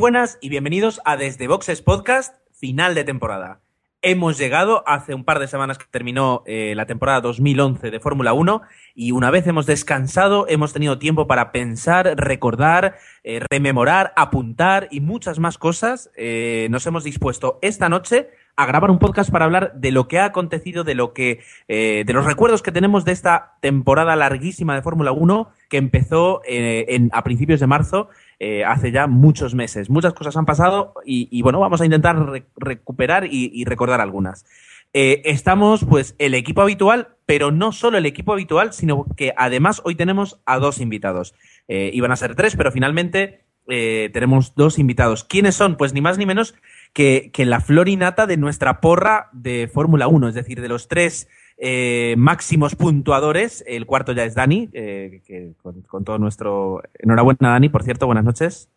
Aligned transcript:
buenas 0.00 0.38
y 0.40 0.48
bienvenidos 0.48 1.02
a 1.04 1.18
Desde 1.18 1.46
Boxes 1.46 1.82
Podcast, 1.82 2.34
final 2.54 2.94
de 2.94 3.04
temporada. 3.04 3.60
Hemos 4.00 4.38
llegado 4.38 4.82
hace 4.86 5.12
un 5.12 5.24
par 5.24 5.40
de 5.40 5.46
semanas 5.46 5.76
que 5.76 5.84
terminó 5.90 6.42
eh, 6.46 6.72
la 6.74 6.86
temporada 6.86 7.20
2011 7.20 7.90
de 7.90 8.00
Fórmula 8.00 8.32
1 8.32 8.62
y 8.94 9.12
una 9.12 9.30
vez 9.30 9.46
hemos 9.46 9.66
descansado, 9.66 10.46
hemos 10.48 10.72
tenido 10.72 10.98
tiempo 10.98 11.26
para 11.26 11.52
pensar, 11.52 12.14
recordar, 12.16 12.96
eh, 13.24 13.40
rememorar, 13.50 14.14
apuntar 14.16 14.88
y 14.90 15.00
muchas 15.00 15.38
más 15.38 15.58
cosas. 15.58 16.10
Eh, 16.16 16.68
nos 16.70 16.86
hemos 16.86 17.04
dispuesto 17.04 17.58
esta 17.60 17.90
noche 17.90 18.30
a 18.56 18.64
grabar 18.64 18.90
un 18.90 19.00
podcast 19.00 19.30
para 19.30 19.44
hablar 19.44 19.74
de 19.74 19.90
lo 19.90 20.08
que 20.08 20.18
ha 20.18 20.24
acontecido, 20.24 20.82
de 20.82 20.94
lo 20.94 21.12
que, 21.12 21.40
de 21.68 22.12
los 22.12 22.26
recuerdos 22.26 22.62
que 22.62 22.72
tenemos 22.72 23.06
de 23.06 23.12
esta 23.12 23.56
temporada 23.60 24.16
larguísima 24.16 24.74
de 24.74 24.82
Fórmula 24.82 25.12
1 25.12 25.50
que 25.70 25.78
empezó 25.78 26.42
en, 26.44 27.10
a 27.14 27.22
principios 27.22 27.60
de 27.60 27.66
marzo 27.66 28.10
eh, 28.42 28.64
hace 28.64 28.90
ya 28.90 29.06
muchos 29.06 29.54
meses. 29.54 29.90
Muchas 29.90 30.14
cosas 30.14 30.34
han 30.34 30.46
pasado 30.46 30.94
y, 31.04 31.42
bueno, 31.42 31.60
vamos 31.60 31.82
a 31.82 31.84
intentar 31.84 32.16
recuperar 32.56 33.26
y, 33.30 33.64
recordar 33.66 34.00
algunas. 34.00 34.46
Eh, 34.94 35.20
estamos, 35.26 35.84
pues, 35.84 36.16
el 36.18 36.32
equipo 36.32 36.62
habitual, 36.62 37.08
pero 37.26 37.50
no 37.50 37.70
solo 37.70 37.98
el 37.98 38.06
equipo 38.06 38.32
habitual, 38.32 38.72
sino 38.72 39.04
que 39.14 39.34
además 39.36 39.82
hoy 39.84 39.94
tenemos 39.94 40.40
a 40.46 40.58
dos 40.58 40.80
invitados. 40.80 41.34
Eh, 41.68 41.90
iban 41.92 42.12
a 42.12 42.16
ser 42.16 42.34
tres, 42.34 42.56
pero 42.56 42.72
finalmente 42.72 43.44
tenemos 43.66 44.56
dos 44.56 44.80
invitados. 44.80 45.22
¿Quiénes 45.22 45.54
son? 45.54 45.76
Pues 45.76 45.92
ni 45.92 46.00
más 46.00 46.18
ni 46.18 46.26
menos 46.26 46.56
que, 46.92 47.30
que 47.32 47.44
la 47.44 47.60
florinata 47.60 48.26
de 48.26 48.36
nuestra 48.36 48.80
porra 48.80 49.28
de 49.32 49.70
Fórmula 49.72 50.08
1, 50.08 50.28
es 50.30 50.34
decir, 50.34 50.60
de 50.60 50.68
los 50.68 50.88
tres 50.88 51.28
eh, 51.62 52.14
máximos 52.16 52.74
puntuadores. 52.74 53.62
El 53.66 53.84
cuarto 53.84 54.12
ya 54.12 54.24
es 54.24 54.34
Dani, 54.34 54.70
eh, 54.72 55.20
que 55.26 55.52
con, 55.62 56.04
todo 56.04 56.18
nuestro. 56.18 56.82
Enhorabuena, 56.94 57.50
Dani, 57.50 57.68
por 57.68 57.84
cierto, 57.84 58.06
buenas 58.06 58.24
noches. 58.24 58.70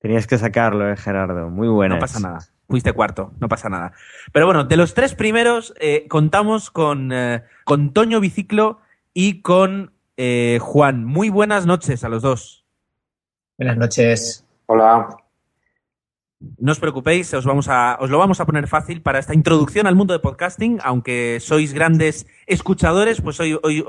Tenías 0.00 0.26
que 0.26 0.38
sacarlo, 0.38 0.90
eh, 0.90 0.96
Gerardo. 0.96 1.50
Muy 1.50 1.68
bueno. 1.68 1.96
No 1.96 2.00
pasa 2.00 2.18
nada. 2.18 2.38
Fuiste 2.68 2.92
cuarto, 2.94 3.32
no 3.38 3.48
pasa 3.48 3.68
nada. 3.68 3.92
Pero 4.32 4.46
bueno, 4.46 4.64
de 4.64 4.76
los 4.76 4.94
tres 4.94 5.14
primeros 5.14 5.74
eh, 5.78 6.06
contamos 6.08 6.70
con, 6.70 7.12
con 7.64 7.92
Toño 7.92 8.18
Biciclo 8.20 8.80
y 9.12 9.42
con 9.42 9.92
Juan. 10.60 11.04
Muy 11.04 11.28
buenas 11.28 11.66
noches 11.66 12.02
a 12.02 12.08
los 12.08 12.22
dos. 12.22 12.64
Buenas 13.58 13.76
noches. 13.76 14.44
Hola. 14.66 15.25
No 16.38 16.72
os 16.72 16.80
preocupéis, 16.80 17.32
os, 17.32 17.46
vamos 17.46 17.68
a, 17.68 17.96
os 17.98 18.10
lo 18.10 18.18
vamos 18.18 18.40
a 18.40 18.46
poner 18.46 18.68
fácil 18.68 19.00
para 19.00 19.18
esta 19.18 19.34
introducción 19.34 19.86
al 19.86 19.96
mundo 19.96 20.12
de 20.12 20.20
podcasting. 20.20 20.78
Aunque 20.84 21.38
sois 21.40 21.72
grandes 21.72 22.26
escuchadores, 22.46 23.22
pues 23.22 23.40
hoy, 23.40 23.58
hoy 23.62 23.84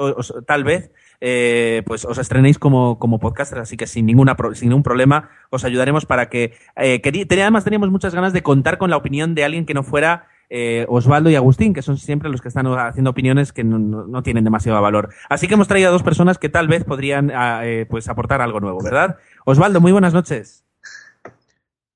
tal 0.45 0.63
vez 0.63 0.91
eh, 1.19 1.83
pues 1.85 2.05
os 2.05 2.17
estrenéis 2.17 2.59
como, 2.59 2.99
como 2.99 3.19
podcaster, 3.19 3.59
así 3.59 3.75
que 3.75 3.87
sin, 3.87 4.05
ninguna, 4.05 4.37
sin 4.53 4.69
ningún 4.69 4.83
problema 4.83 5.29
os 5.49 5.65
ayudaremos 5.65 6.05
para 6.05 6.29
que... 6.29 6.53
Eh, 6.75 7.01
además 7.03 7.63
teníamos 7.63 7.89
muchas 7.89 8.15
ganas 8.15 8.33
de 8.33 8.43
contar 8.43 8.77
con 8.77 8.89
la 8.89 8.97
opinión 8.97 9.35
de 9.35 9.43
alguien 9.43 9.65
que 9.65 9.73
no 9.73 9.83
fuera 9.83 10.27
eh, 10.49 10.85
Osvaldo 10.87 11.29
y 11.29 11.35
Agustín, 11.35 11.73
que 11.73 11.81
son 11.81 11.97
siempre 11.97 12.29
los 12.29 12.41
que 12.41 12.47
están 12.47 12.67
haciendo 12.67 13.09
opiniones 13.09 13.51
que 13.51 13.63
no, 13.63 13.79
no, 13.79 14.23
tienen 14.23 14.43
demasiado 14.43 14.81
valor. 14.81 15.09
Así 15.29 15.47
que 15.47 15.55
hemos 15.55 15.67
traído 15.67 15.89
a 15.89 15.91
dos 15.91 16.03
personas 16.03 16.37
que 16.37 16.49
tal 16.49 16.67
vez 16.67 16.85
podrían 16.85 17.31
ah, 17.31 17.61
eh, 17.65 17.85
pues 17.89 18.07
aportar 18.07 18.41
algo 18.41 18.59
nuevo, 18.59 18.79
¿verdad? 18.81 19.17
Osvaldo, 19.45 19.81
muy 19.81 19.91
buenas 19.91 20.13
noches. 20.13 20.66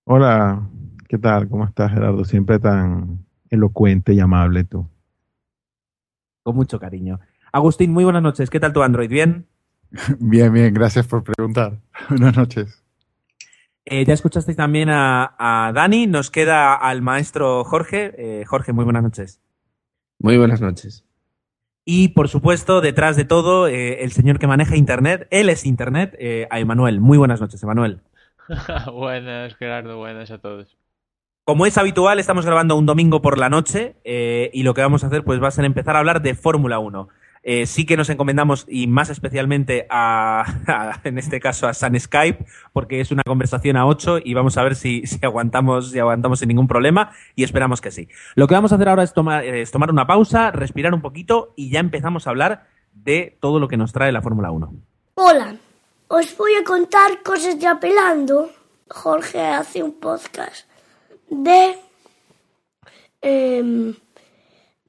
Hola, 0.04 0.68
¿qué 1.08 1.20
tal? 1.20 1.48
¿Cómo 1.48 1.66
estás, 1.66 1.92
Gerardo? 1.92 2.26
Siempre 2.26 2.58
tan 2.58 3.24
elocuente 3.50 4.14
y 4.14 4.20
amable 4.20 4.64
tú. 4.64 4.90
Con 6.44 6.56
mucho 6.56 6.80
cariño. 6.80 7.20
Agustín, 7.52 7.92
muy 7.92 8.04
buenas 8.04 8.24
noches. 8.24 8.50
¿Qué 8.50 8.60
tal 8.60 8.74
tu 8.74 8.82
Android? 8.82 9.10
¿Bien? 9.10 9.46
Bien, 10.20 10.52
bien. 10.52 10.74
Gracias 10.74 11.06
por 11.06 11.24
preguntar. 11.24 11.78
Buenas 12.10 12.38
noches. 12.38 12.82
Eh, 13.84 14.06
ya 14.06 14.14
escuchasteis 14.14 14.56
también 14.56 14.88
a, 14.90 15.72
Dani. 15.76 16.08
Nos 16.08 16.32
queda 16.32 16.76
al 16.76 17.02
maestro 17.02 17.66
Jorge. 17.66 18.14
Eh, 18.18 18.46
Jorge, 18.46 18.72
muy 18.72 18.86
buenas 18.86 19.04
noches. 19.04 19.42
Muy 20.18 20.38
buenas 20.38 20.62
noches. 20.62 21.06
Y 21.84 22.10
por 22.10 22.30
supuesto, 22.30 22.80
detrás 22.80 23.18
de 23.18 23.26
todo, 23.26 23.68
eh, 23.68 24.04
el 24.04 24.14
señor 24.14 24.40
que 24.40 24.48
maneja 24.48 24.78
Internet, 24.78 25.28
él 25.30 25.50
es 25.50 25.66
Internet, 25.66 26.18
a 26.50 26.60
Emanuel. 26.60 27.02
Muy 27.02 27.18
buenas 27.18 27.42
noches, 27.42 27.62
Emanuel. 27.62 28.00
buenas, 28.94 29.56
Gerardo, 29.56 29.98
buenas 29.98 30.32
a 30.32 30.38
todos. 30.40 30.78
Como 31.44 31.66
es 31.66 31.78
habitual, 31.78 32.20
estamos 32.20 32.46
grabando 32.46 32.76
un 32.76 32.86
domingo 32.86 33.22
por 33.22 33.38
la 33.38 33.50
noche 33.50 33.96
eh, 34.04 34.52
y 34.54 34.64
lo 34.64 34.74
que 34.74 34.82
vamos 34.82 35.04
a 35.04 35.08
hacer 35.08 35.24
pues 35.24 35.42
va 35.42 35.48
a 35.48 35.52
ser 35.52 35.66
empezar 35.66 35.96
a 35.96 36.00
hablar 36.00 36.22
de 36.22 36.36
Fórmula 36.36 36.80
1. 36.80 37.10
Eh, 37.44 37.66
sí 37.66 37.88
que 37.88 37.98
nos 37.98 38.12
encomendamos 38.12 38.68
y 38.70 38.86
más 38.86 39.10
especialmente 39.10 39.88
a, 39.90 41.00
en 41.04 41.18
este 41.18 41.40
caso 41.40 41.68
a 41.68 41.74
San 41.74 42.00
Skype 42.00 42.46
porque 42.72 43.02
es 43.02 43.12
una 43.12 43.24
conversación 43.24 43.78
a 43.78 43.88
8 43.88 44.20
y 44.24 44.36
vamos 44.36 44.58
a 44.58 44.64
ver 44.64 44.76
si, 44.76 45.08
si, 45.08 45.18
aguantamos 45.26 45.90
si 45.90 45.98
aguantamos 45.98 46.38
sin 46.40 46.50
ningún 46.50 46.68
problema 46.68 47.12
y 47.36 47.44
esperamos 47.44 47.82
que 47.82 47.90
sí. 47.90 48.08
Lo 48.36 48.48
que 48.48 48.54
vamos 48.54 48.72
a 48.72 48.76
hacer 48.76 48.90
ahora 48.90 49.04
es 49.04 49.14
tomar, 49.14 49.44
es 49.44 49.72
tomar 49.72 49.90
una 49.90 50.06
pausa, 50.06 50.52
respirar 50.52 50.94
un 50.94 51.02
poquito 51.02 51.54
y 51.56 51.72
ya 51.72 51.80
empezamos 51.80 52.28
a 52.28 52.30
hablar 52.30 52.68
de 52.94 53.38
todo 53.42 53.60
lo 53.60 53.68
que 53.68 53.78
nos 53.78 53.94
trae 53.94 54.12
la 54.12 54.22
Fórmula 54.22 54.52
1. 54.52 54.74
Hola, 55.16 55.56
os 56.14 56.36
voy 56.36 56.56
a 56.56 56.64
contar 56.66 57.24
cosas 57.24 57.58
de 57.58 57.68
Apelando. 57.68 58.52
Jorge 58.90 59.40
hace 59.40 59.82
un 59.82 59.94
podcast 59.94 60.68
de, 61.30 61.78
em, 63.22 63.96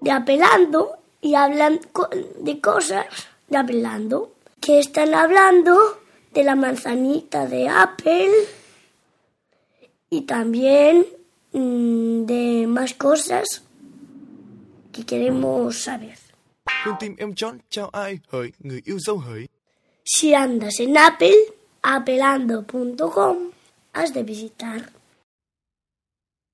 de 0.00 0.11
Apelando 0.11 0.99
y 1.21 1.37
hablan 1.37 1.78
de 2.41 2.61
cosas 2.61 3.06
de 3.47 3.56
Apelando. 3.56 4.32
Que 4.61 4.81
están 4.81 5.15
hablando 5.15 6.00
de 6.32 6.43
la 6.43 6.56
manzanita 6.56 7.47
de 7.47 7.69
Apple 7.69 8.32
y 10.11 10.22
también 10.22 11.06
mm, 11.53 12.25
de 12.27 12.66
más 12.66 12.94
cosas 12.94 13.62
que 14.91 15.06
queremos 15.06 15.82
saber. 15.84 16.19
Si 20.05 20.35
andas 20.35 20.81
en 20.81 20.99
Apple, 20.99 21.35
apelando.com, 21.83 23.37
has 23.93 24.12
de 24.12 24.23
visitar. 24.25 24.91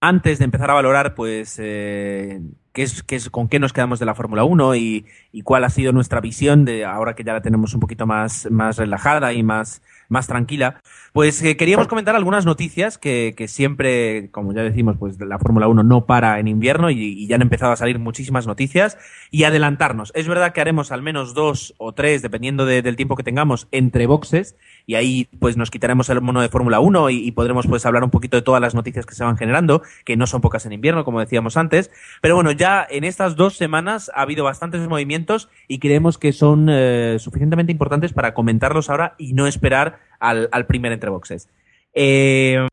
Antes 0.00 0.38
de 0.38 0.44
empezar 0.44 0.70
a 0.70 0.74
valorar, 0.74 1.14
pues, 1.14 1.56
eh, 1.58 2.40
qué 2.72 2.82
es, 2.82 3.02
qué 3.02 3.16
es, 3.16 3.30
con 3.30 3.48
qué 3.48 3.58
nos 3.58 3.72
quedamos 3.72 3.98
de 3.98 4.06
la 4.06 4.14
Fórmula 4.14 4.44
1 4.44 4.76
y, 4.76 5.06
y, 5.32 5.42
cuál 5.42 5.64
ha 5.64 5.70
sido 5.70 5.92
nuestra 5.92 6.20
visión 6.20 6.64
de 6.64 6.84
ahora 6.84 7.14
que 7.14 7.24
ya 7.24 7.32
la 7.32 7.42
tenemos 7.42 7.74
un 7.74 7.80
poquito 7.80 8.06
más, 8.06 8.48
más 8.50 8.76
relajada 8.76 9.32
y 9.32 9.42
más, 9.42 9.82
más 10.08 10.26
tranquila, 10.26 10.80
pues 11.12 11.42
eh, 11.42 11.56
queríamos 11.56 11.86
comentar 11.86 12.16
algunas 12.16 12.46
noticias 12.46 12.98
que, 12.98 13.34
que, 13.36 13.48
siempre, 13.48 14.30
como 14.30 14.52
ya 14.52 14.62
decimos, 14.62 14.96
pues 14.98 15.20
la 15.20 15.38
Fórmula 15.38 15.68
1 15.68 15.82
no 15.82 16.06
para 16.06 16.40
en 16.40 16.48
invierno 16.48 16.90
y, 16.90 16.96
y, 16.98 17.26
ya 17.26 17.36
han 17.36 17.42
empezado 17.42 17.72
a 17.72 17.76
salir 17.76 17.98
muchísimas 17.98 18.46
noticias 18.46 18.98
y 19.30 19.44
adelantarnos. 19.44 20.12
Es 20.14 20.28
verdad 20.28 20.52
que 20.52 20.60
haremos 20.60 20.92
al 20.92 21.02
menos 21.02 21.34
dos 21.34 21.74
o 21.78 21.92
tres, 21.92 22.22
dependiendo 22.22 22.66
de, 22.66 22.82
del 22.82 22.96
tiempo 22.96 23.16
que 23.16 23.22
tengamos, 23.22 23.68
entre 23.70 24.06
boxes 24.06 24.56
y 24.88 24.94
ahí 24.94 25.28
pues 25.38 25.58
nos 25.58 25.70
quitaremos 25.70 26.08
el 26.08 26.22
mono 26.22 26.40
de 26.40 26.48
Fórmula 26.48 26.80
1 26.80 27.10
y, 27.10 27.30
podremos 27.32 27.66
pues 27.66 27.84
hablar 27.84 28.02
un 28.04 28.10
poquito 28.10 28.38
de 28.38 28.42
todas 28.42 28.62
las 28.62 28.74
noticias 28.74 29.04
que 29.04 29.14
se 29.14 29.22
van 29.22 29.36
generando, 29.36 29.82
que 30.06 30.16
no 30.16 30.26
son 30.26 30.40
pocas 30.40 30.64
en 30.64 30.72
invierno, 30.72 31.04
como 31.04 31.20
decíamos 31.20 31.58
antes. 31.58 31.90
Pero 32.22 32.36
bueno, 32.36 32.52
ya 32.52 32.86
en 32.88 33.04
estas 33.04 33.36
dos 33.36 33.54
semanas 33.54 34.10
ha 34.14 34.22
habido 34.22 34.44
bastantes 34.44 34.88
movimientos 34.88 35.50
y 35.68 35.78
creemos 35.78 36.16
que 36.16 36.32
son 36.32 36.68
eh, 36.70 37.18
suficientemente 37.18 37.70
importantes 37.70 38.14
para 38.14 38.32
comentarlos 38.32 38.88
ahora 38.88 39.14
y 39.18 39.34
no 39.34 39.46
esperar 39.46 40.00
al, 40.20 40.48
al 40.52 40.64
primer 40.64 40.92
entre 40.92 41.10
boxes. 41.10 41.50
Eh, 41.92 42.66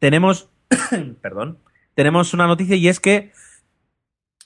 tenemos, 0.00 0.50
perdón, 1.22 1.60
tenemos 1.94 2.34
una 2.34 2.46
noticia 2.46 2.76
y 2.76 2.88
es 2.88 3.00
que, 3.00 3.32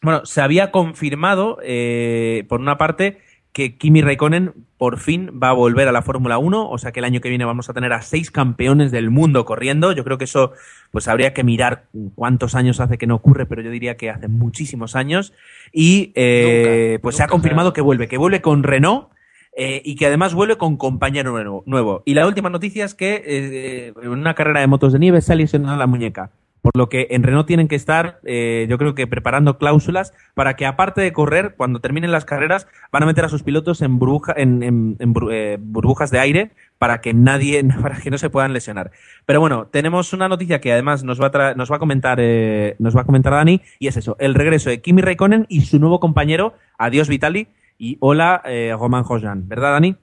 bueno, 0.03 0.25
se 0.25 0.41
había 0.41 0.71
confirmado, 0.71 1.59
eh, 1.65 2.45
por 2.49 2.61
una 2.61 2.79
parte, 2.79 3.19
que 3.53 3.77
Kimi 3.77 4.01
Raikkonen 4.01 4.55
por 4.79 4.99
fin 4.99 5.39
va 5.43 5.51
a 5.51 5.53
volver 5.53 5.87
a 5.87 5.93
la 5.93 6.03
Fórmula 6.03 6.39
1, 6.39 6.71
o 6.71 6.79
sea 6.79 6.91
que 6.91 7.01
el 7.01 7.05
año 7.05 7.21
que 7.21 7.29
viene 7.29 7.45
vamos 7.45 7.69
a 7.69 7.75
tener 7.75 7.93
a 7.93 8.03
seis 8.03 8.31
campeones 8.31 8.91
del 8.91 9.11
mundo 9.11 9.45
corriendo. 9.45 9.93
Yo 9.93 10.05
creo 10.05 10.19
que 10.19 10.25
eso, 10.25 10.53
pues 10.91 11.07
habría 11.07 11.35
que 11.35 11.45
mirar 11.45 11.85
cuántos 12.15 12.55
años 12.55 12.81
hace 12.81 12.99
que 12.99 13.07
no 13.07 13.17
ocurre, 13.17 13.47
pero 13.47 13.63
yo 13.63 13.71
diría 13.71 13.97
que 13.97 14.11
hace 14.11 14.29
muchísimos 14.29 14.97
años. 14.97 15.35
Y 15.71 16.13
eh, 16.15 16.99
pues 17.03 17.17
se 17.17 17.23
ha 17.23 17.29
confirmado 17.29 17.73
que 17.73 17.83
vuelve, 17.83 18.09
que 18.09 18.19
vuelve 18.19 18.41
con 18.41 18.63
Renault. 18.63 19.09
Eh, 19.55 19.83
y 19.85 19.97
que 19.97 20.07
además 20.07 20.33
vuelve 20.33 20.57
con 20.57 20.79
compañero 20.79 21.31
nuevo. 21.31 21.63
nuevo. 21.67 22.03
Y 22.07 22.15
la 22.15 22.27
última 22.27 22.49
noticia 22.49 22.87
es 22.87 22.95
que 22.95 23.23
eh, 23.27 23.93
en 24.03 24.09
una 24.09 24.33
carrera 24.33 24.61
de 24.61 24.67
motos 24.67 24.95
de 24.95 24.99
nieve 24.99 25.21
se 25.21 25.35
ha 25.35 25.37
lesionado 25.37 25.77
la 25.77 25.87
muñeca. 25.87 26.31
Por 26.63 26.77
lo 26.77 26.89
que 26.89 27.09
en 27.11 27.25
Renault 27.25 27.47
tienen 27.49 27.67
que 27.67 27.75
estar, 27.75 28.21
eh, 28.25 28.67
yo 28.71 28.79
creo 28.79 28.95
que 28.95 29.09
preparando 29.09 29.59
cláusulas 29.59 30.15
para 30.35 30.55
que 30.55 30.65
aparte 30.65 31.01
de 31.01 31.13
correr, 31.13 31.55
cuando 31.57 31.81
terminen 31.81 32.13
las 32.13 32.25
carreras, 32.25 32.69
van 32.93 33.03
a 33.03 33.07
meter 33.07 33.25
a 33.25 33.29
sus 33.29 33.43
pilotos 33.43 33.83
en, 33.83 33.99
burbuja, 33.99 34.33
en, 34.37 34.63
en- 34.63 34.97
en 35.01 35.13
eh, 35.33 35.59
burbujas 35.61 36.13
de 36.13 36.21
aire 36.21 36.53
para 36.79 37.01
que 37.01 37.15
nadie, 37.15 37.65
para 37.83 37.97
que 38.01 38.11
no 38.13 38.17
se 38.19 38.31
puedan 38.31 38.53
lesionar. 38.53 38.93
Pero 39.27 39.41
bueno, 39.41 39.67
tenemos 39.67 40.13
una 40.13 40.29
noticia 40.29 40.61
que 40.61 40.73
además 40.73 41.03
nos 41.03 41.21
va 41.21 41.33
a, 41.35 41.55
nos 41.55 41.71
va 41.71 41.77
a 41.77 41.81
comentar, 41.81 42.19
eh, 42.21 42.77
nos 42.79 42.97
va 42.97 43.01
a 43.01 43.05
comentar 43.07 43.33
Dani, 43.33 43.61
y 43.81 43.89
es 43.89 43.97
eso, 43.97 44.17
el 44.21 44.35
regreso 44.35 44.71
de 44.71 44.81
Kimi 44.81 45.03
Raikkonen 45.03 45.47
y 45.49 45.63
su 45.63 45.81
nuevo 45.81 45.99
compañero, 45.99 46.55
adiós 46.79 47.09
Vitali, 47.09 47.49
y 47.77 47.97
hola 47.99 48.41
eh, 48.45 48.73
Roman 48.79 49.03
Grosjean, 49.03 49.49
¿verdad 49.49 49.73
Dani? 49.73 49.97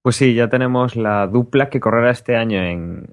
Pues 0.00 0.16
sí, 0.16 0.32
ya 0.32 0.48
tenemos 0.48 0.96
la 0.96 1.26
dupla 1.26 1.68
que 1.68 1.80
correrá 1.80 2.10
este 2.12 2.34
año 2.34 2.62
en- 2.64 3.12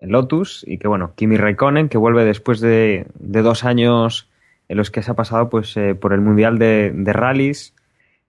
en 0.00 0.12
Lotus 0.12 0.64
y 0.66 0.78
que 0.78 0.88
bueno, 0.88 1.12
Kimi 1.16 1.36
Raikkonen 1.36 1.88
que 1.88 1.98
vuelve 1.98 2.24
después 2.24 2.60
de, 2.60 3.06
de 3.18 3.42
dos 3.42 3.64
años 3.64 4.28
en 4.68 4.76
los 4.76 4.90
que 4.90 5.02
se 5.02 5.10
ha 5.10 5.14
pasado 5.14 5.48
pues 5.48 5.76
eh, 5.76 5.94
por 5.94 6.12
el 6.12 6.20
Mundial 6.20 6.58
de, 6.58 6.92
de 6.94 7.12
Rallys, 7.12 7.74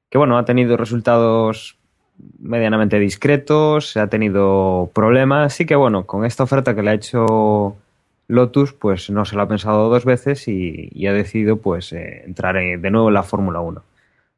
que 0.09 0.17
bueno, 0.17 0.37
ha 0.37 0.45
tenido 0.45 0.77
resultados 0.77 1.77
medianamente 2.39 2.99
discretos, 2.99 3.95
ha 3.97 4.07
tenido 4.07 4.89
problemas 4.93 5.59
y 5.59 5.65
que 5.65 5.75
bueno, 5.75 6.05
con 6.05 6.25
esta 6.25 6.43
oferta 6.43 6.73
que 6.75 6.81
le 6.83 6.91
ha 6.91 6.93
hecho 6.93 7.75
Lotus 8.27 8.73
pues 8.73 9.09
no 9.09 9.23
se 9.25 9.35
lo 9.35 9.41
ha 9.43 9.47
pensado 9.47 9.89
dos 9.89 10.03
veces 10.05 10.47
y, 10.47 11.05
ha 11.07 11.13
decidido 11.13 11.57
pues 11.57 11.91
eh, 11.93 12.23
entrar 12.25 12.57
en- 12.57 12.81
de 12.81 12.89
nuevo 12.91 13.07
en 13.09 13.13
la 13.13 13.23
Fórmula 13.23 13.59
1. 13.61 13.81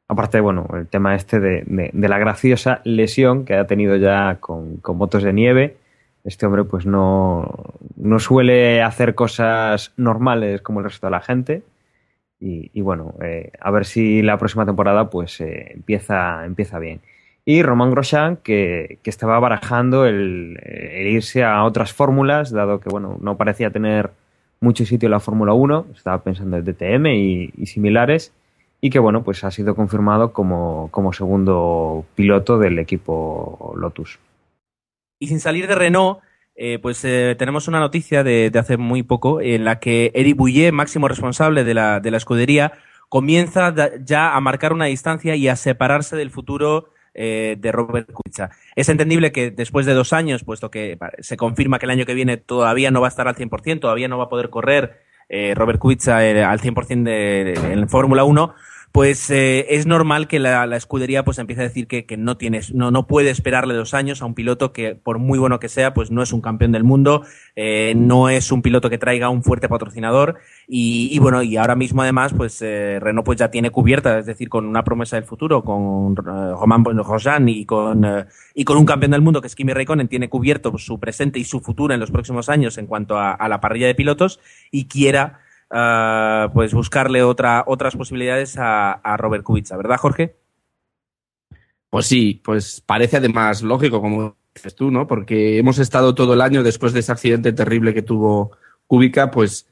Aparte, 0.08 0.40
bueno, 0.40 0.66
el 0.74 0.86
tema 0.88 1.14
este 1.14 1.38
de, 1.40 1.62
de- 1.66 1.90
de 1.92 2.08
la 2.08 2.18
graciosa 2.18 2.80
lesión 2.84 3.44
que 3.44 3.54
ha 3.54 3.66
tenido 3.66 3.96
ya 3.96 4.36
con, 4.40 4.76
con 4.78 4.96
motos 4.98 5.22
de 5.22 5.32
nieve. 5.32 5.76
Este 6.24 6.46
hombre 6.46 6.64
pues 6.64 6.86
no, 6.86 7.48
no 7.96 8.18
suele 8.18 8.82
hacer 8.82 9.14
cosas 9.14 9.92
normales 9.96 10.60
como 10.62 10.80
el 10.80 10.84
resto 10.84 11.06
de 11.06 11.10
la 11.10 11.20
gente. 11.20 11.62
Y, 12.42 12.80
bueno, 12.80 13.14
eh, 13.22 13.52
a 13.60 13.70
ver 13.70 13.84
si 13.84 14.22
la 14.22 14.38
próxima 14.38 14.64
temporada 14.64 15.10
pues 15.10 15.42
eh, 15.42 15.72
empieza, 15.74 16.46
empieza 16.46 16.78
bien. 16.78 17.02
Y 17.44 17.62
Román 17.62 17.90
Grosjean, 17.90 18.36
que, 18.36 18.98
que 19.02 19.10
estaba 19.10 19.38
barajando 19.38 20.06
el, 20.06 20.58
el 20.62 21.06
irse 21.08 21.44
a 21.44 21.64
otras 21.64 21.92
fórmulas, 21.92 22.50
dado 22.50 22.80
que 22.80 22.88
bueno, 22.88 23.18
no 23.20 23.36
parecía 23.36 23.70
tener 23.70 24.10
mucho 24.60 24.86
sitio 24.86 25.06
en 25.06 25.12
la 25.12 25.20
Fórmula 25.20 25.52
1, 25.52 25.86
estaba 25.94 26.22
pensando 26.22 26.56
en 26.56 26.64
DTM 26.64 27.06
y, 27.08 27.50
y 27.56 27.66
similares, 27.66 28.32
y 28.80 28.90
que 28.90 28.98
bueno, 28.98 29.22
pues 29.22 29.44
ha 29.44 29.50
sido 29.50 29.74
confirmado 29.74 30.32
como, 30.32 30.88
como 30.90 31.12
segundo 31.12 32.04
piloto 32.14 32.58
del 32.58 32.78
equipo 32.78 33.74
Lotus. 33.76 34.18
Y 35.20 35.28
sin 35.28 35.38
salir 35.38 35.66
de 35.68 35.74
Renault, 35.74 36.20
eh, 36.56 36.78
pues 36.80 37.04
eh, 37.04 37.36
tenemos 37.38 37.68
una 37.68 37.78
noticia 37.78 38.24
de, 38.24 38.50
hace 38.58 38.78
muy 38.78 39.02
poco 39.02 39.40
en 39.42 39.64
la 39.64 39.78
que 39.78 40.10
Eric 40.14 40.34
Bouillet, 40.36 40.72
máximo 40.72 41.08
responsable 41.08 41.62
de 41.62 41.74
la, 41.74 42.00
de 42.00 42.10
la 42.10 42.16
escudería, 42.16 42.72
comienza 43.10 43.74
ya 44.02 44.34
a 44.34 44.40
marcar 44.40 44.72
una 44.72 44.86
distancia 44.86 45.36
y 45.36 45.46
a 45.48 45.56
separarse 45.56 46.16
del 46.16 46.30
futuro 46.30 46.88
eh, 47.12 47.56
de 47.58 47.70
Robert 47.70 48.10
Kubica. 48.10 48.50
Es 48.76 48.88
entendible 48.88 49.30
que 49.30 49.50
después 49.50 49.84
de 49.84 49.92
dos 49.92 50.14
años, 50.14 50.42
puesto 50.42 50.70
que 50.70 50.96
se 51.18 51.36
confirma 51.36 51.78
que 51.78 51.84
el 51.86 51.90
año 51.90 52.06
que 52.06 52.14
viene 52.14 52.38
todavía 52.38 52.90
no 52.90 53.02
va 53.02 53.08
a 53.08 53.10
estar 53.10 53.28
al 53.28 53.34
100%, 53.36 53.78
todavía 53.80 54.08
no 54.08 54.16
va 54.16 54.24
a 54.24 54.28
poder 54.30 54.48
correr 54.48 55.00
eh, 55.28 55.54
Robert 55.54 55.78
Kubica 55.78 56.24
eh, 56.26 56.42
al 56.42 56.60
100% 56.60 57.02
de, 57.02 57.44
de- 57.60 57.72
en 57.74 57.88
Fórmula 57.90 58.24
1, 58.24 58.54
pues 58.92 59.30
eh, 59.30 59.66
es 59.70 59.86
normal 59.86 60.26
que 60.26 60.40
la, 60.40 60.66
la 60.66 60.76
escudería 60.76 61.24
pues 61.24 61.38
empiece 61.38 61.62
a 61.62 61.64
decir 61.64 61.86
que, 61.86 62.06
que 62.06 62.16
no 62.16 62.36
tienes, 62.36 62.74
no, 62.74 62.90
no 62.90 63.06
puede 63.06 63.30
esperarle 63.30 63.74
dos 63.74 63.94
años 63.94 64.20
a 64.20 64.26
un 64.26 64.34
piloto 64.34 64.72
que, 64.72 64.96
por 64.96 65.18
muy 65.18 65.38
bueno 65.38 65.60
que 65.60 65.68
sea, 65.68 65.94
pues 65.94 66.10
no 66.10 66.22
es 66.22 66.32
un 66.32 66.40
campeón 66.40 66.72
del 66.72 66.82
mundo, 66.82 67.22
eh, 67.54 67.94
no 67.96 68.28
es 68.28 68.50
un 68.50 68.62
piloto 68.62 68.90
que 68.90 68.98
traiga 68.98 69.28
un 69.28 69.44
fuerte 69.44 69.68
patrocinador. 69.68 70.38
Y, 70.66 71.08
y 71.12 71.18
bueno, 71.20 71.42
y 71.42 71.56
ahora 71.56 71.76
mismo 71.76 72.02
además, 72.02 72.32
pues 72.36 72.60
eh, 72.62 72.98
Renault 73.00 73.24
pues 73.24 73.38
ya 73.38 73.50
tiene 73.50 73.70
cubierta, 73.70 74.18
es 74.18 74.26
decir, 74.26 74.48
con 74.48 74.66
una 74.66 74.82
promesa 74.82 75.16
del 75.16 75.24
futuro, 75.24 75.62
con 75.62 76.12
eh, 76.12 76.52
Romain 76.58 76.82
Grosjean 76.82 77.48
y 77.48 77.64
con, 77.64 78.04
eh, 78.04 78.26
y 78.54 78.64
con 78.64 78.76
un 78.76 78.86
campeón 78.86 79.12
del 79.12 79.22
mundo 79.22 79.40
que 79.40 79.46
es 79.46 79.54
Kimi 79.54 79.72
Raikkonen, 79.72 80.08
tiene 80.08 80.28
cubierto 80.28 80.76
su 80.78 80.98
presente 80.98 81.38
y 81.38 81.44
su 81.44 81.60
futuro 81.60 81.94
en 81.94 82.00
los 82.00 82.10
próximos 82.10 82.48
años 82.48 82.76
en 82.78 82.86
cuanto 82.86 83.18
a, 83.18 83.32
a 83.32 83.48
la 83.48 83.60
parrilla 83.60 83.86
de 83.86 83.94
pilotos 83.94 84.40
y 84.70 84.86
quiera 84.86 85.40
ah, 85.70 86.50
pues 86.52 86.74
buscarle 86.74 87.22
otra, 87.22 87.64
otras 87.66 87.96
posibilidades 87.96 88.58
a, 88.58 88.92
a 88.92 89.16
Robert 89.16 89.44
Kubica, 89.44 89.76
¿verdad, 89.76 89.98
Jorge? 89.98 90.36
Pues 91.90 92.06
sí, 92.06 92.40
pues 92.44 92.80
parece 92.80 93.16
además 93.16 93.62
lógico, 93.62 94.00
como 94.00 94.36
dices 94.54 94.74
tú, 94.74 94.90
¿no? 94.90 95.06
Porque 95.06 95.58
hemos 95.58 95.78
estado 95.78 96.14
todo 96.14 96.34
el 96.34 96.40
año 96.40 96.62
después 96.62 96.92
de 96.92 97.00
ese 97.00 97.12
accidente 97.12 97.52
terrible 97.52 97.94
que 97.94 98.02
tuvo 98.02 98.52
Kubica, 98.86 99.30
pues 99.30 99.66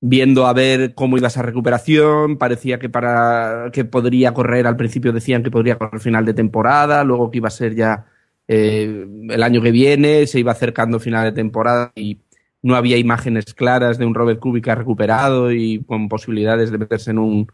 viendo 0.00 0.46
a 0.46 0.52
ver 0.52 0.94
cómo 0.94 1.16
iba 1.16 1.28
esa 1.28 1.42
recuperación, 1.42 2.36
parecía 2.36 2.78
que 2.78 2.90
para 2.90 3.70
que 3.72 3.86
podría 3.86 4.34
correr, 4.34 4.66
al 4.66 4.76
principio 4.76 5.12
decían 5.12 5.42
que 5.42 5.50
podría 5.50 5.78
correr 5.78 6.00
final 6.00 6.26
de 6.26 6.34
temporada, 6.34 7.04
luego 7.04 7.30
que 7.30 7.38
iba 7.38 7.48
a 7.48 7.50
ser 7.50 7.74
ya 7.74 8.06
eh, 8.46 9.06
el 9.30 9.42
año 9.42 9.62
que 9.62 9.70
viene, 9.70 10.26
se 10.26 10.40
iba 10.40 10.52
acercando 10.52 11.00
final 11.00 11.24
de 11.24 11.32
temporada 11.32 11.90
y 11.94 12.16
no 12.64 12.76
había 12.76 12.96
imágenes 12.96 13.52
claras 13.52 13.98
de 13.98 14.06
un 14.06 14.14
Robert 14.14 14.40
Kubica 14.40 14.74
recuperado 14.74 15.52
y 15.52 15.84
con 15.84 16.08
posibilidades 16.08 16.70
de 16.70 16.78
meterse 16.78 17.10
en 17.10 17.18
un 17.18 17.52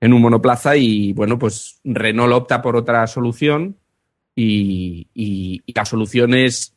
en 0.00 0.12
un 0.12 0.20
monoplaza 0.20 0.76
y 0.76 1.12
bueno, 1.12 1.38
pues 1.38 1.78
Renault 1.84 2.32
opta 2.32 2.60
por 2.60 2.74
otra 2.74 3.06
solución 3.06 3.76
y, 4.34 5.62
la 5.72 5.84
solución 5.84 6.34
es 6.34 6.74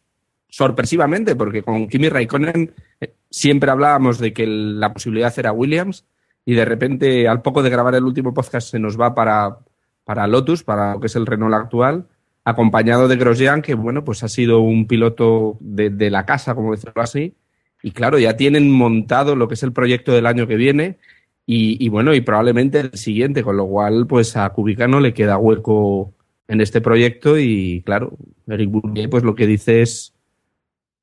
sorpresivamente, 0.50 1.36
porque 1.36 1.64
con 1.64 1.88
Kimi 1.88 2.10
Raikkonen 2.10 2.76
eh, 3.02 3.16
siempre 3.32 3.72
hablábamos 3.72 4.20
de 4.20 4.34
que 4.34 4.46
la 4.46 4.94
posibilidad 4.94 5.34
era 5.36 5.52
Williams 5.52 6.06
y 6.46 6.54
de 6.54 6.66
repente 6.66 7.28
al 7.28 7.42
poco 7.42 7.64
de 7.64 7.72
grabar 7.72 7.96
el 7.96 8.04
último 8.04 8.36
podcast 8.36 8.70
se 8.70 8.78
nos 8.78 9.00
va 9.00 9.16
para, 9.16 9.58
para 10.04 10.28
Lotus, 10.28 10.64
para 10.64 10.94
lo 10.94 11.00
que 11.00 11.08
es 11.08 11.16
el 11.16 11.26
Renault 11.26 11.56
actual, 11.56 12.06
acompañado 12.44 13.08
de 13.08 13.16
Grosjean, 13.16 13.64
que 13.64 13.74
bueno, 13.74 14.04
pues 14.04 14.22
ha 14.22 14.28
sido 14.28 14.60
un 14.60 14.86
piloto 14.86 15.58
de, 15.60 15.90
de 15.90 16.12
la 16.12 16.26
casa, 16.26 16.54
como 16.54 16.72
decirlo 16.72 17.02
así, 17.02 17.34
y 17.84 17.92
claro, 17.92 18.18
ya 18.18 18.38
tienen 18.38 18.72
montado 18.72 19.36
lo 19.36 19.48
que 19.48 19.56
es 19.56 19.62
el 19.62 19.74
proyecto 19.74 20.14
del 20.14 20.26
año 20.26 20.48
que 20.48 20.56
viene 20.56 20.98
y, 21.46 21.90
bueno, 21.90 22.14
y 22.14 22.22
probablemente 22.22 22.80
el 22.80 22.94
siguiente, 22.94 23.44
con 23.44 23.58
lo 23.58 23.68
cual, 23.68 24.08
pues 24.08 24.38
a 24.38 24.50
Kubica 24.50 24.88
no 24.88 25.02
le 25.02 25.14
queda 25.14 25.38
hueco 25.38 26.14
en 26.48 26.62
este 26.62 26.80
proyecto 26.80 27.38
y 27.38 27.84
claro, 27.86 28.14
Eric 28.48 28.72
Bourdieu 28.72 29.10
pues 29.10 29.24
lo 29.24 29.36
que 29.36 29.46
dice 29.46 29.82
es 29.82 30.14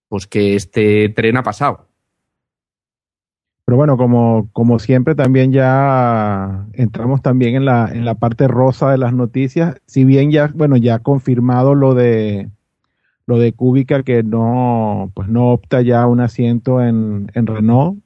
pues 0.08 0.26
que 0.26 0.56
este 0.56 1.10
tren 1.10 1.36
ha 1.36 1.42
pasado. 1.42 1.86
Pero 3.66 3.76
bueno, 3.76 3.98
como, 3.98 4.48
como 4.52 4.78
siempre, 4.78 5.14
también 5.14 5.52
ya 5.52 6.66
entramos 6.72 7.20
también 7.20 7.54
en 7.56 7.66
la, 7.66 7.90
en 7.92 8.06
la 8.06 8.14
parte 8.14 8.48
rosa 8.48 8.90
de 8.90 8.98
las 8.98 9.12
noticias. 9.12 9.76
Si 9.86 10.04
bien 10.04 10.32
ya, 10.32 10.50
bueno, 10.54 10.76
ya 10.78 10.98
confirmado 11.00 11.74
lo 11.74 11.94
de 11.94 12.48
lo 13.30 13.38
de 13.38 13.52
Kubica 13.54 14.02
que 14.02 14.22
no, 14.22 15.10
pues 15.14 15.28
no 15.28 15.50
opta 15.52 15.82
ya 15.82 16.06
un 16.06 16.20
asiento 16.20 16.82
en, 16.82 17.30
en 17.34 17.46
Renault, 17.46 18.00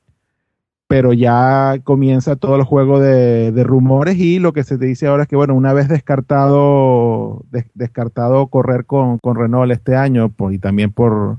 pero 0.87 1.13
ya 1.13 1.79
comienza 1.83 2.37
todo 2.37 2.57
el 2.57 2.63
juego 2.65 3.01
de, 3.01 3.53
de 3.53 3.65
rumores 3.65 4.17
y 4.19 4.39
lo 4.39 4.53
que 4.53 4.65
se 4.65 4.79
te 4.79 4.87
dice 4.87 5.07
ahora 5.07 5.23
es 5.25 5.29
que, 5.29 5.37
bueno, 5.37 5.55
una 5.55 5.73
vez 5.73 5.89
descartado, 5.89 7.43
des- 7.51 7.71
descartado 7.75 8.47
correr 8.49 8.85
con, 8.87 9.19
con 9.19 9.37
Renault 9.37 9.73
este 9.73 9.97
año, 9.97 10.29
pues, 10.31 10.55
y 10.57 10.59
también 10.59 10.93
por, 10.93 11.39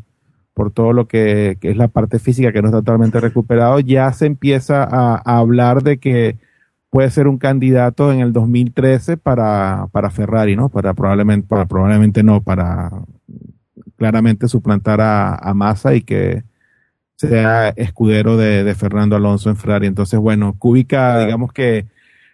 por 0.53 0.71
todo 0.71 0.93
lo 0.93 1.07
que, 1.07 1.57
que 1.61 1.69
es 1.71 1.77
la 1.77 1.87
parte 1.89 2.19
física 2.19 2.51
que 2.51 2.61
no 2.61 2.69
está 2.69 2.79
totalmente 2.79 3.19
recuperado, 3.19 3.79
ya 3.79 4.11
se 4.13 4.25
empieza 4.25 4.83
a, 4.83 5.15
a 5.23 5.37
hablar 5.37 5.83
de 5.83 5.99
que 5.99 6.37
puede 6.89 7.09
ser 7.11 7.27
un 7.27 7.37
candidato 7.37 8.11
en 8.11 8.21
el 8.21 8.33
2013 8.33 9.17
para, 9.17 9.87
para 9.91 10.09
Ferrari, 10.09 10.55
¿no? 10.55 10.69
Para 10.69 10.93
probablemente, 10.93 11.47
para 11.47 11.65
probablemente 11.65 12.23
no, 12.23 12.41
para 12.41 12.89
claramente 13.98 14.48
suplantar 14.48 15.01
a, 15.01 15.36
a 15.36 15.53
Massa 15.53 15.96
y 15.96 16.01
que 16.01 16.44
sea 17.15 17.70
escudero 17.70 18.38
de, 18.38 18.63
de 18.63 18.75
Fernando 18.75 19.15
Alonso 19.15 19.50
en 19.50 19.58
Ferrari. 19.58 19.88
Entonces, 19.88 20.20
bueno, 20.20 20.55
Kubica, 20.58 21.20
digamos 21.25 21.53
que 21.53 21.86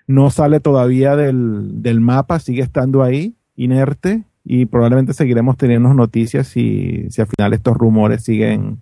no 0.08 0.30
sale 0.30 0.60
todavía 0.60 1.16
del, 1.16 1.82
del 1.82 2.02
mapa, 2.02 2.40
sigue 2.40 2.62
estando 2.62 3.04
ahí, 3.04 3.36
inerte, 3.56 4.24
y 4.44 4.66
probablemente 4.66 5.14
seguiremos 5.14 5.56
teniendo 5.58 5.94
noticias 5.94 6.48
si, 6.48 7.06
si 7.10 7.22
al 7.22 7.28
final 7.28 7.54
estos 7.54 7.78
rumores 7.78 8.24
siguen 8.24 8.80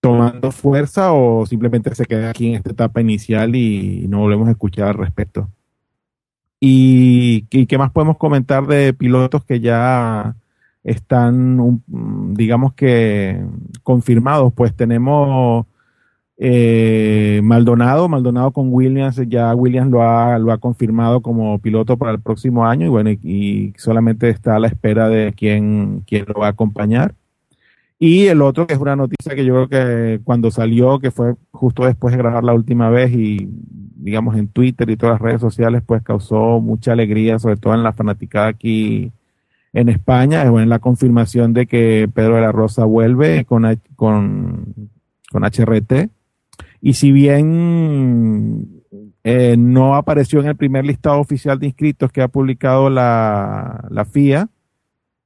tomando 0.00 0.50
fuerza 0.50 1.12
o 1.12 1.46
simplemente 1.46 1.94
se 1.94 2.04
queda 2.04 2.30
aquí 2.30 2.48
en 2.48 2.54
esta 2.56 2.72
etapa 2.72 3.00
inicial 3.00 3.56
y 3.56 4.06
no 4.08 4.18
volvemos 4.18 4.48
a 4.48 4.50
escuchar 4.50 4.88
al 4.88 4.94
respecto. 4.94 5.48
¿Y, 6.60 7.46
y 7.50 7.66
qué 7.66 7.78
más 7.78 7.90
podemos 7.90 8.18
comentar 8.18 8.66
de 8.66 8.92
pilotos 8.92 9.44
que 9.44 9.60
ya 9.60 10.34
están, 10.84 11.82
digamos 12.34 12.74
que, 12.74 13.42
confirmados? 13.82 14.52
Pues 14.54 14.74
tenemos 14.74 15.66
eh, 16.36 17.40
Maldonado, 17.42 18.08
Maldonado 18.08 18.52
con 18.52 18.72
Williams, 18.72 19.20
ya 19.28 19.54
Williams 19.54 19.90
lo 19.90 20.02
ha, 20.02 20.38
lo 20.38 20.52
ha 20.52 20.58
confirmado 20.58 21.22
como 21.22 21.58
piloto 21.58 21.96
para 21.96 22.12
el 22.12 22.20
próximo 22.20 22.66
año 22.66 22.86
y 22.86 22.90
bueno, 22.90 23.10
y, 23.10 23.18
y 23.22 23.72
solamente 23.76 24.28
está 24.28 24.56
a 24.56 24.58
la 24.58 24.68
espera 24.68 25.08
de 25.08 25.32
quién, 25.36 26.02
quién 26.06 26.26
lo 26.28 26.40
va 26.40 26.48
a 26.48 26.50
acompañar. 26.50 27.14
Y 27.98 28.26
el 28.26 28.42
otro, 28.42 28.66
que 28.66 28.74
es 28.74 28.80
una 28.80 28.96
noticia 28.96 29.34
que 29.34 29.44
yo 29.44 29.66
creo 29.66 29.68
que 29.68 30.20
cuando 30.24 30.50
salió, 30.50 30.98
que 30.98 31.10
fue 31.10 31.36
justo 31.52 31.86
después 31.86 32.12
de 32.12 32.18
grabar 32.18 32.44
la 32.44 32.52
última 32.52 32.90
vez 32.90 33.12
y 33.12 33.48
digamos 33.96 34.36
en 34.36 34.48
Twitter 34.48 34.90
y 34.90 34.96
todas 34.96 35.14
las 35.14 35.22
redes 35.22 35.40
sociales, 35.40 35.82
pues 35.86 36.02
causó 36.02 36.60
mucha 36.60 36.92
alegría, 36.92 37.38
sobre 37.38 37.56
todo 37.56 37.74
en 37.74 37.82
la 37.82 37.92
fanaticada 37.92 38.48
aquí 38.48 39.12
en 39.74 39.88
España, 39.88 40.44
es 40.44 40.50
bueno, 40.50 40.68
la 40.68 40.78
confirmación 40.78 41.52
de 41.52 41.66
que 41.66 42.08
Pedro 42.14 42.36
de 42.36 42.42
la 42.42 42.52
Rosa 42.52 42.84
vuelve 42.84 43.44
con, 43.44 43.64
con, 43.96 44.90
con 45.30 45.42
HRT. 45.42 46.10
Y 46.80 46.94
si 46.94 47.10
bien 47.10 48.82
eh, 49.24 49.56
no 49.58 49.96
apareció 49.96 50.40
en 50.40 50.46
el 50.46 50.56
primer 50.56 50.84
listado 50.84 51.18
oficial 51.18 51.58
de 51.58 51.66
inscritos 51.66 52.12
que 52.12 52.22
ha 52.22 52.28
publicado 52.28 52.88
la, 52.88 53.84
la 53.90 54.04
FIA, 54.04 54.48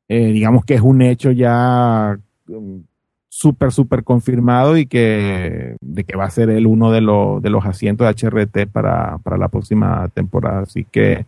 eh, 0.08 0.32
digamos 0.32 0.64
que 0.64 0.74
es 0.74 0.80
un 0.80 1.02
hecho 1.02 1.30
ya 1.30 2.18
um, 2.48 2.84
súper, 3.28 3.70
súper 3.70 4.02
confirmado 4.02 4.78
y 4.78 4.86
que, 4.86 5.76
de 5.82 6.04
que 6.04 6.16
va 6.16 6.24
a 6.24 6.30
ser 6.30 6.48
el 6.48 6.66
uno 6.66 6.90
de, 6.90 7.02
los 7.02 7.42
de 7.42 7.50
los 7.50 7.66
asientos 7.66 8.06
de 8.06 8.28
HRT 8.28 8.66
para, 8.72 9.18
para 9.18 9.36
la 9.36 9.48
próxima 9.48 10.08
temporada. 10.14 10.60
Así 10.60 10.84
que 10.84 11.26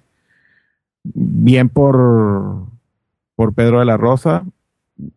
bien 1.04 1.68
por, 1.68 2.69
por 3.40 3.54
Pedro 3.54 3.78
de 3.78 3.86
la 3.86 3.96
Rosa. 3.96 4.44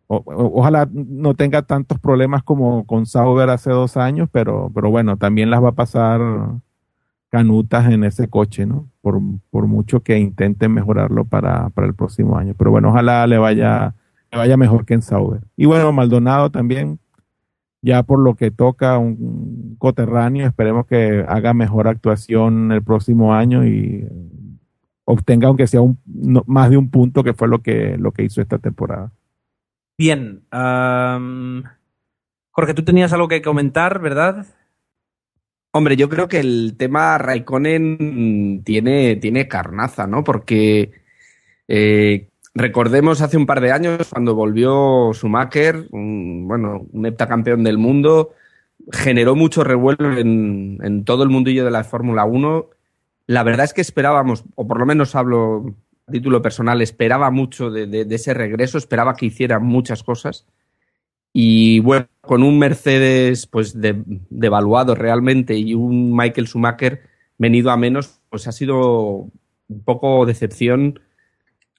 ojalá 0.06 0.88
no 0.90 1.34
tenga 1.34 1.60
tantos 1.60 1.98
problemas 1.98 2.42
como 2.42 2.86
con 2.86 3.04
Sauber 3.04 3.50
hace 3.50 3.68
dos 3.68 3.98
años, 3.98 4.30
pero, 4.32 4.72
pero 4.74 4.88
bueno, 4.88 5.18
también 5.18 5.50
las 5.50 5.62
va 5.62 5.68
a 5.68 5.72
pasar 5.72 6.22
canutas 7.28 7.92
en 7.92 8.02
ese 8.02 8.28
coche, 8.28 8.64
¿no? 8.64 8.88
Por, 9.02 9.20
por 9.50 9.66
mucho 9.66 10.00
que 10.00 10.18
intenten 10.18 10.72
mejorarlo 10.72 11.26
para, 11.26 11.68
para, 11.68 11.86
el 11.86 11.92
próximo 11.92 12.38
año. 12.38 12.54
Pero 12.56 12.70
bueno, 12.70 12.88
ojalá 12.88 13.26
le 13.26 13.36
vaya, 13.36 13.94
le 14.32 14.38
vaya 14.38 14.56
mejor 14.56 14.86
que 14.86 14.94
en 14.94 15.02
Sauber. 15.02 15.42
Y 15.54 15.66
bueno, 15.66 15.92
Maldonado 15.92 16.48
también, 16.48 16.98
ya 17.82 18.04
por 18.04 18.20
lo 18.20 18.36
que 18.36 18.50
toca 18.50 18.96
un 18.96 19.76
coterráneo, 19.78 20.46
esperemos 20.46 20.86
que 20.86 21.26
haga 21.28 21.52
mejor 21.52 21.88
actuación 21.88 22.72
el 22.72 22.82
próximo 22.82 23.34
año 23.34 23.66
y 23.66 24.08
obtenga 25.04 25.48
aunque 25.48 25.66
sea 25.66 25.80
un, 25.80 25.98
no, 26.06 26.44
más 26.46 26.70
de 26.70 26.76
un 26.76 26.90
punto 26.90 27.22
que 27.22 27.34
fue 27.34 27.48
lo 27.48 27.62
que, 27.62 27.96
lo 27.98 28.12
que 28.12 28.24
hizo 28.24 28.40
esta 28.40 28.58
temporada. 28.58 29.12
Bien. 29.96 30.42
Um, 30.52 31.62
Jorge, 32.50 32.74
tú 32.74 32.84
tenías 32.84 33.12
algo 33.12 33.28
que 33.28 33.42
comentar, 33.42 34.00
¿verdad? 34.00 34.46
Hombre, 35.72 35.96
yo 35.96 36.08
creo 36.08 36.28
que 36.28 36.38
el 36.38 36.76
tema 36.76 37.18
Raikkonen 37.18 38.62
tiene, 38.64 39.16
tiene 39.16 39.48
carnaza, 39.48 40.06
¿no? 40.06 40.22
Porque 40.22 40.92
eh, 41.66 42.28
recordemos 42.54 43.20
hace 43.20 43.36
un 43.36 43.46
par 43.46 43.60
de 43.60 43.72
años 43.72 44.08
cuando 44.10 44.34
volvió 44.34 45.12
Schumacher, 45.12 45.88
un, 45.90 46.46
bueno, 46.46 46.86
un 46.92 47.06
heptacampeón 47.06 47.64
del 47.64 47.78
mundo, 47.78 48.34
generó 48.92 49.34
mucho 49.34 49.64
revuelo 49.64 50.16
en, 50.16 50.78
en 50.82 51.04
todo 51.04 51.24
el 51.24 51.30
mundillo 51.30 51.64
de 51.64 51.70
la 51.72 51.82
Fórmula 51.82 52.24
1. 52.24 52.70
La 53.26 53.42
verdad 53.42 53.64
es 53.64 53.72
que 53.72 53.80
esperábamos, 53.80 54.44
o 54.54 54.66
por 54.66 54.78
lo 54.78 54.86
menos 54.86 55.14
hablo 55.14 55.74
a 56.06 56.12
título 56.12 56.42
personal, 56.42 56.82
esperaba 56.82 57.30
mucho 57.30 57.70
de, 57.70 57.86
de, 57.86 58.04
de 58.04 58.14
ese 58.14 58.34
regreso, 58.34 58.78
esperaba 58.78 59.14
que 59.14 59.26
hiciera 59.26 59.58
muchas 59.58 60.02
cosas. 60.02 60.46
Y 61.32 61.80
bueno, 61.80 62.06
con 62.20 62.42
un 62.42 62.58
Mercedes 62.58 63.46
pues 63.46 63.76
devaluado 63.76 64.94
realmente 64.94 65.56
y 65.56 65.74
un 65.74 66.16
Michael 66.16 66.46
Schumacher 66.46 67.02
venido 67.38 67.70
a 67.70 67.76
menos, 67.76 68.20
pues 68.30 68.46
ha 68.46 68.52
sido 68.52 69.28
un 69.68 69.84
poco 69.84 70.26
decepción. 70.26 71.00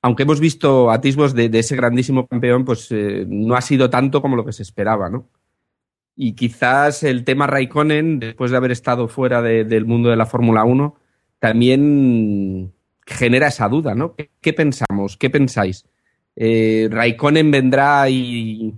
Aunque 0.02 0.24
hemos 0.24 0.40
visto 0.40 0.92
atisbos 0.92 1.34
de, 1.34 1.50
de 1.50 1.60
ese 1.60 1.76
grandísimo 1.76 2.28
campeón, 2.28 2.66
pues 2.66 2.92
eh, 2.92 3.26
no 3.28 3.56
ha 3.56 3.62
sido 3.62 3.90
tanto 3.90 4.22
como 4.22 4.36
lo 4.36 4.46
que 4.46 4.52
se 4.52 4.64
esperaba, 4.64 5.10
¿no? 5.10 5.30
Y 6.18 6.34
quizás 6.34 7.04
el 7.04 7.24
tema 7.24 7.48
Raikkonen, 7.48 8.20
después 8.20 8.52
de 8.52 8.58
haber 8.58 8.72
estado 8.72 9.08
fuera 9.08 9.42
de, 9.42 9.64
del 9.66 9.86
mundo 9.86 10.10
de 10.10 10.16
la 10.16 10.26
Fórmula 10.26 10.64
1, 10.64 10.96
también 11.46 12.74
genera 13.06 13.50
esa 13.50 13.70
duda, 13.70 13.94
¿no? 13.94 14.16
¿Qué, 14.16 14.54
pensamos? 14.54 15.16
¿Qué 15.16 15.30
pensáis? 15.30 15.86
Eh, 16.36 16.88
¿Raikkonen 16.90 17.52
vendrá 17.52 18.10
y 18.10 18.74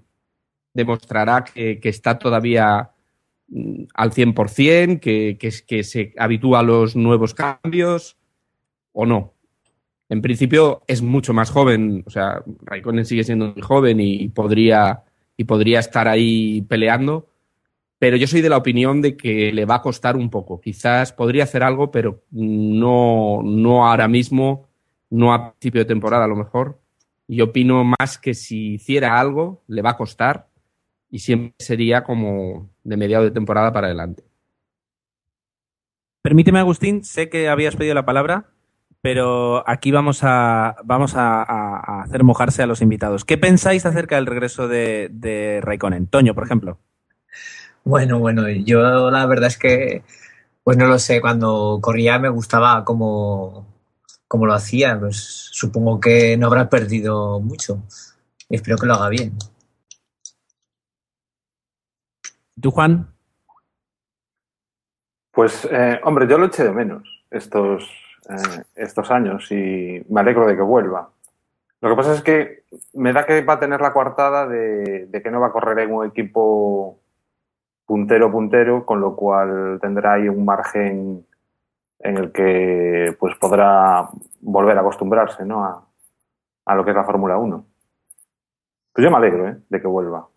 demostrará 0.74 1.46
que, 1.46 1.80
que 1.80 1.88
está 1.88 2.20
todavía 2.20 2.92
mm, 3.48 3.84
al 3.94 4.12
100%, 4.12 5.00
que, 5.00 5.38
que, 5.40 5.50
que 5.66 5.84
se 5.86 6.14
habitúa 6.18 6.60
a 6.60 6.64
los 6.64 6.98
nuevos 6.98 7.34
cambios 7.34 8.18
o 8.92 9.06
no. 9.06 9.34
En 10.10 10.22
principio 10.22 10.82
es 10.88 11.02
mucho 11.02 11.34
más 11.34 11.50
joven, 11.50 12.04
o 12.06 12.10
sea, 12.10 12.44
Raikkonen 12.64 13.06
sigue 13.06 13.24
siendo 13.24 13.54
muy 13.54 13.62
joven 13.62 14.02
y 14.02 14.28
podría, 14.28 15.04
y 15.38 15.46
podría 15.46 15.80
estar 15.80 16.10
ahí 16.10 16.64
peleando, 16.64 17.30
pero 18.00 18.16
yo 18.16 18.28
soy 18.28 18.42
de 18.42 18.50
la 18.50 18.58
opinión 18.58 19.02
de 19.02 19.18
que 19.18 19.52
le 19.52 19.66
va 19.66 19.76
a 19.76 19.82
costar 19.82 20.16
un 20.16 20.30
poco. 20.30 20.62
Quizás 20.62 21.14
podría 21.14 21.44
hacer 21.44 21.64
algo, 21.64 21.90
pero 21.90 22.24
no, 22.32 23.42
no 23.44 23.88
ahora 23.88 24.08
mismo, 24.08 24.68
no 25.10 25.34
a 25.34 25.52
principio 25.52 25.82
de 25.82 25.86
temporada 25.86 26.26
a 26.26 26.28
lo 26.28 26.36
mejor. 26.36 26.80
Yo 27.28 27.46
opino 27.46 27.84
más 27.84 28.18
que 28.18 28.34
si 28.34 28.76
hiciera 28.76 29.20
algo, 29.20 29.64
le 29.68 29.82
va 29.82 29.92
a 29.92 29.98
costar 29.98 30.48
y 31.10 31.20
siempre 31.20 31.56
sería 31.60 32.04
como 32.04 32.70
de 32.84 32.98
mediado 32.98 33.24
de 33.24 33.32
temporada 33.32 33.74
para 33.74 33.88
adelante. 33.88 34.24
Permíteme, 36.22 36.60
Agustín, 36.60 37.04
sé 37.04 37.30
que 37.30 37.50
habías 37.50 37.76
pedido 37.76 37.96
la 37.96 38.06
palabra, 38.06 38.52
pero 39.02 39.68
aquí 39.68 39.92
vamos 39.92 40.20
a, 40.24 40.76
vamos 40.84 41.16
a, 41.16 42.02
hacer 42.02 42.24
mojarse 42.24 42.62
a 42.62 42.68
los 42.68 42.82
invitados. 42.82 43.26
¿Qué 43.26 43.38
pensáis 43.38 43.86
acerca 43.86 44.18
del 44.18 44.26
regreso 44.26 44.68
de, 44.68 45.10
de 45.12 45.62
Raikkonen? 45.62 46.08
Toño, 46.08 46.36
por 46.36 46.44
ejemplo. 46.44 46.80
Bueno, 47.88 48.20
bueno, 48.20 48.50
yo 48.50 49.10
la 49.10 49.26
verdad 49.28 49.48
es 49.48 49.58
que, 49.58 50.04
pues 50.62 50.76
no 50.76 50.88
lo 50.88 51.00
sé, 51.00 51.22
cuando 51.22 51.80
corría 51.82 52.20
me 52.20 52.28
gustaba 52.28 52.84
como, 52.84 53.66
como 54.28 54.46
lo 54.46 54.54
hacía, 54.54 55.00
pues 55.00 55.16
supongo 55.54 55.98
que 55.98 56.36
no 56.36 56.48
habrá 56.48 56.70
perdido 56.70 57.40
mucho. 57.40 57.82
Espero 58.50 58.78
que 58.78 58.88
lo 58.88 58.96
haga 58.96 59.08
bien. 59.08 59.38
¿Tú, 62.62 62.72
Juan? 62.72 63.08
Pues, 65.32 65.66
eh, 65.72 66.02
hombre, 66.04 66.28
yo 66.28 66.38
lo 66.38 66.48
eché 66.48 66.66
de 66.66 66.74
menos 66.74 67.08
estos, 67.32 67.90
eh, 68.30 68.64
estos 68.76 69.10
años 69.12 69.50
y 69.50 70.04
me 70.10 70.20
alegro 70.20 70.46
de 70.46 70.58
que 70.58 70.62
vuelva. 70.62 71.10
Lo 71.80 71.90
que 71.90 71.96
pasa 71.96 72.14
es 72.16 72.22
que 72.22 72.66
me 72.96 73.14
da 73.14 73.26
que 73.26 73.46
va 73.46 73.54
a 73.54 73.60
tener 73.62 73.80
la 73.80 73.94
coartada 73.94 74.46
de, 74.46 75.06
de 75.06 75.22
que 75.22 75.32
no 75.32 75.40
va 75.40 75.48
a 75.48 75.52
correr 75.54 75.80
en 75.80 75.94
un 75.94 76.06
equipo 76.06 77.00
puntero 77.88 78.32
puntero, 78.32 78.86
con 78.86 79.02
lo 79.02 79.16
cual 79.16 79.80
tendrá 79.82 80.14
ahí 80.14 80.30
un 80.30 80.46
margen 80.46 81.26
en 82.00 82.18
el 82.18 82.32
que 82.32 83.16
pues 83.20 83.36
podrá 83.38 84.08
volver 84.42 84.78
a 84.78 84.82
acostumbrarse 84.82 85.44
¿no? 85.46 85.64
a, 85.64 85.84
a 86.66 86.76
lo 86.76 86.84
que 86.84 86.92
es 86.92 86.96
la 86.96 87.06
Fórmula 87.06 87.38
1. 87.38 87.66
Pues 88.94 89.04
yo 89.04 89.10
me 89.10 89.18
alegro 89.18 89.48
¿eh? 89.48 89.58
de 89.70 89.82
que 89.82 89.88
vuelva. 89.88 90.28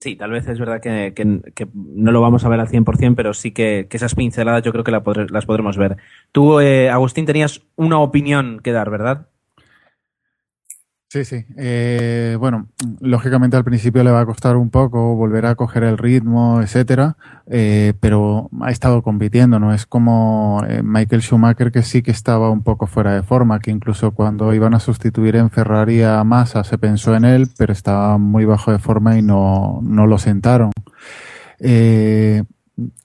Sí, 0.00 0.16
tal 0.16 0.30
vez 0.30 0.48
es 0.48 0.58
verdad 0.58 0.80
que, 0.80 1.12
que, 1.14 1.68
no 1.74 2.10
lo 2.10 2.22
vamos 2.22 2.44
a 2.44 2.48
ver 2.48 2.58
al 2.58 2.68
100%, 2.68 3.14
pero 3.14 3.34
sí 3.34 3.52
que, 3.52 3.86
esas 3.90 4.14
pinceladas 4.14 4.62
yo 4.62 4.72
creo 4.72 4.84
que 4.84 4.92
las 4.92 5.46
podremos 5.46 5.76
ver. 5.76 5.98
Tú, 6.32 6.58
eh, 6.60 6.88
Agustín, 6.88 7.26
tenías 7.26 7.62
una 7.76 7.98
opinión 7.98 8.60
que 8.60 8.72
dar, 8.72 8.88
¿verdad? 8.88 9.28
Sí, 11.12 11.24
sí. 11.24 11.44
Eh, 11.56 12.36
bueno, 12.38 12.68
lógicamente 13.00 13.56
al 13.56 13.64
principio 13.64 14.04
le 14.04 14.12
va 14.12 14.20
a 14.20 14.26
costar 14.26 14.56
un 14.56 14.70
poco 14.70 15.16
volver 15.16 15.44
a 15.44 15.56
coger 15.56 15.82
el 15.82 15.98
ritmo, 15.98 16.62
etcétera, 16.62 17.16
eh, 17.48 17.94
pero 17.98 18.48
ha 18.60 18.70
estado 18.70 19.02
compitiendo, 19.02 19.58
¿no? 19.58 19.74
Es 19.74 19.86
como 19.86 20.62
eh, 20.68 20.84
Michael 20.84 21.20
Schumacher 21.20 21.72
que 21.72 21.82
sí 21.82 22.02
que 22.02 22.12
estaba 22.12 22.48
un 22.48 22.62
poco 22.62 22.86
fuera 22.86 23.12
de 23.12 23.24
forma, 23.24 23.58
que 23.58 23.72
incluso 23.72 24.12
cuando 24.12 24.54
iban 24.54 24.72
a 24.72 24.78
sustituir 24.78 25.34
en 25.34 25.50
Ferrari 25.50 26.00
a 26.04 26.22
Massa 26.22 26.62
se 26.62 26.78
pensó 26.78 27.16
en 27.16 27.24
él, 27.24 27.48
pero 27.58 27.72
estaba 27.72 28.16
muy 28.16 28.44
bajo 28.44 28.70
de 28.70 28.78
forma 28.78 29.18
y 29.18 29.22
no, 29.22 29.80
no 29.82 30.06
lo 30.06 30.16
sentaron. 30.16 30.70
Eh, 31.58 32.44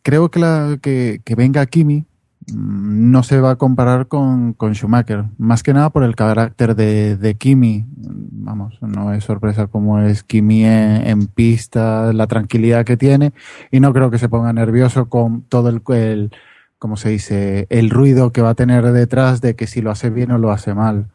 creo 0.04 0.30
que, 0.30 0.40
la, 0.40 0.78
que, 0.80 1.22
que 1.26 1.34
venga 1.34 1.66
Kimi, 1.66 2.06
no 2.54 3.24
se 3.24 3.40
va 3.40 3.52
a 3.52 3.56
comparar 3.56 4.08
con, 4.08 4.54
con, 4.54 4.74
Schumacher, 4.74 5.26
más 5.38 5.64
que 5.64 5.74
nada 5.74 5.90
por 5.90 6.04
el 6.04 6.16
carácter 6.16 6.76
de, 6.76 7.18
de 7.18 7.36
Kimi. 7.36 7.86
Vamos, 7.98 8.78
no 8.82 9.14
es 9.14 9.24
sorpresa 9.24 9.68
como 9.68 10.00
es 10.00 10.24
Kimi 10.24 10.64
en, 10.66 11.08
en, 11.08 11.28
pista, 11.28 12.14
la 12.14 12.28
tranquilidad 12.28 12.86
que 12.86 12.98
tiene, 12.98 13.34
y 13.72 13.80
no 13.80 13.94
creo 13.94 14.12
que 14.12 14.20
se 14.20 14.30
ponga 14.30 14.54
nervioso 14.54 15.10
con 15.10 15.42
todo 15.44 15.70
el, 15.70 15.82
el 15.96 16.32
como 16.78 16.98
se 16.98 17.10
dice, 17.10 17.68
el 17.70 17.90
ruido 17.90 18.32
que 18.32 18.42
va 18.42 18.52
a 18.52 18.56
tener 18.56 18.92
detrás 18.92 19.42
de 19.42 19.56
que 19.56 19.66
si 19.66 19.82
lo 19.82 19.92
hace 19.92 20.10
bien 20.10 20.32
o 20.32 20.38
lo 20.38 20.52
hace 20.52 20.74
mal. 20.74 21.08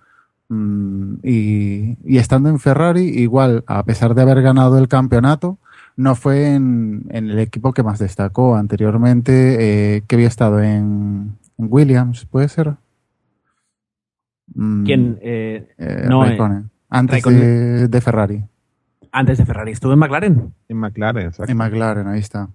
Mm, 0.49 1.15
y, 1.23 1.97
y 2.05 2.19
estando 2.19 2.49
en 2.49 2.59
Ferrari, 2.59 3.03
igual, 3.03 3.63
a 3.69 3.85
pesar 3.85 4.15
de 4.15 4.23
haber 4.23 4.43
ganado 4.43 4.79
el 4.79 4.89
campeonato, 4.89 5.59
no 5.97 6.15
fue 6.15 6.55
en, 6.55 7.07
en, 7.11 7.31
el 7.31 7.39
equipo 7.39 7.73
que 7.73 7.83
más 7.83 7.99
destacó 7.99 8.57
anteriormente, 8.57 9.97
eh, 9.97 10.03
que 10.07 10.17
había 10.17 10.29
estado 10.29 10.61
en, 10.63 11.37
en, 11.59 11.67
Williams, 11.69 12.27
¿puede 12.27 12.49
ser? 12.49 12.77
¿Quién? 14.55 15.19
Eh, 15.23 15.69
eh, 15.79 16.07
no, 16.09 16.25
Raikkonen, 16.25 16.71
antes 16.89 17.23
de, 17.23 17.89
de, 17.89 18.01
Ferrari. 18.01 18.45
Antes 19.13 19.39
de 19.39 19.47
Ferrari 19.47 19.73
estuvo 19.73 19.93
en 19.93 19.99
McLaren. 19.99 20.55
En 20.69 20.77
McLaren, 20.77 21.27
exacto. 21.29 21.51
En 21.51 21.59
McLaren, 21.59 22.09
ahí 22.09 22.21
está. 22.21 22.49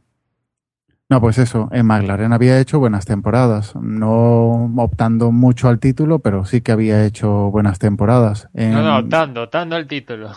No, 1.07 1.21
pues 1.21 1.37
eso, 1.37 1.69
en 1.71 1.85
McLaren 1.85 2.33
había 2.33 2.59
hecho 2.59 2.79
buenas 2.79 3.05
temporadas, 3.05 3.75
no 3.75 4.73
optando 4.77 5.31
mucho 5.31 5.69
al 5.69 5.79
título, 5.79 6.17
pero 6.19 6.45
sí 6.45 6.61
que 6.61 6.71
había 6.71 7.05
hecho 7.05 7.51
buenas 7.51 7.77
temporadas. 7.77 8.49
En- 8.55 8.73
No, 8.73 8.81
no, 8.81 8.97
optando, 8.97 9.43
optando 9.43 9.77
el 9.77 9.87
título. 9.87 10.31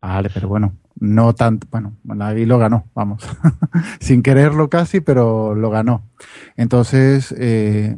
Vale, 0.00 0.30
pero 0.32 0.46
bueno, 0.46 0.72
no 0.98 1.34
tanto, 1.34 1.66
bueno, 1.70 1.96
ahí 2.20 2.46
lo 2.46 2.58
ganó, 2.58 2.86
vamos, 2.94 3.22
sin 4.00 4.22
quererlo 4.22 4.68
casi, 4.70 5.00
pero 5.00 5.54
lo 5.54 5.70
ganó. 5.70 6.02
Entonces, 6.56 7.34
eh, 7.38 7.96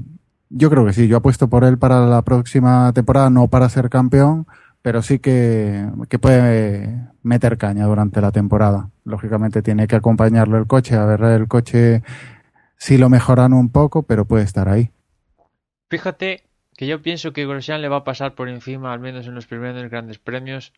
yo 0.51 0.71
creo 0.71 0.85
que 0.85 0.93
sí, 0.93 1.09
yo 1.09 1.19
apuesto 1.19 1.49
por 1.49 1.65
él 1.65 1.79
para 1.79 2.07
la 2.07 2.23
próxima 2.23 2.93
temporada, 2.93 3.31
no 3.31 3.49
para 3.49 3.69
ser 3.69 3.89
campeón, 3.89 4.47
pero 4.83 5.03
sí 5.03 5.19
que, 5.19 5.87
que 6.09 6.19
puede 6.19 7.09
meter 7.23 7.59
caña 7.59 7.85
durante 7.87 8.21
la 8.21 8.33
temporada. 8.33 8.91
Lógicamente 9.05 9.63
tiene 9.63 9.87
que 9.87 9.97
acompañarlo 9.97 10.59
el 10.59 10.67
coche, 10.67 10.97
a 10.97 11.05
ver 11.05 11.23
el 11.23 11.49
coche 11.49 12.03
si 12.77 12.97
lo 12.97 13.09
mejoran 13.09 13.53
un 13.53 13.71
poco, 13.71 14.05
pero 14.05 14.25
puede 14.25 14.45
estar 14.45 14.69
ahí. 14.69 14.91
Fíjate 15.91 16.45
que 16.77 16.87
yo 16.87 17.03
pienso 17.03 17.33
que 17.33 17.47
Grosjean 17.47 17.83
le 17.83 17.89
va 17.89 17.99
a 17.99 18.05
pasar 18.05 18.35
por 18.35 18.49
encima, 18.49 18.93
al 18.93 19.01
menos 19.01 19.27
en 19.27 19.35
los 19.35 19.47
primeros 19.47 19.91
grandes 19.91 20.19
premios, 20.19 20.73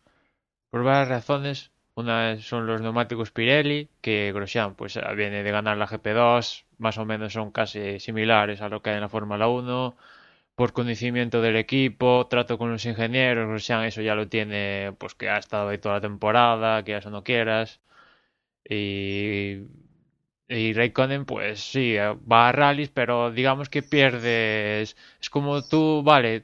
por 0.69 0.83
varias 0.83 1.09
razones. 1.09 1.71
Una 2.01 2.37
son 2.39 2.67
los 2.67 2.81
neumáticos 2.81 3.31
Pirelli, 3.31 3.89
que 4.01 4.31
Grosjean 4.33 4.75
pues 4.75 4.99
viene 5.15 5.43
de 5.43 5.51
ganar 5.51 5.77
la 5.77 5.87
GP2, 5.87 6.65
más 6.77 6.97
o 6.97 7.05
menos 7.05 7.33
son 7.33 7.51
casi 7.51 7.99
similares 7.99 8.61
a 8.61 8.69
lo 8.69 8.81
que 8.81 8.89
hay 8.91 8.95
en 8.97 9.01
la 9.01 9.09
Fórmula 9.09 9.47
1. 9.47 9.95
Por 10.55 10.73
conocimiento 10.73 11.41
del 11.41 11.55
equipo, 11.57 12.27
trato 12.29 12.57
con 12.57 12.71
los 12.71 12.85
ingenieros, 12.85 13.47
Grosjean 13.47 13.85
eso 13.85 14.01
ya 14.01 14.15
lo 14.15 14.27
tiene, 14.29 14.93
pues 14.99 15.15
que 15.15 15.29
ha 15.29 15.37
estado 15.37 15.69
ahí 15.69 15.77
toda 15.79 15.95
la 15.95 16.01
temporada, 16.01 16.83
quieras 16.83 17.05
o 17.07 17.11
no 17.11 17.23
quieras. 17.23 17.81
Y 18.69 19.61
y 20.47 20.73
pues 21.25 21.61
sí, 21.61 21.95
va 21.97 22.49
a 22.49 22.51
rallies, 22.51 22.89
pero 22.89 23.31
digamos 23.31 23.69
que 23.69 23.81
pierdes. 23.83 24.97
Es 25.21 25.29
como 25.29 25.61
tú, 25.63 26.03
vale, 26.03 26.43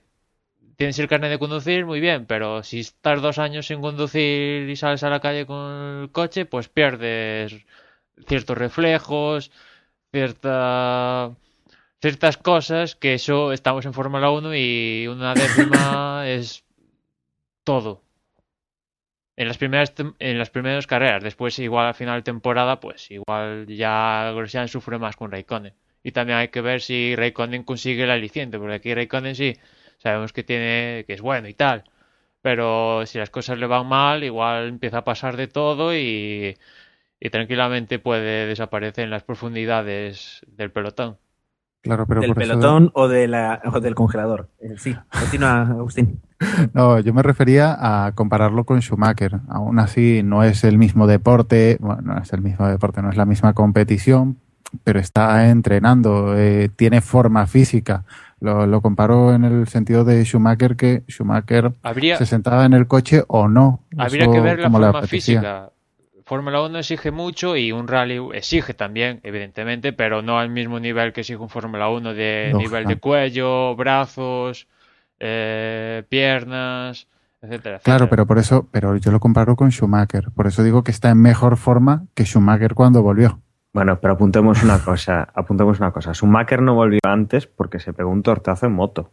tienes 0.77 0.97
el 0.99 1.07
carnet 1.07 1.31
de 1.31 1.39
conducir, 1.39 1.85
muy 1.85 1.99
bien, 1.99 2.25
pero 2.25 2.63
si 2.63 2.79
estás 2.79 3.21
dos 3.21 3.39
años 3.39 3.67
sin 3.67 3.81
conducir 3.81 4.69
y 4.69 4.75
sales 4.75 5.03
a 5.03 5.09
la 5.09 5.19
calle 5.19 5.45
con 5.45 6.03
el 6.03 6.11
coche, 6.11 6.45
pues 6.45 6.69
pierdes 6.69 7.65
ciertos 8.27 8.57
reflejos, 8.57 9.51
cierta, 10.11 11.35
ciertas 12.01 12.37
cosas, 12.37 12.95
que 12.95 13.15
eso 13.15 13.51
estamos 13.51 13.85
en 13.85 13.93
Fórmula 13.93 14.31
1 14.31 14.55
y 14.55 15.07
una 15.07 15.33
décima 15.33 16.23
es 16.27 16.63
todo. 17.63 18.03
En 19.35 19.47
las 19.47 19.57
primeras 19.57 19.93
en 20.19 20.39
las 20.39 20.49
primeras 20.49 20.87
carreras, 20.87 21.23
después 21.23 21.59
igual 21.59 21.87
al 21.87 21.93
final 21.93 22.19
de 22.19 22.23
temporada, 22.23 22.79
pues 22.79 23.11
igual 23.11 23.67
ya 23.67 24.31
Grosjean 24.33 24.67
sufre 24.67 24.97
más 24.97 25.15
con 25.15 25.31
Raikkonen. 25.31 25.73
Y 26.03 26.11
también 26.11 26.39
hay 26.39 26.47
que 26.49 26.61
ver 26.61 26.81
si 26.81 27.15
Raikkonen 27.15 27.63
consigue 27.63 28.03
el 28.03 28.11
aliciente, 28.11 28.57
porque 28.57 28.75
aquí 28.75 28.93
Raikkonen 28.93 29.35
sí, 29.35 29.55
sabemos 29.97 30.33
que 30.33 30.43
tiene, 30.43 31.03
que 31.07 31.13
es 31.13 31.21
bueno 31.21 31.47
y 31.47 31.53
tal. 31.53 31.83
Pero 32.41 33.05
si 33.05 33.17
las 33.17 33.29
cosas 33.29 33.57
le 33.57 33.67
van 33.67 33.87
mal, 33.87 34.23
igual 34.23 34.67
empieza 34.67 34.99
a 34.99 35.03
pasar 35.03 35.35
de 35.37 35.47
todo 35.47 35.93
y, 35.95 36.55
y 37.19 37.29
tranquilamente 37.29 37.99
puede 37.99 38.45
desaparecer 38.45 39.03
en 39.05 39.09
las 39.09 39.23
profundidades 39.23 40.41
del 40.47 40.71
pelotón. 40.71 41.17
Claro, 41.81 42.05
pero 42.07 42.21
¿Del 42.21 42.33
por 42.33 42.43
eso- 42.43 42.51
pelotón 42.53 42.91
o, 42.95 43.07
de 43.07 43.27
la, 43.27 43.61
o 43.65 43.79
del 43.79 43.95
congelador? 43.95 44.49
Eh, 44.59 44.75
Sí, 44.77 44.95
continúa, 45.19 45.61
Agustín. 45.61 46.21
No, 46.73 46.99
yo 46.99 47.13
me 47.15 47.23
refería 47.23 47.75
a 48.05 48.11
compararlo 48.13 48.63
con 48.63 48.79
Schumacher. 48.81 49.39
Aún 49.49 49.79
así, 49.79 50.21
no 50.23 50.43
es 50.43 50.63
el 50.63 50.77
mismo 50.77 51.07
deporte, 51.07 51.77
bueno, 51.79 52.01
no 52.03 52.17
es 52.21 52.31
el 52.31 52.41
mismo 52.41 52.67
deporte, 52.67 53.01
no 53.01 53.09
es 53.09 53.17
la 53.17 53.25
misma 53.25 53.53
competición, 53.53 54.37
pero 54.83 54.99
está 54.99 55.49
entrenando, 55.49 56.37
eh, 56.37 56.69
tiene 56.75 57.01
forma 57.01 57.47
física. 57.47 58.03
Lo, 58.39 58.67
lo 58.67 58.81
comparo 58.81 59.33
en 59.33 59.43
el 59.43 59.67
sentido 59.67 60.03
de 60.03 60.23
Schumacher, 60.23 60.75
que 60.75 61.03
Schumacher 61.09 61.73
Habría- 61.81 62.17
se 62.17 62.25
sentaba 62.25 62.65
en 62.65 62.73
el 62.73 62.87
coche 62.87 63.23
o 63.27 63.47
no. 63.47 63.83
Habría 63.97 64.23
Eso 64.23 64.31
que 64.31 64.41
ver 64.41 64.59
la 64.59 64.69
forma 64.69 65.01
física. 65.03 65.71
Fórmula 66.23 66.61
1 66.61 66.77
exige 66.79 67.09
mucho 67.11 67.55
y 67.55 67.71
un 67.71 67.87
rally 67.87 68.19
exige 68.33 68.73
también, 68.73 69.21
evidentemente, 69.23 69.93
pero 69.93 70.21
no 70.21 70.37
al 70.39 70.49
mismo 70.49 70.79
nivel 70.79 71.13
que 71.13 71.21
exige 71.21 71.39
un 71.41 71.49
Fórmula 71.49 71.89
1 71.89 72.13
de 72.13 72.51
nivel 72.55 72.85
de 72.85 72.97
cuello, 72.97 73.75
brazos, 73.77 74.67
eh, 75.19 76.03
piernas, 76.09 77.07
etcétera, 77.41 77.79
Claro, 77.79 78.05
etcétera. 78.05 78.09
pero 78.09 78.27
por 78.27 78.37
eso, 78.39 78.67
pero 78.71 78.97
yo 78.97 79.11
lo 79.11 79.19
comparo 79.19 79.55
con 79.55 79.71
Schumacher. 79.71 80.29
Por 80.35 80.47
eso 80.47 80.63
digo 80.63 80.83
que 80.83 80.91
está 80.91 81.09
en 81.09 81.21
mejor 81.21 81.57
forma 81.57 82.05
que 82.13 82.25
Schumacher 82.25 82.73
cuando 82.75 83.01
volvió. 83.01 83.39
Bueno, 83.73 83.99
pero 83.99 84.13
apuntemos 84.13 84.63
una 84.63 84.79
cosa, 84.83 85.27
apuntemos 85.33 85.79
una 85.79 85.91
cosa. 85.91 86.13
Schumacher 86.13 86.61
no 86.61 86.75
volvió 86.75 86.99
antes 87.03 87.47
porque 87.47 87.79
se 87.79 87.93
pegó 87.93 88.09
un 88.09 88.23
tortazo 88.23 88.65
en 88.65 88.73
moto. 88.73 89.11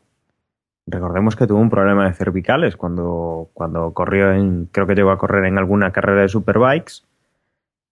Recordemos 0.87 1.35
que 1.37 1.47
tuvo 1.47 1.61
un 1.61 1.71
problema 1.71 2.07
de 2.07 2.15
cervicales 2.15 2.77
cuando, 2.77 3.51
cuando 3.55 3.93
corrió 3.93 4.33
en, 4.33 4.67
creo 4.67 4.87
que 4.87 4.95
llegó 4.95 5.11
a 5.11 5.19
correr 5.19 5.47
en 5.47 5.57
alguna 5.57 5.93
carrera 5.93 6.23
de 6.23 6.29
superbikes 6.29 7.05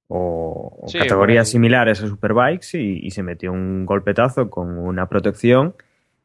o, 0.08 0.78
o 0.82 0.88
Sí, 0.88 0.98
categorías 0.98 1.48
similares 1.48 2.02
a 2.02 2.06
superbikes 2.06 2.78
y, 2.78 2.98
y 3.06 3.10
se 3.10 3.22
metió 3.22 3.50
un 3.50 3.86
golpetazo 3.86 4.50
con 4.50 4.78
una 4.78 5.06
protección 5.08 5.74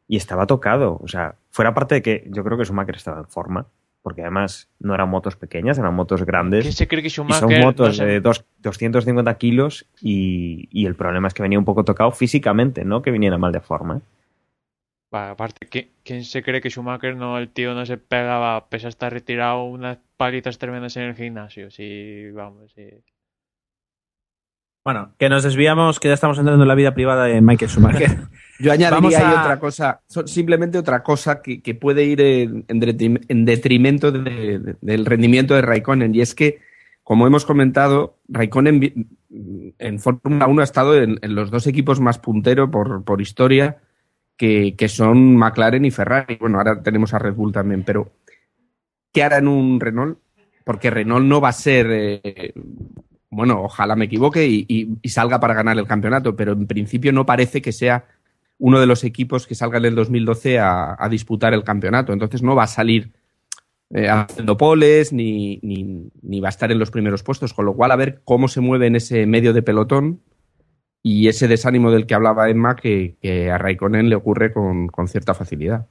y 0.09 0.17
estaba 0.17 0.45
tocado. 0.45 0.99
O 1.01 1.07
sea, 1.07 1.35
fuera 1.51 1.73
parte 1.73 1.95
de 1.95 2.01
que 2.01 2.27
yo 2.29 2.43
creo 2.43 2.57
que 2.57 2.65
Schumacher 2.65 2.95
estaba 2.95 3.19
en 3.19 3.27
forma, 3.27 3.67
porque 4.07 4.21
además 4.21 4.69
no 4.79 4.95
eran 4.95 5.09
motos 5.09 5.35
pequeñas, 5.35 5.77
eran 5.77 5.93
motos 5.93 6.23
grandes. 6.23 6.61
¿Quién 6.63 6.71
se 6.71 6.87
cree 6.87 7.01
que 7.01 7.07
Y 7.07 7.09
son 7.09 7.25
Schumacher 7.25 7.59
motos 7.59 7.99
no 7.99 8.05
de 8.05 8.21
dos- 8.21 8.45
250 8.59 9.37
kilos 9.37 9.85
y, 10.01 10.69
y 10.71 10.85
el 10.85 10.95
problema 10.95 11.27
es 11.27 11.33
que 11.33 11.43
venía 11.43 11.59
un 11.59 11.65
poco 11.65 11.83
tocado 11.83 12.11
físicamente, 12.13 12.85
no 12.85 13.01
que 13.01 13.11
viniera 13.11 13.37
mal 13.37 13.51
de 13.51 13.59
forma. 13.59 13.97
¿eh? 13.97 14.01
Va, 15.13 15.31
aparte, 15.31 15.67
¿qui- 15.69 15.89
¿quién 16.05 16.23
se 16.23 16.41
cree 16.41 16.61
que 16.61 16.69
Schumacher 16.69 17.17
no, 17.17 17.37
el 17.37 17.49
tío 17.49 17.73
no 17.73 17.85
se 17.85 17.97
pegaba, 17.97 18.69
pese 18.69 18.85
a 18.85 18.89
estar 18.89 19.11
retirado, 19.11 19.65
unas 19.65 19.97
palitas 20.15 20.57
tremendas 20.57 20.95
en 20.95 21.03
el 21.03 21.15
gimnasio? 21.15 21.69
Sí, 21.69 22.31
vamos, 22.31 22.71
sí. 22.73 22.87
Bueno, 24.85 25.11
que 25.19 25.27
nos 25.27 25.43
desviamos, 25.43 25.99
que 25.99 26.07
ya 26.07 26.13
estamos 26.13 26.37
entrando 26.39 26.63
en 26.63 26.67
la 26.69 26.75
vida 26.75 26.93
privada 26.93 27.25
de 27.25 27.41
Michael 27.41 27.69
Schumacher. 27.69 28.09
Yo 28.59 28.71
añadiría 28.71 29.29
a- 29.29 29.41
otra 29.41 29.59
cosa, 29.59 30.01
simplemente 30.25 30.77
otra 30.77 31.03
cosa 31.03 31.41
que, 31.41 31.61
que 31.61 31.75
puede 31.75 32.03
ir 32.05 32.21
en, 32.21 32.65
en 32.67 32.81
detrim- 32.81 33.23
en 33.27 33.45
detrimento 33.45 34.11
de- 34.11 34.59
de- 34.59 34.75
del 34.81 35.05
rendimiento 35.05 35.53
de 35.53 35.61
Raikkonen, 35.61 36.15
y 36.15 36.21
es 36.21 36.33
que, 36.33 36.59
como 37.03 37.27
hemos 37.27 37.45
comentado, 37.45 38.17
Raikkonen 38.27 39.07
en 39.77 39.99
Fórmula 39.99 40.47
1 40.47 40.61
ha 40.61 40.63
estado 40.63 40.95
en, 41.01 41.19
en 41.21 41.35
los 41.35 41.51
dos 41.51 41.67
equipos 41.67 41.99
más 41.99 42.17
punteros 42.19 42.69
por, 42.69 43.03
por 43.03 43.21
historia, 43.21 43.77
que, 44.35 44.75
que 44.77 44.87
son 44.89 45.35
McLaren 45.35 45.85
y 45.85 45.91
Ferrari. 45.91 46.37
Bueno, 46.39 46.57
ahora 46.57 46.81
tenemos 46.81 47.13
a 47.13 47.19
Red 47.19 47.33
Bull 47.33 47.51
también, 47.51 47.83
pero 47.83 48.11
¿qué 49.13 49.23
hará 49.23 49.37
en 49.37 49.47
un 49.47 49.79
Renault? 49.79 50.19
Porque 50.63 50.89
Renault 50.89 51.25
no 51.25 51.39
va 51.41 51.49
a 51.49 51.53
ser, 51.53 51.87
eh, 51.91 52.53
bueno, 53.29 53.61
ojalá 53.63 53.95
me 53.95 54.05
equivoque 54.05 54.45
y, 54.47 54.65
y- 54.67 54.89
y 55.01 55.09
salga 55.09 55.39
para 55.39 55.53
ganar 55.53 55.77
el 55.77 55.87
campeonato, 55.87 56.35
pero 56.35 56.53
en 56.53 56.67
principio 56.67 57.11
no 57.13 57.25
parece 57.25 57.61
que 57.61 57.71
sea 57.71 58.05
uno 58.59 58.79
de 58.79 58.87
los 58.87 59.03
equipos 59.03 59.45
que 59.45 59.55
salga 59.55 59.77
en 59.77 59.85
el 59.85 59.95
2012 59.95 60.59
a, 60.59 61.07
disputar 61.09 61.53
el 61.53 61.63
campeonato. 61.63 62.13
Entonces 62.13 62.41
no 62.41 62.55
va 62.55 62.63
a 62.63 62.67
salir 62.67 63.13
eh, 63.91 64.09
haciendo 64.09 64.57
poles 64.57 65.13
ni, 65.13 65.59
ni, 65.61 66.39
va 66.39 66.47
a 66.47 66.49
estar 66.49 66.71
en 66.71 66.79
los 66.79 66.91
primeros 66.91 67.23
puestos, 67.23 67.53
con 67.53 67.65
lo 67.65 67.75
cual 67.75 67.91
a 67.91 67.95
ver 67.95 68.21
cómo 68.23 68.47
se 68.47 68.61
mueve 68.61 68.87
en 68.87 68.95
ese 68.95 69.25
medio 69.25 69.53
de 69.53 69.61
pelotón 69.61 70.21
y 71.03 71.27
ese 71.27 71.47
desánimo 71.47 71.91
del 71.91 72.05
que 72.05 72.15
hablaba 72.15 72.49
Emma 72.49 72.75
que, 72.75 73.15
que 73.21 73.51
a 73.51 73.57
Raikkonen 73.57 74.09
le 74.09 74.15
ocurre 74.15 74.51
con, 74.51 74.87
con 74.87 75.07
cierta 75.07 75.33
facilidad. 75.33 75.87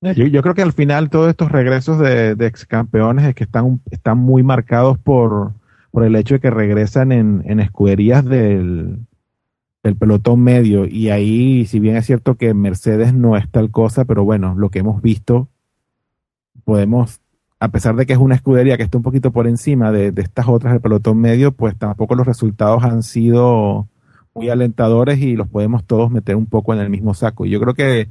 Yo, 0.00 0.42
creo 0.42 0.54
que 0.54 0.62
al 0.62 0.72
final 0.72 1.10
todos 1.10 1.30
estos 1.30 1.50
regresos 1.50 1.98
de, 1.98 2.36
de 2.36 2.46
ex 2.46 2.64
campeones 2.64 3.24
es 3.24 3.34
que 3.34 3.44
están, 3.44 3.80
están 3.90 4.18
muy 4.18 4.42
marcados 4.42 4.98
por, 4.98 5.52
por 5.90 6.04
el 6.04 6.14
hecho 6.14 6.34
de 6.34 6.40
que 6.40 6.50
regresan 6.50 7.12
en 7.12 7.60
escuderías 7.60 8.24
del, 8.24 9.05
del 9.86 9.96
pelotón 9.96 10.42
medio. 10.42 10.84
Y 10.86 11.10
ahí, 11.10 11.64
si 11.66 11.78
bien 11.78 11.96
es 11.96 12.06
cierto 12.06 12.34
que 12.34 12.52
Mercedes 12.54 13.14
no 13.14 13.36
es 13.36 13.48
tal 13.50 13.70
cosa, 13.70 14.04
pero 14.04 14.24
bueno, 14.24 14.54
lo 14.56 14.68
que 14.68 14.80
hemos 14.80 15.00
visto, 15.00 15.48
podemos, 16.64 17.20
a 17.60 17.68
pesar 17.68 17.94
de 17.94 18.04
que 18.04 18.12
es 18.12 18.18
una 18.18 18.34
escudería 18.34 18.76
que 18.76 18.82
está 18.82 18.98
un 18.98 19.04
poquito 19.04 19.30
por 19.30 19.46
encima 19.46 19.92
de, 19.92 20.12
estas 20.16 20.48
otras 20.48 20.72
del 20.72 20.82
pelotón 20.82 21.18
medio, 21.20 21.52
pues 21.52 21.76
tampoco 21.76 22.16
los 22.16 22.26
resultados 22.26 22.82
han 22.82 23.04
sido 23.04 23.88
muy 24.34 24.50
alentadores 24.50 25.20
y 25.20 25.36
los 25.36 25.48
podemos 25.48 25.84
todos 25.84 26.10
meter 26.10 26.34
un 26.34 26.46
poco 26.46 26.74
en 26.74 26.80
el 26.80 26.90
mismo 26.90 27.14
saco. 27.14 27.46
Y 27.46 27.50
yo 27.50 27.60
creo 27.60 27.74
que 27.74 28.08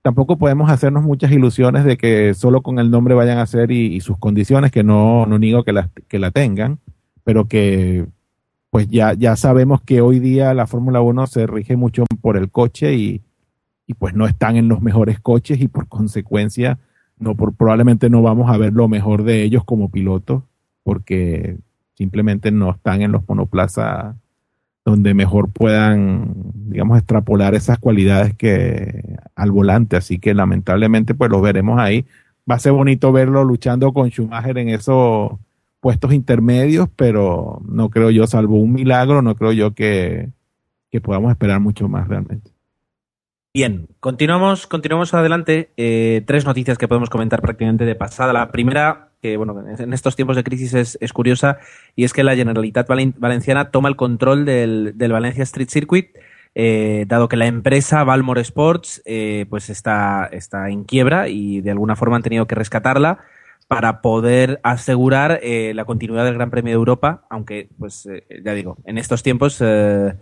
tampoco 0.00 0.38
podemos 0.38 0.70
hacernos 0.70 1.04
muchas 1.04 1.30
ilusiones 1.32 1.84
de 1.84 1.98
que 1.98 2.32
solo 2.32 2.62
con 2.62 2.78
el 2.78 2.90
nombre 2.90 3.14
vayan 3.14 3.38
a 3.38 3.46
ser 3.46 3.70
y, 3.72 3.94
y 3.94 4.00
sus 4.00 4.16
condiciones, 4.16 4.72
que 4.72 4.82
no, 4.84 5.26
no 5.26 5.38
niego 5.38 5.64
que 5.64 5.74
la, 5.74 5.90
que 6.08 6.18
la 6.18 6.30
tengan, 6.30 6.78
pero 7.24 7.46
que 7.46 8.06
pues 8.70 8.88
ya, 8.88 9.14
ya 9.14 9.36
sabemos 9.36 9.80
que 9.82 10.00
hoy 10.00 10.18
día 10.20 10.54
la 10.54 10.66
Fórmula 10.66 11.00
1 11.00 11.26
se 11.26 11.46
rige 11.46 11.76
mucho 11.76 12.04
por 12.20 12.36
el 12.36 12.50
coche 12.50 12.94
y, 12.94 13.22
y 13.86 13.94
pues 13.94 14.14
no 14.14 14.26
están 14.26 14.56
en 14.56 14.68
los 14.68 14.80
mejores 14.80 15.20
coches 15.20 15.60
y 15.60 15.68
por 15.68 15.88
consecuencia 15.88 16.78
no 17.20 17.34
por, 17.36 17.54
probablemente 17.54 18.10
no 18.10 18.22
vamos 18.22 18.50
a 18.50 18.56
ver 18.56 18.72
lo 18.72 18.88
mejor 18.88 19.24
de 19.24 19.42
ellos 19.42 19.64
como 19.64 19.90
pilotos 19.90 20.42
porque 20.82 21.58
simplemente 21.94 22.50
no 22.50 22.70
están 22.70 23.02
en 23.02 23.12
los 23.12 23.28
monoplazas 23.28 24.16
donde 24.84 25.12
mejor 25.12 25.50
puedan, 25.50 26.32
digamos, 26.54 26.98
extrapolar 26.98 27.54
esas 27.54 27.78
cualidades 27.78 28.34
que 28.34 29.18
al 29.36 29.50
volante. 29.52 29.96
Así 29.96 30.18
que 30.18 30.32
lamentablemente, 30.32 31.14
pues 31.14 31.30
los 31.30 31.42
veremos 31.42 31.78
ahí. 31.78 32.06
Va 32.50 32.54
a 32.54 32.58
ser 32.58 32.72
bonito 32.72 33.12
verlo 33.12 33.44
luchando 33.44 33.92
con 33.92 34.08
Schumacher 34.08 34.56
en 34.56 34.70
esos 34.70 35.32
puestos 35.80 36.12
intermedios, 36.12 36.88
pero 36.94 37.60
no 37.66 37.90
creo 37.90 38.10
yo, 38.10 38.26
salvo 38.26 38.56
un 38.56 38.72
milagro, 38.72 39.22
no 39.22 39.34
creo 39.34 39.52
yo 39.52 39.74
que, 39.74 40.28
que 40.90 41.00
podamos 41.00 41.30
esperar 41.30 41.60
mucho 41.60 41.88
más 41.88 42.06
realmente. 42.08 42.50
Bien, 43.52 43.88
continuamos, 43.98 44.68
continuamos 44.68 45.12
adelante. 45.12 45.70
Eh, 45.76 46.22
tres 46.24 46.44
noticias 46.44 46.78
que 46.78 46.86
podemos 46.86 47.10
comentar 47.10 47.40
prácticamente 47.40 47.84
de 47.84 47.96
pasada. 47.96 48.32
La 48.32 48.52
primera, 48.52 49.08
que 49.20 49.36
bueno, 49.36 49.64
en 49.76 49.92
estos 49.92 50.14
tiempos 50.14 50.36
de 50.36 50.44
crisis 50.44 50.96
es, 51.00 51.12
curiosa, 51.12 51.58
y 51.96 52.04
es 52.04 52.12
que 52.12 52.22
la 52.22 52.36
Generalitat 52.36 52.86
Valenciana 52.86 53.72
toma 53.72 53.88
el 53.88 53.96
control 53.96 54.44
del, 54.44 54.92
del 54.94 55.12
Valencia 55.12 55.42
Street 55.42 55.68
Circuit, 55.68 56.10
eh, 56.54 57.06
dado 57.08 57.28
que 57.28 57.36
la 57.36 57.46
empresa 57.46 58.04
Valmore 58.04 58.40
Sports 58.42 59.02
eh, 59.04 59.46
pues 59.50 59.68
está, 59.68 60.28
está 60.30 60.68
en 60.70 60.84
quiebra 60.84 61.28
y 61.28 61.60
de 61.60 61.70
alguna 61.72 61.96
forma 61.96 62.16
han 62.16 62.22
tenido 62.22 62.46
que 62.46 62.54
rescatarla 62.54 63.18
para 63.70 64.00
poder 64.00 64.58
asegurar 64.64 65.38
eh, 65.44 65.70
la 65.76 65.84
continuidad 65.84 66.24
del 66.24 66.34
Gran 66.34 66.50
Premio 66.50 66.72
de 66.72 66.74
Europa, 66.74 67.22
aunque, 67.30 67.68
pues, 67.78 68.04
eh, 68.06 68.24
ya 68.44 68.52
digo, 68.52 68.78
en 68.84 68.98
estos 68.98 69.22
tiempos 69.22 69.58
eh, 69.60 70.16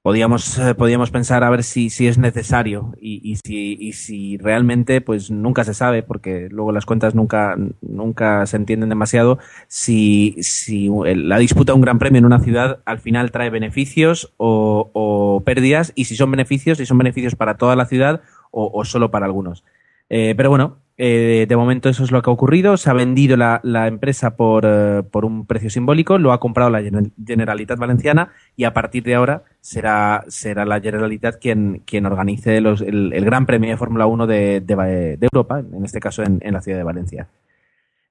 podíamos, 0.00 0.56
eh, 0.60 0.76
podíamos 0.76 1.10
pensar 1.10 1.42
a 1.42 1.50
ver 1.50 1.64
si, 1.64 1.90
si 1.90 2.06
es 2.06 2.18
necesario 2.18 2.94
y, 3.00 3.20
y, 3.28 3.34
si, 3.44 3.76
y 3.80 3.94
si 3.94 4.36
realmente, 4.38 5.00
pues 5.00 5.28
nunca 5.28 5.64
se 5.64 5.74
sabe, 5.74 6.04
porque 6.04 6.46
luego 6.52 6.70
las 6.70 6.86
cuentas 6.86 7.16
nunca, 7.16 7.56
nunca 7.80 8.46
se 8.46 8.56
entienden 8.56 8.90
demasiado, 8.90 9.40
si, 9.66 10.36
si 10.40 10.88
la 11.16 11.38
disputa 11.38 11.72
de 11.72 11.76
un 11.76 11.82
gran 11.82 11.98
premio 11.98 12.20
en 12.20 12.26
una 12.26 12.38
ciudad 12.38 12.78
al 12.84 13.00
final 13.00 13.32
trae 13.32 13.50
beneficios 13.50 14.32
o, 14.36 14.88
o 14.92 15.42
pérdidas, 15.44 15.90
y 15.96 16.04
si 16.04 16.14
son 16.14 16.30
beneficios, 16.30 16.78
si 16.78 16.86
son 16.86 16.98
beneficios 16.98 17.34
para 17.34 17.56
toda 17.56 17.74
la 17.74 17.86
ciudad 17.86 18.22
o, 18.52 18.70
o 18.72 18.84
solo 18.84 19.10
para 19.10 19.26
algunos. 19.26 19.64
Eh, 20.10 20.34
pero 20.36 20.48
bueno, 20.48 20.78
eh, 21.00 21.46
de 21.48 21.56
momento 21.56 21.88
eso 21.88 22.02
es 22.02 22.10
lo 22.10 22.20
que 22.22 22.28
ha 22.28 22.32
ocurrido. 22.32 22.76
Se 22.76 22.90
ha 22.90 22.92
vendido 22.92 23.36
la, 23.36 23.86
empresa 23.86 24.36
por, 24.36 24.64
eh, 24.66 25.04
por, 25.08 25.24
un 25.24 25.46
precio 25.46 25.70
simbólico, 25.70 26.18
lo 26.18 26.32
ha 26.32 26.40
comprado 26.40 26.70
la 26.70 26.82
Generalitat 27.24 27.78
Valenciana 27.78 28.32
y 28.56 28.64
a 28.64 28.74
partir 28.74 29.04
de 29.04 29.14
ahora 29.14 29.44
será, 29.60 30.24
será 30.26 30.64
la 30.64 30.80
Generalitat 30.80 31.38
quien, 31.40 31.82
quien 31.86 32.04
organice 32.04 32.60
los, 32.60 32.80
el, 32.80 33.12
el, 33.12 33.24
Gran 33.24 33.46
Premio 33.46 33.70
de 33.70 33.76
Fórmula 33.76 34.06
1 34.06 34.26
de, 34.26 34.60
de, 34.60 35.18
Europa, 35.20 35.60
en 35.60 35.84
este 35.84 36.00
caso 36.00 36.24
en, 36.24 36.40
en 36.42 36.52
la 36.52 36.62
ciudad 36.62 36.78
de 36.78 36.84
Valencia. 36.84 37.28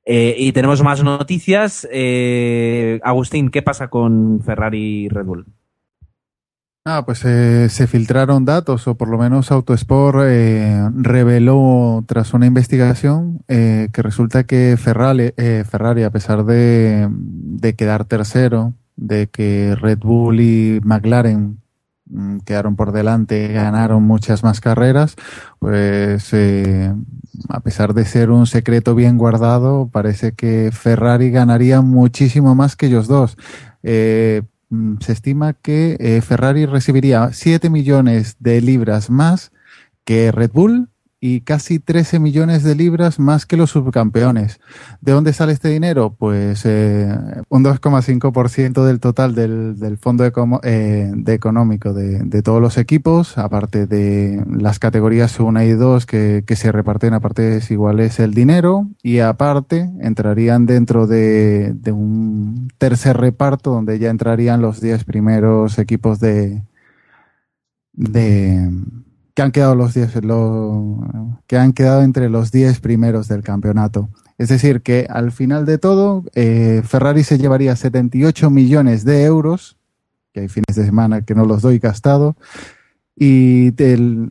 Eh, 0.05 0.35
y 0.37 0.53
tenemos 0.53 0.81
más 0.81 1.03
noticias. 1.03 1.85
Agustín, 3.03 3.49
¿qué 3.49 3.61
pasa 3.61 3.89
con 3.89 4.39
Ferrari 4.41 5.03
y 5.03 5.09
Red 5.09 5.25
Bull? 5.25 5.45
Ah, 6.89 7.03
pues 7.05 7.25
eh, 7.25 7.67
se 7.67 7.85
filtraron 7.85 8.45
datos, 8.45 8.87
o 8.87 8.95
por 8.95 9.09
lo 9.09 9.17
menos 9.17 9.51
Autosport 9.51 10.19
eh, 10.23 10.89
reveló 10.93 12.01
tras 12.07 12.33
una 12.33 12.45
investigación 12.45 13.41
eh, 13.49 13.89
que 13.91 14.01
resulta 14.01 14.45
que 14.45 14.77
Ferrari, 14.77 15.33
Ferrari 15.69 16.03
a 16.03 16.11
pesar 16.11 16.45
de, 16.45 17.09
de, 17.11 17.75
quedar 17.75 18.05
tercero, 18.05 18.73
de 18.95 19.27
que 19.27 19.75
Red 19.75 19.99
Bull 19.99 20.39
y 20.39 20.79
McLaren 20.81 21.59
mm, 22.05 22.37
quedaron 22.45 22.77
por 22.77 22.93
delante, 22.93 23.49
ganaron 23.49 24.03
muchas 24.03 24.45
más 24.45 24.61
carreras, 24.61 25.17
pues 25.59 26.33
a 27.49 27.59
pesar 27.59 27.95
de 27.95 28.05
ser 28.05 28.31
un 28.31 28.47
secreto 28.47 28.95
bien 28.95 29.17
guardado, 29.17 29.89
parece 29.91 30.31
que 30.31 30.69
Ferrari 30.71 31.31
ganaría 31.31 31.81
muchísimo 31.81 32.55
más 32.55 32.77
que 32.77 32.85
ellos 32.85 33.09
dos. 33.09 33.35
Se 34.99 35.13
estima 35.13 35.53
que 35.53 35.97
eh, 35.99 36.21
Ferrari 36.21 36.65
recibiría 36.65 37.31
7 37.31 37.69
millones 37.69 38.35
de 38.39 38.61
libras 38.61 39.09
más 39.09 39.51
que 40.03 40.31
Red 40.31 40.51
Bull 40.51 40.89
y 41.19 41.41
casi 41.41 41.79
13 41.79 42.19
millones 42.19 42.63
de 42.63 42.75
libras 42.75 43.17
más 43.17 43.45
que 43.47 43.57
los 43.57 43.71
subcampeones. 43.71 44.59
¿De 45.01 45.13
dónde 45.13 45.33
sale 45.33 45.53
este 45.53 45.69
dinero? 45.69 46.15
Pues 46.17 46.63
eh, 46.65 47.07
un 47.49 47.63
2,5% 47.63 48.85
del 48.85 48.99
total 48.99 49.33
del, 49.33 49.79
del 49.79 49.97
fondo 49.97 50.25
eco 50.25 50.59
eh, 50.63 51.11
de 51.15 51.33
económico 51.33 51.93
de, 51.93 52.19
de, 52.19 52.41
todos 52.43 52.61
los 52.61 52.77
equipos, 52.77 53.37
aparte 53.39 53.87
de 53.87 54.43
las 54.47 54.77
categorías 54.77 55.39
1 55.39 55.63
y 55.63 55.71
2 55.71 56.05
que, 56.05 56.43
que, 56.45 56.55
se 56.55 56.71
reparten 56.71 57.15
a 57.15 57.19
partes 57.19 57.71
iguales 57.71 58.19
el 58.19 58.33
dinero 58.33 58.87
y 59.01 59.19
aparte 59.19 59.89
entrarían 60.01 60.67
dentro 60.67 61.07
de, 61.07 61.73
de 61.73 61.91
un 61.91 62.71
tercer 62.77 63.17
reparto 63.17 63.71
donde 63.71 63.97
ya 63.97 64.11
entrarían 64.11 64.61
los 64.61 64.81
10 64.81 65.03
primeros 65.03 65.79
equipos 65.79 66.19
de, 66.19 66.61
de 67.93 68.69
que 69.37 69.43
han 69.43 69.51
quedado 69.51 69.75
los 69.75 69.93
10, 69.93 70.25
lo, 70.25 71.37
que 71.45 71.59
han 71.59 71.71
quedado 71.71 72.01
entre 72.01 72.27
los 72.27 72.51
10 72.51 72.79
primeros 72.79 73.27
del 73.27 73.43
campeonato. 73.43 74.09
Es 74.39 74.49
decir, 74.49 74.81
que 74.81 75.05
al 75.07 75.31
final 75.31 75.63
de 75.67 75.77
todo, 75.77 76.23
eh, 76.33 76.81
Ferrari 76.83 77.23
se 77.23 77.37
llevaría 77.37 77.75
78 77.75 78.49
millones 78.49 79.05
de 79.05 79.25
euros, 79.25 79.77
que 80.33 80.39
hay 80.39 80.47
fines 80.47 80.75
de 80.75 80.83
semana 80.83 81.21
que 81.21 81.35
no 81.35 81.45
los 81.45 81.61
doy 81.61 81.77
gastado, 81.77 82.35
y 83.15 83.75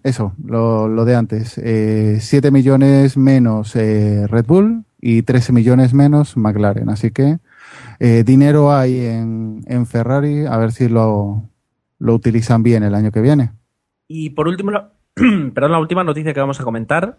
eso, 0.03 0.33
lo, 0.45 0.89
lo, 0.89 1.05
de 1.05 1.15
antes, 1.15 1.57
eh, 1.59 2.19
7 2.21 2.51
millones 2.51 3.17
menos 3.17 3.77
eh, 3.77 4.27
Red 4.27 4.47
Bull 4.47 4.87
y 5.01 5.23
13 5.23 5.53
millones 5.53 5.95
menos 5.95 6.37
McLaren. 6.37 6.89
Así 6.89 7.13
que 7.13 7.39
eh, 8.01 8.25
dinero 8.27 8.73
hay 8.73 9.07
en, 9.07 9.63
en 9.69 9.87
Ferrari, 9.87 10.47
a 10.47 10.57
ver 10.57 10.73
si 10.73 10.89
lo, 10.89 11.45
lo 12.01 12.13
utilizan 12.13 12.65
bien 12.65 12.83
el 12.83 12.97
año 12.97 13.13
que 13.13 13.21
viene. 13.21 13.53
Y 14.09 14.31
por 14.31 14.47
último, 14.49 14.73
perdón, 15.55 15.73
la 15.73 15.79
última 15.79 16.05
noticia 16.05 16.35
que 16.35 16.41
vamos 16.41 16.61
a 16.61 16.65
comentar. 16.65 17.17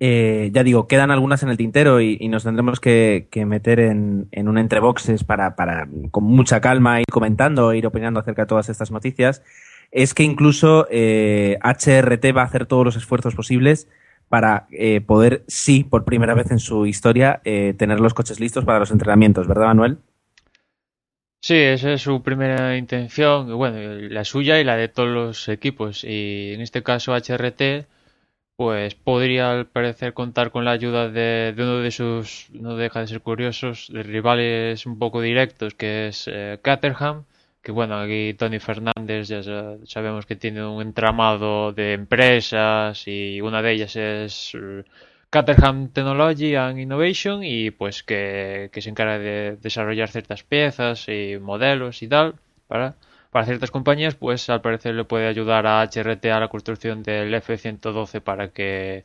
Eh, 0.00 0.50
ya 0.52 0.64
digo, 0.64 0.88
quedan 0.88 1.12
algunas 1.12 1.42
en 1.44 1.48
el 1.48 1.56
tintero 1.56 2.00
y, 2.00 2.26
nos 2.28 2.42
tendremos 2.42 2.80
que, 2.80 3.28
meter 3.46 3.78
en, 3.78 4.28
en, 4.32 4.48
un 4.48 4.58
entreboxes 4.58 5.22
para, 5.22 5.54
para, 5.54 5.88
con 6.10 6.24
mucha 6.24 6.60
calma, 6.60 7.00
ir 7.00 7.06
comentando, 7.10 7.72
ir 7.72 7.86
opinando 7.86 8.18
acerca 8.18 8.42
de 8.42 8.46
todas 8.46 8.68
estas 8.68 8.90
noticias. 8.90 9.42
Es 9.92 10.14
que 10.14 10.24
incluso 10.24 10.88
eh, 10.90 11.58
HRT 11.62 12.36
va 12.36 12.42
a 12.42 12.46
hacer 12.46 12.66
todos 12.66 12.84
los 12.84 12.96
esfuerzos 12.96 13.34
posibles 13.34 13.88
para 14.28 14.66
eh, 14.72 15.00
poder, 15.00 15.44
sí, 15.46 15.84
por 15.84 16.04
primera 16.04 16.34
vez 16.34 16.50
en 16.50 16.58
su 16.58 16.86
historia, 16.86 17.40
eh, 17.44 17.74
tener 17.78 18.00
los 18.00 18.14
coches 18.14 18.40
listos 18.40 18.64
para 18.64 18.80
los 18.80 18.90
entrenamientos, 18.90 19.46
¿verdad, 19.46 19.66
Manuel? 19.66 19.98
Sí, 21.46 21.54
esa 21.54 21.92
es 21.92 22.02
su 22.02 22.22
primera 22.24 22.76
intención, 22.76 23.56
bueno, 23.56 23.78
la 24.10 24.24
suya 24.24 24.58
y 24.60 24.64
la 24.64 24.76
de 24.76 24.88
todos 24.88 25.08
los 25.08 25.48
equipos. 25.48 26.02
Y 26.02 26.52
en 26.54 26.60
este 26.60 26.82
caso 26.82 27.14
HRT, 27.14 27.86
pues 28.56 28.96
podría 28.96 29.52
al 29.52 29.66
parecer 29.68 30.12
contar 30.14 30.50
con 30.50 30.64
la 30.64 30.72
ayuda 30.72 31.08
de, 31.08 31.54
uno 31.56 31.78
de 31.78 31.92
sus, 31.92 32.50
no 32.52 32.76
deja 32.76 33.00
de 33.00 33.06
ser 33.08 33.20
curiosos, 33.20 33.88
de 33.92 34.02
rivales 34.02 34.86
un 34.86 34.98
poco 34.98 35.20
directos, 35.20 35.74
que 35.74 36.08
es 36.08 36.28
eh, 36.28 36.58
Caterham, 36.62 37.26
que 37.62 37.72
bueno, 37.72 38.00
aquí 38.00 38.34
Tony 38.34 38.58
Fernández 38.58 39.28
ya 39.28 39.42
sabemos 39.86 40.26
que 40.26 40.36
tiene 40.36 40.66
un 40.66 40.82
entramado 40.82 41.72
de 41.72 41.92
empresas 41.92 43.06
y 43.06 43.40
una 43.40 43.62
de 43.62 43.72
ellas 43.72 43.94
es 43.96 44.56
Caterham 45.30 45.88
Technology 45.88 46.54
and 46.54 46.78
Innovation 46.78 47.42
y 47.44 47.70
pues 47.70 48.02
que, 48.02 48.70
se 48.72 48.90
encarga 48.90 49.18
de 49.18 49.56
desarrollar 49.60 50.08
ciertas 50.08 50.42
piezas 50.42 51.08
y 51.08 51.38
modelos 51.40 52.02
y 52.02 52.08
tal 52.08 52.34
para, 52.68 52.94
para 53.30 53.46
ciertas 53.46 53.70
compañías 53.70 54.14
pues 54.14 54.48
al 54.50 54.62
parecer 54.62 54.94
le 54.94 55.04
puede 55.04 55.26
ayudar 55.28 55.66
a 55.66 55.82
HRT 55.82 56.26
a 56.26 56.40
la 56.40 56.48
construcción 56.48 57.02
del 57.02 57.34
F-112 57.34 58.20
para 58.20 58.48
que, 58.48 59.02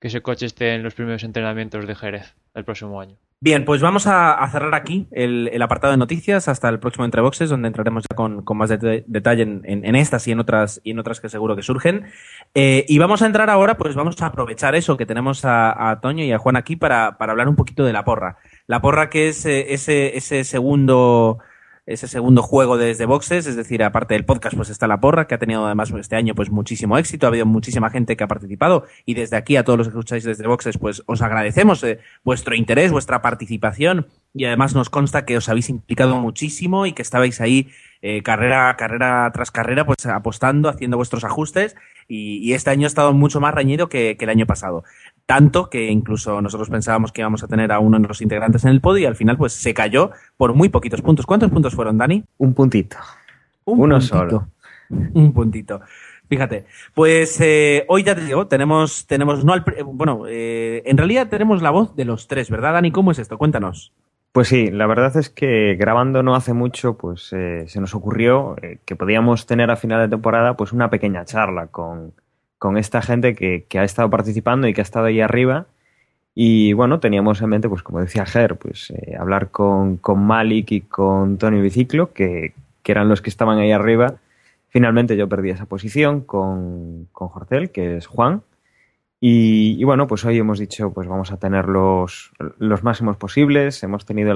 que 0.00 0.08
ese 0.08 0.22
coche 0.22 0.46
esté 0.46 0.74
en 0.74 0.82
los 0.82 0.94
primeros 0.94 1.24
entrenamientos 1.24 1.86
de 1.86 1.94
Jerez 1.94 2.34
el 2.54 2.64
próximo 2.64 3.00
año. 3.00 3.16
Bien, 3.44 3.66
pues 3.66 3.82
vamos 3.82 4.06
a, 4.06 4.48
cerrar 4.50 4.74
aquí 4.74 5.06
el, 5.10 5.60
apartado 5.60 5.90
de 5.90 5.98
noticias 5.98 6.48
hasta 6.48 6.66
el 6.70 6.78
próximo 6.78 7.04
Entre 7.04 7.20
Boxes, 7.20 7.50
donde 7.50 7.68
entraremos 7.68 8.06
ya 8.10 8.16
con, 8.16 8.42
más 8.56 8.70
de, 8.70 9.04
detalle 9.06 9.42
en, 9.42 9.96
estas 9.96 10.26
y 10.28 10.32
en 10.32 10.40
otras 10.40 10.80
y 10.82 10.92
en 10.92 10.98
otras 10.98 11.20
que 11.20 11.28
seguro 11.28 11.54
que 11.54 11.62
surgen. 11.62 12.06
Eh, 12.54 12.86
y 12.88 12.96
vamos 12.96 13.20
a 13.20 13.26
entrar 13.26 13.50
ahora, 13.50 13.76
pues 13.76 13.94
vamos 13.94 14.22
a 14.22 14.26
aprovechar 14.28 14.74
eso 14.74 14.96
que 14.96 15.04
tenemos 15.04 15.42
a, 15.44 15.98
Toño 16.00 16.24
y 16.24 16.32
a 16.32 16.38
Juan 16.38 16.56
aquí 16.56 16.76
para, 16.76 17.18
hablar 17.18 17.50
un 17.50 17.56
poquito 17.56 17.84
de 17.84 17.92
la 17.92 18.02
porra. 18.02 18.38
La 18.66 18.80
porra 18.80 19.10
que 19.10 19.28
es 19.28 19.44
eh, 19.44 19.74
ese 19.74 20.44
segundo 20.44 21.38
ese 21.86 22.08
segundo 22.08 22.42
juego 22.42 22.78
desde 22.78 23.04
boxes, 23.04 23.46
es 23.46 23.56
decir, 23.56 23.82
aparte 23.82 24.14
del 24.14 24.24
podcast, 24.24 24.56
pues 24.56 24.70
está 24.70 24.86
la 24.86 25.00
porra, 25.00 25.26
que 25.26 25.34
ha 25.34 25.38
tenido 25.38 25.66
además 25.66 25.90
este 25.90 26.16
año 26.16 26.34
pues 26.34 26.50
muchísimo 26.50 26.96
éxito, 26.96 27.26
ha 27.26 27.28
habido 27.28 27.44
muchísima 27.44 27.90
gente 27.90 28.16
que 28.16 28.24
ha 28.24 28.28
participado 28.28 28.84
y 29.04 29.14
desde 29.14 29.36
aquí 29.36 29.56
a 29.56 29.64
todos 29.64 29.78
los 29.78 29.88
que 29.88 29.90
escucháis 29.90 30.24
desde 30.24 30.46
boxes, 30.46 30.78
pues 30.78 31.02
os 31.06 31.20
agradecemos 31.20 31.82
eh, 31.84 31.98
vuestro 32.24 32.54
interés, 32.54 32.90
vuestra 32.90 33.20
participación. 33.20 34.06
Y 34.36 34.46
además 34.46 34.74
nos 34.74 34.90
consta 34.90 35.24
que 35.24 35.36
os 35.36 35.48
habéis 35.48 35.68
implicado 35.68 36.16
muchísimo 36.16 36.86
y 36.86 36.92
que 36.92 37.02
estabais 37.02 37.40
ahí 37.40 37.68
eh, 38.02 38.22
carrera, 38.24 38.74
carrera 38.76 39.30
tras 39.32 39.52
carrera, 39.52 39.86
pues 39.86 40.04
apostando, 40.06 40.68
haciendo 40.68 40.96
vuestros 40.96 41.22
ajustes. 41.22 41.76
Y, 42.08 42.52
este 42.52 42.70
año 42.70 42.84
ha 42.84 42.88
estado 42.88 43.12
mucho 43.12 43.40
más 43.40 43.54
reñido 43.54 43.88
que 43.88 44.16
el 44.18 44.28
año 44.28 44.44
pasado. 44.44 44.82
Tanto 45.26 45.70
que 45.70 45.90
incluso 45.90 46.40
nosotros 46.42 46.68
pensábamos 46.68 47.12
que 47.12 47.22
íbamos 47.22 47.42
a 47.42 47.48
tener 47.48 47.72
a 47.72 47.78
uno 47.78 47.98
de 47.98 48.08
los 48.08 48.20
integrantes 48.20 48.64
en 48.64 48.70
el 48.70 48.80
podio 48.80 49.02
y 49.02 49.06
al 49.06 49.16
final 49.16 49.36
pues 49.36 49.52
se 49.52 49.72
cayó 49.72 50.10
por 50.36 50.54
muy 50.54 50.68
poquitos 50.68 51.00
puntos. 51.02 51.26
¿Cuántos 51.26 51.50
puntos 51.50 51.74
fueron, 51.74 51.98
Dani? 51.98 52.24
Un 52.38 52.54
puntito. 52.54 52.96
Un 53.64 53.80
Uno 53.80 53.96
puntito. 53.96 54.18
solo. 54.18 54.48
Un 55.14 55.32
puntito. 55.32 55.80
Fíjate, 56.28 56.64
pues 56.94 57.38
eh, 57.40 57.84
hoy 57.88 58.02
ya 58.02 58.14
te 58.14 58.22
digo, 58.22 58.46
tenemos, 58.46 59.06
tenemos 59.06 59.44
no 59.44 59.52
al, 59.52 59.64
bueno, 59.86 60.24
eh, 60.26 60.82
en 60.86 60.96
realidad 60.96 61.28
tenemos 61.28 61.62
la 61.62 61.70
voz 61.70 61.94
de 61.96 62.04
los 62.04 62.28
tres, 62.28 62.50
¿verdad, 62.50 62.72
Dani? 62.72 62.90
¿Cómo 62.90 63.10
es 63.10 63.18
esto? 63.18 63.38
Cuéntanos. 63.38 63.92
Pues 64.32 64.48
sí, 64.48 64.70
la 64.70 64.86
verdad 64.86 65.16
es 65.16 65.30
que 65.30 65.76
grabando 65.76 66.22
no 66.22 66.34
hace 66.34 66.54
mucho, 66.54 66.96
pues 66.96 67.32
eh, 67.32 67.64
se 67.68 67.80
nos 67.80 67.94
ocurrió 67.94 68.56
que 68.84 68.96
podíamos 68.96 69.46
tener 69.46 69.70
a 69.70 69.76
final 69.76 70.00
de 70.00 70.08
temporada 70.08 70.56
pues 70.56 70.72
una 70.72 70.90
pequeña 70.90 71.24
charla 71.24 71.68
con, 71.68 72.12
con 72.64 72.78
esta 72.78 73.02
gente 73.02 73.34
que, 73.34 73.66
que 73.68 73.78
ha 73.78 73.84
estado 73.84 74.08
participando 74.08 74.66
y 74.66 74.72
que 74.72 74.80
ha 74.80 74.88
estado 74.88 75.04
ahí 75.04 75.20
arriba. 75.20 75.66
Y 76.34 76.72
bueno, 76.72 76.98
teníamos 76.98 77.42
en 77.42 77.50
mente, 77.50 77.68
pues 77.68 77.82
como 77.82 78.00
decía 78.00 78.24
Ger, 78.24 78.56
pues 78.56 78.90
eh, 78.90 79.16
hablar 79.20 79.50
con, 79.50 79.98
con 79.98 80.24
Malik 80.24 80.72
y 80.72 80.80
con 80.80 81.36
Tony 81.36 81.60
Biciclo, 81.60 82.14
que, 82.14 82.54
que 82.82 82.92
eran 82.92 83.10
los 83.10 83.20
que 83.20 83.28
estaban 83.28 83.58
ahí 83.58 83.70
arriba. 83.70 84.14
Finalmente 84.70 85.14
yo 85.14 85.28
perdí 85.28 85.50
esa 85.50 85.66
posición 85.66 86.22
con, 86.22 87.06
con 87.12 87.28
Jorcel, 87.28 87.68
que 87.68 87.98
es 87.98 88.06
Juan. 88.06 88.40
Y, 89.20 89.84
bueno, 89.84 90.06
pues 90.06 90.24
hoy 90.24 90.38
hemos 90.38 90.58
dicho, 90.58 90.90
pues 90.90 91.06
vamos 91.06 91.32
a 91.32 91.36
tener 91.36 91.68
los, 91.68 92.32
los 92.56 92.82
máximos 92.82 93.18
posibles. 93.18 93.82
Hemos 93.82 94.06
tenido 94.06 94.34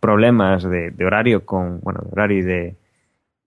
problemas 0.00 0.64
de, 0.64 0.90
de 0.90 1.06
horario 1.06 1.46
con, 1.46 1.78
bueno, 1.82 2.00
de 2.02 2.10
horario 2.10 2.38
y 2.38 2.42
de, 2.42 2.76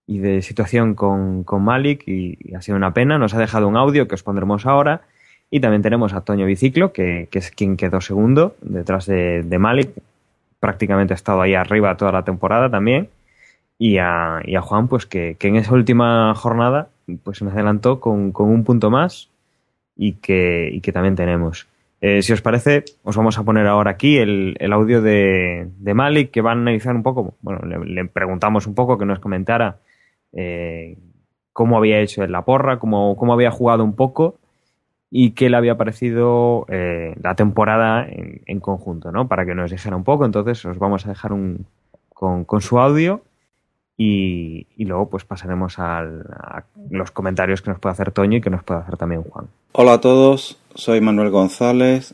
y 0.07 0.19
de 0.19 0.41
situación 0.41 0.95
con, 0.95 1.43
con 1.43 1.63
Malik 1.63 2.03
y, 2.07 2.53
ha 2.55 2.61
sido 2.61 2.77
una 2.77 2.93
pena. 2.93 3.17
Nos 3.17 3.33
ha 3.33 3.39
dejado 3.39 3.67
un 3.67 3.77
audio 3.77 4.07
que 4.07 4.15
os 4.15 4.23
pondremos 4.23 4.65
ahora. 4.65 5.01
Y 5.49 5.59
también 5.59 5.81
tenemos 5.81 6.13
a 6.13 6.21
Toño 6.21 6.45
Biciclo, 6.45 6.93
que, 6.93 7.27
que 7.29 7.39
es 7.39 7.51
quien 7.51 7.75
quedó 7.75 7.99
segundo 7.99 8.55
detrás 8.61 9.05
de, 9.05 9.43
de 9.43 9.59
Malik. 9.59 9.89
Prácticamente 10.59 11.13
ha 11.13 11.15
estado 11.15 11.41
ahí 11.41 11.55
arriba 11.55 11.97
toda 11.97 12.11
la 12.11 12.23
temporada 12.23 12.69
también. 12.69 13.09
Y 13.77 13.97
a, 13.97 14.41
y 14.45 14.55
a 14.55 14.61
Juan, 14.61 14.87
pues 14.87 15.05
que, 15.05 15.35
que 15.37 15.47
en 15.47 15.57
esa 15.57 15.73
última 15.73 16.33
jornada 16.35 16.89
pues 17.23 17.39
se 17.39 17.45
me 17.45 17.51
adelantó 17.51 17.99
con, 17.99 18.31
con 18.31 18.49
un 18.49 18.63
punto 18.63 18.89
más 18.89 19.29
y 19.95 20.13
que, 20.13 20.69
y 20.71 20.81
que 20.81 20.91
también 20.91 21.15
tenemos. 21.15 21.67
Eh, 21.99 22.21
si 22.21 22.33
os 22.33 22.41
parece, 22.41 22.85
os 23.03 23.15
vamos 23.15 23.37
a 23.37 23.43
poner 23.43 23.67
ahora 23.67 23.91
aquí 23.91 24.17
el, 24.17 24.55
el 24.59 24.73
audio 24.73 25.01
de, 25.01 25.67
de 25.77 25.93
Malik 25.93 26.31
que 26.31 26.41
va 26.41 26.51
a 26.51 26.53
analizar 26.53 26.95
un 26.95 27.03
poco, 27.03 27.35
bueno, 27.41 27.61
le 27.83 28.05
preguntamos 28.05 28.65
un 28.65 28.73
poco 28.73 28.97
que 28.97 29.05
nos 29.05 29.19
comentara 29.19 29.77
eh, 30.33 30.97
cómo 31.53 31.77
había 31.77 31.99
hecho 31.99 32.23
en 32.23 32.31
la 32.31 32.43
porra, 32.43 32.79
cómo, 32.79 33.15
cómo 33.15 33.33
había 33.33 33.51
jugado 33.51 33.83
un 33.83 33.95
poco 33.95 34.39
y 35.09 35.31
qué 35.31 35.49
le 35.49 35.57
había 35.57 35.77
parecido 35.77 36.65
eh, 36.69 37.15
la 37.21 37.35
temporada 37.35 38.07
en, 38.09 38.59
conjunto, 38.61 39.11
¿no? 39.11 39.27
Para 39.27 39.45
que 39.45 39.53
nos 39.53 39.69
dijera 39.69 39.97
un 39.97 40.05
poco. 40.05 40.25
Entonces 40.25 40.63
os 40.65 40.79
vamos 40.79 41.05
a 41.05 41.09
dejar 41.09 41.33
un, 41.33 41.65
con, 42.13 42.61
su 42.61 42.79
audio 42.79 43.21
y, 43.97 44.67
luego 44.77 45.09
pues 45.09 45.25
pasaremos 45.25 45.79
a 45.79 46.03
los 46.89 47.11
comentarios 47.11 47.61
que 47.61 47.71
nos 47.71 47.79
puede 47.79 47.93
hacer 47.93 48.11
Toño 48.11 48.37
y 48.37 48.41
que 48.41 48.49
nos 48.49 48.63
puede 48.63 48.79
hacer 48.79 48.95
también 48.95 49.23
Juan. 49.23 49.47
Hola 49.73 49.93
a 49.93 50.01
todos, 50.01 50.57
soy 50.75 51.01
Manuel 51.01 51.29
González, 51.29 52.13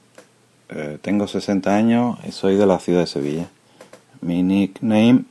eh, 0.69 0.97
tengo 1.01 1.27
60 1.27 1.75
años 1.75 2.17
y 2.27 2.32
soy 2.32 2.56
de 2.56 2.65
la 2.65 2.80
ciudad 2.80 3.01
de 3.01 3.08
Sevilla. 3.08 3.47
Mi 4.21 4.41
nickname 4.41 5.25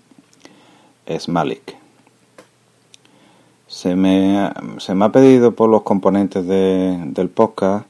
es 1.05 1.29
Malik. 1.29 1.86
Se 3.77 3.95
me, 3.95 4.51
se 4.79 4.95
me 4.95 5.05
ha 5.05 5.13
pedido 5.13 5.53
por 5.53 5.69
los 5.69 5.83
componentes 5.83 6.47
de- 6.47 6.97
del 7.17 7.29
podcast 7.29 7.87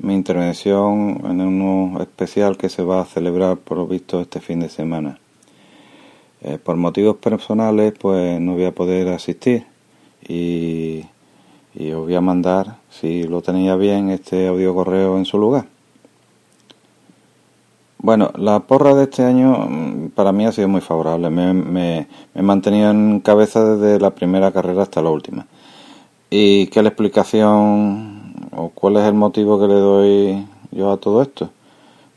mi 0.00 0.14
intervención 0.14 1.20
en 1.24 1.40
uno 1.40 2.00
especial 2.02 2.56
que 2.56 2.68
se 2.68 2.82
va 2.82 3.00
a 3.00 3.04
celebrar 3.04 3.56
por 3.58 3.78
lo 3.78 3.86
visto 3.86 4.20
este 4.20 4.40
fin 4.40 4.58
de 4.58 4.68
semana. 4.68 5.20
Eh, 6.42 6.58
por 6.58 6.74
motivos 6.76 7.16
personales 7.18 7.92
pues 8.04 8.40
no 8.40 8.54
voy 8.54 8.64
a 8.64 8.74
poder 8.74 9.06
asistir 9.08 9.66
y, 10.26 11.04
y 11.74 11.92
os 11.92 12.02
voy 12.06 12.16
a 12.16 12.20
mandar, 12.20 12.78
si 12.88 13.22
lo 13.22 13.40
tenía 13.40 13.76
bien, 13.76 14.10
este 14.10 14.48
audio 14.48 14.74
correo 14.74 15.16
en 15.16 15.26
su 15.26 15.38
lugar. 15.38 15.66
Bueno, 18.02 18.30
la 18.36 18.60
porra 18.60 18.94
de 18.94 19.04
este 19.04 19.22
año 19.24 19.66
mm, 19.68 20.10
para 20.14 20.32
mí 20.32 20.46
ha 20.46 20.52
sido 20.52 20.68
muy 20.68 20.80
favorable. 20.80 21.28
Me, 21.28 21.52
me, 21.52 21.70
me 21.70 22.08
he 22.34 22.42
mantenido 22.42 22.90
en 22.90 23.20
cabeza 23.20 23.76
desde 23.76 24.00
la 24.00 24.10
primera 24.10 24.52
carrera 24.52 24.82
hasta 24.82 25.02
la 25.02 25.10
última. 25.10 25.46
¿Y 26.30 26.68
qué 26.68 26.82
la 26.82 26.88
explicación 26.88 28.34
o 28.56 28.70
cuál 28.70 28.96
es 28.96 29.04
el 29.04 29.14
motivo 29.14 29.60
que 29.60 29.66
le 29.66 29.74
doy 29.74 30.46
yo 30.70 30.90
a 30.92 30.96
todo 30.96 31.20
esto? 31.20 31.50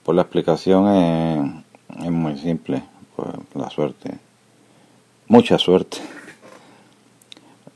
Pues 0.03 0.15
la 0.15 0.21
explicación 0.21 0.87
es, 0.87 2.05
es 2.05 2.11
muy 2.11 2.37
simple. 2.37 2.83
Pues 3.17 3.29
la 3.55 3.69
suerte. 3.69 4.17
Mucha 5.27 5.57
suerte. 5.57 5.97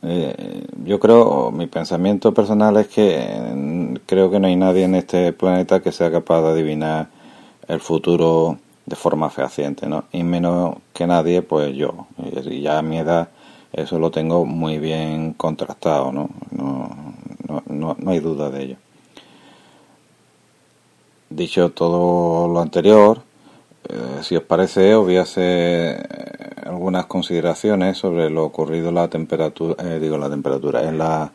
Eh, 0.03 0.63
yo 0.85 0.99
creo, 0.99 1.51
mi 1.51 1.65
pensamiento 1.65 2.31
personal 2.31 2.77
es 2.77 2.87
que 2.87 3.17
eh, 3.19 3.99
creo 4.05 4.29
que 4.29 4.39
no 4.39 4.45
hay 4.45 4.55
nadie 4.55 4.83
en 4.83 4.93
este 4.93 5.33
planeta 5.33 5.81
que 5.81 5.91
sea 5.91 6.11
capaz 6.11 6.43
de 6.43 6.49
adivinar 6.49 7.09
el 7.67 7.79
futuro 7.79 8.57
de 8.85 8.95
forma 8.95 9.29
fehaciente, 9.29 9.87
¿no? 9.87 10.05
Y 10.11 10.23
menos 10.23 10.75
que 10.93 11.07
nadie, 11.07 11.41
pues 11.41 11.75
yo. 11.75 12.07
Y 12.17 12.61
ya 12.61 12.77
a 12.79 12.81
mi 12.81 12.97
edad 12.99 13.29
eso 13.73 13.99
lo 13.99 14.11
tengo 14.11 14.45
muy 14.45 14.79
bien 14.79 15.33
contrastado, 15.33 16.11
¿no? 16.11 16.29
No, 16.51 16.89
no, 17.67 17.95
no, 17.99 18.11
hay 18.11 18.19
duda 18.19 18.49
de 18.49 18.63
ello. 18.63 18.75
Dicho 21.29 21.71
todo 21.71 22.47
lo 22.47 22.61
anterior, 22.61 23.21
eh, 23.89 24.19
si 24.23 24.35
os 24.35 24.43
parece, 24.43 24.95
os 24.95 25.05
voy 25.05 25.17
a 25.17 25.23
hacer 25.23 25.43
eh, 25.43 26.61
algunas 26.65 27.05
consideraciones 27.05 27.97
sobre 27.97 28.29
lo 28.29 28.45
ocurrido 28.45 28.91
la 28.91 29.09
temperatura, 29.09 29.75
eh, 29.83 29.99
digo 29.99 30.17
la 30.17 30.29
temperatura, 30.29 30.87
en 30.87 30.97
la, 30.97 31.31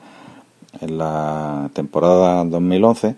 en 0.80 0.98
la 0.98 1.70
temporada 1.74 2.42
2011, 2.44 3.16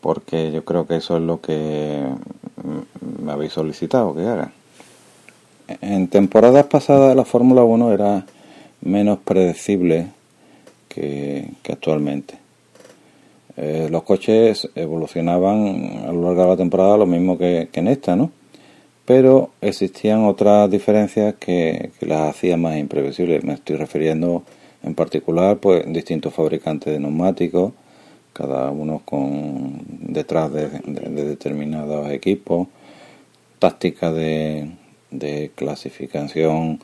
porque 0.00 0.52
yo 0.52 0.64
creo 0.64 0.86
que 0.86 0.96
eso 0.96 1.16
es 1.16 1.22
lo 1.22 1.40
que 1.40 2.04
me 3.22 3.32
habéis 3.32 3.52
solicitado 3.52 4.14
que 4.14 4.22
haga. 4.22 4.52
En 5.80 6.08
temporadas 6.08 6.66
pasadas 6.66 7.14
la 7.14 7.24
Fórmula 7.24 7.62
1 7.62 7.92
era 7.92 8.26
menos 8.80 9.18
predecible 9.18 10.08
que, 10.88 11.50
que 11.62 11.72
actualmente. 11.72 12.38
Eh, 13.56 13.88
los 13.90 14.04
coches 14.04 14.70
evolucionaban 14.76 16.04
a 16.06 16.12
lo 16.12 16.22
largo 16.22 16.42
de 16.42 16.48
la 16.48 16.56
temporada 16.56 16.96
lo 16.96 17.06
mismo 17.06 17.36
que, 17.36 17.68
que 17.72 17.80
en 17.80 17.88
esta, 17.88 18.14
¿no? 18.14 18.30
Pero 19.04 19.50
existían 19.60 20.24
otras 20.26 20.70
diferencias 20.70 21.34
que, 21.34 21.90
que 21.98 22.06
las 22.06 22.30
hacían 22.30 22.62
más 22.62 22.76
imprevisibles. 22.76 23.42
Me 23.42 23.54
estoy 23.54 23.76
refiriendo 23.76 24.44
en 24.82 24.94
particular 24.94 25.58
pues 25.58 25.84
distintos 25.92 26.32
fabricantes 26.34 26.92
de 26.92 27.00
neumáticos, 27.00 27.72
cada 28.38 28.70
uno 28.70 29.02
con 29.04 29.82
detrás 30.14 30.52
de, 30.52 30.68
de- 30.86 31.10
de 31.16 31.24
determinados 31.34 32.10
equipos, 32.12 32.68
tácticas 33.58 34.14
de, 34.14 34.70
de 35.10 35.52
clasificación 35.56 36.80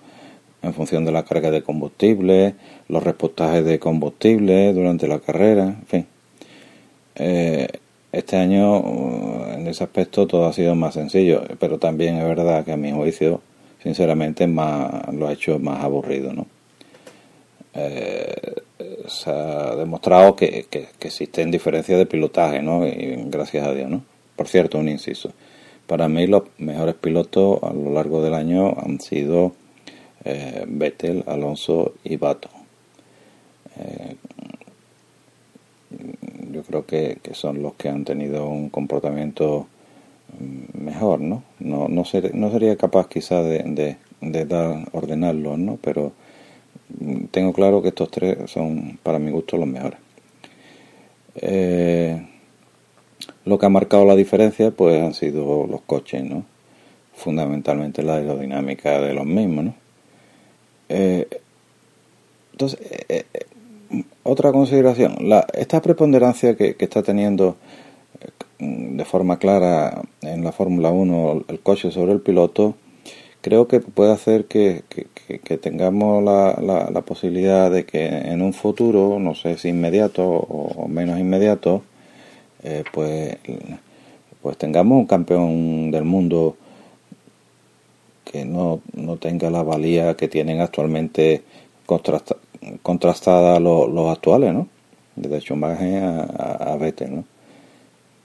en 0.62 0.74
función 0.74 1.04
de 1.06 1.12
la 1.12 1.24
carga 1.24 1.50
de 1.52 1.62
combustible, 1.62 2.54
los 2.88 3.02
repostajes 3.04 3.64
de 3.64 3.78
combustible 3.78 4.72
durante 4.74 5.08
la 5.08 5.20
carrera, 5.20 5.64
en 5.80 5.86
fin. 5.86 6.06
Eh, 7.16 7.68
este 8.12 8.36
año 8.36 8.78
uh, 8.80 9.52
en 9.54 9.66
ese 9.68 9.84
aspecto 9.84 10.26
todo 10.26 10.46
ha 10.46 10.52
sido 10.52 10.74
más 10.74 10.94
sencillo, 10.94 11.42
pero 11.58 11.78
también 11.78 12.16
es 12.16 12.24
verdad 12.24 12.64
que 12.64 12.72
a 12.72 12.76
mi 12.76 12.92
juicio, 12.92 13.40
sinceramente, 13.82 14.46
más, 14.46 15.12
lo 15.12 15.26
ha 15.28 15.32
hecho 15.32 15.58
más 15.58 15.82
aburrido, 15.84 16.32
¿no? 16.32 16.46
Eh, 17.74 18.54
se 19.08 19.30
ha 19.30 19.74
demostrado 19.76 20.36
que, 20.36 20.66
que, 20.70 20.88
existen 21.00 21.50
diferencias 21.50 21.98
de 21.98 22.06
pilotaje, 22.06 22.62
¿no? 22.62 22.86
Y 22.86 23.24
gracias 23.26 23.66
a 23.66 23.72
Dios, 23.74 23.90
¿no? 23.90 24.04
Por 24.36 24.48
cierto, 24.48 24.78
un 24.78 24.88
inciso. 24.88 25.32
Para 25.86 26.08
mí 26.08 26.26
los 26.26 26.44
mejores 26.58 26.94
pilotos 26.94 27.62
a 27.62 27.72
lo 27.72 27.90
largo 27.92 28.22
del 28.22 28.34
año 28.34 28.74
han 28.78 29.00
sido 29.00 29.52
eh, 30.24 30.64
Vettel, 30.66 31.24
Alonso 31.26 31.94
y 32.04 32.16
Bato. 32.16 32.48
Eh, 33.78 34.16
yo 36.52 36.62
creo 36.62 36.86
que, 36.86 37.18
que 37.22 37.34
son 37.34 37.62
los 37.62 37.74
que 37.74 37.88
han 37.88 38.04
tenido 38.04 38.46
un 38.48 38.68
comportamiento 38.70 39.66
mm, 40.38 40.84
mejor, 40.84 41.20
¿no? 41.20 41.42
No, 41.60 41.88
no, 41.88 42.04
ser- 42.04 42.34
no 42.34 42.50
sería 42.50 42.76
capaz 42.76 43.08
quizá 43.08 43.42
de, 43.42 43.58
de, 43.64 43.96
de 44.20 44.44
dar, 44.46 44.88
ordenarlos, 44.92 45.58
¿no? 45.58 45.78
Pero 45.82 46.12
tengo 47.30 47.52
claro 47.52 47.82
que 47.82 47.88
estos 47.88 48.10
tres 48.10 48.50
son 48.50 48.98
para 49.02 49.18
mi 49.18 49.30
gusto 49.30 49.56
los 49.56 49.68
mejores. 49.68 49.98
Eh, 51.36 52.26
lo 53.44 53.58
que 53.58 53.66
ha 53.66 53.70
marcado 53.70 54.04
la 54.04 54.14
diferencia 54.16 54.70
pues 54.70 55.02
han 55.02 55.14
sido 55.14 55.66
los 55.66 55.80
coches, 55.82 56.24
¿no? 56.24 56.44
Fundamentalmente 57.14 58.02
la 58.02 58.16
aerodinámica 58.16 59.00
de 59.00 59.14
los 59.14 59.26
mismos. 59.26 59.74
Eh, 60.88 61.28
entonces, 62.52 62.80
eh, 63.08 63.24
otra 64.22 64.52
consideración, 64.52 65.16
la, 65.28 65.46
esta 65.54 65.82
preponderancia 65.82 66.56
que, 66.56 66.76
que 66.76 66.84
está 66.84 67.02
teniendo 67.02 67.56
de 68.58 69.04
forma 69.04 69.38
clara 69.38 70.02
en 70.22 70.44
la 70.44 70.52
Fórmula 70.52 70.90
1 70.90 71.44
el 71.48 71.60
coche 71.60 71.90
sobre 71.90 72.12
el 72.12 72.20
piloto, 72.20 72.74
creo 73.44 73.68
que 73.68 73.80
puede 73.80 74.10
hacer 74.10 74.46
que, 74.46 74.84
tengamos 75.60 76.24
la, 76.24 76.88
la, 76.90 77.02
posibilidad 77.02 77.70
de 77.70 77.84
que 77.84 78.06
en 78.06 78.40
un 78.40 78.54
futuro, 78.54 79.18
no 79.20 79.34
sé 79.34 79.58
si 79.58 79.68
inmediato 79.68 80.24
o 80.26 80.88
menos 80.88 81.20
inmediato, 81.20 81.82
eh, 82.62 82.84
pues, 82.90 83.36
pues 84.40 84.56
tengamos 84.56 84.96
un 84.98 85.06
campeón 85.06 85.90
del 85.90 86.04
mundo 86.04 86.56
que 88.24 88.46
no, 88.46 88.80
no 88.94 89.18
tenga 89.18 89.50
la 89.50 89.62
valía 89.62 90.16
que 90.16 90.28
tienen 90.28 90.62
actualmente 90.62 91.42
contrastada 92.82 93.60
los, 93.60 94.10
actuales, 94.10 94.54
¿no? 94.54 94.68
Desde 95.16 95.40
Schumacher 95.40 96.02
a, 96.02 96.22
a, 96.22 96.72
a 96.72 96.76
Vettel, 96.78 97.16
¿no? 97.16 97.24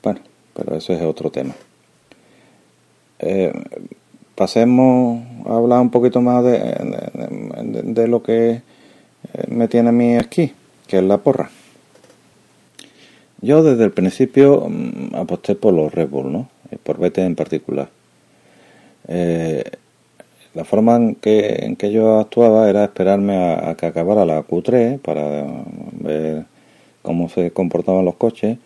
Bueno, 0.01 0.21
pero 0.53 0.77
eso 0.77 0.93
es 0.93 1.01
otro 1.01 1.29
tema. 1.29 1.53
Eh, 3.19 3.51
pasemos 4.39 5.21
a 5.45 5.57
hablar 5.57 5.81
un 5.81 5.89
poquito 5.89 6.21
más 6.21 6.41
de, 6.45 8.07
lo 8.07 8.23
que 8.23 8.51
eh, 8.51 8.61
me 9.49 9.67
tiene 9.67 9.89
a 9.89 9.91
mí 9.91 10.15
aquí, 10.15 10.53
que 10.87 10.99
es 10.99 11.03
la 11.03 11.17
porra. 11.17 11.49
Yo 13.41 13.63
desde 13.63 13.83
el 13.83 13.91
principio 13.91 14.65
mm, 14.69 15.13
aposté 15.15 15.55
por 15.55 15.73
los 15.73 15.93
Red 15.93 16.07
Bull, 16.07 16.31
¿no? 16.31 16.47
Por 16.83 16.99
Vettel 16.99 17.25
en 17.25 17.35
particular. 17.35 17.89
Eh, 19.09 19.65
la 20.53 20.63
forma 20.63 20.95
en 20.95 21.15
que, 21.15 21.91
yo 21.91 22.21
actuaba 22.21 22.69
era 22.69 22.85
esperarme 22.85 23.35
a, 23.35 23.75
que 23.75 23.87
acabara 23.87 24.25
la 24.25 24.47
Q3 24.47 24.99
para 25.01 25.47
ver 25.99 26.45
cómo 27.01 27.27
se 27.27 27.51
comportaban 27.51 28.05
los 28.05 28.15
coches 28.15 28.57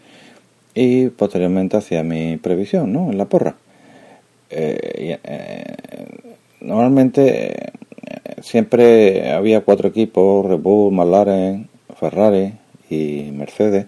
y 0.75 1.07
posteriormente 1.07 1.77
hacía 1.77 2.03
mi 2.03 2.38
previsión, 2.38 2.93
¿no? 2.93 3.09
En 3.09 3.17
la 3.17 3.25
porra. 3.25 3.55
Eh, 4.55 5.19
eh, 5.23 5.75
normalmente 6.61 7.53
eh, 7.53 7.71
siempre 8.41 9.31
había 9.31 9.61
cuatro 9.61 9.87
equipos, 9.87 10.45
Red 10.45 10.59
Bull, 10.59 10.93
McLaren, 10.93 11.67
Ferrari 11.99 12.53
y 12.87 13.31
Mercedes, 13.33 13.87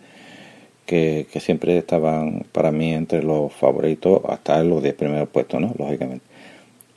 que, 0.88 1.28
que 1.32 1.40
siempre 1.40 1.78
estaban 1.78 2.46
para 2.52 2.72
mí 2.72 2.94
entre 2.94 3.22
los 3.22 3.54
favoritos 3.54 4.22
hasta 4.28 4.60
en 4.60 4.70
los 4.70 4.82
10 4.82 4.96
primeros 4.96 5.30
puestos, 5.30 5.62
¿no? 5.62 5.74
Lógicamente 5.78 6.26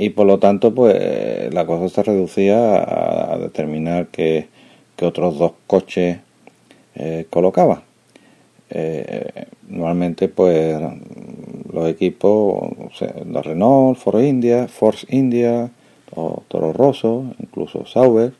y 0.01 0.11
por 0.11 0.27
lo 0.27 0.39
tanto 0.39 0.73
pues 0.73 1.53
la 1.53 1.67
cosa 1.67 1.89
se 1.89 2.05
reducía 2.05 3.35
a, 3.35 3.37
determinar 3.39 4.07
qué, 4.13 4.47
otros 5.03 5.39
dos 5.39 5.53
coches 5.67 6.19
colocaba 7.31 7.83
normalmente 9.69 10.29
pues 10.29 10.79
los 11.73 11.89
equipos 11.89 12.71
la 13.31 13.43
Renault, 13.43 13.99
Ford 13.99 14.23
India, 14.23 14.69
Force 14.69 15.07
India 15.11 15.71
o 16.15 16.43
Toro 16.49 16.73
Rosso, 16.73 17.25
incluso 17.39 17.87
Sauber 17.87 18.33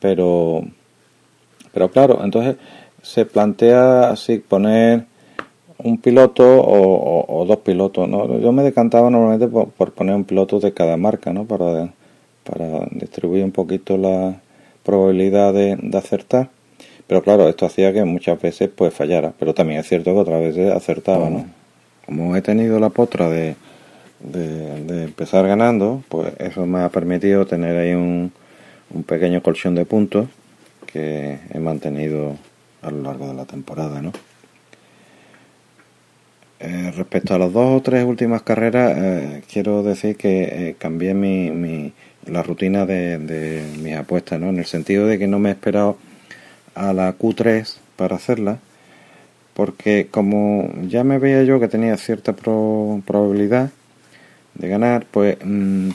pero 0.00 0.62
pero 1.72 1.90
claro 1.90 2.20
entonces 2.22 2.56
se 3.02 3.24
plantea 3.24 4.10
así 4.10 4.38
poner 4.38 5.06
un 5.78 5.98
piloto 5.98 6.44
o, 6.44 7.44
dos 7.46 7.58
pilotos. 7.58 8.08
¿no? 8.08 8.38
Yo 8.38 8.52
me 8.52 8.62
decantaba 8.62 9.10
normalmente 9.10 9.46
por, 9.48 9.92
poner 9.92 10.14
un 10.14 10.24
piloto 10.24 10.58
de 10.60 10.72
cada 10.72 10.96
marca, 10.96 11.32
¿no? 11.32 11.44
Para, 11.44 11.92
para 12.44 12.86
distribuir 12.90 13.44
un 13.44 13.52
poquito 13.52 13.96
la 13.96 14.40
probabilidad 14.82 15.52
de, 15.52 15.78
acertar. 15.96 16.50
Pero 17.06 17.22
claro, 17.22 17.48
esto 17.48 17.66
hacía 17.66 17.92
que 17.92 18.04
muchas 18.04 18.40
veces 18.40 18.68
pues 18.74 18.92
fallara. 18.92 19.32
Pero 19.38 19.54
también 19.54 19.80
es 19.80 19.88
cierto 19.88 20.12
que 20.12 20.18
otras 20.18 20.40
veces 20.40 20.72
acertaba, 20.72 21.30
¿no? 21.30 21.46
Como 22.06 22.36
he 22.36 22.42
tenido 22.42 22.78
la 22.78 22.90
potra 22.90 23.28
de, 23.28 23.56
de, 24.20 25.04
empezar 25.04 25.46
ganando, 25.46 26.02
pues 26.08 26.32
eso 26.38 26.66
me 26.66 26.80
ha 26.80 26.88
permitido 26.88 27.46
tener 27.46 27.76
ahí 27.76 27.92
un, 27.92 28.32
un 28.90 29.02
pequeño 29.02 29.42
colchón 29.42 29.74
de 29.74 29.84
puntos 29.84 30.28
que 30.86 31.38
he 31.52 31.58
mantenido 31.58 32.36
a 32.82 32.90
lo 32.90 33.02
largo 33.02 33.28
de 33.28 33.34
la 33.34 33.44
temporada, 33.44 34.00
¿no? 34.00 34.12
Eh, 36.58 36.90
respecto 36.96 37.34
a 37.34 37.38
las 37.38 37.52
dos 37.52 37.80
o 37.80 37.82
tres 37.82 38.04
últimas 38.04 38.42
carreras, 38.42 38.96
eh, 38.96 39.42
quiero 39.52 39.82
decir 39.82 40.16
que 40.16 40.44
eh, 40.44 40.76
cambié 40.78 41.12
mi, 41.12 41.50
mi, 41.50 41.92
la 42.24 42.42
rutina 42.42 42.86
de, 42.86 43.18
de 43.18 43.62
mis 43.82 43.94
apuestas, 43.94 44.40
¿no? 44.40 44.48
En 44.48 44.58
el 44.58 44.64
sentido 44.64 45.06
de 45.06 45.18
que 45.18 45.26
no 45.26 45.38
me 45.38 45.50
he 45.50 45.52
esperado 45.52 45.98
a 46.74 46.94
la 46.94 47.16
Q3 47.18 47.76
para 47.96 48.16
hacerla, 48.16 48.58
porque 49.56 50.08
como 50.10 50.70
ya 50.82 51.02
me 51.02 51.18
veía 51.18 51.42
yo 51.42 51.58
que 51.58 51.66
tenía 51.66 51.96
cierta 51.96 52.34
probabilidad 52.34 53.70
de 54.54 54.68
ganar, 54.68 55.06
pues 55.10 55.38
mm, 55.42 55.88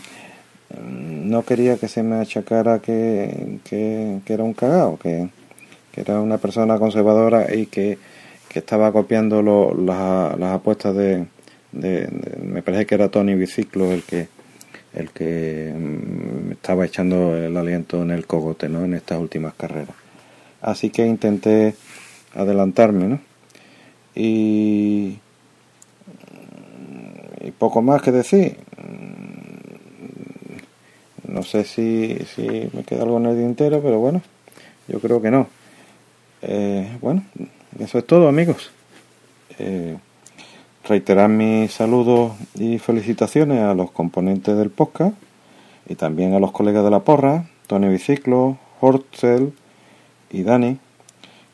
no 1.30 1.46
quería 1.46 1.78
que 1.78 1.88
se 1.88 2.02
me 2.02 2.16
achacara 2.16 2.80
que, 2.80 3.60
que, 3.64 4.20
era 4.26 4.44
un 4.44 4.56
cagao, 4.56 4.98
que, 4.98 5.30
que 5.92 6.02
era 6.02 6.22
una 6.22 6.40
persona 6.40 6.80
conservadora 6.80 7.54
y 7.54 7.68
que 7.68 8.00
estaba 8.56 8.92
copiando 8.92 9.44
las, 9.44 10.54
apuestas 10.54 10.96
de, 10.96 11.28
me 11.72 12.64
parece 12.64 12.88
que 12.88 12.96
era 12.96 13.10
Tony 13.10 13.36
Biciclo 13.36 13.92
el 13.92 14.02
que 14.02 14.28
el 14.94 15.12
que 15.12 15.72
mm, 15.74 16.48
me 16.48 16.54
estaba 16.54 16.86
echando 16.86 17.38
el 17.38 17.56
aliento 17.56 18.02
en 18.02 18.10
el 18.10 18.26
cogote 18.26 18.68
¿no? 18.68 18.84
en 18.84 18.96
estas 18.96 19.20
últimas 19.20 19.54
carreras 19.54 19.96
así 20.62 20.90
que 20.90 21.06
intenté 21.06 21.76
adelantarme 22.34 23.06
¿no? 23.08 23.31
Y 24.16 25.20
poco 27.62 27.84
más 27.84 28.02
que 28.02 28.12
decir. 28.12 28.58
No 31.28 31.44
sé 31.44 31.64
si, 31.64 32.18
si 32.34 32.70
me 32.74 32.84
queda 32.84 33.04
algo 33.04 33.18
en 33.18 33.28
el 33.28 33.38
dintero 33.38 33.82
pero 33.84 34.00
bueno 34.00 34.24
yo 34.88 35.00
creo 35.00 35.22
que 35.22 35.30
no. 35.30 35.48
Eh, 36.42 36.98
bueno 37.02 37.24
eso 37.80 38.00
es 38.00 38.08
todo, 38.08 38.28
amigos. 38.28 38.72
Eh, 39.60 39.96
reiterar 40.88 41.30
mis 41.30 41.72
saludos 41.72 42.34
y 42.56 42.80
felicitaciones 42.80 43.60
a 43.62 43.76
los 43.76 43.92
componentes 43.92 44.58
del 44.58 44.72
podcast 44.72 45.14
y 45.88 45.94
también 45.94 46.34
a 46.34 46.40
los 46.40 46.52
colegas 46.52 46.84
de 46.84 46.90
la 46.90 47.02
porra, 47.02 47.46
Tony 47.68 47.90
Biciclo, 47.90 48.58
Hortzel 48.80 49.54
y 50.32 50.42
Dani, 50.42 50.80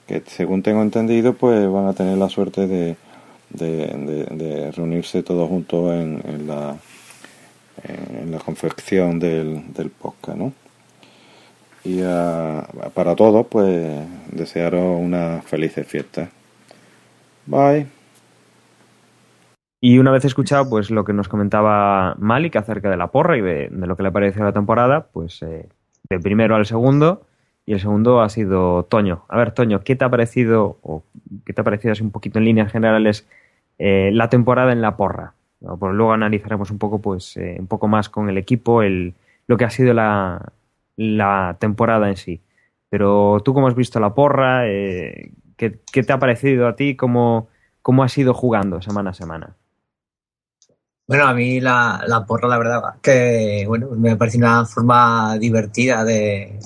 que 0.08 0.24
según 0.26 0.64
tengo 0.64 0.82
entendido, 0.82 1.34
pues 1.34 1.70
van 1.70 1.88
a 1.88 1.94
tener 1.94 2.18
la 2.18 2.30
suerte 2.30 2.68
de, 2.68 2.96
de, 3.50 4.72
reunirse 4.76 5.24
todos 5.24 5.50
juntos 5.50 5.94
en, 5.94 6.48
la, 6.48 6.78
en 7.84 8.32
la 8.32 8.40
confección 8.40 9.20
del, 9.20 9.74
del 9.74 9.90
podcast, 9.90 10.38
¿no? 10.38 10.54
Y 11.84 12.02
para 12.94 13.16
todos, 13.16 13.48
pues 13.48 14.06
desearos 14.32 15.00
una 15.00 15.42
feliz 15.42 15.74
fiesta. 15.86 16.30
Bye. 17.46 17.88
Y 19.80 20.00
una 20.00 20.12
vez 20.12 20.26
escuchado 20.26 20.70
pues 20.70 20.90
lo 20.90 21.06
que 21.06 21.14
nos 21.14 21.30
comentaba 21.30 22.16
Malik 22.18 22.56
acerca 22.56 22.90
de 22.90 22.98
la 22.98 23.08
porra 23.08 23.38
y 23.38 23.42
de, 23.42 23.70
lo 23.70 23.96
que 23.96 24.04
le 24.04 24.12
pareció 24.12 24.44
la 24.44 24.52
temporada, 24.52 25.08
pues 25.14 25.42
eh, 25.44 25.70
del 26.10 26.20
primero 26.20 26.56
al 26.56 26.66
segundo, 26.66 27.27
y 27.68 27.74
el 27.74 27.82
segundo 27.82 28.22
ha 28.22 28.30
sido 28.30 28.84
Toño. 28.84 29.26
A 29.28 29.38
ver, 29.38 29.52
Toño, 29.52 29.84
¿qué 29.84 29.98
te 29.98 30.06
ha 30.06 30.10
parecido, 30.10 30.78
o 30.82 31.04
qué 31.46 31.52
te 31.52 31.60
ha 31.60 31.66
parecido 31.66 31.92
así 31.92 32.02
un 32.02 32.12
poquito 32.12 32.40
en 32.40 32.46
líneas 32.46 32.72
generales, 32.72 33.28
eh, 33.78 34.10
la 34.14 34.30
temporada 34.30 34.72
en 34.72 34.82
la 34.82 34.96
porra? 34.96 35.34
Pues 35.60 35.94
luego 35.94 36.14
analizaremos 36.14 36.72
un 36.72 36.78
poco, 36.78 37.02
pues, 37.02 37.36
eh, 37.36 37.58
un 37.60 37.68
poco 37.68 37.90
más 37.90 38.08
con 38.08 38.30
el 38.30 38.38
equipo, 38.38 38.84
el, 38.84 39.16
lo 39.48 39.58
que 39.58 39.66
ha 39.66 39.70
sido 39.70 39.94
la, 39.94 40.54
la 40.96 41.58
temporada 41.60 42.08
en 42.08 42.16
sí. 42.16 42.40
Pero 42.90 43.42
tú 43.44 43.54
cómo 43.54 43.68
has 43.68 43.76
visto 43.76 44.00
la 44.00 44.14
porra, 44.14 44.66
eh, 44.70 45.32
¿qué, 45.58 45.70
te 45.92 46.14
ha 46.14 46.20
parecido 46.20 46.70
a 46.70 46.76
ti, 46.78 46.96
cómo, 46.96 47.50
cómo 47.82 48.02
has 48.02 48.18
ido 48.18 48.34
jugando 48.34 48.82
semana 48.82 49.10
a 49.10 49.14
semana. 49.14 49.58
Bueno, 51.06 51.26
a 51.26 51.34
mí 51.34 51.60
la, 51.60 52.02
la 52.08 52.26
porra, 52.26 52.48
la 52.48 52.58
verdad, 52.58 52.82
que 53.02 53.66
bueno, 53.68 53.90
me 53.92 54.16
parece 54.16 54.38
una 54.38 54.66
forma 54.66 55.38
divertida 55.38 56.06
de, 56.06 56.60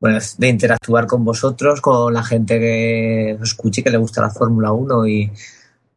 bueno, 0.00 0.18
de 0.38 0.48
interactuar 0.48 1.06
con 1.06 1.24
vosotros, 1.24 1.80
con 1.82 2.14
la 2.14 2.24
gente 2.24 2.58
que 2.58 3.38
os 3.40 3.50
escuche 3.50 3.84
que 3.84 3.90
le 3.90 3.98
gusta 3.98 4.22
la 4.22 4.30
Fórmula 4.30 4.72
1 4.72 5.06
y, 5.06 5.30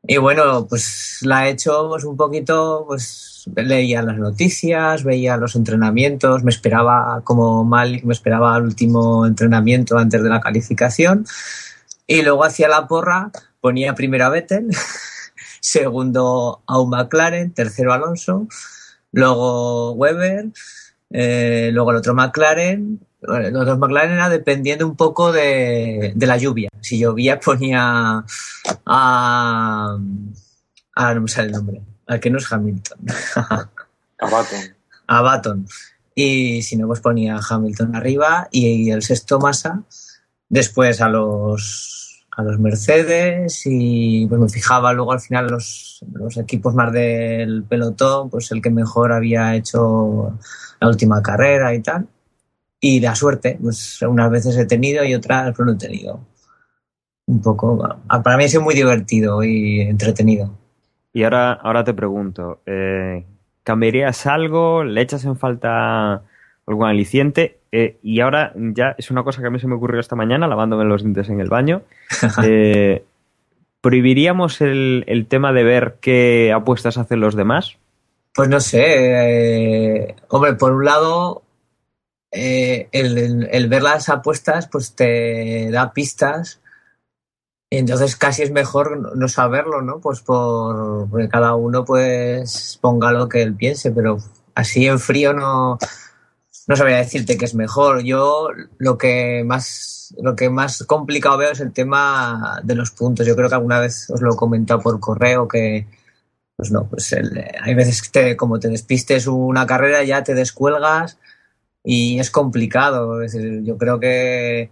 y 0.06 0.18
bueno, 0.18 0.68
pues 0.68 1.20
la 1.22 1.48
he 1.48 1.52
hecho 1.52 1.88
pues, 1.90 2.04
un 2.04 2.18
poquito, 2.18 2.84
pues 2.86 3.50
leía 3.56 4.02
las 4.02 4.18
noticias, 4.18 5.04
veía 5.06 5.38
los 5.38 5.56
entrenamientos, 5.56 6.44
me 6.44 6.52
esperaba 6.52 7.22
como 7.24 7.64
Malik, 7.64 8.04
me 8.04 8.14
esperaba 8.14 8.58
el 8.58 8.64
último 8.64 9.26
entrenamiento 9.26 9.98
antes 9.98 10.22
de 10.22 10.30
la 10.30 10.42
calificación. 10.42 11.26
Y 12.06 12.22
luego 12.22 12.44
hacía 12.44 12.68
la 12.68 12.88
porra, 12.88 13.32
ponía 13.62 13.96
primero 13.96 14.26
a 14.26 14.30
Vettel, 14.30 14.68
segundo 15.62 16.62
a 16.68 16.80
un 16.80 16.90
McLaren, 16.90 17.54
tercero 17.54 17.94
Alonso, 17.94 18.48
luego 19.14 19.94
Weber, 19.94 20.48
eh, 21.10 21.70
luego 21.72 21.92
el 21.92 21.98
otro 21.98 22.14
McLaren 22.14 23.00
los 23.24 23.80
McLaren 23.80 24.14
era 24.14 24.30
dependiendo 24.30 24.86
un 24.86 24.96
poco 24.96 25.32
de, 25.32 26.14
la 26.16 26.38
lluvia. 26.38 26.70
Si 26.82 27.00
llovía 27.00 27.40
ponía 27.40 28.24
a, 28.86 29.98
Ah, 30.96 31.14
no 31.14 31.22
me 31.22 31.28
sale 31.28 31.48
el 31.48 31.54
nombre. 31.54 31.82
Al 32.08 32.20
que 32.20 32.30
no 32.30 32.38
es 32.38 32.52
Hamilton. 32.52 33.00
A 34.20 34.30
Baton. 34.30 34.60
a 35.08 35.22
Baton. 35.22 35.68
Y 36.16 36.62
si 36.62 36.78
no, 36.78 36.88
pues 36.88 37.02
ponía 37.02 37.40
Hamilton 37.50 37.96
arriba 37.96 38.48
y, 38.52 38.92
el 38.92 39.02
sexto 39.02 39.40
Massa. 39.40 39.82
Después 40.48 41.02
a 41.02 41.10
los, 41.10 42.26
a 42.32 42.44
los 42.44 42.60
Mercedes 42.60 43.64
y 43.66 44.28
pues 44.28 44.40
me 44.40 44.50
fijaba 44.50 44.94
luego 44.94 45.14
al 45.14 45.20
final 45.20 45.48
los, 45.48 46.06
los 46.14 46.38
equipos 46.38 46.76
más 46.76 46.94
del 46.94 47.64
pelotón, 47.64 48.30
pues 48.30 48.52
el 48.52 48.62
que 48.62 48.70
mejor 48.70 49.12
había 49.12 49.56
hecho 49.56 50.38
la 50.80 50.88
última 50.88 51.24
carrera 51.24 51.74
y 51.74 51.82
tal. 51.82 52.08
Y 52.86 53.00
la 53.00 53.16
suerte, 53.16 53.58
pues 53.62 54.02
unas 54.02 54.30
veces 54.30 54.58
he 54.58 54.66
tenido 54.66 55.06
y 55.06 55.16
otras 55.16 55.56
pues 55.56 55.66
no 55.66 55.72
he 55.72 55.78
tenido. 55.78 56.20
Un 57.28 57.42
poco, 57.42 57.82
para 58.22 58.36
mí 58.36 58.44
ha 58.44 58.50
sido 58.50 58.62
muy 58.62 58.76
divertido 58.76 59.42
y 59.42 59.80
entretenido. 59.80 60.54
Y 61.14 61.24
ahora, 61.24 61.54
ahora 61.54 61.86
te 61.86 61.94
pregunto, 61.94 62.60
eh, 62.66 63.24
¿cambiarías 63.64 64.26
algo? 64.26 64.84
¿Le 64.84 65.00
echas 65.00 65.24
en 65.24 65.38
falta 65.38 66.24
algún 66.68 66.86
aliciente? 66.86 67.60
Eh, 67.72 68.00
y 68.04 68.20
ahora 68.20 68.52
ya 68.54 68.96
es 68.98 69.10
una 69.12 69.24
cosa 69.24 69.40
que 69.40 69.48
a 69.48 69.50
mí 69.50 69.62
se 69.62 69.68
me 69.68 69.76
ocurrió 69.76 70.02
esta 70.02 70.18
mañana, 70.18 70.50
lavándome 70.50 70.84
los 70.84 71.04
dientes 71.04 71.30
en 71.30 71.40
el 71.40 71.48
baño. 71.48 71.84
Eh, 72.44 73.06
¿Prohibiríamos 73.80 74.60
el, 74.60 75.06
el, 75.08 75.28
tema 75.28 75.54
de 75.54 75.64
ver 75.64 75.96
qué 76.02 76.52
apuestas 76.54 76.98
hacen 76.98 77.22
los 77.22 77.36
demás? 77.36 77.78
Pues 78.36 78.50
no 78.50 78.60
sé. 78.60 80.04
Eh, 80.06 80.16
hombre, 80.28 80.56
por 80.56 80.74
un 80.74 80.84
lado, 80.84 81.44
eh, 82.34 82.90
el, 82.92 83.48
el, 83.52 83.68
ver 83.70 83.84
las 83.84 84.10
apuestas 84.10 84.68
pues 84.68 84.96
te 84.96 85.70
da 85.72 85.94
pistas 85.94 86.60
entonces 87.78 88.16
casi 88.16 88.44
es 88.44 88.52
mejor 88.52 89.16
no 89.18 89.28
saberlo, 89.28 89.82
¿no? 89.82 90.00
Pues 90.00 90.22
por 90.22 91.10
porque 91.10 91.28
cada 91.28 91.56
uno 91.56 91.84
pues 91.84 92.78
ponga 92.82 93.12
lo 93.12 93.28
que 93.28 93.42
él 93.42 93.56
piense, 93.56 93.92
pero 93.92 94.18
así 94.54 94.86
en 94.86 95.00
frío 95.00 95.34
no, 95.34 95.80
no 96.68 96.76
sabría 96.76 96.98
decirte 96.98 97.38
que 97.38 97.46
es 97.46 97.56
mejor. 97.56 98.04
Yo 98.04 98.50
lo 98.78 98.98
que 98.98 99.44
más 99.44 100.14
lo 100.22 100.36
que 100.36 100.52
más 100.52 100.84
complicado 100.84 101.38
veo 101.38 101.52
es 101.52 101.62
el 101.62 101.74
tema 101.74 102.62
de 102.64 102.76
los 102.76 102.92
puntos. 102.92 103.26
Yo 103.26 103.36
creo 103.36 103.50
que 103.50 103.56
alguna 103.56 103.80
vez 103.80 104.08
os 104.12 104.22
lo 104.22 104.34
he 104.34 104.38
comentado 104.38 104.80
por 104.82 105.00
correo 105.00 105.48
que 105.48 105.88
pues 106.56 106.72
no, 106.72 106.88
pues 106.88 107.12
el, 107.14 107.44
hay 107.60 107.74
veces 107.74 108.04
que 108.04 108.10
te, 108.10 108.38
como 108.38 108.60
te 108.60 108.70
despistes 108.70 109.26
una 109.26 109.66
carrera 109.66 110.04
ya 110.04 110.24
te 110.24 110.36
descuelgas 110.36 111.18
y 111.84 112.20
es 112.20 112.32
complicado. 112.32 113.22
Es 113.22 113.34
decir, 113.34 113.64
yo 113.64 113.78
creo 113.78 114.00
que 114.00 114.72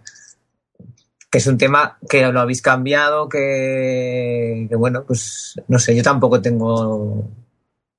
que 1.32 1.38
es 1.38 1.46
un 1.46 1.56
tema 1.56 1.96
que 2.10 2.30
lo 2.30 2.40
habéis 2.40 2.60
cambiado, 2.60 3.26
que, 3.30 4.66
que 4.68 4.76
bueno, 4.76 5.04
pues 5.06 5.58
no 5.66 5.78
sé, 5.78 5.96
yo 5.96 6.02
tampoco 6.02 6.42
tengo 6.42 7.26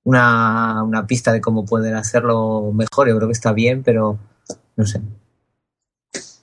una, 0.03 0.83
una, 0.83 1.07
pista 1.07 1.33
de 1.33 1.41
cómo 1.41 1.65
poder 1.65 1.95
hacerlo 1.95 2.71
mejor, 2.71 3.09
yo 3.09 3.15
creo 3.17 3.27
que 3.27 3.33
está 3.33 3.51
bien, 3.51 3.81
pero 3.81 4.19
no 4.75 4.85
sé. 4.85 5.01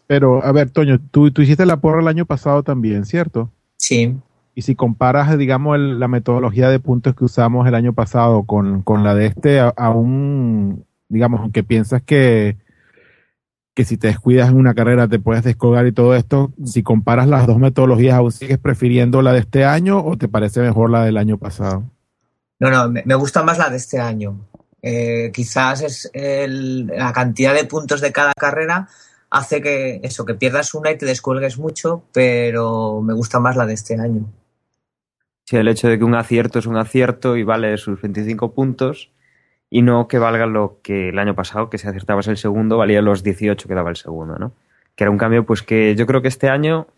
Pero, 0.09 0.45
a 0.45 0.51
ver, 0.51 0.71
Toño, 0.71 0.99
tú, 1.13 1.31
tú 1.31 1.43
hiciste 1.43 1.65
la 1.65 1.81
porra 1.81 2.01
el 2.01 2.09
año 2.09 2.27
pasado 2.27 2.65
también, 2.65 3.05
¿cierto? 3.05 3.53
Sí. 3.77 4.17
Y 4.57 4.63
si 4.63 4.75
comparas, 4.75 5.39
digamos, 5.39 5.77
el, 5.77 6.01
la 6.01 6.09
metodología 6.09 6.69
de 6.71 6.81
puntos 6.81 7.15
que 7.15 7.25
usamos 7.25 7.69
el 7.69 7.77
año 7.77 7.93
pasado 7.93 8.43
con, 8.43 8.83
con 8.83 9.05
la 9.05 9.15
de 9.15 9.27
este, 9.27 9.61
aún, 9.61 10.85
digamos, 11.11 11.51
que 11.53 11.63
piensas 11.63 12.03
que, 12.03 12.57
que 13.75 13.85
si 13.85 13.99
te 13.99 14.07
descuidas 14.07 14.49
en 14.49 14.57
una 14.57 14.75
carrera 14.75 15.09
te 15.09 15.19
puedes 15.19 15.45
descolgar 15.45 15.87
y 15.87 15.93
todo 15.93 16.15
esto, 16.15 16.53
si 16.65 16.83
comparas 16.83 17.29
las 17.29 17.47
dos 17.47 17.59
metodologías, 17.59 18.15
¿aún 18.15 18.33
sigues 18.33 18.59
prefiriendo 18.59 19.21
la 19.21 19.33
de 19.33 19.41
este 19.41 19.65
año 19.65 20.03
o 20.03 20.17
te 20.17 20.29
parece 20.29 20.61
mejor 20.61 20.91
la 20.91 21.05
del 21.05 21.19
año 21.19 21.37
pasado? 21.37 21.85
No, 22.61 22.71
no, 22.71 22.89
me, 22.89 23.15
gusta 23.17 23.43
más 23.43 23.59
la 23.59 23.69
de 23.69 23.77
este 23.77 23.99
año. 23.99 24.49
Eh, 24.83 25.31
quizás 25.35 25.83
es 25.83 26.11
el, 26.15 26.87
la 26.87 27.13
cantidad 27.13 27.55
de 27.55 27.65
puntos 27.65 28.01
de 28.01 28.13
cada 28.13 28.33
carrera 28.35 28.89
hace 29.31 29.61
que 29.61 30.01
eso, 30.03 30.25
que 30.25 30.35
pierdas 30.35 30.75
una 30.75 30.91
y 30.91 30.99
te 30.99 31.07
descuelgues 31.07 31.59
mucho, 31.59 32.05
pero 32.13 33.01
me 33.03 33.15
gusta 33.15 33.41
más 33.41 33.57
la 33.57 33.67
de 33.67 33.75
este 33.75 33.99
año. 33.99 34.27
Sí, 35.45 35.57
el 35.57 35.69
hecho 35.69 35.89
de 35.89 35.99
que 35.99 36.05
un 36.05 36.15
acierto 36.15 36.61
es 36.61 36.67
un 36.67 36.77
acierto 36.77 37.37
y 37.37 37.43
vale 37.43 37.77
sus 37.77 38.01
25 38.01 38.53
puntos 38.53 39.11
y 39.71 39.83
no 39.83 40.09
que 40.09 40.19
valga 40.19 40.47
lo 40.47 40.81
que 40.83 41.11
el 41.11 41.19
año 41.19 41.35
pasado, 41.35 41.71
que 41.71 41.79
si 41.79 41.87
acertabas 41.87 42.27
el 42.27 42.37
segundo, 42.37 42.77
valía 42.77 43.01
los 43.01 43.23
18 43.23 43.69
que 43.69 43.75
daba 43.75 43.91
el 43.91 43.97
segundo, 43.97 44.37
¿no? 44.37 44.53
Que 44.97 45.05
era 45.05 45.11
un 45.13 45.19
cambio, 45.19 45.47
pues 45.47 45.63
que 45.63 45.95
yo 45.95 46.07
creo 46.07 46.21
que 46.21 46.29
este 46.29 46.49
año 46.49 46.89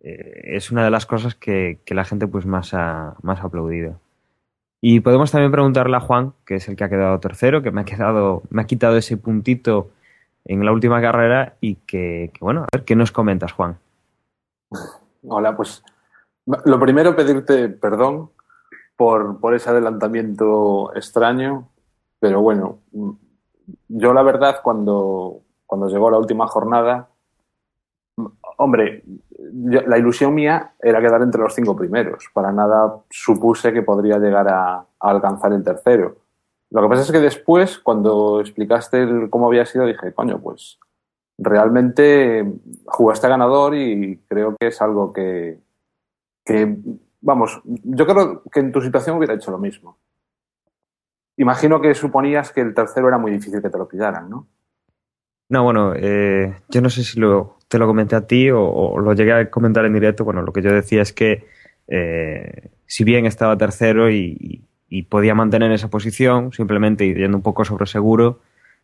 eh, 0.00 0.56
es 0.56 0.72
una 0.72 0.84
de 0.84 0.90
las 0.90 1.06
cosas 1.06 1.36
que, 1.36 1.78
que 1.84 1.94
la 1.94 2.04
gente 2.04 2.26
pues 2.26 2.44
más 2.44 2.74
ha, 2.74 3.14
más 3.22 3.40
aplaudido. 3.40 4.00
Y 4.80 5.00
podemos 5.00 5.30
también 5.30 5.52
preguntarle 5.52 5.96
a 5.96 6.00
Juan, 6.00 6.34
que 6.44 6.56
es 6.56 6.68
el 6.68 6.76
que 6.76 6.84
ha 6.84 6.88
quedado 6.88 7.18
tercero, 7.20 7.62
que 7.62 7.70
me 7.70 7.80
ha 7.80 7.84
quedado, 7.84 8.42
me 8.50 8.62
ha 8.62 8.66
quitado 8.66 8.96
ese 8.96 9.16
puntito 9.16 9.90
en 10.44 10.64
la 10.64 10.72
última 10.72 11.00
carrera 11.00 11.54
y 11.60 11.76
que, 11.76 12.30
que 12.34 12.38
bueno, 12.40 12.62
a 12.62 12.66
ver, 12.72 12.84
¿qué 12.84 12.96
nos 12.96 13.12
comentas, 13.12 13.52
Juan? 13.52 13.78
Hola, 15.22 15.56
pues 15.56 15.84
lo 16.46 16.80
primero 16.80 17.14
pedirte 17.14 17.68
perdón 17.68 18.30
por, 18.96 19.40
por 19.40 19.54
ese 19.54 19.70
adelantamiento 19.70 20.92
extraño 20.94 21.68
pero 22.20 22.40
bueno, 22.40 22.80
yo 23.88 24.12
la 24.12 24.22
verdad 24.22 24.60
cuando, 24.62 25.40
cuando 25.66 25.88
llegó 25.88 26.10
la 26.10 26.18
última 26.18 26.46
jornada, 26.46 27.08
hombre, 28.56 29.04
yo, 29.38 29.82
la 29.82 29.98
ilusión 29.98 30.34
mía 30.34 30.74
era 30.80 31.00
quedar 31.00 31.22
entre 31.22 31.40
los 31.40 31.54
cinco 31.54 31.76
primeros. 31.76 32.28
Para 32.32 32.52
nada 32.52 33.02
supuse 33.10 33.72
que 33.72 33.82
podría 33.82 34.18
llegar 34.18 34.48
a, 34.48 34.74
a 34.76 34.86
alcanzar 34.98 35.52
el 35.52 35.62
tercero. 35.62 36.16
Lo 36.70 36.82
que 36.82 36.88
pasa 36.88 37.02
es 37.02 37.12
que 37.12 37.20
después, 37.20 37.78
cuando 37.78 38.40
explicaste 38.40 39.02
el, 39.02 39.30
cómo 39.30 39.46
había 39.46 39.64
sido, 39.64 39.86
dije, 39.86 40.12
coño, 40.12 40.38
pues 40.40 40.78
realmente 41.38 42.52
jugaste 42.86 43.28
ganador 43.28 43.74
y 43.74 44.18
creo 44.28 44.56
que 44.58 44.66
es 44.66 44.82
algo 44.82 45.12
que, 45.12 45.60
que, 46.44 46.76
vamos, 47.20 47.60
yo 47.64 48.06
creo 48.06 48.42
que 48.50 48.60
en 48.60 48.72
tu 48.72 48.82
situación 48.82 49.16
hubiera 49.16 49.34
hecho 49.34 49.50
lo 49.50 49.58
mismo. 49.58 49.96
Imagino 51.38 51.80
que 51.80 51.94
suponías 51.94 52.50
que 52.52 52.60
el 52.60 52.74
tercero 52.74 53.06
era 53.06 53.16
muy 53.16 53.30
difícil 53.30 53.62
que 53.62 53.70
te 53.70 53.78
lo 53.78 53.88
pillaran, 53.88 54.28
¿no? 54.28 54.48
No, 55.48 55.62
bueno, 55.62 55.94
eh, 55.94 56.56
yo 56.68 56.82
no 56.82 56.90
sé 56.90 57.04
si 57.04 57.18
lo, 57.20 57.58
te 57.68 57.78
lo 57.78 57.86
comenté 57.86 58.16
a 58.16 58.26
ti 58.26 58.50
o, 58.50 58.98
lo 58.98 59.12
llegué 59.14 59.32
a 59.32 59.50
comentar 59.50 59.84
en 59.84 59.94
directo. 59.94 60.24
Bueno, 60.24 60.42
lo 60.42 60.52
que 60.52 60.62
yo 60.62 60.72
decía 60.72 61.00
es 61.00 61.12
que 61.12 61.46
eh, 61.86 62.70
si 62.86 63.04
bien 63.04 63.24
estaba 63.24 63.56
tercero 63.56 64.10
y, 64.10 64.64
podía 65.08 65.34
mantener 65.34 65.70
esa 65.70 65.88
posición, 65.88 66.52
simplemente 66.52 67.06
yendo 67.14 67.36
un 67.36 67.42
poco 67.42 67.64
sobre 67.64 67.86
seguro, 67.86 68.40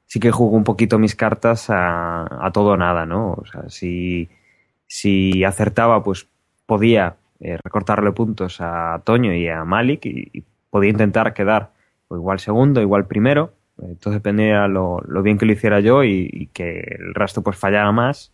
sí 0.07 0.21
que 0.21 0.31
jugó 0.31 0.57
un 0.57 0.65
poquito 0.65 0.99
mis 0.99 1.17
cartas 1.17 1.67
a, 1.71 2.51
todo 2.53 2.73
o 2.73 2.77
nada, 2.77 3.05
¿no? 3.05 3.33
O 3.33 3.45
sea, 3.47 3.69
si, 3.69 4.29
si 4.87 5.43
acertaba, 5.45 6.05
pues 6.05 6.29
podía 6.67 7.17
eh, 7.41 7.59
recortarle 7.65 8.13
puntos 8.13 8.59
a 8.61 9.01
Toño 9.05 9.35
y 9.35 9.49
a 9.49 9.65
Malik 9.65 10.07
y 10.07 10.45
podía 10.71 10.91
intentar 10.91 11.35
quedar 11.35 11.74
o 12.15 12.17
igual 12.17 12.39
segundo, 12.39 12.81
igual 12.81 13.07
primero. 13.07 13.53
Entonces 13.79 14.15
dependía 14.15 14.69
lo, 14.69 15.01
lo 15.07 15.23
bien 15.23 15.37
que 15.37 15.47
lo 15.47 15.53
hiciera 15.53 15.81
yo 15.81 16.05
y, 16.05 16.49
que 16.53 16.79
el 16.81 17.15
resto 17.15 17.43
pues 17.43 17.57
fallara 17.57 17.91
más. 17.93 18.33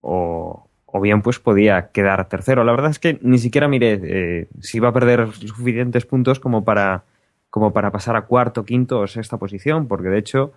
O, 0.00 0.68
o, 0.86 1.00
bien 1.00 1.22
pues 1.22 1.38
podía 1.38 1.90
quedar 1.90 2.28
tercero. 2.28 2.64
La 2.64 2.72
verdad 2.72 2.90
es 2.90 2.98
que 2.98 3.18
ni 3.22 3.38
siquiera 3.38 3.68
miré 3.68 4.00
eh, 4.02 4.48
si 4.60 4.78
iba 4.78 4.88
a 4.88 4.92
perder 4.92 5.32
suficientes 5.32 6.06
puntos 6.06 6.40
como 6.40 6.64
para, 6.64 7.04
como 7.50 7.72
para 7.72 7.90
pasar 7.90 8.16
a 8.16 8.22
cuarto, 8.22 8.64
quinto 8.64 9.00
o 9.00 9.06
sexta 9.06 9.36
posición, 9.36 9.86
porque 9.86 10.08
de 10.08 10.18
hecho, 10.18 10.52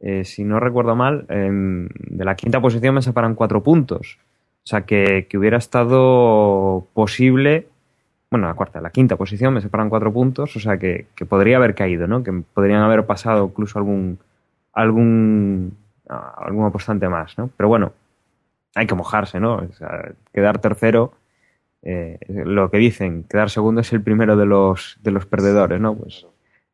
eh, 0.00 0.24
si 0.24 0.44
no 0.44 0.60
recuerdo 0.60 0.96
mal, 0.96 1.26
eh, 1.28 1.48
de 1.50 2.24
la 2.24 2.34
quinta 2.34 2.60
posición 2.60 2.94
me 2.94 3.02
separan 3.02 3.34
cuatro 3.34 3.62
puntos. 3.62 4.18
O 4.64 4.66
sea 4.68 4.82
que, 4.82 5.26
que 5.28 5.38
hubiera 5.38 5.56
estado 5.56 6.86
posible 6.92 7.68
bueno, 8.30 8.46
la 8.46 8.54
cuarta, 8.54 8.80
la 8.80 8.90
quinta 8.90 9.16
posición, 9.16 9.54
me 9.54 9.60
separan 9.60 9.88
cuatro 9.88 10.12
puntos, 10.12 10.54
o 10.54 10.60
sea 10.60 10.76
que, 10.78 11.06
que, 11.14 11.24
podría 11.24 11.56
haber 11.56 11.74
caído, 11.74 12.06
¿no? 12.06 12.22
Que 12.22 12.32
podrían 12.52 12.82
haber 12.82 13.06
pasado 13.06 13.46
incluso 13.46 13.78
algún, 13.78 14.18
algún, 14.72 15.76
algún 16.06 16.66
apostante 16.66 17.08
más, 17.08 17.38
¿no? 17.38 17.50
Pero 17.56 17.68
bueno, 17.68 17.92
hay 18.74 18.86
que 18.86 18.94
mojarse, 18.94 19.40
¿no? 19.40 19.56
O 19.56 19.72
sea, 19.72 20.12
quedar 20.32 20.58
tercero, 20.58 21.12
eh, 21.82 22.18
lo 22.28 22.70
que 22.70 22.76
dicen, 22.76 23.24
quedar 23.24 23.48
segundo 23.48 23.80
es 23.80 23.92
el 23.92 24.02
primero 24.02 24.36
de 24.36 24.44
los, 24.44 24.98
de 25.02 25.10
los 25.10 25.24
perdedores, 25.24 25.80
¿no? 25.80 25.94
Pues 25.94 26.26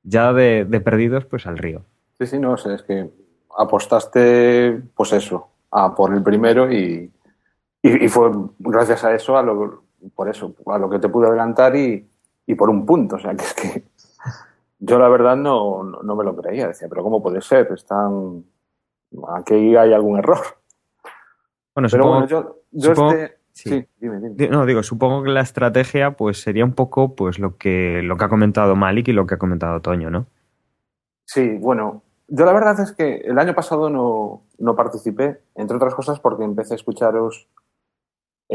ya 0.03 0.33
de, 0.33 0.65
de 0.65 0.81
perdidos, 0.81 1.25
pues 1.25 1.47
al 1.47 1.59
río. 1.59 1.83
Sí, 2.19 2.27
sí, 2.27 2.39
no 2.39 2.57
sé, 2.57 2.75
es 2.75 2.83
que 2.83 3.11
apostaste, 3.57 4.81
pues 4.97 5.13
eso, 5.13 5.49
a 5.71 5.95
por 5.95 6.13
el 6.13 6.23
primero 6.23 6.71
y, 6.71 7.13
y, 7.81 8.05
y 8.05 8.09
fue 8.09 8.31
gracias 8.59 9.05
a 9.05 9.15
eso 9.15 9.39
a 9.39 9.43
lo, 9.43 9.84
por 10.15 10.29
eso, 10.29 10.55
a 10.67 10.79
lo 10.79 10.91
que 10.91 10.99
te 10.99 11.09
pude 11.09 11.27
adelantar 11.29 11.75
y, 11.77 12.09
y, 12.47 12.55
por 12.55 12.71
un 12.71 12.85
punto. 12.85 13.17
O 13.17 13.19
sea, 13.19 13.35
que 13.37 13.45
es 13.45 13.55
que 13.55 13.85
yo 14.79 14.99
la 14.99 15.09
verdad 15.09 15.37
no, 15.37 15.83
no, 15.83 16.03
no, 16.03 16.17
me 16.17 16.25
lo 16.25 16.37
creía. 16.37 16.69
Decía, 16.69 16.89
pero 16.89 17.03
¿cómo 17.03 17.23
puede 17.23 17.41
ser? 17.41 17.71
Están... 17.73 18.45
Aquí 19.37 19.77
hay 19.77 19.93
algún 19.93 20.19
error. 20.19 20.39
Bueno, 21.75 21.89
pero 21.91 22.05
supongo, 22.05 22.11
bueno, 22.13 22.27
yo, 22.27 22.57
yo 22.73 22.95
supongo, 22.95 23.13
este... 23.13 23.39
Sí, 23.53 23.69
sí 23.71 23.89
dime, 24.01 24.17
dime. 24.17 24.35
Di- 24.35 24.49
No, 24.49 24.67
digo, 24.67 24.83
supongo 24.83 25.23
que 25.23 25.31
la 25.31 25.41
estrategia 25.41 26.17
pues 26.17 26.41
sería 26.43 26.65
un 26.65 26.73
poco 26.73 27.15
pues 27.15 27.39
lo 27.39 27.57
que, 27.57 28.01
lo 28.03 28.17
que 28.17 28.25
ha 28.25 28.29
comentado 28.29 28.75
Malik 28.75 29.07
y 29.09 29.13
lo 29.13 29.27
que 29.27 29.35
ha 29.35 29.39
comentado 29.39 29.81
Toño, 29.81 30.11
¿no? 30.11 30.27
Sí, 31.25 31.57
bueno, 31.59 32.03
yo 32.27 32.45
la 32.45 32.53
verdad 32.53 32.81
es 32.81 32.91
que 32.93 33.19
el 33.19 33.39
año 33.39 33.55
pasado 33.55 33.91
no, 33.91 34.43
no 34.59 34.75
participé, 34.75 35.41
entre 35.55 35.77
otras 35.77 35.95
cosas 35.95 36.19
porque 36.19 36.43
empecé 36.43 36.75
a 36.75 36.77
escucharos 36.77 37.47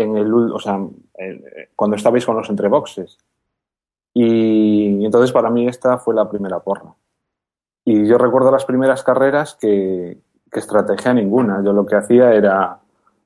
en 0.02 0.18
el, 0.18 0.34
o 0.34 0.60
sea, 0.60 0.76
en- 0.76 1.43
cuando 1.76 1.95
estabais 1.95 2.26
con 2.26 2.36
los 2.36 2.50
entreboxes. 2.50 3.18
Y 4.14 5.06
entonces 5.06 5.32
para 5.32 5.50
mí 5.50 5.68
esta 5.68 5.97
fue 5.97 6.16
la 6.16 6.30
primera 6.30 6.60
porra. 6.60 6.93
Y 7.86 8.08
yo 8.08 8.18
recuerdo 8.18 8.52
las 8.52 8.66
primeras 8.66 9.04
carreras 9.04 9.56
que, 9.60 10.18
que 10.52 10.60
estrategia 10.60 11.14
ninguna. 11.14 11.64
Yo 11.64 11.74
lo 11.74 11.86
que 11.86 11.95
hacía 11.95 12.34
era, 12.34 12.80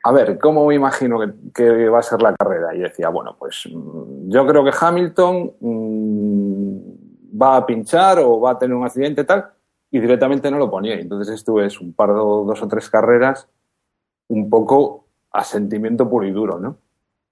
a 0.04 0.12
ver, 0.12 0.38
¿cómo 0.38 0.66
me 0.68 0.76
imagino 0.76 1.20
que, 1.54 1.90
va 1.90 2.00
a 2.00 2.04
ser 2.04 2.22
la 2.22 2.36
carrera? 2.36 2.76
Y 2.76 2.80
decía, 2.80 3.10
bueno, 3.10 3.36
pues 3.38 3.68
mm, 3.72 4.30
yo 4.30 4.46
creo 4.46 4.64
que 4.64 4.72
Hamilton 4.80 5.54
mm, 5.60 7.42
va 7.42 7.58
a 7.58 7.66
pinchar 7.66 8.20
o 8.20 8.40
va 8.40 8.52
a 8.52 8.60
tener 8.60 8.76
un 8.76 8.86
accidente 8.86 9.24
tal, 9.24 9.50
y 9.90 10.00
directamente 10.00 10.50
no 10.52 10.58
lo 10.58 10.70
ponía. 10.70 10.96
Entonces 10.96 11.34
estuve 11.34 11.66
es, 11.66 11.80
un 11.80 11.94
par 11.94 12.10
de 12.10 12.16
dos 12.16 12.62
o 12.62 12.68
tres 12.68 12.90
carreras 12.90 13.48
un 14.28 14.50
poco 14.50 15.03
a 15.34 15.44
sentimiento 15.44 16.10
puro 16.10 16.26
y 16.26 16.32
duro, 16.32 16.60
¿no? 16.60 16.78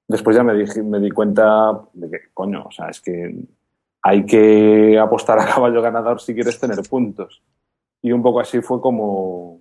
Después 0.08 0.36
ya 0.36 0.44
me, 0.44 0.54
dije, 0.54 0.84
me 0.84 1.00
di 1.00 1.10
cuenta 1.12 1.80
de 1.94 2.10
que, 2.10 2.20
coño, 2.34 2.66
o 2.68 2.72
sea, 2.72 2.90
es 2.90 3.00
que 3.00 3.34
hay 4.02 4.26
que 4.26 5.00
apostar 5.00 5.40
a 5.40 5.46
caballo 5.46 5.82
ganador 5.82 6.20
si 6.20 6.34
quieres 6.34 6.60
tener 6.60 6.80
puntos. 6.90 7.42
Y 8.02 8.12
un 8.12 8.22
poco 8.22 8.40
así 8.40 8.60
fue 8.62 8.82
como, 8.82 9.60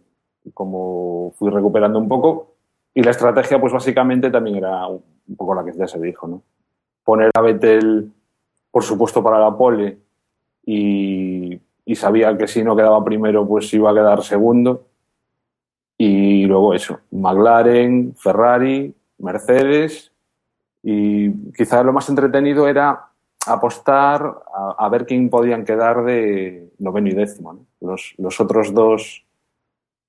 como 0.55 1.33
fui 1.39 1.51
recuperando 1.51 1.99
un 1.99 2.09
poco. 2.09 2.55
Y 2.95 3.03
la 3.03 3.13
estrategia, 3.13 3.61
pues 3.61 3.73
básicamente 3.73 4.31
también 4.31 4.57
era 4.57 4.89
un 4.89 5.37
poco 5.37 5.55
la 5.55 5.65
que 5.65 5.73
ya 5.73 5.87
se 5.87 6.01
dijo, 6.01 6.27
¿no? 6.27 6.43
Poner 7.05 7.31
a 7.35 7.41
Vettel, 7.41 8.11
por 8.71 8.83
supuesto, 8.83 9.23
para 9.23 9.39
la 9.39 9.57
pole 9.57 9.99
y 10.65 11.61
sabía 11.95 12.37
que 12.39 12.47
si 12.47 12.63
no 12.63 12.77
quedaba 12.77 13.05
primero, 13.05 13.47
pues 13.47 13.73
iba 13.75 13.91
a 13.91 13.95
quedar 13.95 14.23
segundo. 14.23 14.90
Y 16.03 16.47
luego 16.47 16.73
eso, 16.73 17.01
McLaren, 17.11 18.15
Ferrari, 18.17 18.95
Mercedes 19.19 20.11
y 20.83 21.31
quizás 21.53 21.85
lo 21.85 21.93
más 21.93 22.09
entretenido 22.09 22.67
era 22.67 23.09
apostar 23.47 24.35
a, 24.79 24.89
ver 24.89 25.05
quién 25.05 25.29
podían 25.29 25.63
quedar 25.63 26.03
de 26.07 26.71
noveno 26.79 27.09
y 27.09 27.13
décimo. 27.13 27.53
¿no? 27.53 27.67
Los, 27.83 28.15
los 28.17 28.41
otros 28.41 28.73
dos 28.73 29.27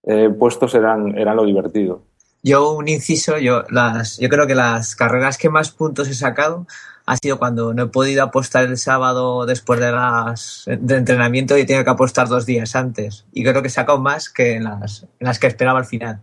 eh, 0.03 0.29
puestos 0.29 0.73
eran, 0.75 1.17
eran 1.17 1.35
lo 1.35 1.43
divertido. 1.43 2.03
Yo, 2.41 2.71
un 2.71 2.87
inciso, 2.87 3.37
yo, 3.37 3.63
las, 3.69 4.17
yo 4.17 4.29
creo 4.29 4.47
que 4.47 4.55
las 4.55 4.95
carreras 4.95 5.37
que 5.37 5.49
más 5.49 5.71
puntos 5.71 6.07
he 6.07 6.13
sacado 6.13 6.67
ha 7.11 7.17
sido 7.17 7.37
cuando 7.37 7.73
no 7.73 7.83
he 7.83 7.87
podido 7.87 8.23
apostar 8.23 8.63
el 8.63 8.77
sábado 8.77 9.45
después 9.45 9.81
de 9.81 9.91
las 9.91 10.63
de 10.65 10.95
entrenamiento 10.95 11.57
y 11.57 11.61
he 11.61 11.65
que 11.65 11.83
apostar 11.85 12.29
dos 12.29 12.45
días 12.45 12.73
antes. 12.73 13.25
Y 13.33 13.43
creo 13.43 13.61
que 13.61 13.67
he 13.67 13.71
sacado 13.71 13.99
más 13.99 14.29
que 14.29 14.55
en 14.55 14.63
las, 14.63 15.05
las 15.19 15.37
que 15.37 15.47
esperaba 15.47 15.79
al 15.79 15.85
final. 15.85 16.21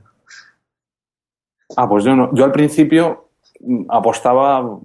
Ah, 1.76 1.86
pues 1.86 2.04
yo 2.04 2.16
no. 2.16 2.34
Yo 2.34 2.42
al 2.42 2.52
principio 2.52 3.28
mm, 3.60 3.84
apostaba 3.90 4.78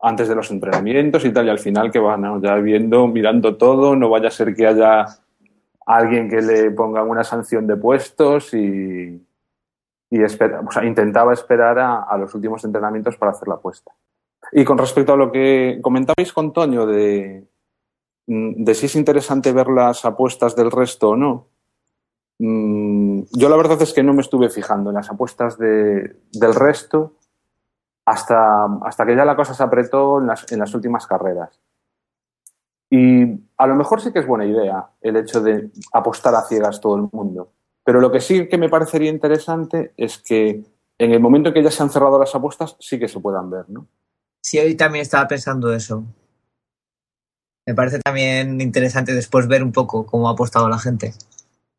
antes 0.00 0.28
de 0.30 0.34
los 0.34 0.50
entrenamientos 0.50 1.26
y 1.26 1.30
tal, 1.30 1.44
y 1.44 1.50
al 1.50 1.58
final 1.58 1.90
que 1.90 1.98
van 1.98 2.40
ya 2.40 2.54
viendo, 2.54 3.06
mirando 3.06 3.58
todo, 3.58 3.94
no 3.94 4.08
vaya 4.08 4.28
a 4.28 4.30
ser 4.30 4.54
que 4.54 4.66
haya 4.66 5.04
alguien 5.84 6.30
que 6.30 6.40
le 6.40 6.70
ponga 6.70 7.02
una 7.02 7.22
sanción 7.22 7.66
de 7.66 7.76
puestos 7.76 8.54
y, 8.54 9.22
y 10.08 10.22
espera, 10.22 10.62
intentaba 10.84 11.34
esperar 11.34 11.78
a 11.78 12.16
los 12.16 12.34
últimos 12.34 12.64
entrenamientos 12.64 13.18
para 13.18 13.32
hacer 13.32 13.46
la 13.46 13.56
apuesta. 13.56 13.92
Y 14.52 14.64
con 14.64 14.78
respecto 14.78 15.12
a 15.12 15.16
lo 15.16 15.30
que 15.30 15.78
comentabais 15.82 16.32
con 16.32 16.52
Toño 16.52 16.86
de, 16.86 17.46
si 18.26 18.86
es 18.86 18.96
interesante 18.96 19.52
ver 19.52 19.68
las 19.68 20.04
apuestas 20.04 20.56
del 20.56 20.70
resto 20.70 21.10
o 21.10 21.16
no, 21.16 21.46
mm, 22.38 23.22
yo 23.32 23.48
la 23.48 23.56
verdad 23.56 23.80
es 23.82 23.92
que 23.92 24.02
no 24.02 24.12
me 24.14 24.22
estuve 24.22 24.48
fijando 24.50 24.90
en 24.90 24.96
las 24.96 25.10
apuestas 25.10 25.58
de- 25.58 26.16
del 26.32 26.54
resto 26.54 27.14
hasta, 28.06 28.64
hasta 28.82 29.06
que 29.06 29.14
ya 29.14 29.24
la 29.24 29.36
cosa 29.36 29.54
se 29.54 29.62
apretó 29.62 30.18
en 30.20 30.58
las 30.58 30.74
últimas 30.74 31.06
carreras. 31.06 31.60
Y 32.90 33.22
a 33.56 33.66
lo 33.68 33.76
mejor 33.76 34.00
sí 34.00 34.12
que 34.12 34.18
es 34.18 34.26
buena 34.26 34.44
idea 34.44 34.90
el 35.00 35.16
hecho 35.16 35.40
de 35.40 35.70
apostar 35.92 36.34
a 36.34 36.42
ciegas 36.42 36.80
todo 36.80 36.96
el 36.96 37.08
mundo. 37.12 37.52
Pero 37.84 38.00
lo 38.00 38.10
que 38.10 38.20
sí 38.20 38.48
que 38.48 38.58
me 38.58 38.68
parecería 38.68 39.10
interesante 39.10 39.92
es 39.96 40.18
que 40.18 40.64
en 40.98 41.12
el 41.12 41.20
momento 41.20 41.48
en 41.50 41.54
que 41.54 41.62
ya 41.62 41.70
se 41.70 41.82
han 41.82 41.90
cerrado 41.90 42.18
las 42.18 42.34
apuestas, 42.34 42.76
sí 42.80 42.98
que 42.98 43.06
se 43.08 43.20
puedan 43.20 43.48
ver, 43.48 43.66
¿no? 43.70 43.86
Sí, 44.50 44.58
hoy 44.58 44.74
también 44.74 45.02
estaba 45.02 45.28
pensando 45.28 45.72
eso. 45.72 46.02
Me 47.64 47.72
parece 47.72 48.00
también 48.00 48.60
interesante 48.60 49.14
después 49.14 49.46
ver 49.46 49.62
un 49.62 49.70
poco 49.70 50.04
cómo 50.04 50.28
ha 50.28 50.32
apostado 50.32 50.68
la 50.68 50.80
gente. 50.80 51.14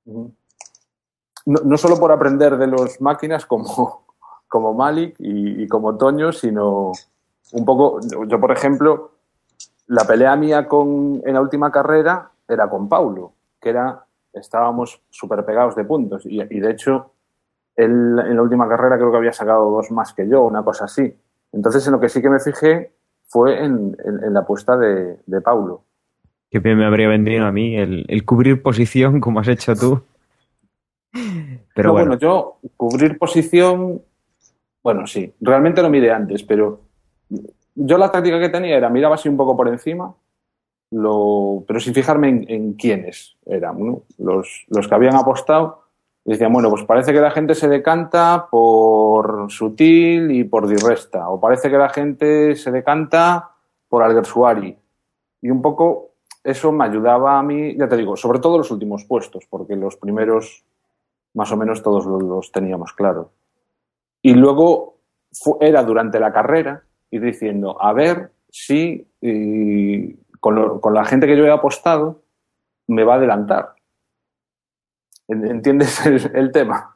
No, 0.06 1.78
solo 1.78 2.00
por 2.00 2.14
aprender 2.14 2.56
de 2.56 2.68
los 2.68 3.02
máquinas 3.02 3.46
como, 3.46 4.06
como 4.48 4.74
Malik 4.74 5.18
y, 5.20 5.64
y 5.64 5.68
como 5.68 5.98
Toño, 5.98 6.32
sino 6.32 6.94
un 7.52 7.66
poco, 7.66 8.00
yo 8.26 8.40
por 8.40 8.54
ejemplo, 8.54 9.16
la 9.88 10.06
pelea 10.06 10.38
mía 10.38 10.70
con, 10.70 11.22
en 11.26 11.34
la 11.34 11.42
última 11.42 11.74
carrera 11.74 12.32
era 12.48 12.70
con 12.70 12.88
Paulo, 12.88 13.34
que 13.60 13.72
era, 13.72 14.06
estábamos 14.32 15.02
súper 15.10 15.44
pegados 15.44 15.76
de 15.76 15.84
puntos 15.84 16.26
y, 16.26 16.42
y 16.42 16.60
de 16.62 16.72
hecho 16.72 17.12
él 17.76 18.18
en 18.18 18.34
la 18.38 18.42
última 18.42 18.70
carrera 18.70 18.96
creo 18.96 19.12
que 19.12 19.18
había 19.18 19.34
sacado 19.34 19.70
dos 19.72 19.92
más 19.92 20.14
que 20.14 20.26
yo, 20.26 20.44
una 20.44 20.64
cosa 20.64 20.86
así. 20.86 21.14
Entonces 21.54 21.86
en 21.88 21.94
lo 21.94 22.00
que 22.00 22.10
sí 22.10 22.22
que 22.22 22.30
me 22.30 22.40
fijé 22.40 22.94
fue 23.28 23.64
en, 23.64 23.96
en- 24.06 24.24
en 24.24 24.34
la 24.34 24.42
apuesta 24.42 24.78
de, 24.78 25.18
de 25.26 25.42
Paulo. 25.42 25.84
Que 26.50 26.60
bien 26.60 26.78
me 26.78 26.86
habría 26.86 27.08
vendido 27.08 27.46
a 27.46 27.52
mí 27.52 27.78
el, 27.78 28.06
el 28.10 28.26
cubrir 28.26 28.62
posición 28.62 29.20
como 29.22 29.40
has 29.40 29.48
hecho 29.48 29.76
tú. 29.76 30.02
Pero 31.74 31.90
No, 31.90 31.94
bueno, 31.94 32.18
yo 32.18 32.58
cubrir 32.78 33.18
posición, 33.18 34.02
bueno, 34.84 35.08
sí, 35.08 35.34
realmente 35.42 35.82
lo 35.82 35.90
miré 35.90 36.12
antes, 36.12 36.44
pero 36.44 36.82
yo 37.76 37.98
la 37.98 38.12
táctica 38.12 38.40
que 38.40 38.50
tenía 38.50 38.78
era 38.78 38.90
miraba 38.90 39.16
así 39.16 39.28
un 39.30 39.38
poco 39.38 39.56
por 39.56 39.68
encima, 39.68 40.14
lo, 40.92 41.64
pero 41.68 41.80
sin 41.80 41.94
fijarme 41.94 42.30
en, 42.30 42.46
en 42.50 42.74
quiénes 42.74 43.38
eran, 43.46 43.80
¿no? 43.80 44.04
los, 44.18 44.66
los 44.70 44.88
que 44.88 44.96
habían 44.96 45.16
apostado. 45.16 45.84
Y 46.24 46.32
decían, 46.32 46.54
bueno, 46.54 46.70
pues 46.70 46.84
parece 46.84 47.14
que 47.14 47.20
la 47.20 47.32
gente 47.32 47.56
se 47.56 47.68
decanta 47.68 48.48
por 48.52 49.48
Sutil 49.50 50.32
y 50.32 50.44
por 50.44 50.68
Di 50.68 50.76
Resta, 50.76 51.30
o 51.30 51.40
parece 51.40 51.70
que 51.70 51.78
la 51.78 51.90
gente 51.90 52.56
se 52.56 52.72
decanta 52.72 53.50
por 53.90 54.04
Alguersuari. 54.04 54.78
Y 55.42 55.50
un 55.50 55.62
poco 55.62 56.12
eso 56.44 56.72
me 56.72 56.86
ayudaba 56.86 57.40
a 57.40 57.44
mí, 57.44 57.76
ya 57.76 57.88
te 57.88 57.98
digo, 57.98 58.16
sobre 58.16 58.40
todo 58.40 58.58
los 58.60 58.70
últimos 58.72 59.04
puestos, 59.06 59.46
porque 59.50 59.76
los 59.76 59.98
primeros 59.98 60.64
más 61.34 61.52
o 61.52 61.58
menos 61.58 61.82
todos 61.82 62.06
lo- 62.06 62.20
los 62.20 62.52
teníamos 62.52 62.94
claro. 62.94 63.32
Y 64.22 64.34
luego 64.36 64.98
era 65.60 65.82
durante 65.84 66.20
la 66.20 66.32
carrera 66.32 66.84
ir 67.10 67.22
diciendo, 67.22 67.82
a 67.82 67.94
ver 67.94 68.32
si 68.50 69.08
con, 70.40 70.80
con 70.80 70.94
la 70.94 71.06
gente 71.06 71.26
que 71.26 71.38
yo 71.38 71.46
he 71.46 71.52
apostado 71.52 72.22
me 72.88 73.04
va 73.04 73.14
a 73.14 73.18
adelantar. 73.18 73.74
En- 75.32 75.46
¿Entiendes 75.46 76.06
el, 76.06 76.32
el 76.36 76.52
tema? 76.52 76.96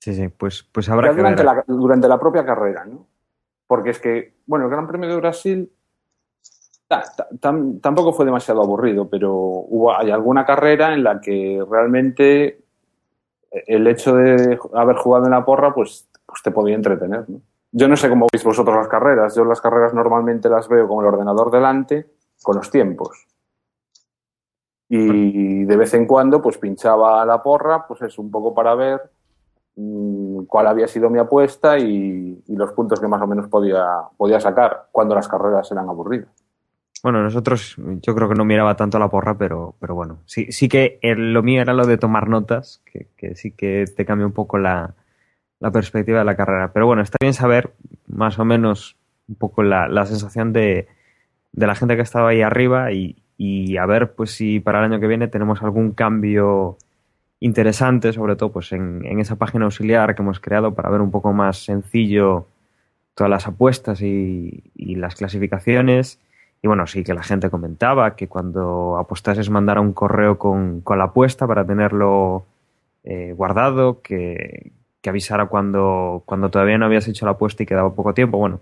sí, 0.00 0.14
sí, 0.14 0.28
pues, 0.28 0.62
pues 0.72 0.88
habrá 0.88 1.08
Ya 1.08 1.12
que 1.12 1.18
durante 1.18 1.42
ver. 1.44 1.54
la, 1.56 1.64
durante 1.66 2.08
la 2.08 2.18
propia 2.20 2.44
carrera, 2.44 2.84
¿no? 2.84 3.06
Porque 3.66 3.90
es 3.90 3.98
que, 4.00 4.34
bueno, 4.46 4.64
el 4.66 4.70
Gran 4.70 4.86
Premio 4.86 5.08
de 5.08 5.16
Brasil 5.16 5.72
ta- 6.86 7.04
ta- 7.16 7.28
tam- 7.40 7.80
tampoco 7.80 8.12
fue 8.12 8.24
demasiado 8.24 8.62
aburrido, 8.62 9.08
pero 9.08 9.34
hubo, 9.34 9.94
hay 9.94 10.10
alguna 10.10 10.46
carrera 10.46 10.94
en 10.94 11.04
la 11.04 11.20
que 11.20 11.62
realmente 11.70 12.60
el 13.50 13.86
hecho 13.86 14.14
de 14.14 14.58
haber 14.74 14.96
jugado 14.96 15.24
en 15.26 15.32
la 15.32 15.44
porra, 15.44 15.74
pues, 15.74 16.08
pues 16.26 16.42
te 16.42 16.50
podía 16.50 16.74
entretener, 16.76 17.28
¿no? 17.28 17.40
Yo 17.72 17.86
no 17.88 17.96
sé 17.96 18.08
cómo 18.08 18.26
veis 18.32 18.42
vosotros 18.44 18.74
las 18.76 18.88
carreras. 18.88 19.34
Yo 19.36 19.44
las 19.44 19.60
carreras 19.60 19.92
normalmente 19.92 20.48
las 20.48 20.68
veo 20.68 20.88
con 20.88 21.04
el 21.04 21.12
ordenador 21.12 21.50
delante, 21.50 22.06
con 22.42 22.56
los 22.56 22.70
tiempos. 22.70 23.26
Y 24.88 25.64
de 25.64 25.76
vez 25.76 25.92
en 25.94 26.06
cuando, 26.06 26.40
pues 26.40 26.58
pinchaba 26.58 27.24
la 27.26 27.42
porra, 27.42 27.86
pues 27.86 28.02
es 28.02 28.18
un 28.18 28.30
poco 28.30 28.54
para 28.54 28.74
ver 28.74 29.00
mm, 29.76 30.44
cuál 30.44 30.66
había 30.66 30.88
sido 30.88 31.10
mi 31.10 31.18
apuesta 31.18 31.78
y, 31.78 32.42
y 32.46 32.56
los 32.56 32.72
puntos 32.72 33.00
que 33.00 33.08
más 33.08 33.20
o 33.22 33.26
menos 33.26 33.48
podía, 33.48 33.86
podía 34.16 34.40
sacar 34.40 34.88
cuando 34.92 35.14
las 35.14 35.28
carreras 35.28 35.70
eran 35.72 35.88
aburridas. 35.88 36.28
Bueno, 37.02 37.22
nosotros, 37.22 37.76
yo 38.02 38.14
creo 38.14 38.28
que 38.28 38.34
no 38.34 38.44
miraba 38.44 38.74
tanto 38.76 38.98
la 38.98 39.08
porra, 39.08 39.38
pero, 39.38 39.76
pero 39.78 39.94
bueno, 39.94 40.18
sí, 40.26 40.50
sí 40.50 40.68
que 40.68 40.98
el- 41.02 41.32
lo 41.32 41.42
mío 41.44 41.62
era 41.62 41.72
lo 41.72 41.86
de 41.86 41.96
tomar 41.96 42.28
notas, 42.28 42.82
que, 42.84 43.08
que 43.16 43.36
sí 43.36 43.52
que 43.52 43.84
te 43.96 44.04
cambia 44.04 44.26
un 44.26 44.32
poco 44.32 44.58
la, 44.58 44.94
la 45.60 45.70
perspectiva 45.70 46.20
de 46.20 46.24
la 46.24 46.36
carrera. 46.36 46.72
Pero 46.72 46.86
bueno, 46.86 47.02
está 47.02 47.16
bien 47.20 47.34
saber 47.34 47.74
más 48.08 48.38
o 48.40 48.44
menos 48.44 48.96
un 49.28 49.36
poco 49.36 49.62
la, 49.62 49.86
la 49.88 50.06
sensación 50.06 50.52
de, 50.52 50.88
de 51.52 51.66
la 51.68 51.76
gente 51.76 51.94
que 51.94 52.02
estaba 52.02 52.30
ahí 52.30 52.42
arriba 52.42 52.90
y, 52.92 53.22
y 53.38 53.78
a 53.78 53.86
ver 53.86 54.12
pues 54.14 54.32
si 54.32 54.60
para 54.60 54.80
el 54.80 54.92
año 54.92 55.00
que 55.00 55.06
viene 55.06 55.28
tenemos 55.28 55.62
algún 55.62 55.92
cambio 55.92 56.76
interesante, 57.40 58.12
sobre 58.12 58.36
todo 58.36 58.52
pues 58.52 58.72
en, 58.72 59.06
en 59.06 59.20
esa 59.20 59.36
página 59.36 59.64
auxiliar 59.64 60.14
que 60.14 60.22
hemos 60.22 60.40
creado 60.40 60.74
para 60.74 60.90
ver 60.90 61.00
un 61.00 61.12
poco 61.12 61.32
más 61.32 61.64
sencillo 61.64 62.48
todas 63.18 63.30
las 63.30 63.46
apuestas 63.48 64.00
y, 64.00 64.62
las 64.76 65.16
clasificaciones. 65.16 66.20
Y 66.62 66.68
bueno, 66.68 66.86
sí 66.86 67.04
que 67.04 67.14
la 67.14 67.22
gente 67.22 67.50
comentaba 67.50 68.16
que 68.16 68.28
cuando 68.28 68.96
apostases 68.96 69.50
mandara 69.50 69.80
un 69.80 69.92
correo 69.92 70.38
con, 70.38 70.80
con 70.82 70.98
la 70.98 71.04
apuesta 71.04 71.46
para 71.46 71.64
tenerlo 71.64 72.46
eh, 73.04 73.32
guardado, 73.36 74.02
que, 74.02 74.72
que 75.00 75.10
avisara 75.10 75.46
cuando, 75.46 76.22
cuando 76.26 76.50
todavía 76.50 76.78
no 76.78 76.86
habías 76.86 77.08
hecho 77.08 77.26
la 77.26 77.32
apuesta 77.32 77.62
y 77.62 77.66
quedaba 77.66 77.94
poco 77.94 78.14
tiempo. 78.14 78.38
Bueno, 78.38 78.60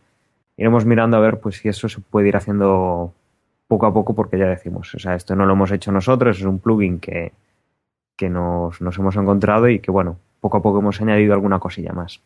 iremos 0.57 0.87
mirando 0.87 1.17
a 1.19 1.21
ver 1.21 1.41
pues 1.41 1.57
si 1.57 1.69
eso 1.69 1.89
se 1.89 2.01
puede 2.01 2.29
ir 2.29 2.37
haciendo 2.37 3.13
poco 3.69 3.87
a 3.87 3.93
poco 3.93 4.15
porque 4.15 4.39
ya 4.39 4.47
decimos, 4.47 4.95
o 4.95 4.99
sea, 4.99 5.15
esto 5.15 5.35
no 5.35 5.47
lo 5.47 5.55
hemos 5.55 5.73
hecho 5.73 5.93
nosotros, 5.93 6.39
es 6.39 6.45
un 6.45 6.61
plugin 6.61 7.01
que, 7.01 7.33
que 8.17 8.31
nos, 8.31 8.81
nos 8.81 8.99
hemos 8.99 9.17
encontrado 9.17 9.69
y 9.69 9.81
que 9.81 9.91
bueno, 9.91 10.19
poco 10.41 10.59
a 10.59 10.63
poco 10.63 10.79
hemos 10.79 11.01
añadido 11.01 11.35
alguna 11.35 11.59
cosilla 11.59 11.93
más. 11.93 12.23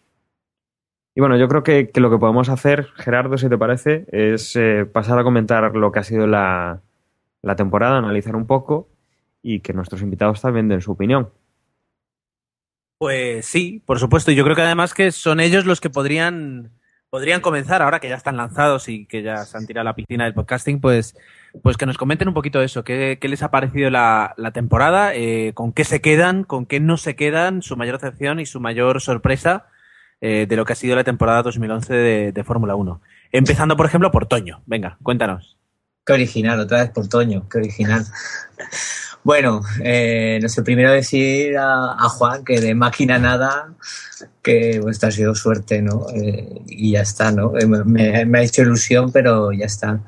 Y 1.15 1.21
bueno, 1.21 1.37
yo 1.37 1.49
creo 1.49 1.63
que, 1.63 1.91
lo 1.97 2.11
que 2.11 2.19
podemos 2.19 2.49
hacer, 2.49 2.87
Gerardo, 2.95 3.37
si 3.37 3.49
te 3.49 3.59
parece, 3.59 4.07
es 4.13 4.55
eh, 4.57 4.87
pasar 4.87 5.19
a 5.19 5.25
comentar 5.25 5.75
lo 5.75 5.91
que 5.91 5.99
ha 5.99 6.05
sido 6.05 6.27
la, 6.27 6.83
la, 7.43 7.57
temporada, 7.57 7.99
analizar 7.99 8.37
un 8.37 8.47
poco 8.47 8.89
y 9.43 9.61
que 9.61 9.73
nuestros 9.73 10.03
invitados 10.03 10.41
también 10.41 10.69
den 10.69 10.81
su 10.81 10.93
opinión. 10.93 11.31
Pues 12.99 13.47
sí, 13.47 13.83
por 13.85 13.99
supuesto. 13.99 14.31
Yo 14.31 14.45
creo 14.45 14.55
que 14.55 14.63
además 14.63 14.95
que 14.95 15.11
son 15.11 15.41
ellos 15.41 15.65
los 15.65 15.81
que 15.81 15.91
podrían, 15.91 16.71
podrían 17.11 17.41
comenzar, 17.41 17.83
ahora 17.83 17.99
que 17.99 18.09
ya 18.09 18.15
están 18.15 18.37
lanzados 18.37 18.89
y 18.89 19.05
que 19.07 19.23
ya 19.23 19.45
se 19.45 19.59
han 19.59 19.67
tirado 19.67 19.83
a 19.83 19.91
la 19.91 19.97
piscina 19.97 20.25
del 20.25 20.35
podcasting, 20.35 20.81
pues, 20.81 21.17
pues 21.63 21.77
que 21.77 21.85
nos 21.85 21.99
comenten 21.99 22.29
un 22.29 22.35
poquito 22.35 22.63
eso. 22.63 22.85
¿Qué, 22.85 23.19
les 23.21 23.43
ha 23.43 23.51
parecido 23.51 23.91
la, 23.91 24.35
temporada? 24.55 25.15
Eh, 25.15 25.53
¿Con 25.55 25.73
qué 25.73 25.85
se 25.85 26.01
quedan? 26.01 26.45
¿Con 26.45 26.67
qué 26.67 26.79
no 26.81 26.97
se 26.97 27.17
quedan? 27.17 27.63
Su 27.63 27.77
mayor 27.77 27.99
decepción 27.99 28.39
y 28.39 28.47
su 28.47 28.61
mayor 28.61 29.01
sorpresa 29.01 29.67
eh, 30.21 30.47
de 30.49 30.57
lo 30.57 30.65
que 30.65 30.73
ha 30.73 30.77
sido 30.77 30.95
la 30.97 31.05
temporada 31.05 31.43
2011 31.43 31.93
de, 31.93 32.33
de 32.33 32.45
Fórmula 32.45 32.77
1. 32.77 33.01
Empezando, 33.33 33.77
por 33.77 33.87
ejemplo, 33.87 34.11
por 34.13 34.27
Toño. 34.27 34.63
Venga, 34.67 34.97
cuéntanos. 35.03 35.59
Qué 36.07 36.13
original, 36.13 36.61
otra 36.61 36.79
vez 36.79 36.91
por 36.91 37.09
Toño, 37.09 37.49
qué 37.49 37.59
original. 37.59 38.05
Bueno, 39.23 39.61
eh, 39.83 40.39
no 40.41 40.49
sé, 40.49 40.63
primero 40.63 40.91
decir 40.93 41.57
a, 41.59 42.09
Juan 42.09 42.43
que 42.43 42.59
de 42.61 42.75
máquina 42.75 43.19
nada, 43.19 43.75
que 44.43 44.79
pues, 44.83 45.03
ha 45.05 45.11
sido 45.11 45.35
suerte, 45.35 45.83
¿no? 45.83 46.07
Eh, 46.15 46.63
y 46.67 46.93
ya 46.93 47.03
está, 47.03 47.31
¿no? 47.31 47.53
Eh, 47.59 47.67
me, 47.67 48.39
ha 48.39 48.43
hecho 48.43 48.63
ilusión, 48.63 49.13
pero 49.13 49.53
ya 49.53 49.67
está. 49.67 50.01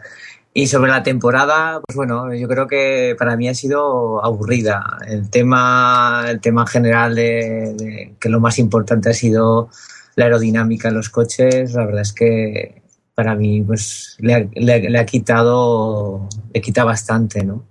Y 0.54 0.66
sobre 0.66 0.90
la 0.90 1.02
temporada, 1.02 1.80
pues 1.86 1.96
bueno, 1.96 2.32
yo 2.34 2.48
creo 2.48 2.66
que 2.66 3.14
para 3.18 3.36
mí 3.36 3.48
ha 3.48 3.54
sido 3.54 4.24
aburrida. 4.24 4.98
El 5.06 5.28
tema, 5.30 6.24
el 6.28 6.40
tema 6.40 6.66
general 6.66 7.14
de, 7.14 8.14
que 8.18 8.28
lo 8.30 8.40
más 8.40 8.58
importante 8.58 9.10
ha 9.10 9.14
sido 9.14 9.68
la 10.16 10.24
aerodinámica 10.26 10.88
en 10.88 10.94
los 10.94 11.10
coches, 11.10 11.72
la 11.74 11.86
verdad 11.86 12.02
es 12.02 12.12
que 12.12 12.82
para 13.14 13.34
mí 13.34 13.62
pues 13.62 14.16
le, 14.20 14.48
le 14.54 14.98
ha 14.98 15.06
quitado, 15.06 16.28
le 16.52 16.60
quita 16.60 16.84
bastante, 16.84 17.44
¿no? 17.44 17.66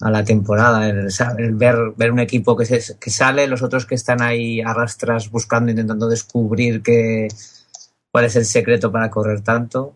A 0.00 0.10
la 0.10 0.24
temporada, 0.24 0.88
el, 0.88 1.54
ver, 1.54 1.76
ver 1.96 2.12
un 2.12 2.18
equipo 2.18 2.54
que, 2.54 2.66
se, 2.66 2.98
que 2.98 3.10
sale, 3.10 3.46
los 3.46 3.62
otros 3.62 3.86
que 3.86 3.94
están 3.94 4.20
ahí 4.20 4.60
arrastras 4.60 5.30
buscando, 5.30 5.70
intentando 5.70 6.06
descubrir 6.08 6.82
que, 6.82 7.28
cuál 8.10 8.26
es 8.26 8.36
el 8.36 8.44
secreto 8.44 8.92
para 8.92 9.10
correr 9.10 9.40
tanto. 9.40 9.94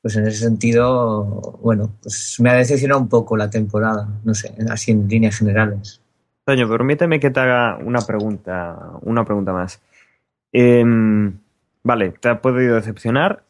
Pues 0.00 0.16
en 0.16 0.26
ese 0.26 0.38
sentido, 0.38 1.24
bueno, 1.62 1.90
pues 2.02 2.36
me 2.40 2.50
ha 2.50 2.54
decepcionado 2.54 3.00
un 3.00 3.08
poco 3.08 3.36
la 3.36 3.48
temporada, 3.48 4.08
no 4.24 4.34
sé, 4.34 4.54
así 4.70 4.90
en 4.90 5.08
líneas 5.08 5.38
generales. 5.38 6.00
Toño, 6.44 6.68
permíteme 6.68 7.20
que 7.20 7.30
te 7.30 7.40
haga 7.40 7.78
una 7.78 8.02
pregunta, 8.02 8.76
una 9.00 9.24
pregunta 9.24 9.54
más. 9.54 9.80
Eh, 10.52 10.84
vale, 11.82 12.10
te 12.20 12.28
ha 12.28 12.42
podido 12.42 12.74
decepcionar, 12.74 13.44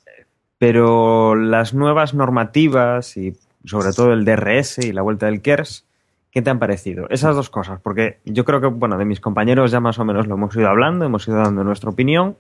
pero 0.59 1.35
las 1.35 1.75
nuevas 1.75 2.15
normativas 2.15 3.17
y 3.17 3.37
sobre 3.65 3.93
todo 3.93 4.13
el 4.13 4.25
DRS 4.25 4.79
y 4.79 4.93
la 4.93 5.03
vuelta 5.03 5.27
del 5.27 5.41
KERS, 5.41 5.85
¿qué 6.31 6.43
te 6.43 6.51
han 6.51 6.59
parecido? 6.59 7.09
Esas 7.11 7.35
dos 7.35 7.51
cosas, 7.51 7.81
porque 7.81 8.19
yo 8.25 8.45
creo 8.45 8.61
que, 8.61 8.67
bueno, 8.67 8.99
de 8.99 9.05
mis 9.05 9.21
compañeros 9.21 9.71
ya 9.71 9.81
más 9.81 9.99
o 9.99 10.05
menos 10.05 10.27
lo 10.27 10.35
hemos 10.35 10.55
ido 10.57 10.69
hablando, 10.69 11.05
hemos 11.05 11.27
ido 11.29 11.37
dando 11.37 11.65
nuestra 11.65 11.91
opinión, 11.91 12.37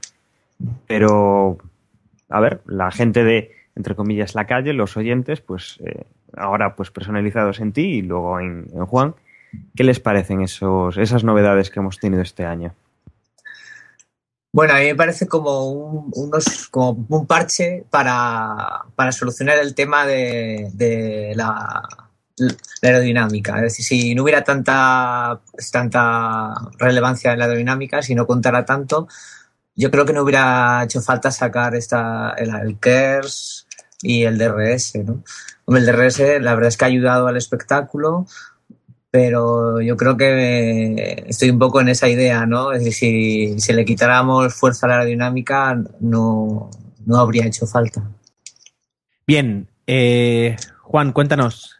pero, 0.87 1.59
a 2.29 2.41
ver, 2.41 2.61
la 2.67 2.91
gente 2.91 3.25
de, 3.25 3.53
entre 3.77 3.95
comillas, 3.95 4.35
la 4.35 4.47
calle, 4.47 4.73
los 4.73 4.97
oyentes, 4.97 5.41
pues 5.41 5.79
eh, 5.85 6.05
ahora 6.37 6.75
pues 6.77 6.91
personalizados 6.91 7.61
en 7.61 7.73
ti 7.73 7.83
y 7.83 8.03
luego 8.03 8.41
en, 8.41 8.67
en 8.73 8.87
Juan, 8.87 9.15
¿qué 9.75 9.85
les 9.85 10.01
parecen 10.01 10.43
esos, 10.43 10.97
esas 10.97 11.25
novedades 11.25 11.71
que 11.71 11.81
hemos 11.81 11.99
tenido 11.99 12.23
este 12.23 12.45
año? 12.45 12.75
Bueno, 14.55 14.75
a 14.75 14.79
mí 14.79 14.85
me 14.85 14.95
parece 14.95 15.27
como 15.27 15.69
un, 15.69 16.13
unos, 16.15 16.69
como 16.69 17.05
un 17.09 17.27
parche 17.27 17.85
para, 17.91 18.85
para 18.95 19.11
solucionar 19.11 19.59
el 19.59 19.75
tema 19.75 20.07
de, 20.07 20.71
de 20.75 21.33
la, 21.35 21.83
aerodinámica. 22.81 23.57
Es 23.57 23.63
decir, 23.63 23.85
si 23.85 24.15
no 24.15 24.23
hubiera 24.23 24.45
tanta, 24.45 25.41
tanta 25.73 26.55
relevancia 26.79 27.33
en 27.33 27.41
la 27.41 27.47
aerodinámica, 27.47 28.01
si 28.01 28.15
no 28.15 28.29
contara 28.29 28.65
tanto, 28.65 29.09
yo 29.75 29.91
creo 29.91 30.05
que 30.05 30.13
no 30.13 30.23
hubiera 30.23 30.85
hecho 30.85 31.03
falta 31.03 31.33
sacar 31.33 31.75
esta, 31.75 32.31
el, 32.39 32.55
el 32.55 32.79
KERS 32.79 33.67
y 34.03 34.23
el 34.23 34.39
DRS. 34.39 34.95
¿no? 35.05 35.25
El 35.77 35.85
DRS 35.85 36.21
la 36.41 36.55
verdad 36.55 36.69
es 36.69 36.77
que 36.77 36.85
ha 36.85 36.89
ayudado 36.89 37.27
al 37.27 37.37
espectáculo, 37.37 38.29
pero 39.15 39.81
yo 39.81 39.97
creo 39.97 40.17
que 40.17 41.23
estoy 41.29 41.49
un 41.49 41.61
poco 41.61 41.81
en 41.81 41.89
esa 41.89 42.09
idea, 42.09 42.47
¿no? 42.47 42.73
Es 42.73 42.83
decir, 42.83 43.55
si, 43.55 43.61
si 43.61 43.73
le 43.73 43.85
quitáramos 43.85 44.53
fuerza 44.53 44.87
a 44.87 44.89
la 44.89 44.95
aerodinámica, 44.97 45.81
no, 46.01 46.69
no 47.07 47.17
habría 47.19 47.47
hecho 47.47 47.65
falta. 47.65 48.11
Bien, 49.25 49.69
eh, 49.87 50.57
Juan, 50.81 51.13
cuéntanos, 51.13 51.77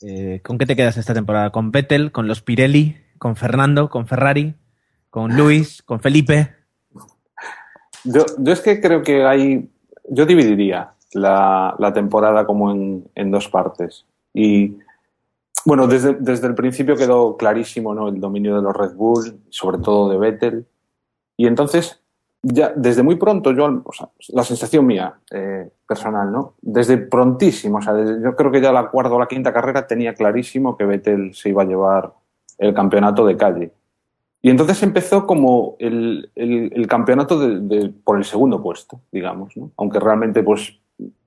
eh, 0.00 0.40
¿con 0.42 0.56
qué 0.56 0.64
te 0.64 0.76
quedas 0.76 0.96
esta 0.96 1.12
temporada? 1.12 1.50
¿Con 1.50 1.70
Vettel, 1.72 2.10
con 2.10 2.26
los 2.26 2.40
Pirelli, 2.40 2.96
con 3.18 3.36
Fernando, 3.36 3.90
con 3.90 4.06
Ferrari, 4.06 4.54
con 5.10 5.36
Luis, 5.36 5.82
con 5.82 6.00
Felipe? 6.00 6.54
Yo, 8.04 8.24
yo 8.38 8.52
es 8.54 8.62
que 8.62 8.80
creo 8.80 9.02
que 9.02 9.26
hay, 9.26 9.68
yo 10.08 10.24
dividiría 10.24 10.94
la, 11.12 11.76
la 11.78 11.92
temporada 11.92 12.46
como 12.46 12.70
en, 12.70 13.10
en 13.14 13.30
dos 13.30 13.46
partes. 13.50 14.06
Y 14.32 14.78
bueno, 15.64 15.86
desde, 15.86 16.14
desde, 16.14 16.46
el 16.46 16.54
principio 16.54 16.96
quedó 16.96 17.36
clarísimo 17.36 17.94
¿no? 17.94 18.08
el 18.08 18.20
dominio 18.20 18.56
de 18.56 18.62
los 18.62 18.76
Red 18.76 18.94
Bull, 18.94 19.40
sobre 19.48 19.78
todo 19.78 20.10
de 20.10 20.18
Vettel. 20.18 20.66
Y 21.36 21.46
entonces, 21.46 22.00
ya 22.42 22.72
desde 22.76 23.02
muy 23.02 23.16
pronto, 23.16 23.52
yo, 23.52 23.82
la 24.28 24.44
sensación 24.44 24.86
mía 24.86 25.14
eh, 25.30 25.70
personal, 25.88 26.30
¿no? 26.30 26.54
Desde 26.60 26.98
prontísimo, 26.98 27.78
o 27.78 27.82
sea, 27.82 27.94
yo 27.96 28.36
creo 28.36 28.50
que 28.50 28.60
ya 28.60 28.72
la 28.72 28.90
cuarta 28.90 29.14
o 29.14 29.18
la 29.18 29.26
quinta 29.26 29.52
carrera 29.52 29.86
tenía 29.86 30.14
clarísimo 30.14 30.76
que 30.76 30.84
Vettel 30.84 31.34
se 31.34 31.48
iba 31.48 31.62
a 31.62 31.66
llevar 31.66 32.12
el 32.58 32.74
campeonato 32.74 33.26
de 33.26 33.36
calle. 33.36 33.72
Y 34.42 34.50
entonces 34.50 34.82
empezó 34.82 35.26
como 35.26 35.74
el, 35.78 36.30
el, 36.34 36.86
campeonato 36.86 37.38
de, 37.40 37.90
por 38.04 38.18
el 38.18 38.24
segundo 38.24 38.62
puesto, 38.62 39.00
digamos, 39.10 39.56
¿no? 39.56 39.70
Aunque 39.78 39.98
realmente, 39.98 40.42
pues, 40.42 40.78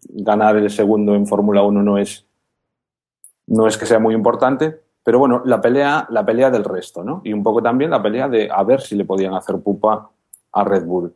ganar 0.03 0.55
el 0.55 0.69
segundo 0.69 1.15
en 1.15 1.25
Fórmula 1.25 1.63
1 1.63 1.81
no 1.81 1.97
es 1.97 2.26
no 3.47 3.67
es 3.67 3.77
que 3.77 3.85
sea 3.85 3.99
muy 3.99 4.13
importante, 4.13 4.81
pero 5.03 5.19
bueno, 5.19 5.41
la 5.45 5.61
pelea, 5.61 6.05
la 6.09 6.25
pelea 6.25 6.51
del 6.51 6.65
resto, 6.65 7.03
¿no? 7.03 7.21
Y 7.23 7.31
un 7.31 7.41
poco 7.41 7.61
también 7.61 7.91
la 7.91 8.01
pelea 8.01 8.27
de 8.27 8.49
a 8.51 8.63
ver 8.63 8.81
si 8.81 8.95
le 8.95 9.05
podían 9.05 9.33
hacer 9.33 9.57
pupa 9.59 10.09
a 10.51 10.63
Red 10.63 10.85
Bull. 10.85 11.15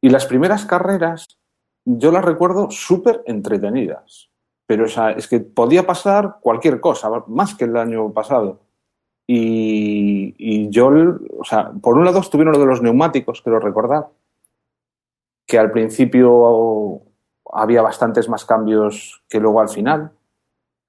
Y 0.00 0.10
las 0.10 0.26
primeras 0.26 0.66
carreras, 0.66 1.38
yo 1.84 2.12
las 2.12 2.24
recuerdo 2.24 2.70
súper 2.70 3.22
entretenidas. 3.26 4.28
Pero 4.66 4.84
o 4.84 4.88
sea, 4.88 5.12
es 5.12 5.28
que 5.28 5.40
podía 5.40 5.86
pasar 5.86 6.36
cualquier 6.40 6.80
cosa, 6.80 7.08
más 7.26 7.54
que 7.54 7.64
el 7.64 7.76
año 7.76 8.12
pasado. 8.12 8.60
Y, 9.26 10.34
y 10.36 10.68
yo, 10.68 10.90
o 11.38 11.44
sea, 11.44 11.72
por 11.80 11.96
un 11.96 12.04
lado 12.04 12.20
estuvieron 12.20 12.52
lo 12.52 12.58
de 12.58 12.66
los 12.66 12.82
neumáticos, 12.82 13.40
quiero 13.40 13.60
recordar, 13.60 14.08
que 15.46 15.58
al 15.58 15.70
principio 15.70 17.00
había 17.50 17.82
bastantes 17.82 18.28
más 18.28 18.44
cambios 18.44 19.22
que 19.28 19.40
luego 19.40 19.60
al 19.60 19.68
final 19.68 20.12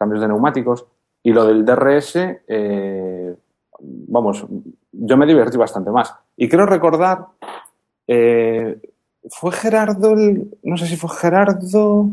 cambios 0.04 0.22
de 0.22 0.28
neumáticos. 0.28 0.86
Y 1.24 1.32
lo 1.32 1.46
del 1.46 1.64
DRS, 1.64 2.18
eh, 2.48 3.36
vamos, 3.80 4.46
yo 4.92 5.18
me 5.18 5.26
divertí 5.26 5.58
bastante 5.58 5.90
más. 5.92 6.14
Y 6.36 6.50
quiero 6.50 6.66
recordar, 6.66 7.28
eh, 8.08 8.78
fue 9.30 9.52
Gerardo, 9.54 10.14
el, 10.14 10.58
no 10.64 10.76
sé 10.76 10.88
si 10.88 10.98
fue 10.98 11.10
Gerardo, 11.10 12.10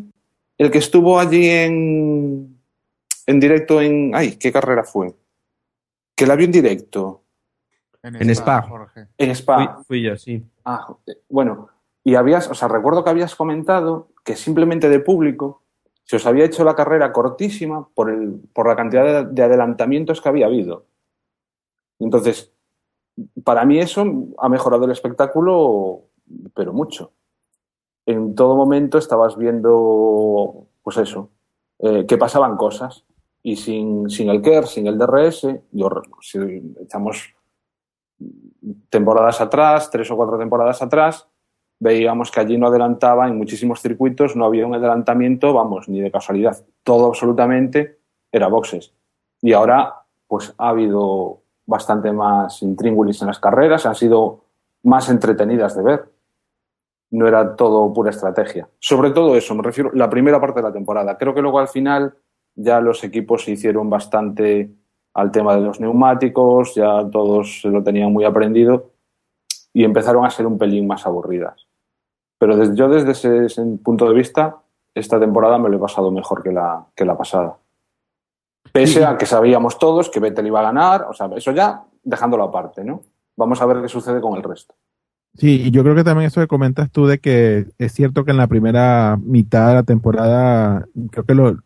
el 0.57 0.71
que 0.71 0.79
estuvo 0.79 1.19
allí 1.19 1.49
en, 1.49 2.61
en 3.27 3.41
directo 3.41 3.81
en, 3.81 4.13
ay, 4.15 4.37
¿qué 4.37 4.53
carrera 4.53 4.85
fue? 4.85 5.13
Que 6.15 6.27
la 6.27 6.37
vio 6.37 6.47
en 6.47 6.53
directo. 6.53 7.23
En, 8.03 8.15
en 8.15 8.31
Spa. 8.31 8.63
Jorge. 8.63 9.09
En 9.19 9.31
Spa. 9.31 9.57
Fui, 9.57 9.85
fui 9.85 10.03
yo, 10.03 10.17
sí. 10.17 10.41
Ah, 10.65 10.87
bueno, 11.29 11.69
y 12.05 12.15
habías, 12.15 12.49
o 12.49 12.55
sea, 12.55 12.69
recuerdo 12.69 13.03
que 13.03 13.11
habías 13.11 13.35
comentado 13.35 14.09
que 14.25 14.37
simplemente 14.37 14.89
de 14.89 15.01
público 15.01 15.60
se 16.11 16.17
os 16.17 16.27
había 16.27 16.45
hecho 16.45 16.65
la 16.65 16.75
carrera 16.75 17.13
cortísima 17.13 17.89
por, 17.95 18.11
el, 18.11 18.41
por 18.53 18.67
la 18.67 18.75
cantidad 18.75 19.05
de, 19.05 19.33
de, 19.33 19.43
adelantamientos 19.45 20.21
que 20.21 20.29
había 20.29 20.47
habido. 20.47 20.87
Entonces, 22.01 22.53
para 23.45 23.65
mí 23.65 23.79
eso 23.79 24.05
ha 24.39 24.49
mejorado 24.49 24.87
el 24.87 24.91
espectáculo, 24.91 26.07
pero 26.53 26.73
mucho. 26.73 27.13
en 28.07 28.35
todo 28.35 28.57
momento 28.57 28.99
estabas 28.99 29.37
viendo, 29.37 30.67
pues 30.83 30.97
eso, 30.97 31.31
eh, 31.79 32.05
que 32.09 32.19
pasaban 32.19 32.57
cosas. 32.57 33.05
Y 33.45 33.55
sin, 33.55 34.11
sin 34.11 34.31
el 34.31 34.43
KER, 34.43 34.67
sin 34.67 34.89
el 34.89 34.99
DRS, 34.99 35.47
yo, 35.71 35.91
si 36.23 36.41
echamos 36.83 37.37
temporadas 38.89 39.41
atrás, 39.41 39.89
tres 39.93 40.11
o 40.11 40.17
cuatro 40.17 40.37
temporadas 40.39 40.83
atrás, 40.83 41.29
veíamos 41.81 42.31
que 42.31 42.41
allí 42.41 42.57
no 42.57 42.69
adelantaba 42.69 43.27
en 43.27 43.37
muchísimos 43.37 43.81
circuitos, 43.81 44.37
no 44.37 44.45
había 44.45 44.67
un 44.67 44.75
adelantamiento, 44.75 45.53
vamos, 45.53 45.89
ni 45.89 46.01
de 46.01 46.11
casualidad. 46.11 46.65
Todo 46.85 47.07
absolutamente 47.07 47.99
era 48.31 48.47
boxes. 48.47 48.93
Y 49.43 49.55
ahora, 49.55 49.95
pues 50.29 50.55
ha 50.59 50.69
habido 50.69 51.41
bastante 51.67 52.13
más 52.13 52.63
intríngulis 52.63 53.21
en 53.23 53.29
las 53.29 53.41
carreras, 53.41 53.87
han 53.87 53.95
sido 53.95 54.45
más 54.83 55.09
entretenidas 55.09 55.75
de 55.75 55.83
ver. 55.83 56.13
No 57.11 57.27
era 57.27 57.57
todo 57.57 57.93
pura 57.93 58.11
estrategia. 58.11 58.69
Sobre 58.79 59.11
todo 59.11 59.35
eso, 59.35 59.55
me 59.55 59.63
refiero 59.63 59.91
la 59.95 60.09
primera 60.11 60.41
parte 60.41 60.61
de 60.61 60.69
la 60.69 60.73
temporada. 60.73 61.17
Creo 61.17 61.35
que 61.35 61.43
luego 61.43 61.59
al 61.59 61.69
final 61.69 62.15
ya 62.55 62.81
los 62.81 63.03
equipos 63.03 63.45
se 63.45 63.53
hicieron 63.53 63.89
bastante 63.89 64.71
al 65.15 65.33
tema 65.33 65.57
de 65.57 65.63
los 65.63 65.81
neumáticos, 65.81 66.75
ya 66.75 67.09
todos 67.11 67.63
lo 67.65 67.83
tenían 67.83 68.13
muy 68.13 68.25
aprendido 68.25 68.91
y 69.73 69.85
empezaron 69.85 70.25
a 70.25 70.31
ser 70.31 70.47
un 70.47 70.59
pelín 70.59 70.87
más 70.87 71.07
aburridas. 71.07 71.70
Pero 72.41 72.57
desde, 72.57 72.75
yo 72.75 72.89
desde 72.89 73.11
ese, 73.11 73.45
ese 73.45 73.63
punto 73.85 74.09
de 74.09 74.15
vista, 74.15 74.57
esta 74.95 75.21
temporada 75.21 75.59
me 75.59 75.69
lo 75.69 75.77
he 75.77 75.81
pasado 75.81 76.11
mejor 76.11 76.43
que 76.43 76.51
la, 76.51 76.87
que 76.97 77.05
la 77.05 77.17
pasada. 77.17 77.59
Pese 78.73 79.05
a 79.05 79.19
que 79.19 79.27
sabíamos 79.27 79.79
todos 79.79 80.09
que 80.09 80.21
Vettel 80.21 80.47
iba 80.47 80.61
a 80.61 80.65
ganar, 80.65 81.03
o 81.03 81.13
sea, 81.13 81.29
eso 81.37 81.53
ya 81.53 81.85
dejándolo 82.03 82.45
aparte, 82.45 82.83
¿no? 82.83 83.03
Vamos 83.37 83.61
a 83.61 83.67
ver 83.67 83.83
qué 83.83 83.89
sucede 83.89 84.23
con 84.23 84.39
el 84.39 84.43
resto. 84.43 84.75
Sí, 85.35 85.65
y 85.67 85.71
yo 85.71 85.83
creo 85.83 85.95
que 85.95 86.03
también 86.03 86.29
eso 86.29 86.41
que 86.41 86.49
comentas 86.49 86.91
tú 86.91 87.07
de 87.07 87.19
que 87.19 87.67
es 87.77 87.93
cierto 87.93 88.25
que 88.25 88.31
en 88.31 88.39
la 88.39 88.47
primera 88.47 89.19
mitad 89.23 89.69
de 89.69 89.75
la 89.75 89.83
temporada, 89.83 90.87
creo 91.11 91.25
que 91.25 91.35
lo, 91.35 91.59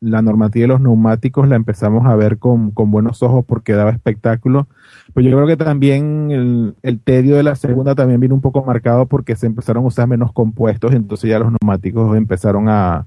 la 0.00 0.22
normativa 0.22 0.64
de 0.64 0.68
los 0.68 0.80
neumáticos 0.80 1.46
la 1.46 1.56
empezamos 1.56 2.06
a 2.06 2.16
ver 2.16 2.38
con, 2.38 2.70
con 2.70 2.90
buenos 2.90 3.22
ojos 3.22 3.44
porque 3.46 3.74
daba 3.74 3.90
espectáculo. 3.90 4.66
Pero 5.14 5.28
yo 5.28 5.36
creo 5.36 5.46
que 5.46 5.56
también 5.56 6.30
el, 6.30 6.74
el, 6.82 7.00
tedio 7.00 7.36
de 7.36 7.42
la 7.42 7.54
segunda 7.54 7.94
también 7.94 8.20
vino 8.20 8.34
un 8.34 8.40
poco 8.40 8.64
marcado 8.64 9.06
porque 9.06 9.36
se 9.36 9.46
empezaron 9.46 9.84
a 9.84 9.88
usar 9.88 10.08
menos 10.08 10.32
compuestos, 10.32 10.92
entonces 10.92 11.28
ya 11.28 11.38
los 11.38 11.52
neumáticos 11.60 12.16
empezaron 12.16 12.68
a, 12.68 13.06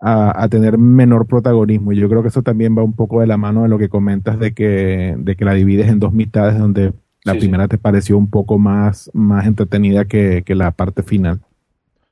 a, 0.00 0.42
a, 0.42 0.48
tener 0.48 0.76
menor 0.76 1.26
protagonismo. 1.26 1.92
Y 1.92 1.96
yo 1.96 2.08
creo 2.08 2.22
que 2.22 2.28
eso 2.28 2.42
también 2.42 2.76
va 2.76 2.82
un 2.82 2.92
poco 2.92 3.20
de 3.20 3.26
la 3.26 3.36
mano 3.36 3.62
de 3.62 3.68
lo 3.68 3.78
que 3.78 3.88
comentas 3.88 4.38
de 4.38 4.52
que, 4.52 5.16
de 5.18 5.36
que 5.36 5.44
la 5.44 5.54
divides 5.54 5.88
en 5.88 5.98
dos 5.98 6.12
mitades, 6.12 6.58
donde 6.58 6.92
la 7.24 7.34
sí, 7.34 7.40
primera 7.40 7.64
sí. 7.64 7.70
te 7.70 7.78
pareció 7.78 8.18
un 8.18 8.28
poco 8.28 8.58
más, 8.58 9.10
más 9.14 9.46
entretenida 9.46 10.04
que, 10.04 10.42
que 10.44 10.54
la 10.54 10.72
parte 10.72 11.02
final. 11.02 11.40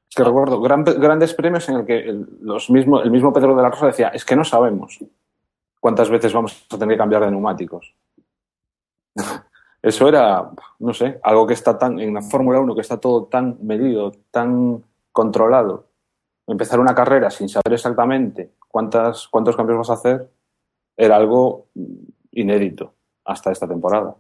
Es 0.09 0.15
que 0.15 0.25
recuerdo 0.25 0.61
gran, 0.61 0.85
grandes 0.85 1.35
premios 1.35 1.69
en 1.69 1.77
el 1.77 1.87
que 1.87 1.99
el, 1.99 2.27
mismo, 2.69 3.01
el 3.01 3.11
mismo 3.11 3.33
Pedro 3.33 3.55
de 3.55 3.63
la 3.63 3.71
Rosa 3.71 3.87
decía, 3.87 4.09
es 4.09 4.25
que 4.25 4.37
no 4.37 4.45
sabemos 4.45 4.99
cuántas 5.81 6.11
veces 6.11 6.33
vamos 6.33 6.67
a 6.71 6.79
tener 6.79 6.95
que 6.95 6.99
cambiar 6.99 7.25
de 7.25 7.31
neumáticos. 7.31 7.95
Eso 9.83 10.09
era, 10.09 10.51
no 10.81 10.93
sé, 10.93 11.21
algo 11.23 11.47
que 11.47 11.55
está 11.55 11.79
tan, 11.79 12.01
en 12.01 12.15
la 12.15 12.23
Fórmula 12.23 12.59
1, 12.59 12.75
que 12.75 12.81
está 12.81 12.99
todo 12.99 13.27
tan 13.27 13.59
medido, 13.63 14.13
tan 14.31 14.83
controlado, 15.13 15.87
empezar 16.47 16.81
una 16.81 16.95
carrera 16.95 17.31
sin 17.31 17.49
saber 17.49 17.75
exactamente 17.75 18.51
cuántas, 18.69 19.29
cuántos 19.29 19.57
cambios 19.57 19.79
vas 19.79 19.91
a 19.91 19.95
hacer 19.95 20.29
era 20.97 21.17
algo 21.17 21.67
inédito 22.33 22.95
hasta 23.25 23.53
esta 23.53 23.69
temporada. 23.69 24.17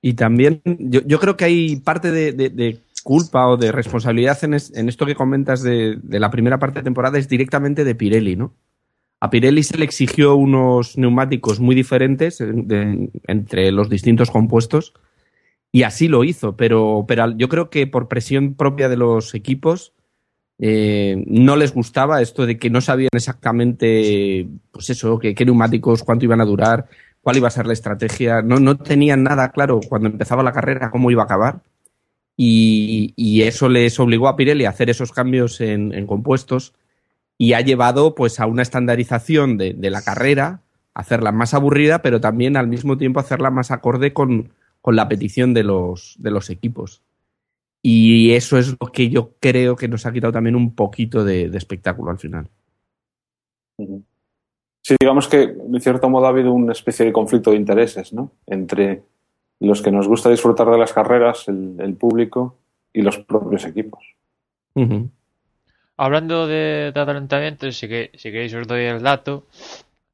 Y 0.00 0.14
también 0.14 0.62
yo, 0.64 1.00
yo 1.02 1.20
creo 1.20 1.36
que 1.36 1.44
hay 1.44 1.76
parte 1.76 2.10
de, 2.10 2.80
culpa 3.02 3.48
o 3.48 3.56
de 3.56 3.72
responsabilidad 3.72 4.42
en, 4.44 4.54
es, 4.54 4.72
en 4.76 4.88
esto 4.88 5.06
que 5.06 5.14
comentas 5.14 5.62
de, 5.62 5.98
la 6.08 6.30
primera 6.30 6.58
parte 6.58 6.80
de 6.80 6.84
temporada 6.84 7.18
es 7.18 7.28
directamente 7.28 7.84
de 7.84 7.94
Pirelli, 7.94 8.36
¿no? 8.36 8.54
A 9.20 9.30
Pirelli 9.30 9.62
se 9.62 9.78
le 9.78 9.84
exigió 9.84 10.34
unos 10.34 10.98
neumáticos 10.98 11.60
muy 11.60 11.74
diferentes 11.74 12.38
de, 12.38 13.10
entre 13.28 13.70
los 13.70 13.88
distintos 13.88 14.30
compuestos 14.30 14.94
y 15.70 15.84
así 15.84 16.08
lo 16.08 16.24
hizo, 16.24 16.56
pero, 16.56 17.04
pero 17.06 17.30
yo 17.36 17.48
creo 17.48 17.70
que 17.70 17.86
por 17.86 18.08
presión 18.08 18.54
propia 18.54 18.88
de 18.88 18.96
los 18.96 19.34
equipos 19.34 19.94
eh, 20.58 21.22
no 21.26 21.56
les 21.56 21.72
gustaba 21.72 22.20
esto 22.20 22.46
de 22.46 22.58
que 22.58 22.70
no 22.70 22.80
sabían 22.80 23.10
exactamente, 23.12 24.48
pues 24.70 24.90
eso, 24.90 25.18
qué 25.18 25.44
neumáticos, 25.44 26.02
cuánto 26.02 26.24
iban 26.24 26.40
a 26.40 26.44
durar, 26.44 26.88
cuál 27.22 27.36
iba 27.36 27.48
a 27.48 27.52
ser 27.52 27.66
la 27.66 27.72
estrategia. 27.72 28.42
No, 28.42 28.58
no 28.58 28.76
tenían 28.76 29.22
nada 29.22 29.50
claro 29.50 29.80
cuando 29.88 30.08
empezaba 30.08 30.42
la 30.42 30.52
carrera 30.52 30.90
cómo 30.90 31.10
iba 31.10 31.22
a 31.22 31.26
acabar. 31.26 31.62
Y, 32.36 33.42
eso 33.42 33.68
les 33.68 33.98
obligó 34.00 34.28
a 34.28 34.36
Pirelli 34.36 34.64
a 34.64 34.70
hacer 34.70 34.90
esos 34.90 35.12
cambios 35.12 35.60
en, 35.60 36.06
compuestos 36.06 36.74
y 37.38 37.52
ha 37.52 37.60
llevado 37.60 38.14
pues 38.14 38.40
a 38.40 38.46
una 38.46 38.62
estandarización 38.62 39.58
de, 39.58 39.90
la 39.90 40.02
carrera, 40.02 40.62
hacerla 40.94 41.32
más 41.32 41.54
aburrida, 41.54 42.02
pero 42.02 42.20
también 42.20 42.56
al 42.56 42.68
mismo 42.68 42.96
tiempo 42.98 43.20
hacerla 43.20 43.50
más 43.50 43.70
acorde 43.70 44.12
con, 44.12 44.52
la 44.84 45.08
petición 45.08 45.54
de 45.54 45.64
los, 45.64 46.16
de 46.18 46.30
los 46.30 46.50
equipos. 46.50 47.02
Y 47.82 48.32
eso 48.32 48.58
es 48.58 48.76
lo 48.80 48.92
que 48.92 49.08
yo 49.08 49.34
creo 49.40 49.76
que 49.76 49.88
nos 49.88 50.06
ha 50.06 50.12
quitado 50.12 50.32
también 50.32 50.54
un 50.54 50.74
poquito 50.74 51.24
de, 51.24 51.48
de 51.48 51.58
espectáculo 51.58 52.10
al 52.10 52.18
final. 52.18 52.48
Sí, 54.82 54.96
digamos 55.00 55.28
que 55.28 55.46
de 55.46 55.80
cierto 55.80 56.08
modo 56.10 56.26
ha 56.26 56.30
habido 56.30 56.52
una 56.52 56.72
especie 56.72 57.06
de 57.06 57.12
conflicto 57.12 57.50
de 57.50 57.56
intereses, 57.56 58.12
¿no? 58.12 58.32
Entre 58.46 59.02
los 59.66 59.82
que 59.82 59.90
nos 59.90 60.08
gusta 60.08 60.30
disfrutar 60.30 60.68
de 60.70 60.78
las 60.78 60.92
carreras, 60.92 61.48
el, 61.48 61.76
el 61.78 61.94
público 61.94 62.56
y 62.92 63.02
los 63.02 63.18
propios 63.18 63.64
equipos. 63.64 64.14
Uh 64.74 64.82
-huh. 64.82 65.10
Hablando 65.96 66.46
de, 66.46 66.92
de 66.92 67.00
adelantamientos, 67.00 67.76
si, 67.76 67.88
que, 67.88 68.10
si 68.14 68.30
queréis 68.32 68.54
os 68.54 68.66
doy 68.66 68.84
el 68.84 69.02
dato. 69.02 69.46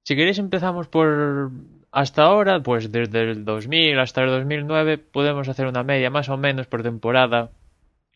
Si 0.02 0.16
queréis 0.16 0.38
empezamos 0.38 0.88
por 0.88 1.50
hasta 1.90 2.22
ahora, 2.22 2.60
pues 2.62 2.92
desde 2.92 3.30
el 3.30 3.44
2000 3.44 3.98
hasta 3.98 4.22
el 4.22 4.30
2009 4.30 4.98
podemos 4.98 5.48
hacer 5.48 5.66
una 5.66 5.82
media 5.82 6.10
más 6.10 6.28
o 6.28 6.36
menos 6.36 6.66
por 6.66 6.82
temporada 6.82 7.50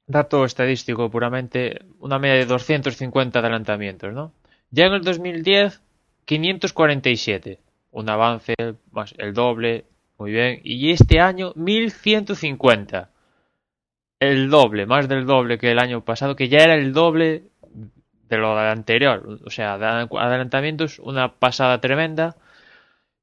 dato 0.07 0.45
estadístico 0.45 1.11
puramente, 1.11 1.80
una 2.01 2.18
media 2.18 2.37
de 2.37 2.47
250 2.47 3.39
adelantamientos, 3.39 4.12
¿no? 4.12 4.33
Ya 4.70 4.87
en 4.87 4.95
el 4.95 5.03
2010, 5.03 5.80
547, 6.24 7.59
un 7.93 8.09
avance 8.09 8.55
más 8.91 9.14
el 9.18 9.33
doble, 9.35 9.85
muy 10.23 10.31
bien, 10.31 10.61
y 10.62 10.93
este 10.93 11.18
año 11.18 11.53
1150, 11.57 13.11
el 14.20 14.51
doble, 14.51 14.87
más 14.87 15.09
del 15.09 15.27
doble 15.27 15.59
que 15.59 15.73
el 15.73 15.81
año 15.81 16.05
pasado, 16.05 16.37
que 16.37 16.49
ya 16.49 16.59
era 16.59 16.77
el 16.77 16.93
doble 16.93 17.43
de 18.29 18.37
lo 18.39 18.57
anterior, 18.57 19.41
o 19.45 19.51
sea, 19.51 19.75
adelantamientos, 19.75 21.01
una 21.01 21.33
pasada 21.41 21.81
tremenda, 21.81 22.37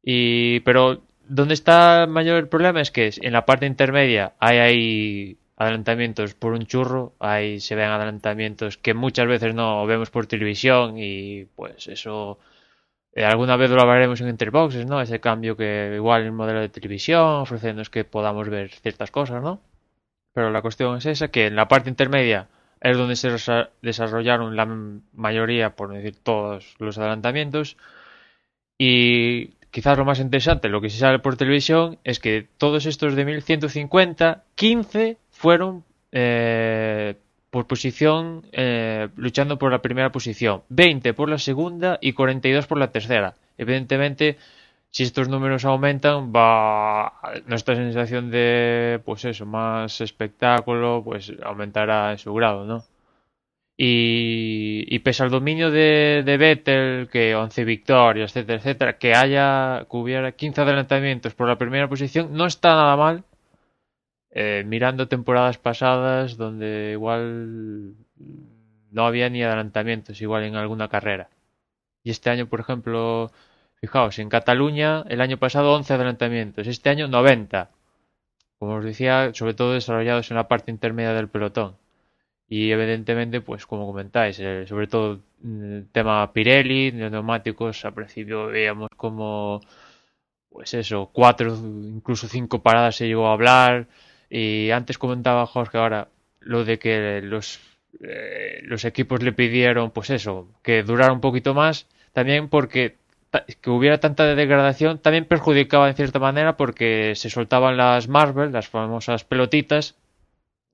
y 0.04 0.60
pero 0.62 1.02
donde 1.26 1.54
está 1.54 2.04
el 2.04 2.10
mayor 2.10 2.50
problema 2.50 2.82
es 2.82 2.92
que 2.92 3.12
en 3.22 3.32
la 3.32 3.46
parte 3.46 3.66
intermedia 3.66 4.34
hay 4.40 4.58
ahí 4.58 5.38
adelantamientos 5.56 6.34
por 6.34 6.52
un 6.52 6.66
churro, 6.66 7.14
ahí 7.20 7.62
se 7.62 7.76
ven 7.76 7.88
adelantamientos 7.92 8.78
que 8.78 8.94
muchas 8.94 9.28
veces 9.28 9.56
no 9.56 9.86
vemos 9.86 10.10
por 10.10 10.28
televisión 10.28 10.96
y 10.98 11.46
pues 11.56 11.88
eso 11.88 12.40
eh, 13.14 13.26
alguna 13.26 13.58
vez 13.58 13.70
lo 13.72 13.82
hablaremos 13.82 14.22
en 14.22 14.30
Interboxes, 14.30 14.86
¿no? 14.86 15.02
Ese 15.02 15.20
cambio 15.20 15.56
que 15.58 15.94
igual 15.96 16.24
el 16.24 16.32
modelo 16.32 16.60
de 16.62 16.70
televisión 16.70 17.42
ofreciéndonos 17.42 17.90
que 17.90 18.04
podamos 18.06 18.50
ver 18.50 18.70
ciertas 18.72 19.12
cosas, 19.12 19.42
¿no? 19.44 19.62
Pero 20.34 20.52
la 20.52 20.62
cuestión 20.62 20.98
es 20.98 21.06
esa, 21.06 21.30
que 21.30 21.48
en 21.48 21.56
la 21.56 21.68
parte 21.68 21.90
intermedia 21.90 22.48
es 22.82 22.98
donde 22.98 23.16
se 23.16 23.30
desarrollaron 23.82 24.56
la 24.56 24.66
mayoría, 25.14 25.76
por 25.76 25.92
decir 25.94 26.16
todos, 26.24 26.76
los 26.80 26.98
adelantamientos 26.98 27.78
y 28.78 29.56
quizás 29.72 29.98
lo 29.98 30.06
más 30.06 30.20
interesante, 30.20 30.70
lo 30.70 30.82
que 30.82 30.90
se 30.90 31.00
sale 31.00 31.20
por 31.20 31.38
televisión, 31.38 32.00
es 32.04 32.20
que 32.20 32.48
todos 32.58 32.86
estos 32.86 33.16
de 33.16 33.26
1150, 33.26 34.44
15 34.56 35.18
fueron 35.30 35.84
eh, 36.12 37.16
por 37.50 37.68
posición, 37.68 38.46
eh, 38.52 39.10
luchando 39.16 39.58
por 39.58 39.72
la 39.72 39.82
primera 39.82 40.12
posición, 40.12 40.64
20 40.70 41.14
por 41.14 41.30
la 41.30 41.38
segunda 41.40 41.98
y 42.02 42.14
42 42.14 42.68
por 42.68 42.78
la 42.78 42.92
tercera. 42.92 43.36
Evidentemente, 43.58 44.38
si 44.92 45.04
estos 45.04 45.30
números 45.30 45.66
aumentan, 45.66 46.32
va 46.34 47.14
nuestra 47.48 47.76
sensación 47.76 48.32
de, 48.32 49.02
pues 49.06 49.26
eso, 49.26 49.46
más 49.46 50.02
espectáculo, 50.02 51.02
pues 51.04 51.34
aumentará 51.44 52.12
en 52.12 52.18
su 52.18 52.34
grado, 52.34 52.66
¿no? 52.66 52.84
Y, 53.78 54.86
y 54.94 55.00
pese 55.00 55.24
al 55.24 55.30
dominio 55.30 55.72
de, 55.72 56.24
de 56.26 56.38
Vettel, 56.38 57.08
que 57.10 57.34
11 57.36 57.64
victorias, 57.64 58.32
etcétera, 58.36 58.60
etcétera, 58.60 58.98
que 58.98 59.14
haya, 59.16 59.86
que 59.90 59.98
hubiera 59.98 60.34
15 60.34 60.62
adelantamientos 60.62 61.34
por 61.34 61.48
la 61.48 61.58
primera 61.58 61.88
posición, 61.88 62.34
no 62.34 62.46
está 62.46 62.70
nada 62.70 62.98
mal 62.98 63.24
eh, 64.32 64.64
mirando 64.66 65.08
temporadas 65.08 65.58
pasadas 65.58 66.38
donde 66.38 66.92
igual 66.94 67.96
no 68.92 69.06
había 69.06 69.30
ni 69.30 69.44
adelantamientos 69.44 70.22
igual 70.22 70.44
en 70.44 70.56
alguna 70.56 70.88
carrera. 70.90 71.30
Y 72.04 72.12
este 72.12 72.30
año, 72.30 72.48
por 72.48 72.60
ejemplo, 72.62 73.32
fijaos, 73.76 74.20
en 74.20 74.30
Cataluña 74.30 75.04
el 75.10 75.22
año 75.22 75.38
pasado 75.38 75.74
11 75.74 75.94
adelantamientos, 75.94 76.68
este 76.68 76.90
año 76.90 77.08
90. 77.08 77.72
Como 78.60 78.76
os 78.76 78.86
decía, 78.86 79.32
sobre 79.34 79.54
todo 79.54 79.74
desarrollados 79.74 80.32
en 80.32 80.38
la 80.38 80.48
parte 80.48 80.72
intermedia 80.72 81.14
del 81.14 81.30
pelotón. 81.30 81.78
Y 82.50 82.72
evidentemente, 82.72 83.42
pues 83.42 83.66
como 83.68 83.86
comentáis, 83.88 84.40
eh, 84.40 84.66
sobre 84.68 84.88
todo 84.88 85.22
el 85.44 85.88
tema 85.92 86.34
Pirelli, 86.34 86.92
neumáticos, 86.92 87.86
al 87.86 87.94
principio 87.94 88.48
veíamos 88.48 88.90
como, 88.98 89.62
pues 90.50 90.74
eso, 90.74 91.10
cuatro, 91.14 91.56
incluso 91.56 92.28
cinco 92.28 92.62
paradas 92.64 92.96
se 92.98 93.08
llegó 93.08 93.28
a 93.28 93.34
hablar. 93.34 93.88
Y 94.30 94.72
antes 94.72 94.98
comentaba 94.98 95.46
Jorge 95.46 95.78
ahora 95.78 96.10
lo 96.40 96.66
de 96.66 96.80
que 96.80 97.22
los, 97.24 97.60
eh, 98.02 98.62
los 98.64 98.86
equipos 98.86 99.24
le 99.24 99.34
pidieron, 99.34 99.92
pues 99.92 100.10
eso, 100.10 100.48
que 100.64 100.84
durara 100.84 101.14
un 101.14 101.22
poquito 101.22 101.54
más, 101.54 101.88
también 102.14 102.50
porque 102.50 102.98
que 103.62 103.70
hubiera 103.70 104.00
tanta 104.00 104.36
degradación 104.36 104.98
también 104.98 105.26
perjudicaba 105.26 105.88
en 105.88 105.96
cierta 105.96 106.18
manera 106.20 106.58
porque 106.58 107.14
se 107.16 107.30
soltaban 107.30 107.78
las 107.78 108.08
Marvel, 108.08 108.52
las 108.52 108.68
famosas 108.68 109.24
pelotitas, 109.24 109.96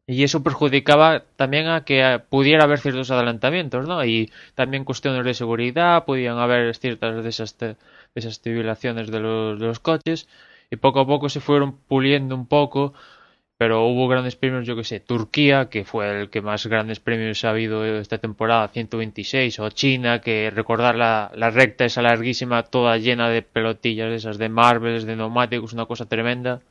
y 0.07 0.23
eso 0.23 0.43
perjudicaba 0.43 1.23
también 1.35 1.67
a 1.67 1.83
que 1.83 2.01
eh, 2.01 2.19
pudiera 2.19 2.63
haber 2.63 2.79
ciertos 2.79 3.09
adelantamientos, 3.11 3.87
¿no? 3.87 4.05
Y 4.05 4.31
también 4.53 4.85
cuestiones 4.85 5.25
de 5.25 5.33
seguridad, 5.33 6.05
podían 6.05 6.37
haber 6.37 6.75
ciertas 6.75 7.23
desestabilizaciones 7.23 9.09
de 9.11 9.19
los, 9.19 9.59
de 9.59 9.65
los 9.65 9.79
coches, 9.79 10.27
y 10.69 10.75
poco 10.77 10.99
a 11.01 11.07
poco 11.07 11.29
se 11.29 11.39
fueron 11.39 11.77
puliendo 11.87 12.35
un 12.35 12.45
poco, 12.47 12.93
pero 13.57 13.85
hubo 13.87 14.07
grandes 14.07 14.35
premios, 14.35 14.67
yo 14.67 14.75
que 14.75 14.83
sé, 14.83 14.99
Turquía, 14.99 15.69
que 15.69 15.85
fue 15.85 16.21
el 16.21 16.29
que 16.29 16.41
más 16.41 16.65
grandes 16.67 16.99
premios 16.99 17.43
ha 17.45 17.51
habido 17.51 17.85
esta 17.85 18.17
temporada, 18.17 18.67
126, 18.67 19.59
o 19.59 19.69
China, 19.69 20.19
que 20.21 20.51
recordar 20.51 20.95
la, 20.95 21.31
la 21.35 21.49
recta 21.51 21.85
esa 21.85 22.01
larguísima, 22.01 22.63
toda 22.63 22.97
llena 22.97 23.29
de 23.29 23.41
pelotillas 23.41 24.11
esas 24.11 24.37
de 24.37 24.49
marbles, 24.49 25.05
de 25.05 25.15
neumáticos, 25.15 25.73
una 25.73 25.85
cosa 25.85 26.05
tremenda. 26.07 26.61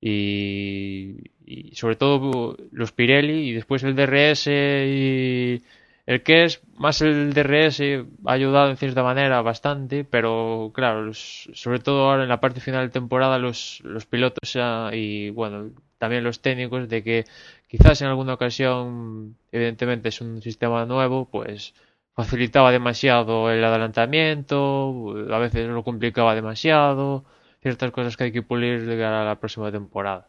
Y, 0.00 1.30
y 1.46 1.74
sobre 1.74 1.96
todo 1.96 2.56
los 2.72 2.92
Pirelli 2.92 3.48
y 3.48 3.52
después 3.52 3.82
el 3.84 3.94
DRS 3.96 4.46
y 4.48 5.62
el 6.06 6.22
que 6.22 6.44
es 6.44 6.62
más 6.76 7.00
el 7.00 7.32
DRS 7.32 7.80
ha 8.26 8.32
ayudado 8.32 8.70
en 8.70 8.76
cierta 8.76 9.02
manera 9.02 9.40
bastante, 9.42 10.04
pero 10.04 10.70
claro, 10.74 11.12
sobre 11.14 11.78
todo 11.78 12.10
ahora 12.10 12.24
en 12.24 12.28
la 12.28 12.40
parte 12.40 12.60
final 12.60 12.86
de 12.86 12.92
temporada 12.92 13.38
los, 13.38 13.80
los 13.84 14.04
pilotos 14.06 14.56
y 14.92 15.30
bueno, 15.30 15.70
también 16.04 16.22
los 16.22 16.40
técnicos 16.40 16.86
de 16.86 17.02
que 17.02 17.24
quizás 17.66 18.02
en 18.02 18.08
alguna 18.08 18.34
ocasión, 18.34 19.36
evidentemente 19.50 20.10
es 20.10 20.20
un 20.20 20.42
sistema 20.42 20.84
nuevo, 20.84 21.24
pues 21.30 21.72
facilitaba 22.12 22.70
demasiado 22.70 23.50
el 23.50 23.64
adelantamiento, 23.64 25.14
a 25.32 25.38
veces 25.38 25.66
lo 25.66 25.82
complicaba 25.82 26.34
demasiado, 26.34 27.24
ciertas 27.62 27.90
cosas 27.90 28.18
que 28.18 28.24
hay 28.24 28.32
que 28.32 28.42
pulir 28.42 28.84
de 28.84 28.98
cara 28.98 29.22
a 29.22 29.24
la 29.24 29.40
próxima 29.40 29.72
temporada. 29.72 30.28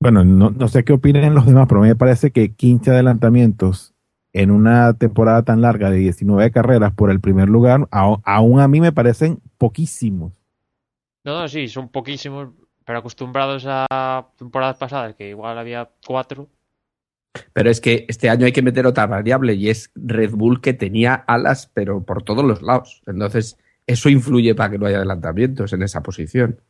Bueno, 0.00 0.24
no, 0.24 0.50
no 0.50 0.66
sé 0.66 0.82
qué 0.82 0.92
opinan 0.92 1.32
los 1.32 1.46
demás, 1.46 1.66
pero 1.68 1.78
a 1.78 1.84
mí 1.84 1.90
me 1.90 1.94
parece 1.94 2.32
que 2.32 2.52
15 2.52 2.90
adelantamientos 2.90 3.94
en 4.32 4.50
una 4.50 4.94
temporada 4.94 5.44
tan 5.44 5.60
larga 5.60 5.90
de 5.90 5.98
19 5.98 6.50
carreras 6.50 6.92
por 6.92 7.12
el 7.12 7.20
primer 7.20 7.48
lugar, 7.48 7.86
aún 7.92 8.58
a 8.58 8.66
mí 8.66 8.80
me 8.80 8.90
parecen 8.90 9.38
poquísimos. 9.58 10.32
No, 11.22 11.38
no, 11.38 11.46
sí, 11.46 11.68
son 11.68 11.88
poquísimos, 11.88 12.48
pero 12.84 12.98
acostumbrados 12.98 13.64
a 13.66 14.26
temporadas 14.36 14.76
pasadas, 14.76 15.14
que 15.14 15.30
igual 15.30 15.58
había 15.58 15.88
cuatro. 16.06 16.48
Pero 17.52 17.70
es 17.70 17.80
que 17.80 18.04
este 18.08 18.30
año 18.30 18.46
hay 18.46 18.52
que 18.52 18.62
meter 18.62 18.86
otra 18.86 19.06
variable 19.06 19.54
y 19.54 19.70
es 19.70 19.90
Red 19.94 20.32
Bull 20.32 20.60
que 20.60 20.72
tenía 20.72 21.14
alas, 21.26 21.70
pero 21.72 22.02
por 22.02 22.22
todos 22.22 22.44
los 22.44 22.62
lados. 22.62 23.02
Entonces, 23.06 23.58
eso 23.86 24.08
influye 24.08 24.54
para 24.54 24.70
que 24.70 24.78
no 24.78 24.86
haya 24.86 24.98
adelantamientos 24.98 25.72
en 25.72 25.82
esa 25.82 26.02
posición. 26.02 26.60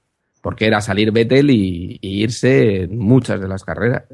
Porque 0.40 0.66
era 0.66 0.80
salir 0.80 1.10
Vettel 1.10 1.50
y, 1.50 1.98
y 2.00 2.22
irse 2.22 2.82
en 2.82 2.98
muchas 2.98 3.40
de 3.40 3.48
las 3.48 3.64
carreras. 3.64 4.04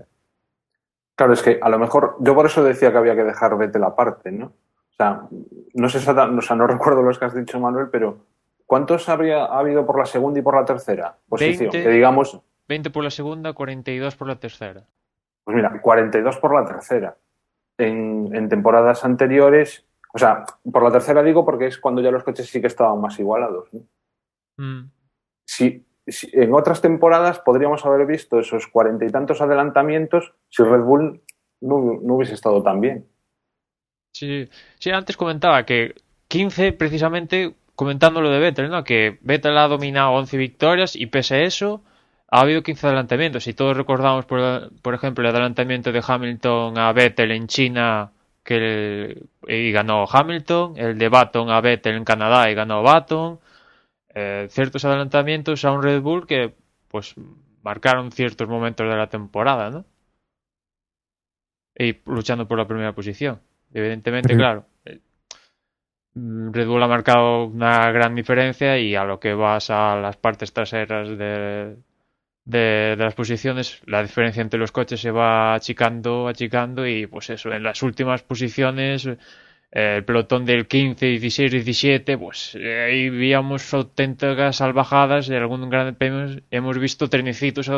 Claro, 1.16 1.32
es 1.32 1.42
que 1.42 1.59
a 1.61 1.68
lo 1.68 1.78
mejor, 1.78 2.16
yo 2.20 2.34
por 2.34 2.46
eso 2.46 2.64
decía 2.64 2.90
que 2.92 2.98
había 2.98 3.14
que 3.14 3.24
dejar 3.24 3.57
Vettel 3.59 3.84
aparte, 3.84 4.32
¿no? 4.32 4.46
O 4.46 4.96
sea, 4.96 5.22
no 5.74 5.88
sé 5.88 5.98
o 5.98 6.42
sea, 6.42 6.57
no 6.57 6.66
recuerdo 6.66 7.03
los 7.03 7.18
que 7.18 7.24
has 7.24 7.34
dicho, 7.34 7.59
Manuel, 7.59 7.88
pero 7.90 8.24
¿cuántos 8.70 9.08
habría 9.08 9.46
ha 9.46 9.58
habido 9.58 9.84
por 9.84 9.98
la 9.98 10.04
segunda 10.06 10.38
y 10.38 10.42
por 10.42 10.54
la 10.54 10.64
tercera 10.64 11.18
posición? 11.28 11.70
20. 11.70 11.82
Que 11.82 11.88
digamos, 11.90 12.40
20 12.68 12.90
por 12.90 13.02
la 13.02 13.10
segunda, 13.10 13.52
42 13.52 14.14
por 14.14 14.28
la 14.28 14.36
tercera. 14.38 14.86
pues 15.42 15.56
mira, 15.56 15.80
42 15.82 16.36
por 16.38 16.54
la 16.54 16.64
tercera. 16.64 17.16
En, 17.76 18.30
en 18.32 18.48
temporadas 18.48 19.04
anteriores, 19.04 19.84
o 20.14 20.18
sea, 20.18 20.44
por 20.70 20.84
la 20.84 20.92
tercera 20.92 21.20
digo 21.24 21.44
porque 21.44 21.66
es 21.66 21.78
cuando 21.78 22.00
ya 22.00 22.12
los 22.12 22.22
coches 22.22 22.48
sí 22.48 22.60
que 22.60 22.68
estaban 22.68 23.00
más 23.00 23.18
igualados. 23.18 23.68
¿no? 23.72 23.80
Mm. 24.58 24.90
si, 25.44 25.84
si- 26.06 26.30
en 26.32 26.54
otras 26.54 26.80
temporadas 26.80 27.40
podríamos 27.40 27.84
haber 27.86 28.06
visto 28.06 28.38
esos 28.38 28.68
cuarenta 28.68 29.04
y 29.04 29.08
tantos 29.08 29.40
adelantamientos 29.40 30.32
si 30.48 30.62
Red 30.62 30.82
Bull 30.82 31.22
no, 31.62 31.98
no 32.02 32.14
hubiese 32.14 32.34
estado 32.34 32.62
tan 32.62 32.80
bien. 32.80 33.08
Sí, 34.14 34.48
sí, 34.78 34.90
antes 34.90 35.16
comentaba 35.16 35.64
que 35.64 35.94
15 36.28 36.72
precisamente 36.74 37.56
comentando 37.80 38.20
lo 38.20 38.30
de 38.30 38.38
Vettel, 38.40 38.68
¿no? 38.70 38.84
Que 38.84 39.18
Vettel 39.22 39.56
ha 39.56 39.66
dominado 39.66 40.10
11 40.12 40.36
victorias 40.36 40.94
y 40.96 41.06
pese 41.06 41.36
a 41.36 41.42
eso 41.44 41.82
ha 42.30 42.42
habido 42.42 42.62
15 42.62 42.86
adelantamientos. 42.86 43.46
Y 43.46 43.54
todos 43.54 43.74
recordamos, 43.74 44.26
por, 44.26 44.70
por 44.82 44.92
ejemplo, 44.94 45.22
el 45.24 45.30
adelantamiento 45.30 45.90
de 45.90 46.02
Hamilton 46.06 46.76
a 46.76 46.92
Vettel 46.92 47.30
en 47.32 47.46
China 47.46 48.12
que 48.44 48.56
el- 48.56 49.28
y 49.48 49.72
ganó 49.72 50.04
Hamilton, 50.12 50.74
el 50.76 50.98
de 50.98 51.08
Baton 51.08 51.48
a 51.50 51.60
Vettel 51.62 51.96
en 51.96 52.04
Canadá 52.04 52.50
y 52.50 52.54
ganó 52.54 52.82
Baton. 52.82 53.40
Eh, 54.14 54.46
ciertos 54.50 54.84
adelantamientos 54.84 55.64
a 55.64 55.72
un 55.72 55.82
Red 55.82 56.02
Bull 56.02 56.26
que 56.26 56.54
pues 56.88 57.14
marcaron 57.62 58.12
ciertos 58.12 58.48
momentos 58.48 58.86
de 58.88 58.96
la 58.96 59.08
temporada, 59.08 59.70
¿no? 59.70 59.84
Y 61.76 61.96
luchando 62.06 62.46
por 62.46 62.58
la 62.58 62.66
primera 62.68 62.94
posición. 62.94 63.40
Evidentemente, 63.72 64.34
claro. 64.36 64.66
Mm, 66.14 66.52
Red 66.52 66.66
Bull 66.66 66.82
ha 66.82 66.88
marcado 66.88 67.46
una 67.46 67.90
gran 67.92 68.14
diferencia 68.14 68.78
y 68.78 68.94
a 68.94 69.04
lo 69.04 69.18
que 69.20 69.34
vas 69.34 69.70
a 69.70 69.96
las 69.96 70.16
partes 70.16 70.52
traseras 70.52 71.08
de, 71.18 71.76
de, 72.44 72.96
las 72.98 73.14
posiciones, 73.14 73.80
la 73.86 74.02
diferencia 74.02 74.42
entre 74.42 74.61
los 74.61 74.72
coches 74.72 75.00
se 75.00 75.11
va 75.11 75.54
achicando, 75.54 76.28
achicando 76.28 76.86
y 76.86 77.06
pues 77.06 77.30
eso, 77.30 77.52
en 77.52 77.62
las 77.62 77.82
últimas 77.82 78.22
posiciones, 78.22 79.06
eh, 79.72 79.96
el 79.98 80.04
pelotón 80.04 80.44
del 80.44 80.66
15, 80.66 81.06
16, 81.06 81.52
17, 81.52 82.18
pues 82.18 82.54
eh, 82.56 82.82
ahí 82.84 83.08
veíamos 83.11 83.72
auténticas 83.72 84.56
salvajadas 84.56 85.28
de 85.28 85.36
algún 85.36 85.68
gran 85.70 85.94
premio. 85.94 86.42
Hemos 86.50 86.78
visto 86.78 87.08
trenecitos, 87.08 87.70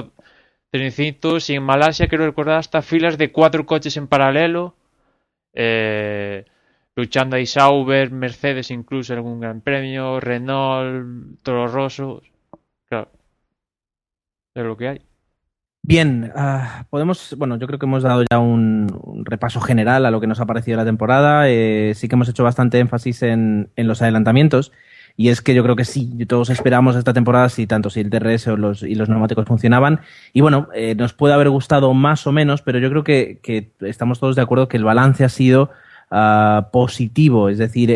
trenecitos 0.70 1.50
y 1.50 1.54
en 1.56 1.62
Malasia 1.64 2.08
quiero 2.08 2.26
recordar 2.26 2.58
hasta 2.58 2.82
filas 2.82 3.18
de 3.18 3.30
cuatro 3.30 3.66
coches 3.66 3.96
en 3.96 4.08
paralelo. 4.08 4.74
Eh, 5.54 6.46
luchando 6.96 7.36
ahí 7.36 7.46
Sauber, 7.46 8.10
Mercedes 8.10 8.70
incluso 8.70 9.14
algún 9.14 9.40
gran 9.40 9.60
premio, 9.60 10.20
Renault, 10.20 11.40
Toro 11.42 11.68
Rosso. 11.68 12.22
Claro. 12.88 13.10
Es 14.54 14.64
lo 14.64 14.76
que 14.76 14.88
hay. 14.88 15.00
Bien, 15.84 16.30
ah, 16.36 16.86
podemos, 16.90 17.34
bueno, 17.36 17.58
yo 17.58 17.66
creo 17.66 17.78
que 17.78 17.86
hemos 17.86 18.04
dado 18.04 18.22
ya 18.30 18.38
un, 18.38 19.24
repaso 19.24 19.60
general 19.60 20.06
a 20.06 20.12
lo 20.12 20.20
que 20.20 20.28
nos 20.28 20.38
ha 20.40 20.46
parecido 20.46 20.76
la 20.76 20.84
temporada. 20.84 21.48
Eh, 21.48 21.94
sí 21.96 22.08
que 22.08 22.14
hemos 22.14 22.28
hecho 22.28 22.44
bastante 22.44 22.78
énfasis 22.78 23.22
en, 23.22 23.70
en 23.74 23.88
los 23.88 24.00
adelantamientos. 24.00 24.72
Y 25.16 25.28
es 25.28 25.42
que 25.42 25.54
yo 25.54 25.62
creo 25.62 25.76
que 25.76 25.84
sí, 25.84 26.24
todos 26.26 26.50
esperamos 26.50 26.96
esta 26.96 27.12
temporada, 27.12 27.48
si 27.48 27.66
tanto 27.66 27.90
si 27.90 28.00
el 28.00 28.10
DRS 28.10 28.48
o 28.48 28.56
los, 28.56 28.82
y 28.82 28.94
los 28.94 29.08
neumáticos 29.08 29.44
funcionaban. 29.46 30.00
Y 30.32 30.40
bueno, 30.40 30.68
eh, 30.74 30.94
nos 30.94 31.12
puede 31.12 31.34
haber 31.34 31.50
gustado 31.50 31.92
más 31.94 32.26
o 32.26 32.32
menos, 32.32 32.62
pero 32.62 32.78
yo 32.78 32.88
creo 32.88 33.04
que, 33.04 33.38
que 33.42 33.72
estamos 33.80 34.20
todos 34.20 34.36
de 34.36 34.42
acuerdo 34.42 34.68
que 34.68 34.76
el 34.76 34.84
balance 34.84 35.24
ha 35.24 35.28
sido 35.28 35.70
ah, 36.12 36.68
positivo. 36.72 37.48
Es 37.48 37.58
decir, 37.58 37.90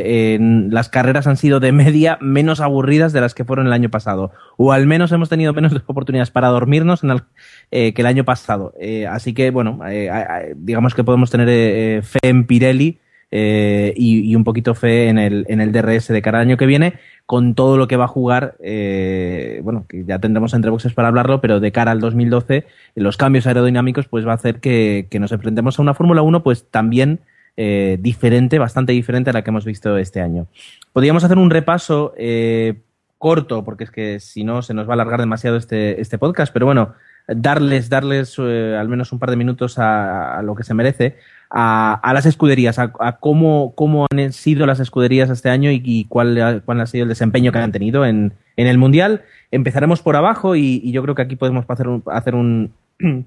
las 0.70 0.88
carreras 0.88 1.26
han 1.26 1.36
sido 1.36 1.60
de 1.60 1.70
media 1.70 2.18
menos 2.20 2.60
aburridas 2.60 3.12
de 3.12 3.20
las 3.20 3.34
que 3.34 3.44
fueron 3.44 3.66
el 3.66 3.72
año 3.72 3.90
pasado. 3.90 4.32
O 4.56 4.72
al 4.72 4.86
menos 4.86 5.12
hemos 5.12 5.28
tenido 5.28 5.52
menos 5.52 5.72
oportunidades 5.86 6.30
para 6.30 6.48
dormirnos 6.48 7.02
eh, 7.70 7.92
que 7.92 8.02
el 8.02 8.06
año 8.06 8.24
pasado. 8.24 8.72
Eh, 8.80 9.06
así 9.06 9.34
que, 9.34 9.50
bueno, 9.50 9.80
eh, 9.86 10.54
digamos 10.56 10.94
que 10.94 11.04
podemos 11.04 11.30
tener 11.30 12.02
fe 12.02 12.18
en 12.22 12.46
Pirelli 12.46 12.98
y, 13.30 14.34
un 14.34 14.44
poquito 14.44 14.74
fe 14.74 15.08
en 15.08 15.18
el, 15.18 15.44
en 15.48 15.60
el 15.60 15.72
DRS 15.72 16.08
de 16.08 16.22
cada 16.22 16.38
año 16.38 16.56
que 16.56 16.64
viene, 16.64 16.94
con 17.26 17.54
todo 17.54 17.76
lo 17.76 17.86
que 17.86 17.96
va 17.96 18.04
a 18.04 18.08
jugar, 18.08 18.56
bueno, 19.62 19.84
que 19.88 20.04
ya 20.04 20.18
tendremos 20.18 20.54
entre 20.54 20.70
boxes 20.70 20.94
para 20.94 21.08
hablarlo, 21.08 21.40
pero 21.40 21.60
de 21.60 21.72
cara 21.72 21.90
al 21.90 22.00
2012, 22.00 22.64
los 22.94 23.16
cambios 23.16 23.46
aerodinámicos 23.46 24.06
pues 24.08 24.26
va 24.26 24.32
a 24.32 24.36
hacer 24.36 24.60
que, 24.60 25.08
que 25.10 25.18
nos 25.18 25.32
enfrentemos 25.32 25.78
a 25.78 25.82
una 25.82 25.94
Fórmula 25.94 26.22
1 26.22 26.42
pues 26.42 26.70
también 26.70 27.20
eh, 27.56 27.96
diferente, 28.00 28.58
bastante 28.58 28.92
diferente 28.92 29.30
a 29.30 29.32
la 29.32 29.42
que 29.42 29.50
hemos 29.50 29.64
visto 29.64 29.96
este 29.96 30.20
año. 30.20 30.46
Podríamos 30.92 31.24
hacer 31.24 31.38
un 31.38 31.50
repaso 31.50 32.12
eh, 32.18 32.80
corto, 33.18 33.64
porque 33.64 33.84
es 33.84 33.90
que 33.90 34.20
si 34.20 34.44
no 34.44 34.62
se 34.62 34.74
nos 34.74 34.86
va 34.86 34.92
a 34.92 34.94
alargar 34.94 35.20
demasiado 35.20 35.56
este, 35.56 36.00
este 36.00 36.18
podcast, 36.18 36.52
pero 36.52 36.66
bueno, 36.66 36.94
darles, 37.28 37.88
darles 37.88 38.36
eh, 38.38 38.76
al 38.78 38.88
menos 38.88 39.12
un 39.12 39.18
par 39.18 39.30
de 39.30 39.36
minutos 39.36 39.78
a, 39.78 40.38
a 40.38 40.42
lo 40.42 40.54
que 40.54 40.64
se 40.64 40.74
merece, 40.74 41.16
a, 41.50 41.94
a 41.94 42.12
las 42.12 42.26
escuderías, 42.26 42.78
a, 42.78 42.92
a 43.00 43.18
cómo, 43.18 43.72
cómo 43.74 44.06
han 44.10 44.32
sido 44.32 44.66
las 44.66 44.80
escuderías 44.80 45.30
este 45.30 45.48
año 45.48 45.70
y, 45.70 46.04
cuál, 46.08 46.62
cuál 46.64 46.80
ha 46.80 46.86
sido 46.86 47.04
el 47.04 47.08
desempeño 47.08 47.52
que 47.52 47.58
han 47.58 47.72
tenido 47.72 48.04
en, 48.04 48.34
en 48.56 48.66
el 48.66 48.78
Mundial. 48.78 49.22
Empezaremos 49.50 50.02
por 50.02 50.16
abajo 50.16 50.56
y, 50.56 50.80
y 50.84 50.92
yo 50.92 51.02
creo 51.02 51.14
que 51.14 51.22
aquí 51.22 51.36
podemos 51.36 51.64
hacer 51.68 51.88
un, 51.88 52.02
hacer 52.06 52.34
un, 52.34 52.72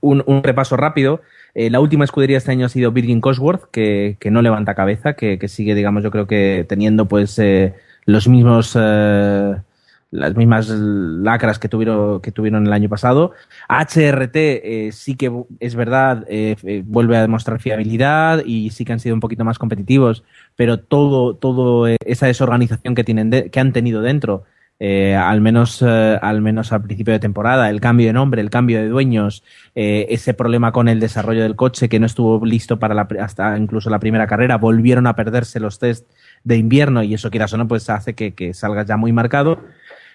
un, 0.00 0.42
repaso 0.42 0.76
rápido. 0.76 1.20
Eh, 1.54 1.70
la 1.70 1.80
última 1.80 2.04
escudería 2.04 2.38
este 2.38 2.52
año 2.52 2.66
ha 2.66 2.68
sido 2.68 2.92
Virgin 2.92 3.20
Cosworth, 3.20 3.64
que, 3.70 4.16
que 4.20 4.30
no 4.30 4.42
levanta 4.42 4.74
cabeza, 4.74 5.14
que, 5.14 5.38
que, 5.38 5.48
sigue, 5.48 5.74
digamos, 5.74 6.02
yo 6.02 6.10
creo 6.10 6.26
que 6.26 6.64
teniendo 6.68 7.06
pues 7.06 7.38
eh, 7.38 7.74
los 8.04 8.28
mismos 8.28 8.76
eh, 8.80 9.56
las 10.10 10.34
mismas 10.36 10.70
lacras 10.70 11.58
que 11.58 11.68
tuvieron, 11.68 12.22
que 12.22 12.32
tuvieron 12.32 12.66
el 12.66 12.72
año 12.72 12.88
pasado. 12.88 13.32
HRT 13.68 14.90
sí 14.90 15.16
que 15.16 15.30
es 15.60 15.74
verdad, 15.74 16.26
vuelve 16.84 17.18
a 17.18 17.20
demostrar 17.20 17.60
fiabilidad 17.60 18.42
y 18.46 18.70
sí 18.70 18.86
que 18.86 18.94
han 18.94 19.00
sido 19.00 19.14
un 19.14 19.20
poquito 19.20 19.44
más 19.44 19.58
competitivos, 19.58 20.24
pero 20.56 20.78
todo, 20.80 21.34
todo 21.34 21.86
esa 21.86 22.26
desorganización 22.26 22.94
que, 22.94 23.04
tienen 23.04 23.28
de, 23.28 23.50
que 23.50 23.60
han 23.60 23.74
tenido 23.74 24.00
dentro, 24.00 24.44
al, 24.80 25.40
menos, 25.40 25.82
al 25.82 26.40
menos 26.40 26.72
al 26.72 26.82
principio 26.82 27.12
de 27.12 27.18
temporada, 27.18 27.70
el 27.70 27.80
cambio 27.80 28.06
de 28.06 28.12
nombre, 28.12 28.40
el 28.40 28.50
cambio 28.50 28.78
de 28.78 28.88
dueños, 28.88 29.42
ese 29.74 30.34
problema 30.34 30.72
con 30.72 30.88
el 30.88 31.00
desarrollo 31.00 31.42
del 31.42 31.56
coche 31.56 31.88
que 31.88 31.98
no 31.98 32.06
estuvo 32.06 32.44
listo 32.44 32.78
para 32.78 32.94
la, 32.94 33.08
hasta 33.20 33.56
incluso 33.58 33.90
la 33.90 33.98
primera 33.98 34.26
carrera, 34.26 34.56
volvieron 34.56 35.06
a 35.06 35.16
perderse 35.16 35.60
los 35.60 35.78
test 35.78 36.08
de 36.44 36.56
invierno 36.56 37.02
y 37.02 37.14
eso 37.14 37.30
quieras 37.30 37.52
o 37.52 37.56
no, 37.56 37.66
pues 37.66 37.90
hace 37.90 38.14
que, 38.14 38.34
que 38.34 38.54
salga 38.54 38.84
ya 38.84 38.96
muy 38.96 39.12
marcado. 39.12 39.60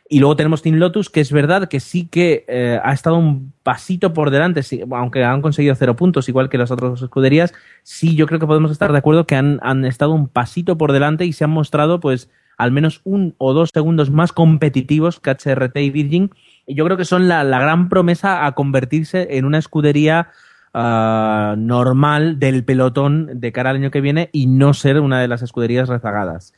Y 0.10 0.20
luego 0.20 0.36
tenemos 0.36 0.62
Team 0.62 0.76
Lotus, 0.76 1.10
que 1.10 1.22
es 1.22 1.32
verdad 1.32 1.70
que 1.70 1.80
sí 1.80 2.08
que 2.08 2.46
eh, 2.48 2.80
ha 2.84 2.94
estado 2.94 3.18
un 3.18 3.54
pasito 3.64 4.14
por 4.14 4.32
delante, 4.32 4.62
sí, 4.62 4.84
aunque 4.92 5.24
han 5.24 5.42
conseguido 5.42 5.76
cero 5.76 5.96
puntos, 5.96 6.28
igual 6.28 6.50
que 6.50 6.58
las 6.58 6.72
otras 6.72 7.02
escuderías, 7.02 7.54
sí 7.84 8.16
yo 8.16 8.28
creo 8.28 8.40
que 8.40 8.46
podemos 8.46 8.70
estar 8.70 8.92
de 8.92 8.98
acuerdo 8.98 9.26
que 9.26 9.36
han, 9.36 9.60
han 9.64 9.86
estado 9.86 10.12
un 10.12 10.28
pasito 10.28 10.78
por 10.78 10.92
delante 10.92 11.26
y 11.26 11.34
se 11.34 11.46
han 11.46 11.52
mostrado 11.52 12.00
pues 12.00 12.30
al 12.58 12.72
menos 12.72 13.02
un 13.04 13.36
o 13.38 13.54
dos 13.54 13.72
segundos 13.74 14.12
más 14.12 14.32
competitivos 14.32 15.20
que 15.20 15.32
HRT 15.32 15.78
y 15.78 15.90
Virgin. 15.90 16.32
Y 16.66 16.76
yo 16.76 16.86
creo 16.86 16.98
que 16.98 17.06
son 17.06 17.28
la, 17.28 17.44
la 17.44 17.60
gran 17.60 17.90
promesa 17.90 18.46
a 18.46 18.54
convertirse 18.54 19.38
en 19.38 19.46
una 19.46 19.58
escudería 19.58 20.30
uh, 20.74 21.56
normal 21.58 22.40
del 22.40 22.64
pelotón 22.64 23.40
de 23.40 23.52
cara 23.52 23.72
al 23.72 23.78
año 23.78 23.92
que 23.92 24.02
viene 24.02 24.30
y 24.32 24.48
no 24.48 24.74
ser 24.74 25.00
una 25.00 25.22
de 25.22 25.28
las 25.28 25.42
escuderías 25.42 25.90
rezagadas. 25.90 26.54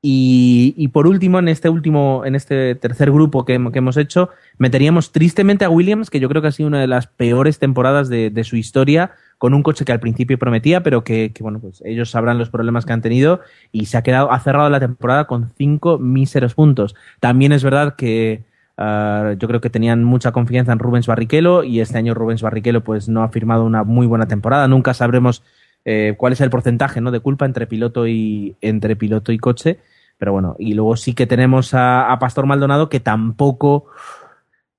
Y, 0.00 0.74
y, 0.76 0.88
por 0.88 1.08
último, 1.08 1.40
en 1.40 1.48
este 1.48 1.68
último, 1.68 2.22
en 2.24 2.36
este 2.36 2.76
tercer 2.76 3.10
grupo 3.10 3.44
que, 3.44 3.54
hemos 3.54 3.96
hecho, 3.96 4.30
meteríamos 4.56 5.10
tristemente 5.10 5.64
a 5.64 5.70
Williams, 5.70 6.08
que 6.08 6.20
yo 6.20 6.28
creo 6.28 6.40
que 6.40 6.48
ha 6.48 6.52
sido 6.52 6.68
una 6.68 6.80
de 6.80 6.86
las 6.86 7.08
peores 7.08 7.58
temporadas 7.58 8.08
de, 8.08 8.30
de 8.30 8.44
su 8.44 8.56
historia, 8.56 9.10
con 9.38 9.54
un 9.54 9.62
coche 9.62 9.84
que 9.84 9.92
al 9.92 9.98
principio 9.98 10.38
prometía, 10.38 10.82
pero 10.82 11.02
que, 11.02 11.32
que, 11.32 11.42
bueno, 11.42 11.60
pues 11.60 11.82
ellos 11.84 12.10
sabrán 12.10 12.38
los 12.38 12.50
problemas 12.50 12.86
que 12.86 12.92
han 12.92 13.02
tenido 13.02 13.40
y 13.72 13.86
se 13.86 13.96
ha 13.96 14.02
quedado, 14.02 14.30
ha 14.30 14.38
cerrado 14.40 14.70
la 14.70 14.80
temporada 14.80 15.26
con 15.26 15.50
cinco 15.56 15.98
míseros 15.98 16.54
puntos. 16.54 16.94
También 17.18 17.52
es 17.52 17.64
verdad 17.64 17.96
que 17.96 18.44
uh, 18.76 19.32
yo 19.38 19.48
creo 19.48 19.60
que 19.60 19.70
tenían 19.70 20.04
mucha 20.04 20.32
confianza 20.32 20.72
en 20.72 20.78
Rubens 20.78 21.06
Barrichello 21.06 21.64
y 21.64 21.80
este 21.80 21.98
año 21.98 22.14
Rubens 22.14 22.42
Barrichello 22.42 22.82
pues 22.82 23.08
no 23.08 23.22
ha 23.22 23.30
firmado 23.30 23.64
una 23.64 23.84
muy 23.84 24.06
buena 24.06 24.26
temporada. 24.26 24.68
Nunca 24.68 24.94
sabremos 24.94 25.42
eh, 25.90 26.16
cuál 26.18 26.34
es 26.34 26.42
el 26.42 26.50
porcentaje 26.50 27.00
¿no? 27.00 27.10
de 27.10 27.20
culpa 27.20 27.46
entre 27.46 27.66
piloto 27.66 28.06
y 28.06 28.56
entre 28.60 28.94
piloto 28.94 29.32
y 29.32 29.38
coche. 29.38 29.78
Pero 30.18 30.32
bueno, 30.32 30.54
y 30.58 30.74
luego 30.74 30.98
sí 30.98 31.14
que 31.14 31.26
tenemos 31.26 31.70
a, 31.72 32.14
Pastor 32.20 32.44
Maldonado 32.44 32.90
que 32.90 33.00
tampoco 33.00 33.86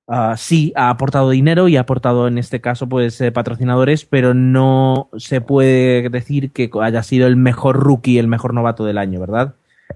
uh, 0.06 0.36
sí 0.36 0.72
ha 0.76 0.88
aportado 0.88 1.30
dinero 1.30 1.66
y 1.66 1.76
ha 1.76 1.80
aportado 1.80 2.28
en 2.28 2.38
este 2.38 2.60
caso 2.60 2.88
pues 2.88 3.20
eh, 3.20 3.32
patrocinadores, 3.32 4.04
pero 4.04 4.34
no 4.34 5.08
se 5.16 5.40
puede 5.40 6.08
decir 6.10 6.52
que 6.52 6.70
haya 6.80 7.02
sido 7.02 7.26
el 7.26 7.34
mejor 7.34 7.80
rookie, 7.80 8.18
el 8.18 8.28
mejor 8.28 8.54
novato 8.54 8.84
del 8.84 8.98
año, 8.98 9.18
¿verdad? 9.18 9.54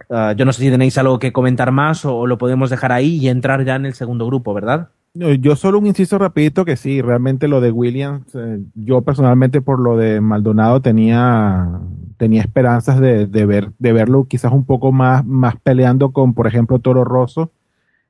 Uh, 0.08 0.32
yo 0.34 0.44
no 0.44 0.52
sé 0.52 0.62
si 0.62 0.70
tenéis 0.70 0.98
algo 0.98 1.20
que 1.20 1.32
comentar 1.32 1.70
más 1.70 2.04
o 2.04 2.26
lo 2.26 2.38
podemos 2.38 2.70
dejar 2.70 2.90
ahí 2.90 3.18
y 3.18 3.28
entrar 3.28 3.64
ya 3.64 3.76
en 3.76 3.86
el 3.86 3.94
segundo 3.94 4.26
grupo, 4.26 4.52
¿verdad? 4.52 4.88
Yo 5.16 5.54
solo 5.54 5.78
un 5.78 5.86
inciso 5.86 6.18
rapidito 6.18 6.64
que 6.64 6.74
sí, 6.76 7.00
realmente 7.00 7.46
lo 7.46 7.60
de 7.60 7.70
Williams, 7.70 8.34
eh, 8.34 8.58
yo 8.74 9.02
personalmente 9.02 9.60
por 9.60 9.78
lo 9.78 9.96
de 9.96 10.20
Maldonado 10.20 10.82
tenía, 10.82 11.68
tenía 12.16 12.42
esperanzas 12.42 12.98
de, 12.98 13.28
de, 13.28 13.46
ver, 13.46 13.70
de 13.78 13.92
verlo 13.92 14.24
quizás 14.24 14.52
un 14.52 14.64
poco 14.64 14.90
más, 14.90 15.24
más 15.24 15.54
peleando 15.62 16.10
con, 16.10 16.34
por 16.34 16.48
ejemplo, 16.48 16.80
Toro 16.80 17.04
Rosso, 17.04 17.52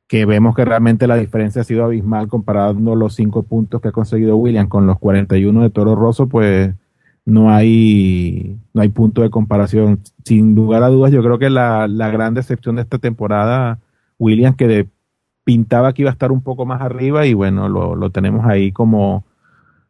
que 0.06 0.24
vemos 0.24 0.56
que 0.56 0.64
realmente 0.64 1.06
la 1.06 1.16
diferencia 1.16 1.60
ha 1.60 1.64
sido 1.64 1.84
abismal 1.84 2.28
comparando 2.28 2.94
los 2.96 3.14
cinco 3.14 3.42
puntos 3.42 3.82
que 3.82 3.88
ha 3.88 3.92
conseguido 3.92 4.36
Williams 4.38 4.70
con 4.70 4.86
los 4.86 4.98
41 4.98 5.62
de 5.62 5.70
Toro 5.70 5.96
Rosso, 5.96 6.26
pues 6.26 6.74
no 7.26 7.50
hay, 7.50 8.58
no 8.72 8.80
hay 8.80 8.88
punto 8.88 9.20
de 9.20 9.28
comparación. 9.30 10.00
Sin 10.24 10.54
lugar 10.54 10.82
a 10.82 10.88
dudas, 10.88 11.12
yo 11.12 11.22
creo 11.22 11.38
que 11.38 11.50
la, 11.50 11.86
la 11.86 12.10
gran 12.10 12.32
decepción 12.32 12.76
de 12.76 12.82
esta 12.82 12.98
temporada, 12.98 13.80
Williams, 14.18 14.56
que 14.56 14.68
de 14.68 14.88
pintaba 15.44 15.92
que 15.92 16.02
iba 16.02 16.10
a 16.10 16.12
estar 16.12 16.32
un 16.32 16.42
poco 16.42 16.66
más 16.66 16.80
arriba 16.80 17.26
y 17.26 17.34
bueno, 17.34 17.68
lo, 17.68 17.94
lo 17.94 18.10
tenemos 18.10 18.46
ahí 18.46 18.72
como, 18.72 19.24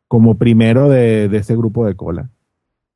como 0.09 0.37
primero 0.37 0.89
de, 0.89 1.29
de, 1.29 1.39
ese 1.39 1.57
grupo 1.57 1.87
de 1.87 1.95
cola. 1.95 2.29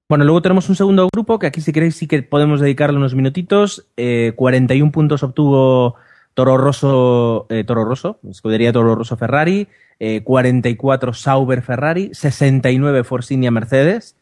Bueno, 0.09 0.24
luego 0.24 0.42
tenemos 0.42 0.68
un 0.68 0.74
segundo 0.74 1.09
grupo 1.12 1.38
que 1.38 1.46
aquí 1.46 1.61
si 1.61 1.72
queréis 1.72 1.96
sí 1.96 2.06
que 2.06 2.22
podemos 2.22 2.61
dedicarle 2.61 2.96
unos 2.96 3.14
minutitos. 3.14 3.86
Eh, 3.96 4.32
41 4.36 4.90
puntos 4.90 5.22
obtuvo 5.22 5.96
Toro 6.34 6.56
Rosso, 6.56 7.46
eh, 7.50 7.64
Toro 7.64 7.84
Rosso, 7.84 8.18
escudería 8.28 8.72
Toro 8.72 8.94
Rosso 8.94 9.16
Ferrari, 9.16 9.68
eh, 9.98 10.22
44 10.22 11.12
Sauber 11.12 11.62
Ferrari, 11.62 12.11
69 12.12 13.04
Forcinia 13.04 13.50
Mercedes 13.50 14.16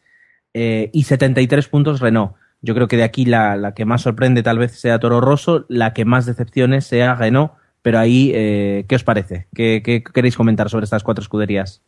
eh, 0.54 0.90
y 0.92 1.04
73 1.04 1.68
puntos 1.68 2.00
Renault. 2.00 2.32
Yo 2.62 2.74
creo 2.74 2.88
que 2.88 2.96
de 2.96 3.04
aquí 3.04 3.26
la, 3.26 3.56
la, 3.56 3.74
que 3.74 3.84
más 3.84 4.02
sorprende 4.02 4.42
tal 4.42 4.58
vez 4.58 4.72
sea 4.72 4.98
Toro 4.98 5.20
Rosso, 5.20 5.66
la 5.68 5.92
que 5.92 6.04
más 6.04 6.26
decepciones 6.26 6.86
sea 6.86 7.14
Renault 7.14 7.52
pero 7.86 8.00
ahí, 8.00 8.32
eh, 8.34 8.84
¿qué 8.88 8.96
os 8.96 9.04
parece? 9.04 9.46
¿Qué, 9.54 9.80
¿Qué, 9.80 10.02
queréis 10.02 10.36
comentar 10.36 10.68
sobre 10.68 10.82
estas 10.82 11.04
cuatro 11.04 11.22
escuderías? 11.22 11.84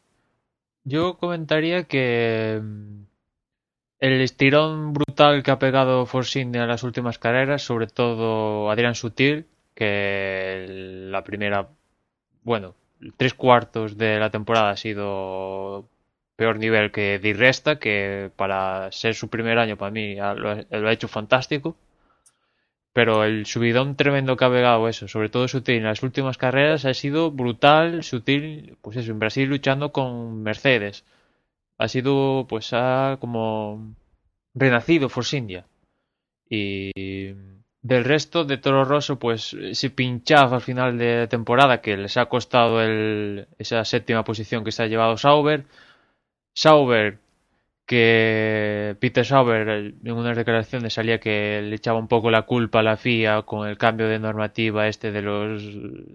Yo 0.85 1.19
comentaría 1.19 1.89
que 1.89 2.61
mm, 2.63 3.03
el 3.99 4.21
estirón 4.21 4.93
brutal 4.93 5.43
que 5.43 5.51
ha 5.51 5.59
pegado 5.59 6.07
Force 6.07 6.41
en 6.41 6.53
las 6.53 6.85
últimas 6.85 7.19
carreras, 7.19 7.63
sobre 7.63 7.89
todo 7.89 8.71
Adrián 8.71 8.95
Sutil, 8.95 9.47
que 9.75 10.67
la 11.11 11.25
primera, 11.25 11.67
bueno, 12.45 12.77
tres 13.17 13.35
cuartos 13.35 13.99
de 13.99 14.21
la 14.21 14.31
temporada 14.31 14.71
ha 14.71 14.77
sido 14.77 15.89
peor 16.37 16.61
nivel 16.61 16.93
que 16.93 17.19
Di 17.19 17.33
Resta, 17.33 17.81
que 17.81 18.31
para 18.37 18.93
ser 18.93 19.17
su 19.17 19.27
primer 19.27 19.59
año 19.59 19.77
para 19.77 19.91
mí 19.91 20.15
lo 20.15 20.89
ha 20.89 20.93
hecho 20.93 21.09
fantástico 21.09 21.75
pero 22.99 23.23
el 23.23 23.47
subidón 23.47 23.95
tremendo 23.95 24.37
que 24.37 24.45
ha 24.45 24.51
pegado 24.51 24.89
eso, 24.89 25.07
sobre 25.07 25.29
todo 25.29 25.47
Sutil 25.47 25.77
en 25.77 25.85
las 25.85 26.03
últimas 26.03 26.37
carreras 26.37 26.85
ha 26.85 26.95
sido 26.95 27.31
brutal, 27.31 28.03
Sutil, 28.03 28.77
pues 28.83 28.97
eso, 28.97 29.13
en 29.13 29.21
Brasil 29.21 29.49
luchando 29.49 29.93
con 29.93 30.43
Mercedes. 30.43 31.05
Ha 31.79 31.87
sido, 31.87 32.47
pues 32.49 32.73
ha 32.73 33.19
como 33.21 33.95
renacido 34.53 35.09
Force 35.09 35.37
India. 35.37 35.65
Y 36.51 36.91
del 37.83 38.03
resto 38.05 38.45
de 38.45 38.59
Toro 38.59 38.85
Rosso, 38.85 39.17
pues 39.17 39.57
se 39.75 39.91
pinchaba 39.91 40.57
al 40.57 40.63
final 40.63 40.99
de 40.99 41.29
temporada, 41.29 41.81
que 41.81 41.97
les 41.97 42.17
ha 42.17 42.27
costado 42.27 42.83
el, 42.83 43.47
esa 43.61 43.85
séptima 43.85 44.25
posición 44.25 44.65
que 44.65 44.73
se 44.73 44.83
ha 44.83 44.89
llevado 44.89 45.17
Sauber. 45.17 45.67
Sauber 46.53 47.21
que 47.89 48.97
Peter 49.01 49.25
Sauber 49.25 49.67
en 49.67 50.13
unas 50.13 50.37
declaraciones 50.37 50.93
salía 50.93 51.19
que 51.21 51.63
le 51.63 51.77
echaba 51.77 51.99
un 51.99 52.07
poco 52.07 52.31
la 52.31 52.43
culpa 52.43 52.81
a 52.81 52.83
la 52.83 52.99
FIA 52.99 53.43
con 53.43 53.67
el 53.67 53.79
cambio 53.79 54.09
de 54.09 54.19
normativa 54.19 54.89
este 54.89 55.11
de 55.11 55.23
los 55.23 55.63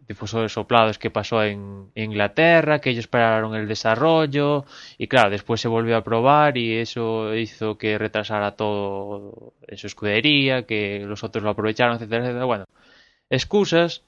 difusores 0.08 0.52
soplados 0.54 1.00
que 1.00 1.10
pasó 1.10 1.44
en 1.44 1.90
Inglaterra, 1.96 2.80
que 2.80 2.92
ellos 2.92 3.08
pararon 3.08 3.56
el 3.56 3.68
desarrollo 3.68 4.66
y 5.00 5.08
claro, 5.08 5.32
después 5.32 5.62
se 5.62 5.68
volvió 5.68 5.98
a 5.98 6.04
probar 6.04 6.58
y 6.60 6.78
eso 6.78 7.34
hizo 7.36 7.76
que 7.80 7.98
retrasara 7.98 8.56
todo 8.56 9.54
en 9.68 9.78
su 9.80 9.88
escudería, 9.88 10.68
que 10.68 11.00
los 11.08 11.24
otros 11.24 11.44
lo 11.44 11.50
aprovecharon, 11.50 11.96
etcétera, 11.96 12.24
etcétera. 12.24 12.46
Bueno, 12.46 12.66
excusas 13.32 14.04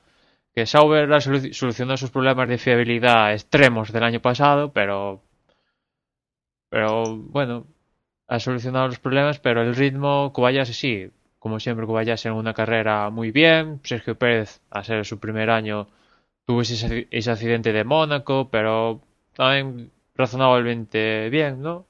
que 0.53 0.68
Sauber 0.68 1.11
ha 1.11 1.20
solucionado 1.20 1.97
sus 1.97 2.11
problemas 2.11 2.47
de 2.47 2.59
fiabilidad 2.59 3.34
extremos 3.34 3.91
del 3.91 4.03
año 4.03 4.22
pasado, 4.22 4.72
pero 4.72 5.24
pero 6.70 7.18
bueno, 7.18 7.68
ha 8.28 8.39
solucionado 8.39 8.88
los 8.88 8.99
problemas, 8.99 9.39
pero 9.39 9.61
el 9.61 9.76
ritmo, 9.76 10.32
Kobayashi 10.34 10.74
sí, 10.74 11.11
como 11.39 11.59
siempre 11.59 11.86
Kobayashi 11.86 12.28
en 12.28 12.36
una 12.36 12.53
carrera 12.53 13.09
muy 13.09 13.32
bien, 13.32 13.80
Sergio 13.84 14.18
Pérez 14.18 14.61
a 14.70 14.84
ser 14.84 15.05
su 15.05 15.20
primer 15.20 15.49
año 15.49 15.88
tuvo 16.45 16.61
ese, 16.61 17.07
ese 17.11 17.32
accidente 17.32 17.74
de 17.74 17.84
Mónaco, 17.84 18.49
pero 18.51 19.01
también 19.34 19.91
razonablemente 20.16 21.30
bien, 21.30 21.61
¿no? 21.61 21.86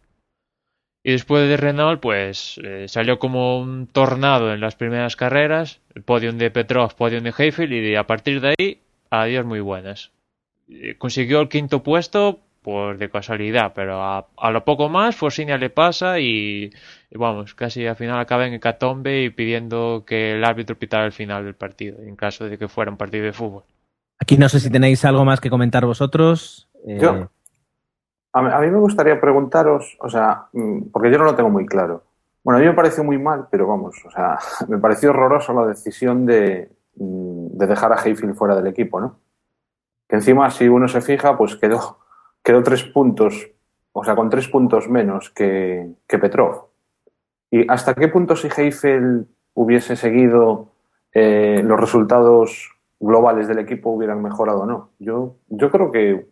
Y 1.03 1.11
después 1.11 1.47
de 1.47 1.55
Renault, 1.55 2.01
pues 2.01 2.59
eh, 2.63 2.87
salió 2.87 3.19
como 3.19 3.59
un 3.59 3.85
tornado 3.85 4.51
en 4.51 4.59
las 4.59 4.75
primeras 4.75 5.15
carreras, 5.15 5.79
el 5.93 6.01
podium 6.01 6.39
de 6.39 6.49
Petrov, 6.49 6.95
podium 6.95 7.23
de 7.23 7.33
Heifel, 7.37 7.73
y 7.73 7.95
a 7.95 8.07
partir 8.07 8.41
de 8.41 8.55
ahí, 8.57 8.81
adiós 9.11 9.45
muy 9.45 9.59
buenas. 9.59 10.11
Consiguió 10.97 11.41
el 11.41 11.49
quinto 11.49 11.83
puesto 11.83 12.39
por 12.65 12.97
de 12.97 13.11
casualidad, 13.11 13.73
pero 13.75 14.01
a, 14.01 14.25
a 14.35 14.49
lo 14.49 14.65
poco 14.65 14.89
más 14.89 15.15
Forsinia 15.15 15.55
le 15.55 15.69
pasa 15.69 16.19
y, 16.19 16.71
y, 17.11 17.17
vamos, 17.17 17.53
casi 17.53 17.85
al 17.85 17.95
final 17.95 18.19
acaba 18.19 18.47
en 18.47 18.55
hecatombe 18.55 19.21
y 19.21 19.29
pidiendo 19.29 20.03
que 20.03 20.31
el 20.31 20.43
árbitro 20.43 20.75
pitara 20.75 21.05
el 21.05 21.11
final 21.11 21.45
del 21.45 21.53
partido, 21.53 21.99
en 22.01 22.15
caso 22.15 22.45
de 22.45 22.57
que 22.57 22.67
fuera 22.67 22.89
un 22.89 22.97
partido 22.97 23.23
de 23.23 23.33
fútbol. 23.33 23.63
Aquí 24.19 24.35
no 24.35 24.49
sé 24.49 24.59
si 24.59 24.71
tenéis 24.71 25.05
algo 25.05 25.23
más 25.25 25.39
que 25.39 25.51
comentar 25.51 25.85
vosotros. 25.85 26.67
Eh... 26.87 26.97
Yo, 26.99 27.29
A 28.33 28.41
mí, 28.41 28.49
a 28.51 28.59
mí 28.61 28.71
me 28.71 28.79
gustaría 28.79 29.21
preguntaros, 29.21 29.95
o 29.99 30.09
sea, 30.09 30.47
mm, 30.51 30.89
porque 30.91 31.11
yo 31.11 31.19
no 31.19 31.25
lo 31.25 31.35
tengo 31.35 31.51
muy 31.51 31.67
claro. 31.67 32.01
Bueno, 32.43 32.57
a 32.57 32.61
mí 32.61 32.67
me 32.67 32.73
pareció 32.73 33.03
muy 33.03 33.19
mal, 33.19 33.47
pero 33.51 33.67
vamos, 33.67 33.95
o 34.03 34.09
sea, 34.09 34.39
me 34.67 34.79
pareció 34.79 35.11
horroroso 35.11 35.53
la 35.53 35.67
decisión 35.67 36.25
de, 36.25 36.71
mm, 36.95 37.57
de 37.57 37.67
dejar 37.67 37.93
a 37.93 38.01
Hayfield 38.01 38.33
fuera 38.33 38.55
del 38.55 38.65
equipo, 38.65 38.99
¿no? 38.99 39.19
Que 40.09 40.15
encima, 40.15 40.49
si 40.49 40.67
uno 40.67 40.87
se 40.87 41.01
fija, 41.01 41.37
pues 41.37 41.55
quedó, 41.57 41.99
quedó 42.45 42.61
tres 42.61 42.83
puntos, 42.83 43.49
o 43.91 44.03
sea, 44.03 44.15
con 44.15 44.29
tres 44.29 44.47
puntos 44.47 44.87
menos 44.87 45.31
que, 45.31 45.95
Petrov. 46.07 46.67
¿Y 47.49 47.69
hasta 47.69 47.95
qué 47.95 48.07
punto 48.07 48.35
si 48.35 48.49
Heifel 48.55 49.25
hubiese 49.55 49.95
seguido 49.95 50.69
eh, 51.11 51.63
los 51.63 51.79
resultados 51.79 52.71
globales 52.99 53.47
del 53.47 53.59
equipo 53.59 53.89
hubieran 53.89 54.21
mejorado 54.21 54.61
o 54.61 54.65
no? 54.67 54.91
Yo, 54.99 55.37
yo 55.47 55.71
creo 55.71 55.91
que 55.91 56.27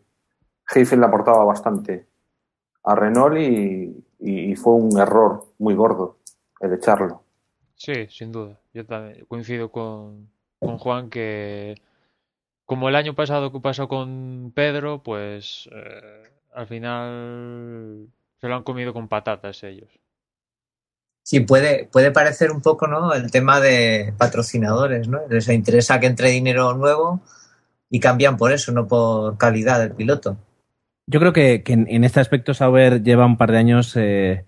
Heifel 0.74 1.00
le 1.00 1.08
aportaba 1.08 1.44
bastante 1.46 2.08
a 2.84 2.94
Renault 2.94 3.38
y, 3.40 4.06
y 4.20 4.56
fue 4.56 4.74
un 4.76 4.96
error 5.00 5.46
muy 5.58 5.74
gordo 5.74 6.20
el 6.60 6.74
echarlo. 6.74 7.24
Sí, 7.76 8.08
sin 8.10 8.32
duda. 8.32 8.60
Yo 8.72 8.86
también 8.86 9.26
coincido 9.26 9.72
con, 9.72 10.30
con 10.60 10.78
Juan 10.78 11.10
que 11.10 11.76
como 12.66 12.90
el 12.90 12.96
año 12.96 13.14
pasado 13.14 13.52
que 13.52 13.60
pasó 13.60 13.88
con 13.88 14.52
Pedro, 14.56 15.04
pues 15.04 15.70
eh, 15.72 16.24
al 16.54 16.68
final 16.68 18.08
se 18.40 18.48
lo 18.48 18.56
han 18.56 18.64
comido 18.64 18.94
con 18.94 19.08
patatas 19.08 19.64
ellos. 19.64 19.90
Sí, 21.24 21.40
puede, 21.40 21.88
puede 21.92 22.12
parecer 22.12 22.52
un 22.52 22.62
poco, 22.62 22.88
¿no? 22.88 23.14
El 23.14 23.32
tema 23.32 23.62
de 23.62 24.14
patrocinadores, 24.18 25.08
¿no? 25.08 25.22
Les 25.30 25.48
interesa 25.48 26.00
que 26.00 26.08
entre 26.08 26.30
dinero 26.32 26.74
nuevo 26.74 27.22
y 27.90 28.00
cambian 28.00 28.36
por 28.36 28.52
eso, 28.52 28.72
no 28.74 28.88
por 28.88 29.38
calidad 29.38 29.80
del 29.80 29.92
piloto. 29.92 30.38
Yo 31.08 31.20
creo 31.20 31.32
que, 31.32 31.64
que 31.64 31.74
en, 31.74 31.88
en, 31.90 32.04
este 32.04 32.20
aspecto 32.20 32.54
Sauber 32.54 33.04
lleva 33.04 33.26
un 33.26 33.38
par 33.38 33.52
de 33.52 33.58
años. 33.58 33.94
Eh, 33.96 34.46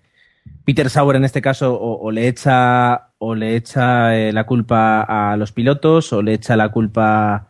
Peter 0.64 0.90
Sauber 0.90 1.16
en 1.16 1.24
este 1.24 1.42
caso 1.42 1.74
o, 1.74 1.98
o 1.98 2.10
le 2.10 2.28
echa 2.28 3.10
o 3.18 3.34
le 3.34 3.56
echa 3.56 4.16
eh, 4.16 4.32
la 4.32 4.44
culpa 4.44 5.02
a 5.02 5.36
los 5.36 5.52
pilotos 5.52 6.12
o 6.12 6.22
le 6.22 6.34
echa 6.34 6.56
la 6.56 6.70
culpa 6.70 7.48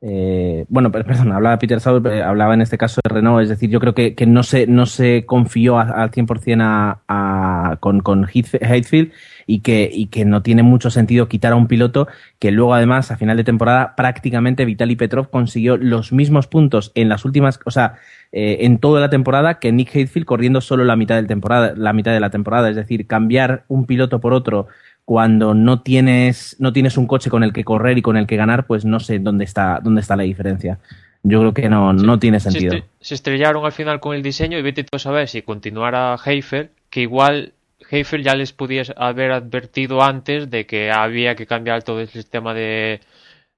eh, 0.00 0.64
bueno, 0.68 0.92
perdón, 0.92 1.32
hablaba 1.32 1.58
Peter 1.58 1.80
Sauer, 1.80 2.06
eh, 2.12 2.22
hablaba 2.22 2.54
en 2.54 2.62
este 2.62 2.78
caso 2.78 3.00
de 3.02 3.14
Renault, 3.14 3.42
es 3.42 3.48
decir, 3.48 3.70
yo 3.70 3.80
creo 3.80 3.94
que, 3.94 4.14
que 4.14 4.26
no, 4.26 4.42
se, 4.42 4.66
no 4.66 4.86
se 4.86 5.26
confió 5.26 5.78
al 5.78 6.10
100% 6.10 6.62
a, 6.62 7.00
a, 7.08 7.76
con, 7.80 8.00
con 8.00 8.26
Heathfield 8.26 9.12
y 9.46 9.60
que, 9.60 9.90
y 9.92 10.06
que 10.06 10.24
no 10.24 10.42
tiene 10.42 10.62
mucho 10.62 10.90
sentido 10.90 11.28
quitar 11.28 11.52
a 11.52 11.56
un 11.56 11.66
piloto 11.66 12.06
que 12.38 12.50
luego 12.52 12.74
además 12.74 13.10
a 13.10 13.16
final 13.16 13.36
de 13.36 13.44
temporada 13.44 13.96
prácticamente 13.96 14.64
Vitaly 14.64 14.94
Petrov 14.94 15.30
consiguió 15.30 15.76
los 15.76 16.12
mismos 16.12 16.46
puntos 16.46 16.92
en 16.94 17.08
las 17.08 17.24
últimas, 17.24 17.58
o 17.64 17.70
sea, 17.70 17.96
eh, 18.30 18.58
en 18.60 18.78
toda 18.78 19.00
la 19.00 19.08
temporada 19.08 19.58
que 19.58 19.72
Nick 19.72 19.94
Heathfield 19.94 20.26
corriendo 20.26 20.60
solo 20.60 20.84
la 20.84 20.96
mitad, 20.96 21.16
del 21.16 21.26
temporada, 21.26 21.72
la 21.74 21.94
mitad 21.94 22.12
de 22.12 22.20
la 22.20 22.30
temporada, 22.30 22.68
es 22.68 22.76
decir, 22.76 23.06
cambiar 23.06 23.64
un 23.68 23.86
piloto 23.86 24.20
por 24.20 24.34
otro 24.34 24.68
cuando 25.08 25.54
no 25.54 25.80
tienes, 25.80 26.54
no 26.58 26.74
tienes 26.74 26.98
un 26.98 27.06
coche 27.06 27.30
con 27.30 27.42
el 27.42 27.54
que 27.54 27.64
correr 27.64 27.96
y 27.96 28.02
con 28.02 28.18
el 28.18 28.26
que 28.26 28.36
ganar, 28.36 28.66
pues 28.66 28.84
no 28.84 29.00
sé 29.00 29.18
dónde 29.18 29.44
está, 29.44 29.80
dónde 29.82 30.02
está 30.02 30.16
la 30.16 30.24
diferencia. 30.24 30.80
Yo 31.22 31.40
creo 31.40 31.54
que 31.54 31.70
no, 31.70 31.94
no 31.94 32.18
tiene 32.18 32.40
sentido. 32.40 32.74
Se, 32.74 32.84
se, 33.00 33.14
estrellaron 33.14 33.64
al 33.64 33.72
final 33.72 34.00
con 34.00 34.14
el 34.14 34.22
diseño 34.22 34.58
y 34.58 34.62
vete 34.62 34.84
tú 34.84 34.96
a 34.96 34.98
saber 34.98 35.26
si 35.26 35.40
continuara 35.40 36.14
Heifer, 36.22 36.72
que 36.90 37.00
igual 37.00 37.54
Heifer 37.90 38.20
ya 38.20 38.34
les 38.34 38.52
podía 38.52 38.82
haber 38.98 39.32
advertido 39.32 40.02
antes 40.02 40.50
de 40.50 40.66
que 40.66 40.90
había 40.90 41.36
que 41.36 41.46
cambiar 41.46 41.84
todo 41.84 42.02
el 42.02 42.08
sistema 42.08 42.52
de, 42.52 43.00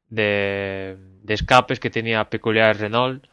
de, 0.09 0.99
de 1.25 1.35
escapes 1.35 1.81
que 1.81 1.91
tenía 1.91 2.31
peculiar 2.31 2.77
Renault 2.77 3.25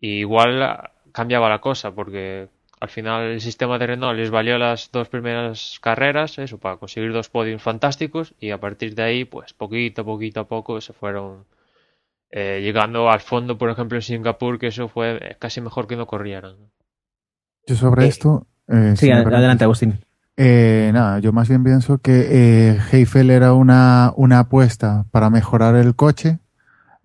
y 0.00 0.20
igual 0.20 0.88
cambiaba 1.12 1.50
la 1.50 1.58
cosa 1.58 1.90
porque 1.94 2.48
al 2.80 2.88
final 2.88 3.22
el 3.22 3.40
sistema 3.40 3.78
de 3.78 3.86
Renault 3.86 4.18
les 4.18 4.30
valió 4.30 4.58
las 4.58 4.90
dos 4.92 5.08
primeras 5.08 5.78
carreras, 5.80 6.38
eso, 6.38 6.58
para 6.58 6.76
conseguir 6.76 7.12
dos 7.12 7.28
podios 7.28 7.62
fantásticos 7.62 8.34
y 8.40 8.50
a 8.50 8.58
partir 8.58 8.94
de 8.94 9.02
ahí, 9.02 9.24
pues 9.24 9.52
poquito, 9.52 10.04
poquito 10.04 10.40
a 10.40 10.48
poco 10.48 10.80
se 10.80 10.92
fueron 10.92 11.44
eh, 12.30 12.60
llegando 12.62 13.10
al 13.10 13.20
fondo, 13.20 13.58
por 13.58 13.70
ejemplo, 13.70 13.98
en 13.98 14.02
Singapur, 14.02 14.58
que 14.58 14.68
eso 14.68 14.88
fue 14.88 15.36
casi 15.38 15.60
mejor 15.60 15.86
que 15.86 15.96
no 15.96 16.06
corrieran. 16.06 16.56
Yo 17.66 17.74
sobre 17.74 18.04
eh, 18.04 18.08
esto... 18.08 18.46
Eh, 18.68 18.94
sí, 18.96 19.10
adelante, 19.10 19.64
Agustín. 19.64 19.98
Eh, 20.36 20.90
nada, 20.92 21.18
yo 21.18 21.32
más 21.32 21.48
bien 21.48 21.64
pienso 21.64 21.98
que 21.98 22.28
eh, 22.30 22.78
Heifel 22.92 23.30
era 23.30 23.54
una, 23.54 24.12
una 24.14 24.38
apuesta 24.38 25.06
para 25.10 25.30
mejorar 25.30 25.74
el 25.74 25.96
coche, 25.96 26.38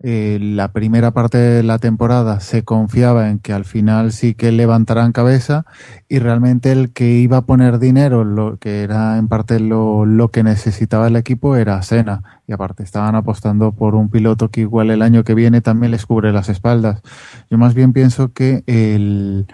eh, 0.06 0.38
la 0.38 0.70
primera 0.70 1.12
parte 1.12 1.38
de 1.38 1.62
la 1.62 1.78
temporada 1.78 2.40
se 2.40 2.62
confiaba 2.62 3.30
en 3.30 3.38
que 3.38 3.54
al 3.54 3.64
final 3.64 4.12
sí 4.12 4.34
que 4.34 4.52
levantaran 4.52 5.12
cabeza 5.12 5.64
y 6.10 6.18
realmente 6.18 6.72
el 6.72 6.92
que 6.92 7.12
iba 7.12 7.38
a 7.38 7.46
poner 7.46 7.78
dinero, 7.78 8.22
lo 8.22 8.58
que 8.58 8.82
era 8.82 9.16
en 9.16 9.28
parte 9.28 9.60
lo, 9.60 10.04
lo 10.04 10.30
que 10.30 10.42
necesitaba 10.42 11.06
el 11.08 11.16
equipo 11.16 11.56
era 11.56 11.80
Sena 11.80 12.42
y 12.46 12.52
aparte 12.52 12.82
estaban 12.82 13.14
apostando 13.14 13.72
por 13.72 13.94
un 13.94 14.10
piloto 14.10 14.50
que 14.50 14.60
igual 14.60 14.90
el 14.90 15.00
año 15.00 15.24
que 15.24 15.32
viene 15.32 15.62
también 15.62 15.90
les 15.92 16.04
cubre 16.04 16.32
las 16.32 16.50
espaldas. 16.50 17.00
Yo 17.48 17.56
más 17.56 17.72
bien 17.72 17.94
pienso 17.94 18.34
que 18.34 18.62
el, 18.66 19.46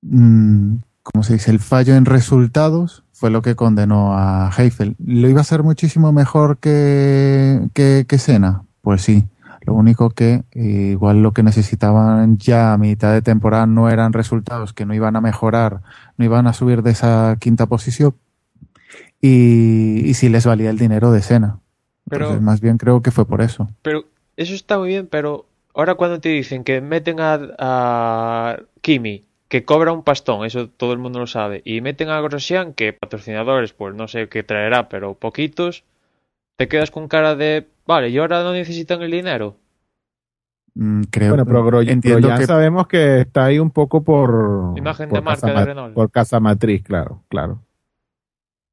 mmm, 0.00 0.76
¿cómo 1.02 1.22
se 1.24 1.34
dice? 1.34 1.50
El 1.50 1.58
fallo 1.58 1.94
en 1.94 2.06
resultados 2.06 3.04
fue 3.12 3.28
lo 3.28 3.42
que 3.42 3.54
condenó 3.54 4.16
a 4.16 4.50
Heifel. 4.56 4.96
¿Lo 4.98 5.28
iba 5.28 5.42
a 5.42 5.44
ser 5.44 5.62
muchísimo 5.62 6.10
mejor 6.10 6.56
que, 6.56 7.68
que, 7.74 8.06
que 8.08 8.16
Sena? 8.16 8.62
Pues 8.80 9.02
sí. 9.02 9.28
Lo 9.64 9.74
único 9.74 10.10
que 10.10 10.42
eh, 10.52 10.90
igual 10.92 11.22
lo 11.22 11.32
que 11.32 11.42
necesitaban 11.42 12.38
ya 12.38 12.72
a 12.72 12.78
mitad 12.78 13.12
de 13.12 13.22
temporada 13.22 13.66
no 13.66 13.88
eran 13.88 14.12
resultados 14.12 14.72
que 14.72 14.86
no 14.86 14.94
iban 14.94 15.16
a 15.16 15.20
mejorar, 15.20 15.82
no 16.16 16.24
iban 16.24 16.46
a 16.46 16.52
subir 16.52 16.82
de 16.82 16.90
esa 16.90 17.36
quinta 17.38 17.66
posición 17.66 18.14
y, 19.20 20.02
y 20.04 20.14
si 20.14 20.28
les 20.28 20.46
valía 20.46 20.70
el 20.70 20.78
dinero 20.78 21.12
de 21.12 21.22
Sena. 21.22 21.60
Pero, 22.08 22.24
Entonces, 22.24 22.42
más 22.42 22.60
bien 22.60 22.76
creo 22.76 23.02
que 23.02 23.12
fue 23.12 23.26
por 23.26 23.40
eso. 23.40 23.68
Pero 23.82 24.04
eso 24.36 24.54
está 24.54 24.78
muy 24.78 24.88
bien, 24.88 25.06
pero 25.06 25.46
ahora 25.74 25.94
cuando 25.94 26.20
te 26.20 26.28
dicen 26.28 26.64
que 26.64 26.80
meten 26.80 27.20
a, 27.20 27.38
a 27.58 28.56
Kimi, 28.80 29.24
que 29.48 29.64
cobra 29.64 29.92
un 29.92 30.02
pastón, 30.02 30.44
eso 30.44 30.68
todo 30.68 30.92
el 30.92 30.98
mundo 30.98 31.20
lo 31.20 31.26
sabe, 31.26 31.62
y 31.64 31.80
meten 31.80 32.08
a 32.08 32.20
Grosjean, 32.20 32.72
que 32.74 32.92
patrocinadores, 32.92 33.72
pues 33.72 33.94
no 33.94 34.08
sé 34.08 34.28
qué 34.28 34.42
traerá, 34.42 34.88
pero 34.88 35.14
poquitos, 35.14 35.84
te 36.56 36.68
quedas 36.68 36.90
con 36.90 37.08
cara 37.08 37.34
de, 37.34 37.68
vale, 37.86 38.08
¿y 38.10 38.18
ahora 38.18 38.42
no 38.42 38.52
necesitan 38.52 39.02
el 39.02 39.10
dinero? 39.10 39.56
Mm, 40.74 41.02
creo 41.10 41.30
bueno, 41.30 41.44
pero 41.44 41.64
Gro 41.64 41.82
entiendo 41.82 42.28
ya 42.28 42.38
que 42.38 42.46
sabemos 42.46 42.86
que 42.86 43.20
está 43.20 43.44
ahí 43.44 43.58
un 43.58 43.70
poco 43.70 44.02
por 44.02 44.72
Imagen 44.76 45.08
por 45.10 45.18
de 45.18 45.22
marca 45.22 45.46
de 45.52 45.64
Renault. 45.66 45.94
por 45.94 46.10
casa 46.10 46.40
matriz, 46.40 46.82
claro, 46.82 47.22
claro. 47.28 47.62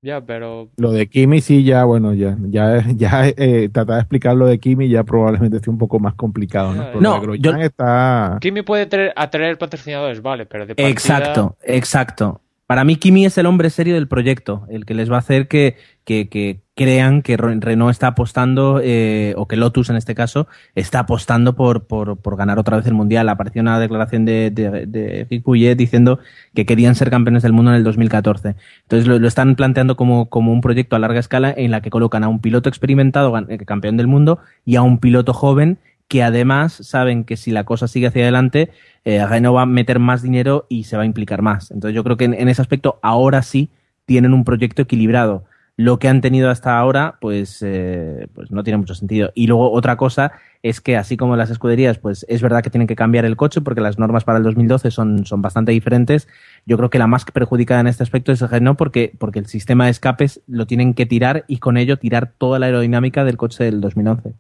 Ya, 0.01 0.21
pero 0.21 0.69
Lo 0.77 0.91
de 0.93 1.09
Kimi 1.09 1.41
sí 1.41 1.65
ya, 1.65 1.83
bueno, 1.83 2.13
ya 2.13 2.37
ya 2.47 2.81
ya 2.95 3.27
eh, 3.27 3.67
tratar 3.67 3.95
de 3.95 4.01
explicar 4.01 4.33
lo 4.37 4.45
de 4.45 4.57
Kimi 4.57 4.87
ya 4.87 5.03
probablemente 5.03 5.57
esté 5.57 5.69
un 5.69 5.77
poco 5.77 5.99
más 5.99 6.13
complicado, 6.13 6.73
¿no? 6.73 7.01
No, 7.01 7.35
yo- 7.35 7.53
está 7.57 8.37
Kimi 8.39 8.61
puede 8.61 8.85
traer, 8.85 9.11
atraer 9.17 9.57
patrocinadores, 9.57 10.21
vale, 10.21 10.45
pero 10.45 10.65
de 10.65 10.75
partida... 10.75 10.89
Exacto, 10.89 11.57
exacto. 11.63 12.41
Para 12.65 12.83
mí, 12.83 12.95
Kimi 12.97 13.25
es 13.25 13.37
el 13.39 13.47
hombre 13.47 13.71
serio 13.71 13.95
del 13.95 14.07
proyecto, 14.07 14.65
el 14.69 14.85
que 14.85 14.93
les 14.93 15.11
va 15.11 15.15
a 15.15 15.19
hacer 15.19 15.47
que, 15.47 15.75
que, 16.05 16.29
que 16.29 16.61
crean 16.79 17.21
que 17.21 17.35
Re- 17.35 17.57
Renault 17.59 17.91
está 17.91 18.07
apostando, 18.07 18.79
eh, 18.81 19.33
o 19.35 19.49
que 19.49 19.57
Lotus 19.57 19.89
en 19.89 19.97
este 19.97 20.15
caso, 20.15 20.47
está 20.75 20.99
apostando 20.99 21.53
por, 21.53 21.87
por, 21.87 22.15
por 22.15 22.37
ganar 22.37 22.57
otra 22.57 22.77
vez 22.77 22.87
el 22.87 22.93
Mundial. 22.93 23.27
Apareció 23.27 23.61
una 23.61 23.77
declaración 23.81 24.23
de, 24.23 24.49
de, 24.49 24.85
de 24.87 25.27
Rick 25.29 25.43
Pouillet 25.43 25.75
diciendo 25.75 26.19
que 26.55 26.65
querían 26.65 26.95
ser 26.95 27.09
campeones 27.09 27.43
del 27.43 27.51
mundo 27.51 27.71
en 27.71 27.77
el 27.77 27.83
2014. 27.83 28.55
Entonces 28.83 29.07
lo, 29.09 29.19
lo 29.19 29.27
están 29.27 29.55
planteando 29.57 29.97
como, 29.97 30.29
como 30.29 30.53
un 30.53 30.61
proyecto 30.61 30.95
a 30.95 30.99
larga 30.99 31.19
escala 31.19 31.53
en 31.55 31.71
la 31.71 31.81
que 31.81 31.89
colocan 31.89 32.23
a 32.23 32.29
un 32.29 32.39
piloto 32.39 32.69
experimentado, 32.69 33.37
eh, 33.49 33.57
campeón 33.65 33.97
del 33.97 34.07
mundo, 34.07 34.39
y 34.63 34.77
a 34.77 34.81
un 34.81 34.99
piloto 34.99 35.33
joven 35.33 35.79
que 36.07 36.23
además 36.23 36.71
saben 36.73 37.25
que 37.25 37.35
si 37.35 37.51
la 37.51 37.65
cosa 37.65 37.89
sigue 37.89 38.07
hacia 38.07 38.23
adelante, 38.23 38.69
eh, 39.03 39.25
Renault 39.27 39.57
va 39.57 39.61
a 39.63 39.65
meter 39.65 39.99
más 39.99 40.21
dinero 40.23 40.65
y 40.69 40.85
se 40.85 40.95
va 40.95 41.03
a 41.03 41.05
implicar 41.05 41.41
más. 41.41 41.71
Entonces 41.71 41.93
yo 41.93 42.05
creo 42.05 42.15
que 42.15 42.23
en, 42.25 42.33
en 42.35 42.47
ese 42.47 42.61
aspecto 42.61 42.99
ahora 43.01 43.41
sí 43.41 43.69
tienen 44.05 44.33
un 44.33 44.45
proyecto 44.45 44.81
equilibrado. 44.81 45.43
Lo 45.79 45.97
que 45.97 46.09
han 46.09 46.19
tenido 46.19 46.49
hasta 46.49 46.77
ahora, 46.77 47.15
pues, 47.21 47.63
eh, 47.65 48.27
pues 48.33 48.51
no 48.51 48.65
tiene 48.65 48.79
mucho 48.79 48.95
sentido. 48.95 49.31
Y 49.33 49.47
luego 49.47 49.71
otra 49.71 49.95
cosa 49.95 50.33
es 50.61 50.81
que 50.81 50.97
así 50.97 51.15
como 51.15 51.37
las 51.37 51.51
escuderías, 51.51 51.99
pues 51.99 52.25
es 52.27 52.41
verdad 52.41 52.61
que 52.61 52.69
tienen 52.69 52.85
que 52.85 52.97
cambiar 52.97 53.23
el 53.23 53.37
coche 53.37 53.61
porque 53.61 53.79
las 53.79 53.97
normas 53.97 54.25
para 54.25 54.39
el 54.39 54.43
2012 54.43 54.91
son, 54.91 55.25
son 55.25 55.41
bastante 55.41 55.71
diferentes. 55.71 56.27
Yo 56.65 56.75
creo 56.75 56.89
que 56.89 56.99
la 56.99 57.07
más 57.07 57.23
perjudicada 57.23 57.79
en 57.79 57.87
este 57.87 58.03
aspecto 58.03 58.33
es 58.33 58.41
Renault 58.41 58.77
porque, 58.77 59.13
porque 59.17 59.39
el 59.39 59.45
sistema 59.45 59.85
de 59.85 59.91
escapes 59.91 60.41
lo 60.47 60.67
tienen 60.67 60.95
que 60.95 61.05
tirar 61.05 61.45
y 61.47 61.59
con 61.59 61.77
ello 61.77 61.95
tirar 61.95 62.33
toda 62.37 62.59
la 62.59 62.65
aerodinámica 62.65 63.23
del 63.23 63.37
coche 63.37 63.63
del 63.63 63.79
2011. 63.79 64.33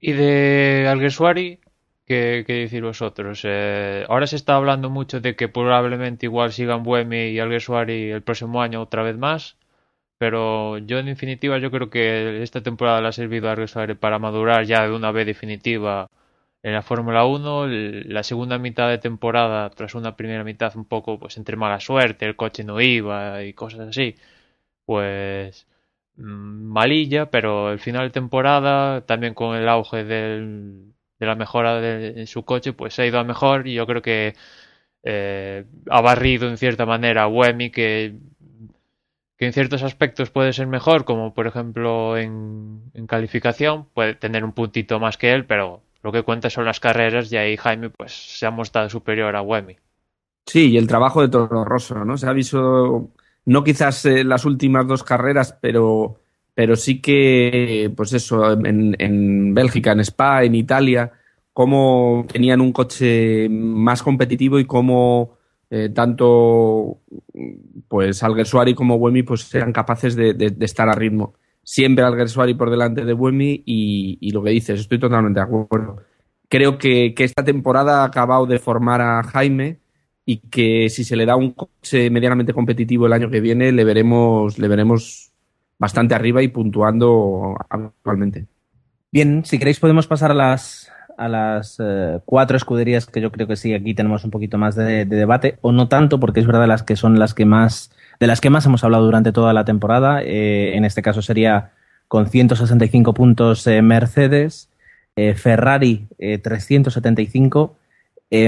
Y 0.00 0.12
de 0.12 0.88
Alguersuari, 0.88 1.58
¿qué, 2.06 2.44
qué 2.46 2.54
decir 2.54 2.82
vosotros? 2.82 3.42
Eh, 3.44 4.06
ahora 4.08 4.26
se 4.26 4.36
está 4.36 4.54
hablando 4.56 4.88
mucho 4.88 5.20
de 5.20 5.36
que 5.36 5.48
probablemente 5.48 6.24
igual 6.24 6.54
sigan 6.54 6.84
Buemi 6.84 7.32
y 7.32 7.38
Alguersuari 7.38 8.12
el 8.12 8.22
próximo 8.22 8.62
año 8.62 8.80
otra 8.80 9.02
vez 9.02 9.18
más, 9.18 9.58
pero 10.20 10.76
yo 10.78 10.98
en 10.98 11.06
definitiva 11.06 11.58
yo 11.58 11.70
creo 11.70 11.88
que 11.90 12.42
esta 12.42 12.62
temporada 12.62 13.00
le 13.00 13.08
ha 13.08 13.12
servido 13.12 13.48
a 13.48 13.52
Alguersuari 13.52 13.94
para 13.94 14.18
madurar 14.18 14.66
ya 14.66 14.86
de 14.86 14.94
una 14.94 15.12
vez 15.12 15.24
definitiva 15.26 16.10
en 16.62 16.74
la 16.74 16.82
Fórmula 16.82 17.24
1, 17.24 17.66
la 17.68 18.22
segunda 18.22 18.58
mitad 18.58 18.90
de 18.90 18.98
temporada, 18.98 19.70
tras 19.70 19.94
una 19.94 20.16
primera 20.16 20.44
mitad 20.44 20.76
un 20.76 20.84
poco 20.86 21.18
pues 21.18 21.38
entre 21.38 21.56
mala 21.56 21.80
suerte, 21.80 22.26
el 22.26 22.36
coche 22.36 22.64
no 22.64 22.80
iba 22.82 23.42
y 23.44 23.54
cosas 23.54 23.80
así, 23.88 24.16
pues 24.84 25.66
mm, 26.16 26.22
malilla, 26.72 27.30
pero 27.30 27.72
el 27.72 27.78
final 27.80 28.08
de 28.08 28.10
temporada, 28.10 29.06
también 29.06 29.34
con 29.34 29.56
el 29.56 29.68
auge 29.68 30.04
del, 30.04 30.94
de 31.18 31.26
la 31.26 31.34
mejora 31.36 31.80
de, 31.80 32.20
en 32.20 32.26
su 32.26 32.44
coche, 32.44 32.72
pues 32.74 32.98
ha 32.98 33.06
ido 33.06 33.18
a 33.20 33.24
mejor. 33.24 33.66
Y 33.68 33.74
yo 33.74 33.86
creo 33.86 34.02
que 34.02 34.34
eh, 35.02 35.64
ha 35.90 36.00
barrido 36.02 36.48
en 36.48 36.58
cierta 36.58 36.86
manera 36.86 37.24
a 37.24 37.28
Wemi 37.28 37.70
que 37.70 38.14
que 39.40 39.46
en 39.46 39.54
ciertos 39.54 39.82
aspectos 39.82 40.28
puede 40.28 40.52
ser 40.52 40.66
mejor, 40.66 41.06
como 41.06 41.32
por 41.32 41.46
ejemplo 41.46 42.18
en, 42.18 42.82
calificación, 43.08 43.86
puede 43.94 44.14
tener 44.14 44.44
un 44.44 44.52
puntito 44.52 45.00
más 45.00 45.16
que 45.16 45.32
él, 45.32 45.46
pero 45.46 45.80
lo 46.02 46.12
que 46.12 46.22
cuenta 46.22 46.50
son 46.50 46.66
las 46.66 46.78
carreras 46.78 47.32
y 47.32 47.38
ahí 47.38 47.56
Jaime 47.56 47.88
pues 47.88 48.12
se 48.12 48.44
ha 48.44 48.50
mostrado 48.50 48.90
superior 48.90 49.34
a 49.34 49.40
Wemi. 49.40 49.76
Sí, 50.44 50.72
y 50.72 50.76
el 50.76 50.86
trabajo 50.86 51.22
de 51.22 51.30
Toro 51.30 51.64
Rosso, 51.64 52.04
¿no? 52.04 52.18
Se 52.18 52.26
ha 52.26 52.34
visto, 52.34 53.08
no 53.46 53.64
quizás 53.64 54.04
eh, 54.04 54.24
las 54.24 54.44
últimas 54.44 54.86
dos 54.86 55.02
carreras, 55.04 55.56
pero, 55.58 56.20
pero 56.54 56.76
sí 56.76 57.00
que, 57.00 57.90
pues 57.96 58.12
eso, 58.12 58.52
en, 58.52 58.94
en 58.98 59.54
Bélgica, 59.54 59.92
en 59.92 60.00
Spa, 60.00 60.44
en 60.44 60.54
Italia, 60.54 61.12
cómo 61.54 62.26
tenían 62.30 62.60
un 62.60 62.72
coche 62.72 63.48
más 63.48 64.02
competitivo 64.02 64.58
y 64.58 64.66
cómo 64.66 65.38
eh, 65.70 65.88
tanto 65.90 66.98
pues 67.88 68.22
Alguersuari 68.22 68.74
como 68.74 68.96
Wemi 68.96 69.22
pues 69.22 69.54
eran 69.54 69.72
capaces 69.72 70.16
de, 70.16 70.56
estar 70.60 70.88
a 70.88 70.94
ritmo 70.94 71.34
siempre 71.62 72.04
Alguersuari 72.04 72.54
por 72.54 72.70
delante 72.70 73.04
de 73.04 73.12
Buemi 73.12 73.62
y, 73.64 74.18
y, 74.20 74.32
lo 74.32 74.42
que 74.42 74.50
dices, 74.50 74.80
estoy 74.80 74.98
totalmente 74.98 75.38
de 75.38 75.44
acuerdo. 75.44 75.98
Creo 76.48 76.78
que, 76.78 77.14
que, 77.14 77.22
esta 77.22 77.44
temporada 77.44 78.02
ha 78.02 78.06
acabado 78.06 78.46
de 78.46 78.58
formar 78.58 79.00
a 79.00 79.22
Jaime 79.22 79.78
y 80.24 80.38
que 80.38 80.88
si 80.88 81.04
se 81.04 81.16
le 81.16 81.26
da 81.26 81.36
un 81.36 81.52
coche 81.52 82.10
medianamente 82.10 82.52
competitivo 82.52 83.06
el 83.06 83.12
año 83.12 83.30
que 83.30 83.40
viene, 83.40 83.70
le 83.70 83.84
veremos, 83.84 84.58
le 84.58 84.68
veremos 84.68 85.30
bastante 85.78 86.14
arriba 86.14 86.42
y 86.42 86.48
puntuando 86.48 87.56
actualmente. 87.68 88.46
Bien, 89.12 89.44
si 89.44 89.58
queréis 89.58 89.80
podemos 89.80 90.06
pasar 90.06 90.30
a 90.30 90.34
las, 90.34 90.92
a 91.20 91.28
las 91.28 91.76
eh, 91.80 92.18
cuatro 92.24 92.56
escuderías 92.56 93.04
que 93.04 93.20
yo 93.20 93.30
creo 93.30 93.46
que 93.46 93.56
sí, 93.56 93.74
aquí 93.74 93.92
tenemos 93.92 94.24
un 94.24 94.30
poquito 94.30 94.56
más 94.56 94.74
de, 94.74 95.04
de, 95.04 95.16
debate, 95.16 95.58
o 95.60 95.70
no 95.70 95.86
tanto, 95.86 96.18
porque 96.18 96.40
es 96.40 96.46
verdad 96.46 96.66
las 96.66 96.82
que 96.82 96.96
son 96.96 97.18
las 97.18 97.34
que 97.34 97.44
más 97.44 97.90
de 98.18 98.26
las 98.26 98.40
que 98.40 98.48
más 98.48 98.64
hemos 98.64 98.84
hablado 98.84 99.04
durante 99.04 99.30
toda 99.30 99.52
la 99.52 99.66
temporada. 99.66 100.22
Eh, 100.22 100.76
en 100.76 100.86
este 100.86 101.02
caso 101.02 101.20
sería 101.20 101.72
con 102.08 102.26
165 102.26 103.12
puntos 103.12 103.66
eh, 103.66 103.82
Mercedes, 103.82 104.68
Ferrari 105.34 106.06
375, 106.18 107.76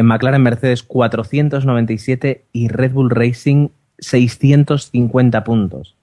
McLaren 0.03 0.43
Mercedes 0.43 0.83
497 0.83 2.45
y 2.51 2.69
Red 2.69 2.93
Bull 2.93 3.11
Racing 3.11 3.69
650 3.99 5.45
puntos. 5.45 5.97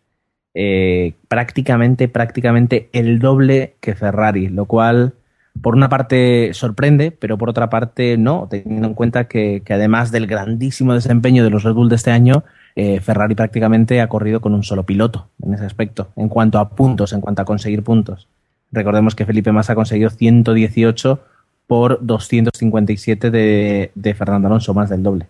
prácticamente, 1.27 2.07
prácticamente 2.07 2.89
el 2.93 3.17
doble 3.17 3.73
que 3.79 3.95
Ferrari, 3.95 4.49
lo 4.49 4.65
cual 4.65 5.13
por 5.61 5.75
una 5.75 5.89
parte 5.89 6.53
sorprende, 6.53 7.11
pero 7.11 7.37
por 7.37 7.49
otra 7.49 7.69
parte 7.69 8.17
no, 8.17 8.47
teniendo 8.49 8.87
en 8.87 8.93
cuenta 8.93 9.25
que, 9.25 9.61
que 9.65 9.73
además 9.73 10.11
del 10.11 10.27
grandísimo 10.27 10.93
desempeño 10.93 11.43
de 11.43 11.49
los 11.49 11.63
Red 11.63 11.73
Bull 11.73 11.89
de 11.89 11.95
este 11.95 12.11
año, 12.11 12.43
eh, 12.75 12.99
Ferrari 13.01 13.35
prácticamente 13.35 14.01
ha 14.01 14.07
corrido 14.07 14.41
con 14.41 14.53
un 14.53 14.63
solo 14.63 14.83
piloto 14.83 15.27
en 15.43 15.53
ese 15.53 15.65
aspecto, 15.65 16.09
en 16.15 16.29
cuanto 16.29 16.59
a 16.59 16.69
puntos, 16.69 17.13
en 17.13 17.21
cuanto 17.21 17.41
a 17.41 17.45
conseguir 17.45 17.83
puntos. 17.83 18.27
Recordemos 18.71 19.15
que 19.15 19.25
Felipe 19.25 19.51
Massa 19.51 19.73
ha 19.73 19.75
conseguido 19.75 20.09
118 20.09 21.19
por 21.67 21.99
257 22.01 23.31
de, 23.31 23.91
de 23.93 24.13
Fernando 24.13 24.47
Alonso, 24.47 24.73
más 24.73 24.89
del 24.89 25.03
doble. 25.03 25.27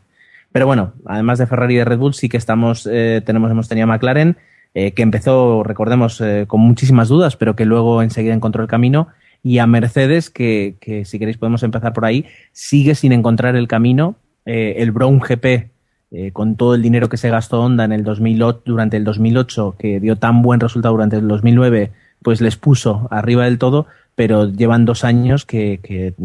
Pero 0.52 0.66
bueno, 0.66 0.94
además 1.06 1.38
de 1.40 1.48
Ferrari 1.48 1.76
y 1.76 1.78
de 1.78 1.86
Red 1.86 1.98
Bull, 2.00 2.14
sí 2.14 2.30
que 2.30 2.38
estamos, 2.38 2.88
eh, 2.92 3.22
tenemos, 3.26 3.52
hemos 3.52 3.68
tenido 3.68 3.86
a 3.86 3.88
McLaren, 3.88 4.38
eh, 4.74 4.94
que 4.94 5.02
empezó, 5.02 5.64
recordemos, 5.64 6.22
eh, 6.22 6.46
con 6.48 6.62
muchísimas 6.62 7.08
dudas, 7.08 7.36
pero 7.36 7.56
que 7.56 7.66
luego 7.66 8.02
enseguida 8.02 8.34
encontró 8.34 8.64
el 8.64 8.70
camino, 8.70 9.10
y 9.44 9.60
a 9.60 9.68
Mercedes, 9.68 10.30
que, 10.30 10.76
que 10.80 11.06
si 11.06 11.20
queréis 11.20 11.38
podemos 11.38 11.64
empezar 11.64 11.94
por 11.94 12.06
ahí, 12.06 12.26
sigue 12.52 12.96
sin 12.96 13.12
encontrar 13.12 13.56
el 13.56 13.68
camino. 13.68 14.16
Eh, 14.46 14.76
el 14.78 14.92
Brown 14.92 15.20
GP 15.20 15.70
eh, 16.12 16.32
con 16.32 16.56
todo 16.56 16.74
el 16.74 16.82
dinero 16.82 17.08
que 17.08 17.18
se 17.18 17.30
gastó 17.30 17.62
Honda 17.62 17.84
en 17.84 17.92
el 17.92 18.04
2008, 18.04 18.64
durante 18.66 18.98
el 18.98 19.04
2008, 19.04 19.76
que 19.78 20.00
dio 20.00 20.16
tan 20.16 20.42
buen 20.42 20.60
resultado 20.60 20.94
durante 20.94 21.18
el 21.18 21.28
2009, 21.28 21.92
pues 22.24 22.42
les 22.42 22.58
puso 22.58 23.08
arriba 23.12 23.46
del 23.46 23.60
todo, 23.60 23.86
pero 24.16 24.50
llevan 24.50 24.86
dos 24.86 25.04
años 25.04 25.46
que, 25.46 25.80
que, 25.84 26.16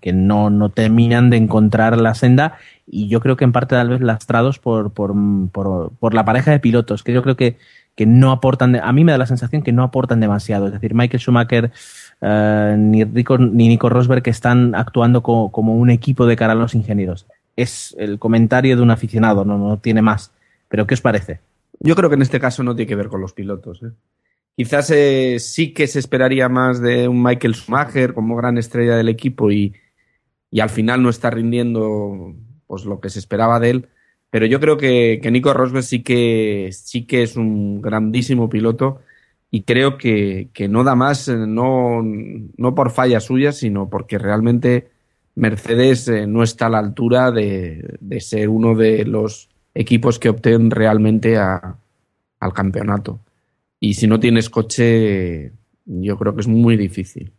que 0.00 0.12
no, 0.14 0.48
no, 0.48 0.70
terminan 0.70 1.28
de 1.28 1.36
encontrar 1.36 2.00
la 2.00 2.14
senda 2.14 2.56
y 2.86 3.08
yo 3.08 3.20
creo 3.20 3.36
que 3.36 3.44
en 3.44 3.52
parte 3.52 3.76
tal 3.76 3.90
vez 3.90 4.00
lastrados 4.00 4.58
por, 4.58 4.92
por, 4.92 5.14
por, 5.52 5.92
por 5.92 6.14
la 6.14 6.24
pareja 6.24 6.50
de 6.50 6.58
pilotos, 6.58 7.02
que 7.02 7.12
yo 7.12 7.22
creo 7.22 7.36
que, 7.36 7.58
que 7.94 8.06
no 8.06 8.32
aportan, 8.32 8.74
a 8.76 8.92
mí 8.92 9.04
me 9.04 9.12
da 9.12 9.18
la 9.18 9.26
sensación 9.26 9.62
que 9.62 9.72
no 9.72 9.82
aportan 9.82 10.18
demasiado, 10.18 10.66
es 10.66 10.72
decir, 10.72 10.94
Michael 10.94 11.20
Schumacher 11.20 11.72
uh, 12.20 12.76
ni, 12.76 13.04
Nico 13.04 13.88
Rosberg 13.88 14.22
que 14.22 14.30
están 14.30 14.74
actuando 14.74 15.22
como, 15.22 15.52
como 15.52 15.74
un 15.74 15.90
equipo 15.90 16.26
de 16.26 16.36
cara 16.36 16.52
a 16.52 16.56
los 16.56 16.74
ingenieros 16.74 17.26
es 17.56 17.96
el 17.98 18.18
comentario 18.18 18.76
de 18.76 18.82
un 18.82 18.90
aficionado, 18.90 19.44
no, 19.44 19.58
no 19.58 19.78
tiene 19.78 20.02
más. 20.02 20.30
Pero 20.68 20.86
¿qué 20.86 20.94
os 20.94 21.00
parece? 21.00 21.40
Yo 21.80 21.96
creo 21.96 22.08
que 22.10 22.16
en 22.16 22.22
este 22.22 22.38
caso 22.38 22.62
no 22.62 22.76
tiene 22.76 22.88
que 22.88 22.94
ver 22.94 23.08
con 23.08 23.20
los 23.20 23.32
pilotos. 23.32 23.82
¿eh? 23.82 23.90
Quizás 24.54 24.90
eh, 24.90 25.38
sí 25.40 25.72
que 25.72 25.86
se 25.86 25.98
esperaría 25.98 26.48
más 26.48 26.80
de 26.80 27.08
un 27.08 27.22
Michael 27.22 27.54
Schumacher 27.54 28.14
como 28.14 28.36
gran 28.36 28.58
estrella 28.58 28.96
del 28.96 29.08
equipo 29.08 29.50
y, 29.50 29.74
y, 30.50 30.60
al 30.60 30.70
final 30.70 31.02
no 31.02 31.08
está 31.08 31.30
rindiendo 31.30 32.34
pues 32.66 32.84
lo 32.84 33.00
que 33.00 33.10
se 33.10 33.18
esperaba 33.18 33.58
de 33.58 33.70
él. 33.70 33.88
Pero 34.30 34.44
yo 34.46 34.60
creo 34.60 34.76
que, 34.76 35.20
que 35.22 35.30
Nico 35.30 35.54
Rosberg 35.54 35.84
sí 35.84 36.02
que, 36.02 36.70
sí 36.72 37.06
que 37.06 37.22
es 37.22 37.36
un 37.36 37.80
grandísimo 37.80 38.50
piloto 38.50 39.00
y 39.50 39.62
creo 39.62 39.96
que, 39.96 40.50
que 40.52 40.68
no 40.68 40.84
da 40.84 40.94
más, 40.94 41.28
eh, 41.28 41.36
no, 41.36 42.02
no 42.02 42.74
por 42.74 42.90
fallas 42.90 43.24
suyas, 43.24 43.56
sino 43.56 43.88
porque 43.88 44.18
realmente 44.18 44.90
Mercedes 45.34 46.08
eh, 46.08 46.26
no 46.26 46.42
está 46.42 46.66
a 46.66 46.70
la 46.70 46.78
altura 46.78 47.30
de, 47.30 47.96
de, 48.00 48.20
ser 48.20 48.48
uno 48.48 48.74
de 48.74 49.04
los 49.04 49.48
equipos 49.74 50.18
que 50.18 50.30
opten 50.30 50.70
realmente 50.70 51.36
a, 51.36 51.78
al 52.40 52.52
campeonato. 52.52 53.20
Y 53.78 53.94
si 53.94 54.06
no 54.06 54.18
tienes 54.18 54.50
coche, 54.50 55.52
yo 55.84 56.18
creo 56.18 56.34
que 56.34 56.40
es 56.40 56.48
muy 56.48 56.76
difícil. 56.76 57.32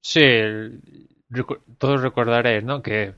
Sí, 0.00 0.20
todos 1.76 2.00
recordaréis, 2.00 2.64
¿no? 2.64 2.82
Que 2.82 3.14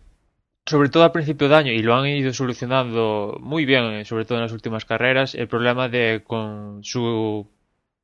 sobre 0.71 0.89
todo 0.89 1.05
al 1.05 1.13
principio 1.13 1.49
de 1.49 1.57
año, 1.57 1.73
y 1.73 1.83
lo 1.83 1.95
han 1.95 2.07
ido 2.07 2.33
solucionando 2.33 3.37
muy 3.41 3.65
bien, 3.65 3.85
eh, 3.93 4.05
sobre 4.05 4.25
todo 4.25 4.39
en 4.39 4.45
las 4.45 4.53
últimas 4.53 4.85
carreras, 4.85 5.35
el 5.35 5.49
problema 5.49 5.89
de 5.89 6.23
con 6.25 6.83
su 6.85 7.47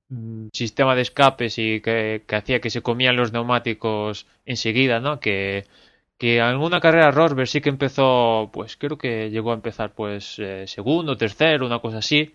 Mm, 0.09 0.49
sistema 0.53 0.95
de 0.95 1.03
escapes 1.03 1.59
y 1.59 1.81
que, 1.81 2.23
que, 2.27 2.37
hacía 2.37 2.61
que 2.61 2.71
se 2.71 2.81
comían 2.83 3.17
los 3.17 3.33
neumáticos 3.33 4.27
enseguida, 4.45 5.01
¿no? 5.01 5.19
Que, 5.19 5.65
que 6.19 6.37
en 6.37 6.43
alguna 6.45 6.81
carrera 6.81 7.11
Rosberg 7.11 7.49
sí 7.49 7.61
que 7.61 7.71
empezó, 7.71 8.51
pues 8.53 8.77
creo 8.77 8.99
que 8.99 9.31
llegó 9.31 9.51
a 9.51 9.55
empezar 9.55 9.95
pues 9.95 10.39
eh, 10.39 10.67
segundo, 10.69 11.17
tercero, 11.17 11.67
una 11.67 11.81
cosa 11.81 11.99
así, 11.99 12.35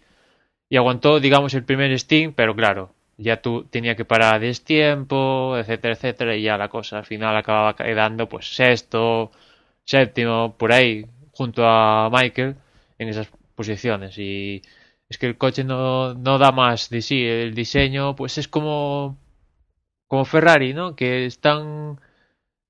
y 0.69 0.77
aguantó, 0.77 1.19
digamos, 1.19 1.53
el 1.55 1.65
primer 1.65 1.91
Sting, 1.93 2.33
pero 2.33 2.55
claro, 2.55 2.93
ya 3.17 3.41
tú 3.41 3.65
tenía 3.65 3.95
que 3.95 4.05
parar 4.05 4.35
a 4.35 4.39
destiempo, 4.39 5.57
etcétera, 5.57 5.93
etcétera, 5.95 6.35
y 6.35 6.43
ya 6.43 6.57
la 6.57 6.69
cosa 6.69 6.99
al 6.99 7.05
final 7.05 7.35
acababa 7.37 7.75
quedando 7.75 8.27
pues 8.29 8.55
sexto, 8.55 9.31
séptimo, 9.85 10.55
por 10.57 10.71
ahí, 10.71 11.05
junto 11.31 11.65
a 11.65 12.09
Michael 12.11 12.55
en 12.97 13.09
esas 13.09 13.29
posiciones 13.55 14.17
y 14.17 14.61
es 15.11 15.17
que 15.17 15.27
el 15.27 15.37
coche 15.37 15.63
no, 15.65 16.13
no 16.13 16.37
da 16.37 16.51
más 16.53 16.89
de 16.89 17.01
sí. 17.01 17.23
El 17.25 17.53
diseño, 17.53 18.15
pues 18.15 18.37
es 18.37 18.47
como, 18.47 19.17
como 20.07 20.25
Ferrari, 20.25 20.73
¿no? 20.73 20.95
Que 20.95 21.25
están, 21.25 21.99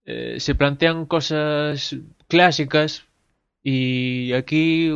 eh, 0.05 0.39
se 0.39 0.55
plantean 0.55 1.05
cosas 1.05 1.95
clásicas 2.27 3.05
y 3.63 4.33
aquí, 4.33 4.91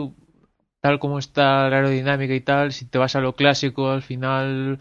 tal 0.82 1.00
como 1.00 1.20
está 1.20 1.70
la 1.70 1.78
aerodinámica 1.78 2.34
y 2.36 2.42
tal, 2.42 2.72
si 2.74 2.86
te 2.86 2.98
vas 2.98 3.16
a 3.16 3.22
lo 3.22 3.36
clásico, 3.36 3.92
al 3.92 4.02
final, 4.02 4.80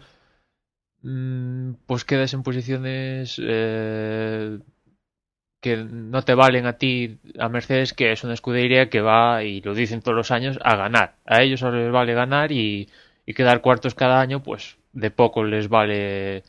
mmm, 1.03 1.73
pues 1.85 2.05
quedas 2.05 2.33
en 2.33 2.43
posiciones 2.43 3.39
eh, 3.43 4.59
que 5.65 5.77
no 5.77 6.21
te 6.21 6.35
valen 6.35 6.67
a 6.67 6.73
ti, 6.73 7.17
a 7.39 7.49
Mercedes, 7.49 7.93
que 7.93 8.11
es 8.11 8.23
una 8.23 8.35
escudería 8.35 8.87
que 8.87 9.01
va, 9.01 9.43
y 9.43 9.61
lo 9.61 9.73
dicen 9.73 10.03
todos 10.03 10.15
los 10.15 10.29
años, 10.29 10.59
a 10.61 10.75
ganar. 10.75 11.15
A 11.25 11.41
ellos 11.41 11.63
les 11.63 11.91
vale 11.91 12.13
ganar 12.13 12.51
y, 12.51 12.87
y 13.25 13.33
quedar 13.33 13.61
cuartos 13.61 13.95
cada 13.95 14.21
año, 14.21 14.43
pues 14.43 14.77
de 14.93 15.09
poco 15.09 15.43
les 15.43 15.67
vale 15.67 16.43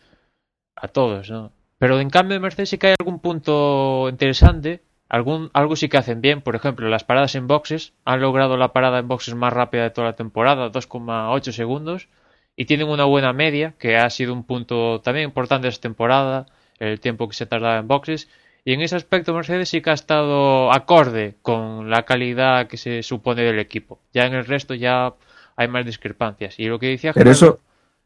a 0.76 0.88
todos, 0.88 1.30
¿no? 1.30 1.51
Pero 1.78 1.98
en 1.98 2.10
cambio 2.10 2.34
de 2.34 2.40
Mercedes 2.40 2.68
sí 2.68 2.76
que 2.76 2.88
hay 2.88 2.94
algún 3.01 3.20
punto 3.20 4.09
interesante, 4.10 4.82
algún, 5.09 5.51
algo 5.55 5.76
sí 5.76 5.88
que 5.88 5.97
hacen 5.97 6.20
bien, 6.20 6.43
por 6.43 6.55
ejemplo, 6.55 6.86
las 6.90 7.05
paradas 7.05 7.34
en 7.36 7.47
boxes, 7.47 7.94
han 8.05 8.20
logrado 8.20 8.59
la 8.59 8.74
parada 8.74 8.98
en 8.98 9.09
boxes 9.09 9.34
más 9.34 9.55
rápida 9.55 9.84
de 9.84 9.90
toda 9.93 10.09
la 10.09 10.16
temporada, 10.16 10.70
2,8 10.70 11.52
segundos, 11.52 12.09
y 12.55 12.66
tienen 12.66 12.88
una 12.88 13.05
buena 13.05 13.32
media, 13.32 13.72
que 13.78 13.97
ha 13.97 14.10
sido 14.10 14.34
un 14.34 14.44
punto 14.44 15.01
también 15.01 15.24
importante 15.24 15.68
esta 15.68 15.88
temporada, 15.88 16.47
el 16.78 17.01
tiempo 17.01 17.28
que 17.28 17.34
se 17.34 17.47
tardaba 17.47 17.78
en 17.78 17.88
boxes, 17.88 18.28
Y 18.66 18.72
en 18.72 18.80
ese 18.82 18.97
aspecto 18.97 19.32
Mercedes 19.32 19.68
sí 19.68 19.80
que 19.80 19.90
ha 19.90 19.94
estado 19.94 20.72
acorde 20.72 21.36
con 21.40 21.88
la 21.88 22.02
calidad 22.02 22.66
que 22.66 22.76
se 22.76 23.02
supone 23.05 23.43
del 23.43 23.60
equipo. 23.60 24.01
Ya 24.12 24.26
en 24.26 24.34
el 24.34 24.44
resto 24.44 24.74
ya 24.74 25.14
hay 25.56 25.68
más 25.68 25.86
discrepancias. 25.86 26.59
Y 26.59 26.66
lo 26.66 26.78
que 26.80 26.88
decía 26.88 27.12
Pero 27.12 27.30
Gerardo- 27.30 27.32
eso, 27.32 27.60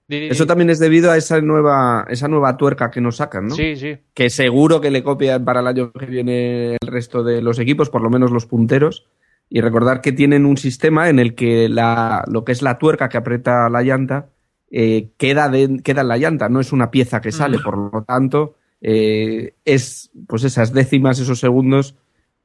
Di, 0.07 0.21
di, 0.21 0.27
eso 0.29 0.45
también 0.47 0.69
es 0.69 0.79
debido 0.79 1.11
a 1.11 1.17
esa 1.17 1.41
nueva, 1.41 2.05
esa 2.11 2.29
nueva 2.29 2.57
tuerca 2.59 2.91
que 2.91 3.01
nos 3.01 3.17
sacan, 3.17 3.47
¿no? 3.47 3.55
Sí, 3.55 3.75
sí. 3.77 3.97
Que 4.13 4.29
seguro 4.29 4.81
que 4.83 4.91
le 4.91 5.03
copian 5.03 5.45
para 5.47 5.61
el 5.61 5.67
año 5.67 5.93
que 5.93 6.05
viene 6.07 6.73
el 6.75 6.89
resto 6.89 7.23
de 7.23 7.41
los 7.41 7.59
equipos, 7.59 7.89
por 7.89 8.03
lo 8.03 8.11
menos 8.11 8.31
los 8.31 8.45
punteros. 8.45 9.07
Y 9.49 9.63
recordar 9.63 10.01
que 10.03 10.13
tienen 10.13 10.45
un 10.47 10.59
sistema 10.59 11.09
en 11.09 11.19
el 11.21 11.35
que 11.35 11.69
la, 11.71 12.23
lo 12.29 12.45
que 12.45 12.53
es 12.53 12.61
la 12.61 12.77
tuerca 12.77 13.09
que 13.09 13.17
aprieta 13.17 13.69
la 13.71 13.83
llanta 13.83 14.27
eh, 14.71 15.09
queda, 15.17 15.49
de- 15.49 15.81
queda 15.83 16.03
en 16.03 16.09
la 16.09 16.19
llanta, 16.19 16.49
no 16.51 16.61
es 16.61 16.71
una 16.73 16.91
pieza 16.91 17.21
que 17.23 17.33
sale. 17.33 17.57
Mm. 17.59 17.63
Por 17.63 17.79
lo 17.95 18.03
tanto, 18.03 18.57
eh, 18.81 19.55
es 19.65 20.11
pues 20.27 20.45
esas 20.45 20.73
décimas, 20.73 21.19
esos 21.19 21.39
segundos 21.41 21.95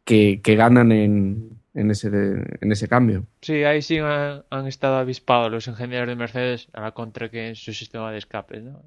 que, 0.04 0.42
que 0.44 0.56
ganan 0.56 0.92
en, 0.92 1.60
en, 1.74 1.92
ese, 1.92 2.08
en 2.10 2.72
ese 2.72 2.88
cambio. 2.88 3.26
Sí, 3.42 3.64
ahí 3.64 3.82
sí 3.82 3.98
han, 4.00 4.44
han 4.50 4.68
estado 4.68 4.98
avispados 4.98 5.52
los 5.52 5.68
ingenieros 5.68 6.08
de 6.08 6.16
Mercedes 6.16 6.68
a 6.74 6.82
la 6.82 6.92
contra 6.92 7.30
que 7.30 7.50
en 7.50 7.56
su 7.56 7.74
sistema 7.74 8.12
de 8.12 8.18
escape, 8.20 8.62
¿no? 8.62 8.84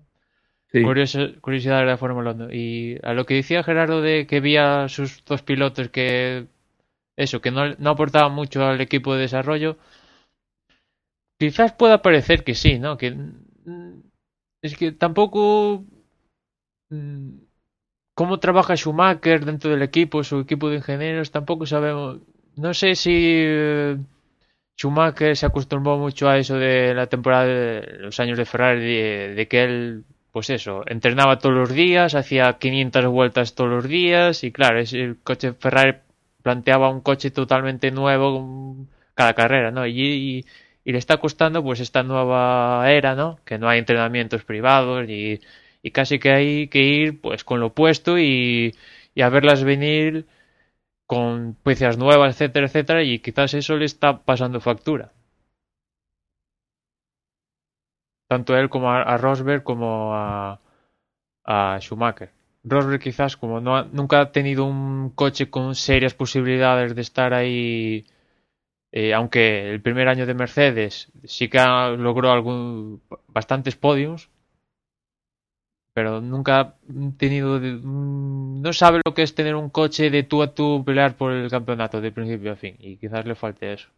Sí. 0.70 0.82
Curioso- 0.82 1.40
curiosidad 1.40 1.80
de 1.80 1.86
la 1.86 1.96
Fórmula 1.96 2.32
1. 2.32 2.48
Y 2.52 2.98
a 3.02 3.14
lo 3.14 3.24
que 3.24 3.34
decía 3.34 3.62
Gerardo 3.62 4.02
de 4.02 4.26
que 4.26 4.40
vía 4.40 4.86
sus 4.88 5.24
dos 5.24 5.40
pilotos 5.42 5.88
que 5.88 6.46
eso, 7.16 7.40
que 7.40 7.50
no, 7.50 7.74
no 7.78 7.90
aportaban 7.90 8.32
mucho 8.32 8.62
al 8.64 8.80
equipo 8.80 9.14
de 9.14 9.22
desarrollo, 9.22 9.78
quizás 11.38 11.72
pueda 11.72 12.02
parecer 12.02 12.44
que 12.44 12.54
sí, 12.54 12.78
¿no? 12.78 12.96
Que 12.98 13.12
mm, 13.12 14.00
es 14.62 14.76
que 14.76 14.92
tampoco 14.92 15.84
cómo 18.14 18.40
trabaja 18.40 18.76
Schumacher 18.76 19.44
dentro 19.44 19.70
del 19.70 19.82
equipo, 19.82 20.24
su 20.24 20.40
equipo 20.40 20.68
de 20.68 20.76
ingenieros, 20.76 21.30
tampoco 21.30 21.66
sabemos. 21.66 22.18
No 22.56 22.74
sé 22.74 22.94
si 22.96 23.12
eh, 23.14 23.96
Schumacher 24.76 25.36
se 25.36 25.46
acostumbró 25.46 25.98
mucho 25.98 26.28
a 26.28 26.38
eso 26.38 26.56
de 26.56 26.94
la 26.94 27.06
temporada 27.06 27.44
de 27.46 27.98
los 27.98 28.18
años 28.20 28.38
de 28.38 28.44
Ferrari, 28.44 28.80
de, 29.34 29.46
que 29.48 29.64
él, 29.64 30.04
pues 30.32 30.50
eso, 30.50 30.82
entrenaba 30.86 31.38
todos 31.38 31.54
los 31.54 31.72
días, 31.72 32.14
hacía 32.14 32.58
500 32.58 33.06
vueltas 33.06 33.54
todos 33.54 33.70
los 33.70 33.88
días 33.88 34.44
y 34.44 34.52
claro, 34.52 34.80
el 34.80 35.18
coche 35.22 35.52
Ferrari 35.52 35.98
planteaba 36.42 36.90
un 36.90 37.00
coche 37.00 37.30
totalmente 37.30 37.90
nuevo 37.90 38.40
mm, 38.40 38.86
cada 39.14 39.34
carrera, 39.34 39.70
¿no? 39.70 39.86
Y, 39.86 40.00
y, 40.00 40.44
y 40.84 40.92
le 40.92 40.98
está 40.98 41.18
costando 41.18 41.62
pues 41.62 41.80
esta 41.80 42.02
nueva 42.02 42.90
era, 42.90 43.14
¿no? 43.14 43.38
Que 43.44 43.58
no 43.58 43.68
hay 43.68 43.78
entrenamientos 43.78 44.44
privados 44.44 45.08
y, 45.08 45.40
y 45.82 45.90
casi 45.92 46.18
que 46.18 46.30
hay 46.32 46.68
que 46.68 46.80
ir 46.82 47.20
pues 47.20 47.44
con 47.44 47.60
lo 47.60 47.74
puesto 47.74 48.18
y, 48.18 48.74
y 49.14 49.22
a 49.22 49.28
verlas 49.30 49.64
venir 49.64 50.26
con 51.06 51.56
piezas 51.64 51.98
nuevas, 51.98 52.34
etcétera, 52.36 52.66
etcétera, 52.66 53.04
y 53.04 53.20
quizás 53.20 53.54
eso 53.54 53.76
le 53.76 53.86
está 53.86 54.22
pasando 54.24 54.60
factura. 54.60 55.12
Tanto 58.28 58.54
a 58.54 58.60
él 58.60 58.68
como 58.68 58.90
a, 58.92 59.16
Rosberg 59.16 59.62
como 59.62 59.90
a, 60.14 60.60
Schumacher. 61.80 62.30
Rosberg 62.64 63.00
quizás 63.00 63.36
como 63.36 63.60
no 63.60 63.76
ha- 63.76 63.84
nunca 63.98 64.20
ha 64.20 64.32
tenido 64.32 64.64
un 64.64 65.10
coche 65.10 65.50
con 65.50 65.74
serias 65.74 66.14
posibilidades 66.14 66.94
de 66.94 67.02
estar 67.02 67.32
ahí, 67.34 68.06
eh, 68.92 69.14
aunque 69.14 69.70
el 69.70 69.82
primer 69.82 70.08
año 70.08 70.26
de 70.26 70.34
Mercedes 70.34 71.12
sí 71.24 71.48
que 71.50 71.58
logró 71.98 72.32
algún, 72.32 73.02
bastantes 73.28 73.76
podiums, 73.76 74.30
pero 75.98 76.20
nunca 76.20 76.60
ha 76.60 76.74
tenido 77.16 77.58
de- 77.58 77.72
mm, 77.74 78.62
no 78.62 78.72
sabe 78.72 79.00
lo 79.04 79.14
que 79.14 79.24
es 79.24 79.34
tener 79.34 79.56
un 79.56 79.68
coche 79.68 80.10
de 80.10 80.22
tú 80.22 80.42
a 80.44 80.54
tú 80.54 80.84
pelear 80.86 81.16
por 81.16 81.32
el 81.32 81.50
campeonato 81.50 82.00
de 82.00 82.12
principio 82.12 82.52
a 82.52 82.56
fin 82.56 82.76
y 82.78 82.98
quizás 82.98 83.26
le 83.26 83.34
falte 83.34 83.72
eso. 83.72 83.88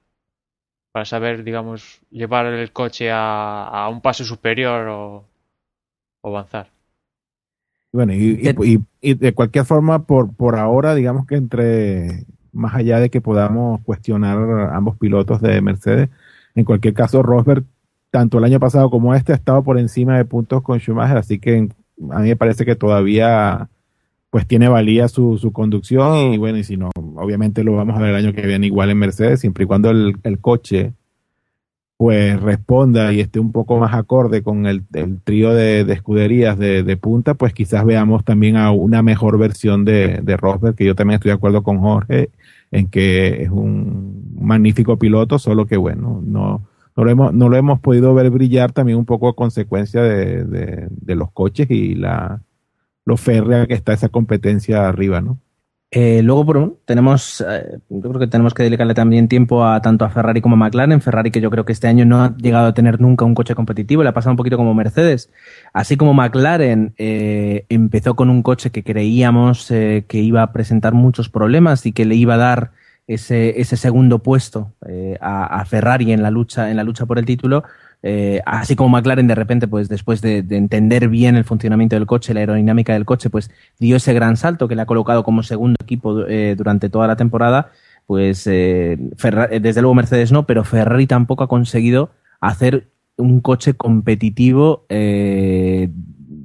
Para 0.93 1.05
saber 1.05 1.45
digamos 1.45 2.01
llevar 2.11 2.47
el 2.47 2.73
coche 2.73 3.11
a, 3.11 3.69
a 3.69 3.89
un 3.91 4.01
paso 4.01 4.25
superior 4.25 4.89
o, 4.89 5.25
o 6.23 6.29
avanzar. 6.31 6.69
Bueno, 7.93 8.15
y, 8.15 8.41
y- 8.41 8.75
y- 8.75 8.81
y 9.03 9.15
de 9.15 9.35
cualquier 9.35 9.67
forma, 9.67 10.05
por, 10.07 10.33
por 10.35 10.57
ahora, 10.57 10.95
digamos 10.95 11.27
que 11.27 11.35
entre, 11.35 12.25
más 12.53 12.75
allá 12.75 12.99
de 12.99 13.11
que 13.11 13.21
podamos 13.21 13.83
cuestionar 13.83 14.39
a 14.39 14.75
ambos 14.77 14.97
pilotos 14.97 15.43
de 15.43 15.61
Mercedes, 15.61 16.09
en 16.55 16.65
cualquier 16.65 16.95
caso, 16.95 17.23
Rosberg, 17.23 17.65
tanto 18.11 18.39
el 18.39 18.45
año 18.45 18.59
pasado 18.61 18.91
como 18.91 19.15
este, 19.15 19.33
ha 19.33 19.37
estado 19.37 19.63
por 19.63 19.79
encima 19.79 20.17
de 20.17 20.25
puntos 20.25 20.63
con 20.63 20.79
Schumacher, 20.81 21.19
así 21.19 21.39
que 21.39 21.69
a 22.11 22.21
mí 22.21 22.29
me 22.29 22.37
parece 22.37 22.65
que 22.65 22.77
todavía 22.77 23.69
pues 24.31 24.47
tiene 24.47 24.69
valía 24.69 25.09
su, 25.09 25.39
su 25.39 25.53
conducción 25.53 26.33
y 26.33 26.39
bueno, 26.39 26.59
y 26.59 26.65
si 26.65 26.77
no, 26.77 26.91
obviamente 26.95 27.65
lo 27.65 27.75
vamos 27.75 27.97
a 27.97 28.01
ver 28.01 28.11
el 28.11 28.17
año 28.17 28.33
que 28.33 28.47
viene 28.47 28.67
igual 28.67 28.91
en 28.91 28.99
Mercedes, 28.99 29.41
siempre 29.41 29.65
y 29.65 29.67
cuando 29.67 29.91
el, 29.91 30.17
el 30.23 30.39
coche 30.39 30.93
pues 31.97 32.41
responda 32.41 33.13
y 33.13 33.21
esté 33.21 33.41
un 33.41 33.53
poco 33.53 33.79
más 33.79 33.93
acorde 33.93 34.43
con 34.43 34.65
el, 34.67 34.85
el 34.95 35.21
trío 35.21 35.53
de, 35.53 35.85
de 35.85 35.93
escuderías 35.93 36.59
de, 36.59 36.83
de 36.83 36.97
punta, 36.97 37.35
pues 37.35 37.53
quizás 37.53 37.85
veamos 37.85 38.25
también 38.25 38.57
a 38.57 38.71
una 38.71 39.03
mejor 39.03 39.37
versión 39.37 39.85
de, 39.85 40.21
de 40.23 40.37
Rosberg, 40.39 40.77
que 40.77 40.87
yo 40.87 40.95
también 40.95 41.17
estoy 41.17 41.29
de 41.29 41.35
acuerdo 41.35 41.63
con 41.63 41.79
Jorge 41.79 42.31
en 42.71 42.87
que 42.89 43.43
es 43.43 43.51
un 43.51 44.33
magnífico 44.41 44.97
piloto, 44.97 45.39
solo 45.39 45.67
que 45.67 45.77
bueno, 45.77 46.23
no, 46.25 46.63
no, 47.01 47.05
lo, 47.05 47.11
hemos, 47.11 47.33
no 47.33 47.49
lo 47.49 47.57
hemos 47.57 47.81
podido 47.81 48.13
ver 48.15 48.31
brillar 48.31 48.73
también 48.73 48.99
un 48.99 49.07
poco 49.07 49.29
a 49.29 49.35
consecuencia 49.35 50.03
de, 50.03 50.45
de, 50.45 51.15
los 51.15 51.33
coches 51.33 51.71
y 51.71 51.95
la 51.95 52.43
lo 53.07 53.17
férrea 53.17 53.67
que 53.67 53.75
está 53.75 53.95
esa 53.95 54.11
competencia 54.11 54.87
arriba, 54.87 55.23
¿no? 55.23 55.39
Eh, 55.93 56.23
luego, 56.23 56.47
por, 56.47 56.79
tenemos, 56.85 57.41
eh, 57.41 57.79
yo 57.89 58.01
creo 58.01 58.21
que 58.21 58.27
tenemos 58.27 58.55
que 58.55 58.63
dedicarle 58.63 58.95
también 58.95 59.27
tiempo 59.27 59.65
a 59.65 59.81
tanto 59.81 60.05
a 60.05 60.11
Ferrari 60.11 60.41
como 60.41 60.55
a 60.55 60.59
McLaren. 60.59 61.01
Ferrari, 61.01 61.31
que 61.31 61.41
yo 61.41 61.51
creo 61.51 61.65
que 61.65 61.73
este 61.73 61.89
año 61.89 62.05
no 62.05 62.23
ha 62.23 62.37
llegado 62.37 62.69
a 62.69 62.75
tener 62.75 63.01
nunca 63.01 63.25
un 63.25 63.35
coche 63.35 63.55
competitivo, 63.55 64.03
le 64.03 64.11
ha 64.11 64.13
pasado 64.13 64.33
un 64.33 64.37
poquito 64.37 64.59
como 64.59 64.75
Mercedes. 64.75 65.31
Así 65.73 65.97
como 65.97 66.13
McLaren 66.15 66.95
eh, 66.99 67.65
empezó 67.71 68.15
con 68.15 68.29
un 68.31 68.43
coche 68.43 68.71
que 68.71 68.85
creíamos 68.85 69.71
eh, 69.71 70.05
que 70.07 70.19
iba 70.19 70.43
a 70.43 70.53
presentar 70.53 70.93
muchos 70.93 71.31
problemas 71.31 71.85
y 71.87 71.93
que 71.93 72.05
le 72.05 72.15
iba 72.15 72.35
a 72.35 72.39
dar 72.39 72.71
ese, 73.15 73.77
segundo 73.77 74.21
puesto 74.21 74.73
eh, 74.87 75.17
a, 75.21 75.65
Ferrari 75.65 76.13
en 76.13 76.23
la 76.23 76.31
lucha, 76.31 76.71
en 76.71 76.77
la 76.77 76.85
lucha 76.85 77.07
por 77.07 77.19
el 77.19 77.25
título. 77.25 77.65
Eh, 78.03 78.41
así 78.47 78.77
como 78.77 78.89
McLaren 78.89 79.27
de 79.27 79.35
repente, 79.35 79.69
pues 79.69 79.89
después 79.89 80.23
de, 80.23 80.43
de, 80.43 80.57
entender 80.57 81.09
bien 81.09 81.37
el 81.37 81.45
funcionamiento 81.45 81.97
del 81.97 82.07
coche, 82.07 82.33
la 82.33 82.41
aerodinámica 82.41 82.93
del 82.93 83.05
coche, 83.05 83.29
pues 83.29 83.51
dio 83.79 83.97
ese 83.97 84.15
gran 84.15 84.37
salto 84.37 84.69
que 84.69 84.77
le 84.77 84.83
ha 84.83 84.87
colocado 84.87 85.23
como 85.23 85.43
segundo 85.43 85.77
equipo 85.83 86.27
eh, 86.27 86.55
durante 86.57 86.89
toda 86.89 87.07
la 87.07 87.17
temporada. 87.17 87.73
Pues 88.07 88.45
desde 88.45 89.81
luego 89.81 89.95
Mercedes 89.95 90.33
no, 90.33 90.45
pero 90.45 90.65
Ferrari 90.65 91.07
tampoco 91.07 91.45
ha 91.45 91.49
conseguido 91.49 92.11
hacer 92.41 92.89
un 93.21 93.41
coche 93.41 93.75
competitivo 93.75 94.85
eh, 94.89 95.91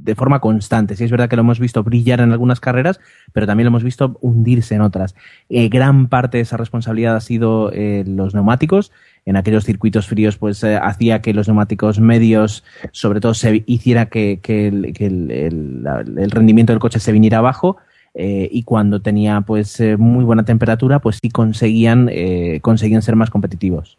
de 0.05 0.15
forma 0.15 0.39
constante. 0.39 0.95
Sí 0.95 1.03
es 1.03 1.11
verdad 1.11 1.27
que 1.27 1.35
lo 1.35 1.41
hemos 1.41 1.59
visto 1.59 1.83
brillar 1.83 2.21
en 2.21 2.31
algunas 2.31 2.59
carreras, 2.59 2.99
pero 3.33 3.47
también 3.47 3.65
lo 3.65 3.69
hemos 3.69 3.83
visto 3.83 4.17
hundirse 4.21 4.75
en 4.75 4.81
otras. 4.81 5.15
Eh, 5.49 5.67
gran 5.67 6.07
parte 6.07 6.37
de 6.37 6.43
esa 6.43 6.57
responsabilidad 6.57 7.15
ha 7.15 7.21
sido 7.21 7.71
eh, 7.73 8.03
los 8.07 8.35
neumáticos. 8.35 8.91
En 9.25 9.35
aquellos 9.35 9.65
circuitos 9.65 10.07
fríos, 10.07 10.37
pues 10.37 10.63
eh, 10.63 10.77
hacía 10.77 11.23
que 11.23 11.33
los 11.33 11.47
neumáticos 11.47 11.99
medios, 11.99 12.63
sobre 12.91 13.19
todo, 13.19 13.33
se 13.33 13.63
hiciera 13.65 14.05
que, 14.05 14.39
el, 14.47 16.29
rendimiento 16.29 16.71
del 16.71 16.79
coche 16.79 16.99
se 16.99 17.11
viniera 17.11 17.39
abajo. 17.39 17.77
Y 18.17 18.63
cuando 18.63 19.01
tenía 19.01 19.41
pues 19.41 19.81
muy 19.97 20.23
buena 20.23 20.45
temperatura, 20.45 20.99
pues 20.99 21.19
sí 21.21 21.29
conseguían, 21.29 22.07
eh, 22.09 22.59
conseguían 22.61 23.01
ser 23.01 23.17
más 23.17 23.29
competitivos. 23.29 23.97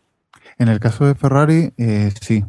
En 0.58 0.68
el 0.68 0.80
caso 0.80 1.04
de 1.04 1.14
Ferrari, 1.14 1.72
eh, 1.76 2.12
sí, 2.20 2.44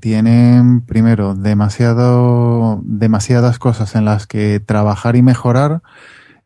tienen 0.00 0.82
primero 0.82 1.34
demasiado, 1.34 2.80
demasiadas 2.84 3.58
cosas 3.58 3.96
en 3.96 4.04
las 4.04 4.28
que 4.28 4.60
trabajar 4.60 5.16
y 5.16 5.22
mejorar 5.22 5.82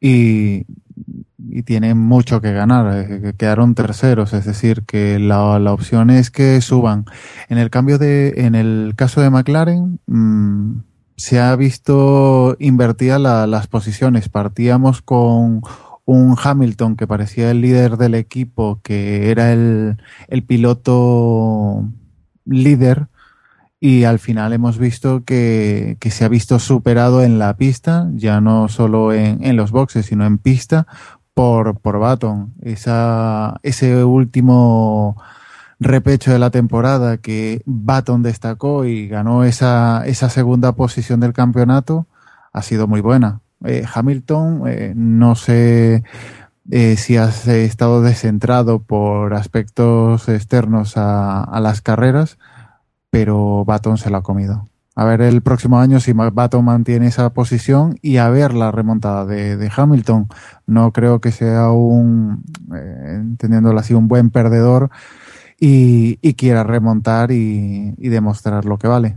y, 0.00 0.64
y 1.50 1.62
tienen 1.64 1.98
mucho 1.98 2.40
que 2.40 2.52
ganar. 2.52 3.10
Eh, 3.10 3.34
quedaron 3.36 3.74
terceros, 3.74 4.32
es 4.32 4.46
decir, 4.46 4.84
que 4.86 5.18
la, 5.18 5.58
la, 5.58 5.72
opción 5.74 6.08
es 6.08 6.30
que 6.30 6.60
suban. 6.62 7.04
En 7.50 7.58
el 7.58 7.68
cambio 7.68 7.98
de, 7.98 8.32
en 8.38 8.54
el 8.54 8.94
caso 8.96 9.20
de 9.20 9.28
McLaren, 9.28 10.00
mmm, 10.06 10.80
se 11.16 11.40
ha 11.40 11.54
visto 11.56 12.56
invertida 12.58 13.18
la, 13.18 13.46
las 13.46 13.66
posiciones. 13.66 14.30
Partíamos 14.30 15.02
con 15.02 15.60
un 16.04 16.36
Hamilton 16.42 16.96
que 16.96 17.06
parecía 17.06 17.50
el 17.50 17.60
líder 17.60 17.96
del 17.96 18.14
equipo, 18.14 18.80
que 18.82 19.30
era 19.30 19.52
el, 19.52 19.98
el 20.28 20.42
piloto 20.44 21.84
líder, 22.44 23.08
y 23.80 24.04
al 24.04 24.18
final 24.18 24.52
hemos 24.52 24.78
visto 24.78 25.24
que, 25.24 25.96
que, 26.00 26.10
se 26.10 26.24
ha 26.24 26.28
visto 26.28 26.58
superado 26.60 27.22
en 27.22 27.38
la 27.38 27.56
pista, 27.56 28.08
ya 28.14 28.40
no 28.40 28.68
solo 28.68 29.12
en, 29.12 29.44
en 29.44 29.56
los 29.56 29.72
boxes, 29.72 30.06
sino 30.06 30.24
en 30.24 30.38
pista, 30.38 30.86
por, 31.34 31.80
por 31.80 31.98
Baton. 31.98 32.54
Esa, 32.62 33.58
ese 33.62 34.04
último 34.04 35.16
repecho 35.80 36.32
de 36.32 36.38
la 36.38 36.50
temporada 36.50 37.18
que 37.18 37.62
Baton 37.66 38.22
destacó 38.22 38.84
y 38.84 39.08
ganó 39.08 39.44
esa, 39.44 40.06
esa 40.06 40.30
segunda 40.30 40.72
posición 40.72 41.20
del 41.20 41.32
campeonato 41.32 42.06
ha 42.52 42.62
sido 42.62 42.86
muy 42.86 43.00
buena. 43.00 43.41
Eh, 43.64 43.84
Hamilton, 43.92 44.62
eh, 44.66 44.92
no 44.96 45.34
sé 45.34 46.02
eh, 46.70 46.96
si 46.96 47.16
has 47.16 47.46
estado 47.48 48.02
descentrado 48.02 48.80
por 48.80 49.34
aspectos 49.34 50.28
externos 50.28 50.94
a, 50.96 51.58
las 51.60 51.80
carreras, 51.80 52.38
pero 53.10 53.64
Baton 53.64 53.98
se 53.98 54.10
lo 54.10 54.18
ha 54.18 54.22
comido. 54.22 54.68
A 54.94 55.04
ver 55.04 55.22
el 55.22 55.40
próximo 55.40 55.78
año 55.80 56.00
si 56.00 56.12
Baton 56.12 56.64
mantiene 56.64 57.06
esa 57.06 57.30
posición 57.30 57.98
y 58.02 58.18
a 58.18 58.28
ver 58.28 58.52
la 58.52 58.70
remontada 58.70 59.24
de, 59.24 59.56
de 59.56 59.70
Hamilton. 59.74 60.28
No 60.66 60.92
creo 60.92 61.20
que 61.20 61.32
sea 61.32 61.70
un, 61.70 62.44
eh, 62.74 63.72
así, 63.78 63.94
un 63.94 64.08
buen 64.08 64.30
perdedor 64.30 64.90
y, 65.58 66.34
quiera 66.34 66.64
remontar 66.64 67.30
y, 67.30 67.92
demostrar 67.96 68.64
lo 68.64 68.78
que 68.78 68.88
vale. 68.88 69.16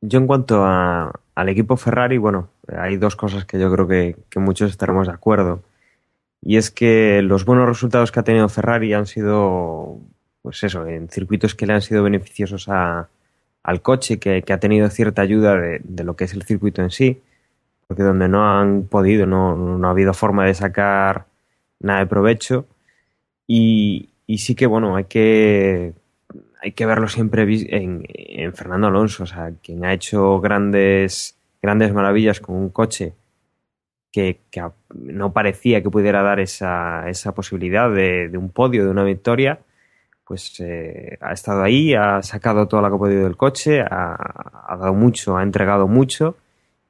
Yo 0.00 0.18
en 0.18 0.26
cuanto 0.26 0.64
al 0.64 1.48
equipo 1.48 1.76
Ferrari, 1.76 2.18
bueno, 2.18 2.48
hay 2.68 2.96
dos 2.96 3.16
cosas 3.16 3.44
que 3.44 3.58
yo 3.58 3.72
creo 3.72 3.88
que, 3.88 4.16
que 4.28 4.38
muchos 4.38 4.70
estaremos 4.70 5.06
de 5.06 5.14
acuerdo. 5.14 5.62
Y 6.40 6.56
es 6.56 6.70
que 6.70 7.22
los 7.22 7.44
buenos 7.44 7.68
resultados 7.68 8.10
que 8.10 8.20
ha 8.20 8.24
tenido 8.24 8.48
Ferrari 8.48 8.92
han 8.94 9.06
sido, 9.06 10.00
pues 10.42 10.62
eso, 10.64 10.86
en 10.86 11.08
circuitos 11.08 11.54
que 11.54 11.66
le 11.66 11.74
han 11.74 11.82
sido 11.82 12.02
beneficiosos 12.02 12.68
a, 12.68 13.08
al 13.62 13.82
coche, 13.82 14.18
que, 14.18 14.42
que, 14.42 14.52
ha 14.52 14.60
tenido 14.60 14.88
cierta 14.90 15.22
ayuda 15.22 15.56
de, 15.56 15.80
de, 15.84 16.04
lo 16.04 16.16
que 16.16 16.24
es 16.24 16.34
el 16.34 16.42
circuito 16.42 16.82
en 16.82 16.90
sí, 16.90 17.22
porque 17.86 18.02
donde 18.02 18.28
no 18.28 18.44
han 18.58 18.84
podido, 18.84 19.26
no, 19.26 19.56
no 19.56 19.86
ha 19.86 19.90
habido 19.90 20.14
forma 20.14 20.46
de 20.46 20.54
sacar 20.54 21.26
nada 21.80 22.00
de 22.00 22.06
provecho. 22.06 22.66
Y, 23.46 24.10
y 24.26 24.38
sí 24.38 24.54
que, 24.54 24.66
bueno, 24.66 24.96
hay 24.96 25.04
que, 25.04 25.92
hay 26.60 26.72
que 26.72 26.86
verlo 26.86 27.08
siempre 27.08 27.42
en, 27.42 28.04
en, 28.08 28.54
Fernando 28.54 28.88
Alonso, 28.88 29.24
o 29.24 29.26
sea, 29.26 29.52
quien 29.62 29.84
ha 29.84 29.92
hecho 29.92 30.40
grandes, 30.40 31.36
grandes 31.62 31.94
maravillas 31.94 32.40
con 32.40 32.56
un 32.56 32.70
coche 32.70 33.14
que, 34.12 34.40
no 34.94 35.32
parecía 35.32 35.82
que 35.82 35.88
pudiera 35.88 36.22
dar 36.22 36.40
esa, 36.40 37.08
esa 37.08 37.32
posibilidad 37.32 37.90
de, 37.90 38.30
un 38.36 38.50
podio, 38.50 38.84
de 38.84 38.90
una 38.90 39.04
victoria, 39.04 39.60
pues 40.24 40.60
eh, 40.60 41.16
ha 41.20 41.32
estado 41.32 41.62
ahí, 41.62 41.94
ha 41.94 42.22
sacado 42.22 42.68
todo 42.68 42.82
lo 42.82 42.88
que 42.88 42.94
ha 42.94 42.98
podido 42.98 43.24
del 43.24 43.36
coche, 43.36 43.80
ha, 43.80 44.76
dado 44.78 44.92
mucho, 44.92 45.36
ha 45.36 45.42
entregado 45.42 45.88
mucho 45.88 46.36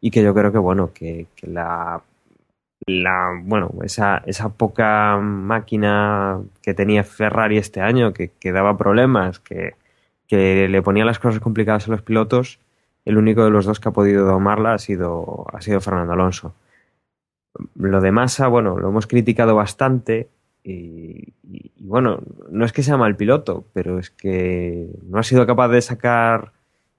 y 0.00 0.10
que 0.10 0.22
yo 0.22 0.34
creo 0.34 0.50
que, 0.50 0.58
bueno, 0.58 0.90
que, 0.92 1.26
la 1.44 2.02
bueno 3.44 3.70
esa, 3.84 4.24
esa 4.26 4.48
poca 4.48 5.16
máquina 5.18 6.40
que 6.62 6.74
tenía 6.74 7.04
Ferrari 7.04 7.56
este 7.56 7.80
año 7.80 8.12
que, 8.12 8.32
que 8.40 8.50
daba 8.50 8.76
problemas 8.76 9.38
que, 9.38 9.74
que, 10.26 10.66
le 10.68 10.82
ponía 10.82 11.04
las 11.04 11.20
cosas 11.20 11.40
complicadas 11.40 11.86
a 11.86 11.92
los 11.92 12.02
pilotos 12.02 12.58
el 13.04 13.16
único 13.16 13.44
de 13.44 13.50
los 13.50 13.64
dos 13.64 13.80
que 13.80 13.88
ha 13.88 13.92
podido 13.92 14.26
domarla 14.26 14.74
ha 14.74 14.78
sido 14.78 15.46
ha 15.52 15.60
sido 15.60 15.80
Fernando 15.80 16.12
Alonso 16.12 16.54
lo 17.76 18.00
de 18.00 18.12
Massa 18.12 18.48
bueno 18.48 18.78
lo 18.78 18.88
hemos 18.88 19.06
criticado 19.06 19.54
bastante 19.54 20.28
y, 20.64 21.32
bueno 21.80 22.20
no 22.50 22.64
es 22.64 22.72
que 22.72 22.82
sea 22.82 22.96
mal 22.96 23.16
piloto 23.16 23.64
pero 23.72 23.98
es 23.98 24.10
que 24.10 24.88
no 25.08 25.18
ha 25.18 25.22
sido 25.22 25.46
capaz 25.46 25.68
de 25.68 25.82
sacar 25.82 26.52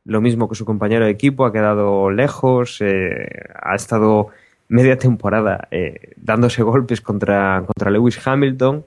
lo 0.05 0.19
mismo 0.19 0.49
que 0.49 0.55
su 0.55 0.65
compañero 0.65 1.05
de 1.05 1.11
equipo 1.11 1.45
ha 1.45 1.53
quedado 1.53 2.11
lejos 2.11 2.81
eh, 2.81 3.29
ha 3.61 3.75
estado 3.75 4.27
media 4.67 4.97
temporada 4.97 5.67
eh, 5.71 6.13
dándose 6.17 6.63
golpes 6.63 6.99
contra, 6.99 7.63
contra 7.65 7.91
Lewis 7.91 8.25
Hamilton 8.25 8.85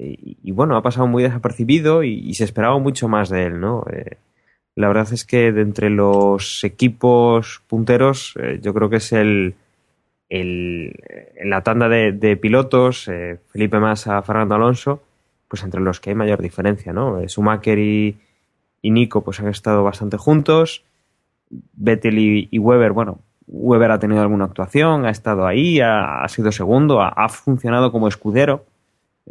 y, 0.00 0.52
bueno, 0.52 0.76
ha 0.76 0.82
pasado 0.82 1.08
muy 1.08 1.24
desapercibido 1.24 2.04
y, 2.04 2.12
y, 2.12 2.34
se 2.34 2.44
esperaba 2.44 2.78
mucho 2.78 3.08
más 3.08 3.30
de 3.30 3.46
él, 3.46 3.60
¿no? 3.60 3.84
Eh, 3.90 4.16
la 4.78 4.86
verdad 4.86 5.12
es 5.12 5.24
que 5.24 5.50
de 5.50 5.62
entre 5.62 5.90
los 5.90 6.62
equipos 6.62 7.60
punteros 7.66 8.34
eh, 8.40 8.60
yo 8.62 8.72
creo 8.72 8.88
que 8.88 8.98
es 8.98 9.12
el, 9.12 9.56
la 10.30 11.62
tanda 11.64 11.88
de, 11.88 12.36
pilotos 12.36 13.08
eh, 13.08 13.40
Felipe 13.48 13.80
Massa, 13.80 14.22
Fernando 14.22 14.54
Alonso 14.54 15.02
pues 15.48 15.64
entre 15.64 15.80
los 15.80 15.98
que 15.98 16.10
hay 16.10 16.16
mayor 16.16 16.40
diferencia, 16.40 16.92
¿no? 16.92 17.18
Eh, 17.18 17.28
Schumacher 17.28 17.76
y, 17.76 18.18
y 18.80 18.90
Nico 18.92 19.24
pues 19.24 19.40
han 19.40 19.48
estado 19.48 19.82
bastante 19.82 20.16
juntos 20.16 20.84
Vettel 21.50 22.16
y, 22.16 22.58
Weber, 22.60 22.92
bueno, 22.92 23.18
Weber 23.48 23.90
ha 23.90 23.98
tenido 23.98 24.22
alguna 24.22 24.44
actuación, 24.44 25.06
ha 25.06 25.10
estado 25.10 25.48
ahí, 25.48 25.80
ha, 25.80 26.24
sido 26.28 26.52
segundo, 26.52 27.02
ha, 27.02 27.28
funcionado 27.30 27.90
como 27.90 28.06
escudero. 28.06 28.64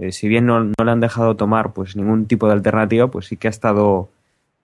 Si 0.10 0.28
bien 0.28 0.48
no, 0.48 0.64
no, 0.64 0.84
le 0.84 0.92
han 0.92 1.00
dejado 1.00 1.36
tomar 1.36 1.74
pues 1.74 1.96
ningún 1.96 2.26
tipo 2.26 2.48
de 2.48 2.54
alternativa, 2.54 3.08
pues 3.08 3.28
sí 3.28 3.38
que 3.38 3.48
ha 3.48 3.52
estado 3.52 4.10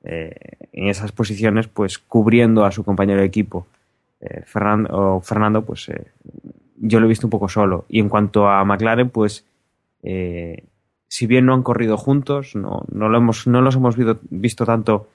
eh, 0.03 0.35
en 0.73 0.87
esas 0.89 1.11
posiciones 1.11 1.67
pues 1.67 1.97
cubriendo 1.97 2.65
a 2.65 2.71
su 2.71 2.83
compañero 2.83 3.21
de 3.21 3.27
equipo. 3.27 3.67
Eh, 4.23 4.43
Fernando, 4.45 5.65
pues 5.65 5.89
eh, 5.89 6.05
yo 6.77 6.99
lo 6.99 7.05
he 7.05 7.09
visto 7.09 7.27
un 7.27 7.31
poco 7.31 7.49
solo. 7.49 7.85
Y 7.89 7.99
en 7.99 8.09
cuanto 8.09 8.47
a 8.47 8.63
McLaren, 8.63 9.09
pues 9.09 9.45
eh, 10.01 10.63
si 11.07 11.27
bien 11.27 11.45
no 11.45 11.53
han 11.53 11.63
corrido 11.63 11.97
juntos, 11.97 12.55
no, 12.55 12.83
no, 12.91 13.09
lo 13.09 13.17
hemos, 13.17 13.47
no 13.47 13.61
los 13.61 13.75
hemos 13.75 13.97
visto, 13.97 14.19
visto 14.29 14.65
tanto 14.65 15.09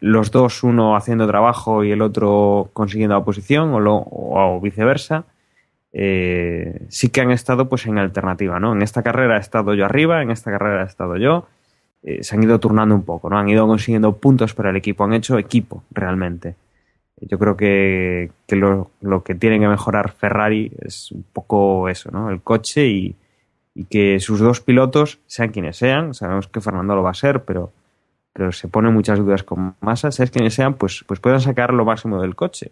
los 0.00 0.32
dos, 0.32 0.64
uno 0.64 0.96
haciendo 0.96 1.28
trabajo 1.28 1.84
y 1.84 1.92
el 1.92 2.02
otro 2.02 2.70
consiguiendo 2.72 3.14
la 3.14 3.24
posición, 3.24 3.70
o, 3.72 4.60
viceversa, 4.60 5.24
sí 5.92 7.10
que 7.10 7.20
han 7.20 7.30
estado 7.30 7.68
pues 7.68 7.86
en 7.86 7.98
alternativa, 7.98 8.58
¿no? 8.58 8.72
En 8.72 8.82
esta 8.82 9.04
carrera 9.04 9.36
he 9.36 9.40
estado 9.40 9.74
yo 9.74 9.84
arriba, 9.84 10.20
en 10.20 10.32
esta 10.32 10.50
carrera 10.50 10.82
he 10.82 10.86
estado 10.86 11.16
yo, 11.16 11.46
eh, 12.06 12.24
se 12.24 12.34
han 12.34 12.42
ido 12.42 12.58
turnando 12.58 12.94
un 12.94 13.02
poco, 13.02 13.28
¿no? 13.28 13.36
Han 13.36 13.48
ido 13.48 13.66
consiguiendo 13.66 14.16
puntos 14.16 14.54
para 14.54 14.70
el 14.70 14.76
equipo, 14.76 15.04
han 15.04 15.12
hecho 15.12 15.38
equipo 15.38 15.84
realmente. 15.90 16.54
Yo 17.20 17.38
creo 17.38 17.56
que, 17.56 18.30
que 18.46 18.56
lo, 18.56 18.90
lo, 19.02 19.24
que 19.24 19.34
tiene 19.34 19.58
que 19.58 19.68
mejorar 19.68 20.12
Ferrari 20.12 20.72
es 20.80 21.12
un 21.12 21.24
poco 21.32 21.88
eso, 21.88 22.10
¿no? 22.10 22.30
El 22.30 22.40
coche 22.40 22.86
y, 22.86 23.16
y 23.74 23.84
que 23.84 24.20
sus 24.20 24.40
dos 24.40 24.60
pilotos, 24.60 25.18
sean 25.26 25.50
quienes 25.50 25.76
sean, 25.76 26.14
sabemos 26.14 26.48
que 26.48 26.60
Fernando 26.60 26.94
lo 26.94 27.02
va 27.02 27.10
a 27.10 27.14
ser, 27.14 27.44
pero 27.44 27.72
pero 28.36 28.52
se 28.52 28.68
ponen 28.68 28.92
muchas 28.92 29.18
dudas 29.18 29.42
con 29.42 29.76
Massa, 29.80 30.12
seas 30.12 30.30
quienes 30.30 30.52
sean, 30.52 30.74
pues, 30.74 31.02
pues 31.06 31.20
puedan 31.20 31.40
sacar 31.40 31.72
lo 31.72 31.86
máximo 31.86 32.20
del 32.20 32.36
coche. 32.36 32.70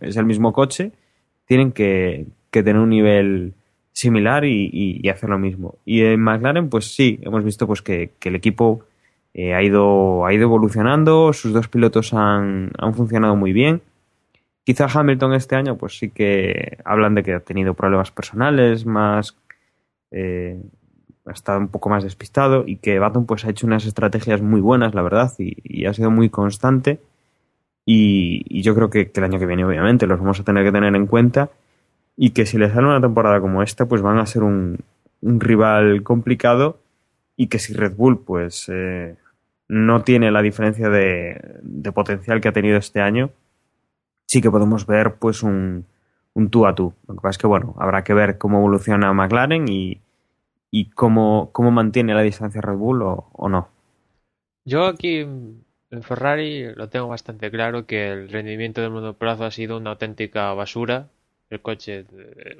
Es 0.00 0.18
el 0.18 0.26
mismo 0.26 0.52
coche, 0.52 0.92
tienen 1.46 1.72
que, 1.72 2.26
que 2.50 2.62
tener 2.62 2.82
un 2.82 2.90
nivel 2.90 3.54
similar 3.98 4.44
y, 4.44 5.08
hacer 5.08 5.28
lo 5.28 5.38
mismo. 5.38 5.78
Y 5.84 6.02
en 6.02 6.20
McLaren, 6.20 6.68
pues 6.68 6.94
sí, 6.94 7.18
hemos 7.22 7.42
visto 7.42 7.66
pues 7.66 7.82
que, 7.82 8.12
el 8.22 8.36
equipo 8.36 8.84
eh, 9.34 9.54
ha, 9.54 9.62
ido, 9.62 10.24
ha 10.24 10.32
ido 10.32 10.44
evolucionando, 10.44 11.32
sus 11.32 11.52
dos 11.52 11.66
pilotos 11.66 12.14
han, 12.14 12.70
han 12.78 12.94
funcionado 12.94 13.34
muy 13.34 13.52
bien. 13.52 13.82
Quizá 14.62 14.86
Hamilton 14.86 15.34
este 15.34 15.56
año, 15.56 15.76
pues 15.76 15.98
sí 15.98 16.10
que 16.10 16.78
hablan 16.84 17.16
de 17.16 17.24
que 17.24 17.34
ha 17.34 17.40
tenido 17.40 17.74
problemas 17.74 18.12
personales, 18.12 18.86
más 18.86 19.36
eh, 20.12 20.62
ha 21.26 21.32
estado 21.32 21.58
un 21.58 21.68
poco 21.68 21.88
más 21.88 22.04
despistado 22.04 22.64
y 22.66 22.76
que 22.76 23.00
Baton 23.00 23.26
pues 23.26 23.44
ha 23.44 23.50
hecho 23.50 23.66
unas 23.66 23.84
estrategias 23.84 24.42
muy 24.42 24.60
buenas, 24.60 24.94
la 24.94 25.02
verdad, 25.02 25.32
y, 25.38 25.86
ha 25.86 25.92
sido 25.92 26.12
muy 26.12 26.30
constante. 26.30 27.00
Y, 27.84 28.44
y 28.48 28.62
yo 28.62 28.76
creo 28.76 28.90
que, 28.90 29.10
que, 29.10 29.18
el 29.18 29.24
año 29.24 29.40
que 29.40 29.46
viene, 29.46 29.64
obviamente, 29.64 30.06
los 30.06 30.20
vamos 30.20 30.38
a 30.38 30.44
tener 30.44 30.64
que 30.64 30.72
tener 30.72 30.94
en 30.94 31.06
cuenta. 31.06 31.50
Y 32.20 32.30
que 32.30 32.46
si 32.46 32.58
les 32.58 32.72
sale 32.72 32.88
una 32.88 33.00
temporada 33.00 33.40
como 33.40 33.62
esta, 33.62 33.86
pues 33.86 34.02
van 34.02 34.18
a 34.18 34.26
ser 34.26 34.42
un, 34.42 34.80
un 35.22 35.40
rival 35.40 36.02
complicado. 36.02 36.80
Y 37.36 37.46
que 37.46 37.60
si 37.60 37.72
Red 37.72 37.94
Bull, 37.94 38.24
pues, 38.24 38.68
eh, 38.68 39.14
no 39.68 40.02
tiene 40.02 40.32
la 40.32 40.42
diferencia 40.42 40.88
de, 40.88 41.40
de, 41.62 41.92
potencial 41.92 42.40
que 42.40 42.48
ha 42.48 42.52
tenido 42.52 42.76
este 42.76 43.00
año, 43.00 43.30
sí 44.26 44.42
que 44.42 44.50
podemos 44.50 44.84
ver, 44.84 45.14
pues, 45.20 45.44
un, 45.44 45.86
un 46.34 46.50
tú 46.50 46.66
a 46.66 46.74
tú. 46.74 46.92
Lo 47.06 47.14
que 47.14 47.20
pasa 47.20 47.30
es 47.30 47.38
que, 47.38 47.46
bueno, 47.46 47.76
habrá 47.78 48.02
que 48.02 48.14
ver 48.14 48.36
cómo 48.36 48.58
evoluciona 48.58 49.12
McLaren 49.12 49.68
y, 49.68 50.00
y 50.72 50.90
cómo, 50.90 51.50
cómo 51.52 51.70
mantiene 51.70 52.14
la 52.14 52.22
distancia 52.22 52.60
Red 52.60 52.76
Bull 52.76 53.02
o, 53.02 53.30
o, 53.32 53.48
no. 53.48 53.68
Yo 54.64 54.86
aquí 54.86 55.18
en 55.18 56.02
Ferrari 56.02 56.74
lo 56.74 56.88
tengo 56.88 57.06
bastante 57.06 57.50
claro 57.52 57.86
que 57.86 58.10
el 58.10 58.28
rendimiento 58.28 58.80
del 58.80 58.90
monoplaza 58.90 59.46
ha 59.46 59.50
sido 59.52 59.76
una 59.76 59.90
auténtica 59.90 60.52
basura. 60.54 61.08
El 61.50 61.60
coche, 61.62 62.04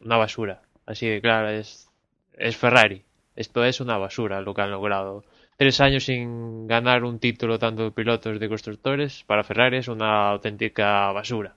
una 0.05 0.16
basura. 0.16 0.62
Así 0.86 1.06
de 1.06 1.20
claro, 1.20 1.51
es, 1.51 1.90
es 2.35 2.56
Ferrari. 2.56 3.02
Esto 3.36 3.65
es 3.65 3.81
una 3.81 3.98
basura 3.98 4.40
lo 4.40 4.55
que 4.55 4.62
han 4.62 4.70
logrado. 4.70 5.24
Tres 5.56 5.81
años 5.81 6.05
sin 6.05 6.66
ganar 6.66 7.05
un 7.05 7.19
título 7.19 7.59
tanto 7.59 7.85
de 7.85 7.90
pilotos 7.90 8.40
de 8.40 8.48
constructores, 8.48 9.24
para 9.24 9.44
Ferrari 9.44 9.78
es 9.78 9.89
una 9.89 10.31
auténtica 10.31 11.12
basura. 11.12 11.56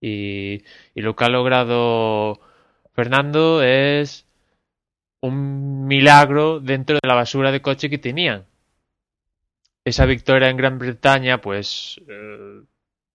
Y, 0.00 0.62
y 0.94 1.00
lo 1.02 1.16
que 1.16 1.24
ha 1.24 1.28
logrado 1.28 2.40
Fernando 2.94 3.62
es 3.62 4.26
un 5.20 5.86
milagro 5.86 6.60
dentro 6.60 6.96
de 6.96 7.08
la 7.08 7.14
basura 7.14 7.52
de 7.52 7.62
coche 7.62 7.90
que 7.90 7.98
tenían. 7.98 8.46
Esa 9.84 10.04
victoria 10.06 10.50
en 10.50 10.56
Gran 10.56 10.78
Bretaña, 10.78 11.40
pues 11.40 12.00
eh, 12.08 12.62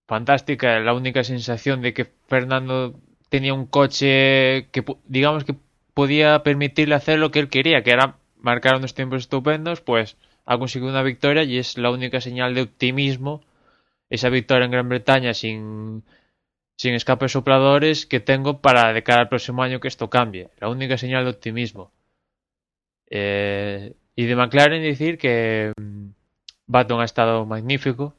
fantástica, 0.06 0.78
la 0.80 0.94
única 0.94 1.24
sensación 1.24 1.82
de 1.82 1.94
que 1.94 2.06
Fernando 2.28 2.94
tenía 3.28 3.54
un 3.54 3.66
coche 3.66 4.68
que 4.70 4.84
digamos 5.06 5.44
que 5.44 5.56
podía 5.94 6.42
permitirle 6.42 6.94
hacer 6.94 7.18
lo 7.18 7.30
que 7.30 7.40
él 7.40 7.48
quería, 7.48 7.82
que 7.82 7.92
era 7.92 8.18
marcar 8.36 8.76
unos 8.76 8.94
tiempos 8.94 9.20
estupendos, 9.20 9.80
pues 9.80 10.16
ha 10.46 10.58
conseguido 10.58 10.90
una 10.90 11.02
victoria 11.02 11.44
y 11.44 11.58
es 11.58 11.78
la 11.78 11.90
única 11.90 12.20
señal 12.20 12.54
de 12.54 12.62
optimismo. 12.62 13.42
Esa 14.10 14.28
victoria 14.28 14.66
en 14.66 14.70
Gran 14.70 14.88
Bretaña 14.88 15.34
sin 15.34 16.04
sin 16.76 16.94
escapes 16.94 17.32
sopladores 17.32 18.06
que 18.06 18.20
tengo 18.20 18.60
para 18.60 18.92
de 18.92 19.02
cara 19.02 19.22
al 19.22 19.28
próximo 19.28 19.62
año 19.62 19.80
que 19.80 19.88
esto 19.88 20.10
cambie. 20.10 20.50
La 20.58 20.68
única 20.68 20.98
señal 20.98 21.24
de 21.24 21.30
optimismo. 21.30 21.92
Eh, 23.10 23.94
y 24.16 24.24
de 24.26 24.36
McLaren 24.36 24.82
decir 24.82 25.18
que 25.18 25.72
mm, 25.76 26.08
Baton 26.66 27.00
ha 27.00 27.04
estado 27.04 27.46
magnífico. 27.46 28.14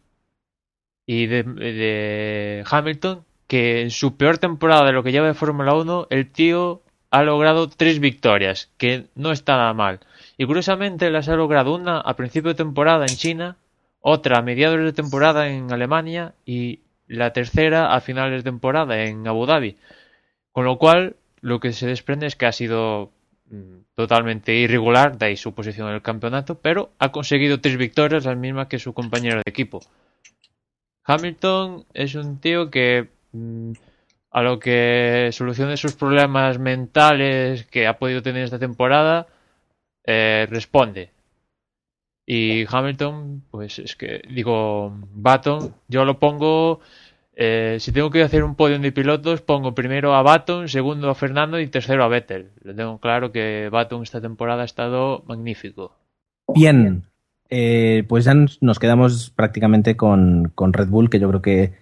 Y 1.06 1.28
de, 1.28 2.64
Hamilton, 2.70 3.24
que 3.48 3.82
en 3.82 3.92
su 3.92 4.18
peor 4.18 4.38
temporada 4.38 4.86
de 4.86 4.92
lo 4.94 5.04
que 5.04 5.12
lleva 5.12 5.28
de 5.28 5.34
Fórmula 5.34 5.76
1, 5.76 6.08
el 6.10 6.32
tío 6.32 6.82
ha 7.12 7.24
logrado 7.24 7.70
tres 7.70 8.00
victorias, 8.00 8.72
que 8.78 9.06
no 9.16 9.32
está 9.32 9.58
nada 9.58 9.74
mal. 9.74 10.00
Y 10.38 10.46
curiosamente 10.46 11.10
las 11.12 11.30
ha 11.30 11.36
logrado 11.36 11.76
una 11.76 12.00
a 12.00 12.16
principio 12.16 12.50
de 12.50 12.56
temporada 12.56 13.06
en 13.06 13.16
China, 13.16 13.58
otra 14.00 14.40
a 14.40 14.42
mediados 14.42 14.84
de 14.84 14.94
temporada 14.94 15.48
en 15.50 15.72
Alemania 15.72 16.34
y 16.46 16.80
la 17.08 17.34
tercera 17.34 17.94
a 17.96 18.02
finales 18.02 18.44
de 18.44 18.52
temporada 18.52 19.04
en 19.04 19.28
Abu 19.28 19.46
Dhabi. 19.46 19.78
Con 20.52 20.66
lo 20.66 20.78
cual, 20.78 21.16
lo 21.42 21.60
que 21.60 21.74
se 21.74 21.88
desprende 21.88 22.28
es 22.28 22.36
que 22.36 22.46
ha 22.46 22.52
sido 22.52 23.12
mm, 23.50 23.80
totalmente 23.96 24.56
irregular, 24.56 25.18
de 25.18 25.28
ahí 25.28 25.38
su 25.38 25.54
posición 25.54 25.90
en 25.90 25.96
el 25.96 26.02
campeonato, 26.02 26.60
pero 26.60 26.92
ha 27.00 27.12
conseguido 27.12 27.62
tres 27.62 27.78
victorias, 27.78 28.26
las 28.26 28.38
mismas 28.38 28.68
que 28.68 28.80
su 28.80 28.94
compañero 28.94 29.38
de 29.38 29.50
equipo. 29.50 29.82
Hamilton 31.06 31.86
es 31.94 32.16
un 32.16 32.40
tío 32.40 32.70
que 32.70 33.10
mm, 33.32 33.74
a 34.32 34.42
lo 34.42 34.60
que 34.60 35.30
solucione 35.32 35.78
sus 35.78 35.96
problemas 35.96 36.60
mentales 36.60 37.64
que 37.66 37.88
ha 37.88 37.98
podido 37.98 38.22
tener 38.22 38.44
esta 38.44 38.60
temporada, 38.60 39.28
eh, 40.04 40.46
responde. 40.50 41.12
Y 42.26 42.66
Hamilton, 42.68 43.44
pues 43.52 43.80
es 43.80 43.96
que 43.96 44.24
digo, 44.30 44.92
Baton, 45.14 45.76
yo 45.88 46.04
lo 46.04 46.20
pongo, 46.20 46.82
eh, 47.36 47.78
si 47.80 47.92
tengo 47.92 48.10
que 48.10 48.24
hacer 48.24 48.44
un 48.44 48.56
podio 48.56 48.80
de 48.80 48.92
pilotos, 48.92 49.42
pongo 49.42 49.76
primero 49.76 50.16
a 50.16 50.24
Baton, 50.24 50.68
segundo 50.68 51.10
a 51.10 51.16
Fernando 51.16 51.60
y 51.60 51.68
tercero 51.68 52.04
a 52.04 52.08
Vettel. 52.08 52.52
Lo 52.64 52.76
tengo 52.76 53.00
claro 53.00 53.32
que 53.32 53.70
Baton 53.72 54.04
esta 54.04 54.20
temporada 54.20 54.64
ha 54.64 54.66
estado 54.66 55.24
magnífico. 55.28 55.96
Bien, 56.54 57.06
eh, 57.50 58.04
pues 58.08 58.26
ya 58.26 58.34
nos 58.34 58.80
quedamos 58.80 59.30
prácticamente 59.30 59.96
con, 59.96 60.52
con, 60.56 60.74
Red 60.74 60.88
Bull, 60.88 61.10
que 61.10 61.20
yo 61.20 61.30
creo 61.30 61.42
que 61.42 61.74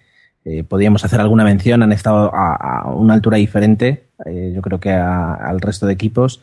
eh, 0.44 0.64
podríamos 0.64 1.04
hacer 1.04 1.20
alguna 1.20 1.44
mención, 1.44 1.82
han 1.82 1.92
estado 1.92 2.34
a, 2.34 2.54
a 2.54 2.90
una 2.90 3.14
altura 3.14 3.38
diferente, 3.38 4.04
eh, 4.26 4.52
yo 4.54 4.62
creo 4.62 4.80
que 4.80 4.92
a, 4.92 5.34
al 5.34 5.60
resto 5.60 5.86
de 5.86 5.94
equipos. 5.94 6.40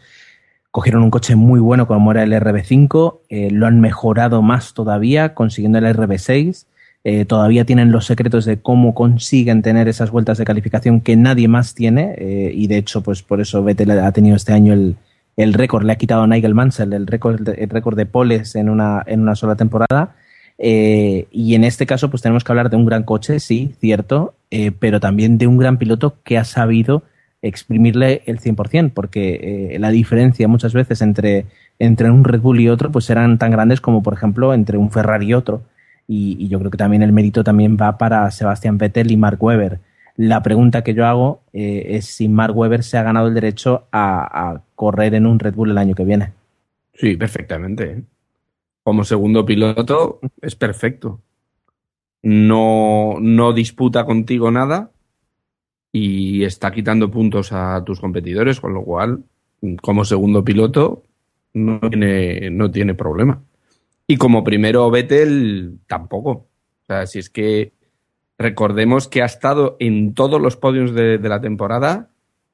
Cogieron 0.71 1.03
un 1.03 1.11
coche 1.11 1.35
muy 1.35 1.59
bueno 1.59 1.85
como 1.85 2.11
era 2.11 2.23
el 2.23 2.31
RB5, 2.31 3.19
eh, 3.27 3.51
lo 3.51 3.67
han 3.67 3.81
mejorado 3.81 4.41
más 4.41 4.73
todavía 4.73 5.33
consiguiendo 5.33 5.79
el 5.79 5.85
RB6. 5.85 6.65
Eh, 7.03 7.25
todavía 7.25 7.65
tienen 7.65 7.91
los 7.91 8.05
secretos 8.05 8.45
de 8.45 8.61
cómo 8.61 8.93
consiguen 8.93 9.63
tener 9.63 9.87
esas 9.87 10.11
vueltas 10.11 10.37
de 10.37 10.45
calificación 10.45 11.01
que 11.01 11.15
nadie 11.15 11.47
más 11.47 11.73
tiene 11.73 12.13
eh, 12.15 12.51
y 12.53 12.67
de 12.67 12.77
hecho 12.77 13.01
pues 13.01 13.23
por 13.23 13.41
eso 13.41 13.63
Vettel 13.63 13.89
ha 13.89 14.11
tenido 14.11 14.35
este 14.35 14.53
año 14.53 14.71
el, 14.71 14.97
el 15.37 15.53
récord, 15.53 15.83
le 15.83 15.93
ha 15.93 15.97
quitado 15.97 16.23
a 16.23 16.27
Nigel 16.27 16.53
Mansell 16.53 16.93
el 16.93 17.07
récord, 17.07 17.47
el 17.47 17.69
récord 17.69 17.97
de 17.97 18.05
poles 18.05 18.55
en 18.55 18.69
una, 18.69 19.03
en 19.05 19.21
una 19.21 19.35
sola 19.35 19.55
temporada 19.55 20.15
eh, 20.63 21.27
y 21.31 21.55
en 21.55 21.63
este 21.63 21.87
caso 21.87 22.11
pues 22.11 22.21
tenemos 22.21 22.43
que 22.43 22.51
hablar 22.51 22.69
de 22.69 22.77
un 22.77 22.85
gran 22.85 23.01
coche, 23.01 23.39
sí, 23.39 23.73
cierto, 23.79 24.35
eh, 24.51 24.71
pero 24.71 24.99
también 24.99 25.39
de 25.39 25.47
un 25.47 25.57
gran 25.57 25.79
piloto 25.79 26.17
que 26.23 26.37
ha 26.37 26.43
sabido 26.43 27.01
exprimirle 27.41 28.21
el 28.27 28.39
100%, 28.39 28.91
porque 28.93 29.73
eh, 29.73 29.79
la 29.79 29.89
diferencia 29.89 30.47
muchas 30.47 30.73
veces 30.73 31.01
entre, 31.01 31.47
entre 31.79 32.11
un 32.11 32.23
Red 32.23 32.41
Bull 32.41 32.59
y 32.59 32.69
otro 32.69 32.91
pues 32.91 33.09
eran 33.09 33.39
tan 33.39 33.49
grandes 33.49 33.81
como 33.81 34.03
por 34.03 34.13
ejemplo 34.13 34.53
entre 34.53 34.77
un 34.77 34.91
Ferrari 34.91 35.27
y 35.27 35.33
otro. 35.33 35.63
Y, 36.07 36.37
y 36.39 36.47
yo 36.47 36.59
creo 36.59 36.69
que 36.69 36.77
también 36.77 37.01
el 37.01 37.11
mérito 37.11 37.43
también 37.43 37.75
va 37.81 37.97
para 37.97 38.29
Sebastián 38.29 38.77
Vettel 38.77 39.11
y 39.11 39.17
Mark 39.17 39.41
Webber. 39.41 39.79
La 40.15 40.43
pregunta 40.43 40.83
que 40.83 40.93
yo 40.93 41.05
hago 41.05 41.43
eh, 41.53 41.87
es 41.89 42.05
si 42.05 42.27
Mark 42.27 42.55
Webber 42.55 42.83
se 42.83 42.97
ha 42.97 43.03
ganado 43.03 43.27
el 43.27 43.33
derecho 43.33 43.87
a, 43.91 44.51
a, 44.51 44.63
correr 44.75 45.15
en 45.15 45.25
un 45.25 45.39
Red 45.39 45.55
Bull 45.55 45.71
el 45.71 45.77
año 45.77 45.95
que 45.95 46.03
viene. 46.03 46.33
Sí, 46.93 47.15
perfectamente. 47.15 48.03
Como 48.83 49.03
segundo 49.03 49.45
piloto 49.45 50.19
es 50.41 50.55
perfecto. 50.55 51.21
No, 52.23 53.15
no 53.19 53.53
disputa 53.53 54.05
contigo 54.05 54.51
nada 54.51 54.91
y 55.91 56.43
está 56.43 56.71
quitando 56.71 57.09
puntos 57.11 57.51
a 57.51 57.83
tus 57.83 57.99
competidores, 57.99 58.59
con 58.59 58.73
lo 58.73 58.83
cual, 58.83 59.23
como 59.81 60.05
segundo 60.05 60.43
piloto, 60.43 61.03
no 61.53 61.79
tiene, 61.79 62.49
no 62.49 62.71
tiene 62.71 62.93
problema. 62.93 63.41
Y 64.07 64.17
como 64.17 64.43
primero 64.43 64.89
Vettel, 64.89 65.79
tampoco. 65.87 66.31
O 66.31 66.85
sea, 66.87 67.05
si 67.07 67.19
es 67.19 67.29
que 67.29 67.73
recordemos 68.41 69.07
que 69.07 69.21
ha 69.21 69.25
estado 69.25 69.77
en 69.79 70.13
todos 70.13 70.41
los 70.41 70.57
podios 70.57 70.93
de, 70.93 71.17
de 71.17 71.29
la 71.29 71.39
temporada, 71.41 72.09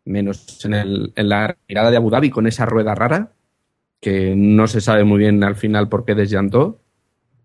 menos 0.06 0.64
en, 0.66 0.74
el, 0.74 1.14
en 1.16 1.30
la 1.30 1.58
mirada 1.68 1.92
de 1.92 1.98
Abu 1.98 2.10
Dhabi 2.10 2.30
con 2.30 2.48
esa 2.48 2.66
rueda 2.66 2.94
rara, 2.96 3.32
que 4.00 4.36
no 4.36 4.68
se 4.68 4.82
sabe 4.82 5.04
muy 5.04 5.20
bien 5.20 5.44
al 5.44 5.56
final 5.56 5.90
por 5.90 6.06
qué 6.06 6.16
desllantó. 6.16 6.80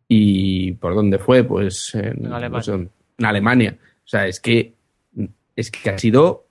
¿Y 0.08 0.72
por 0.72 0.94
dónde 0.94 1.18
fue? 1.18 1.42
Pues 1.44 1.94
en, 1.94 2.26
En 2.26 2.32
Alemania. 2.32 2.50
pues 2.50 2.68
en- 2.68 2.90
en 3.18 3.24
Alemania. 3.24 3.78
O 3.80 4.08
sea, 4.08 4.26
es 4.26 4.40
que 4.40 4.74
es 5.56 5.70
que 5.70 5.90
ha 5.90 5.98
sido 5.98 6.46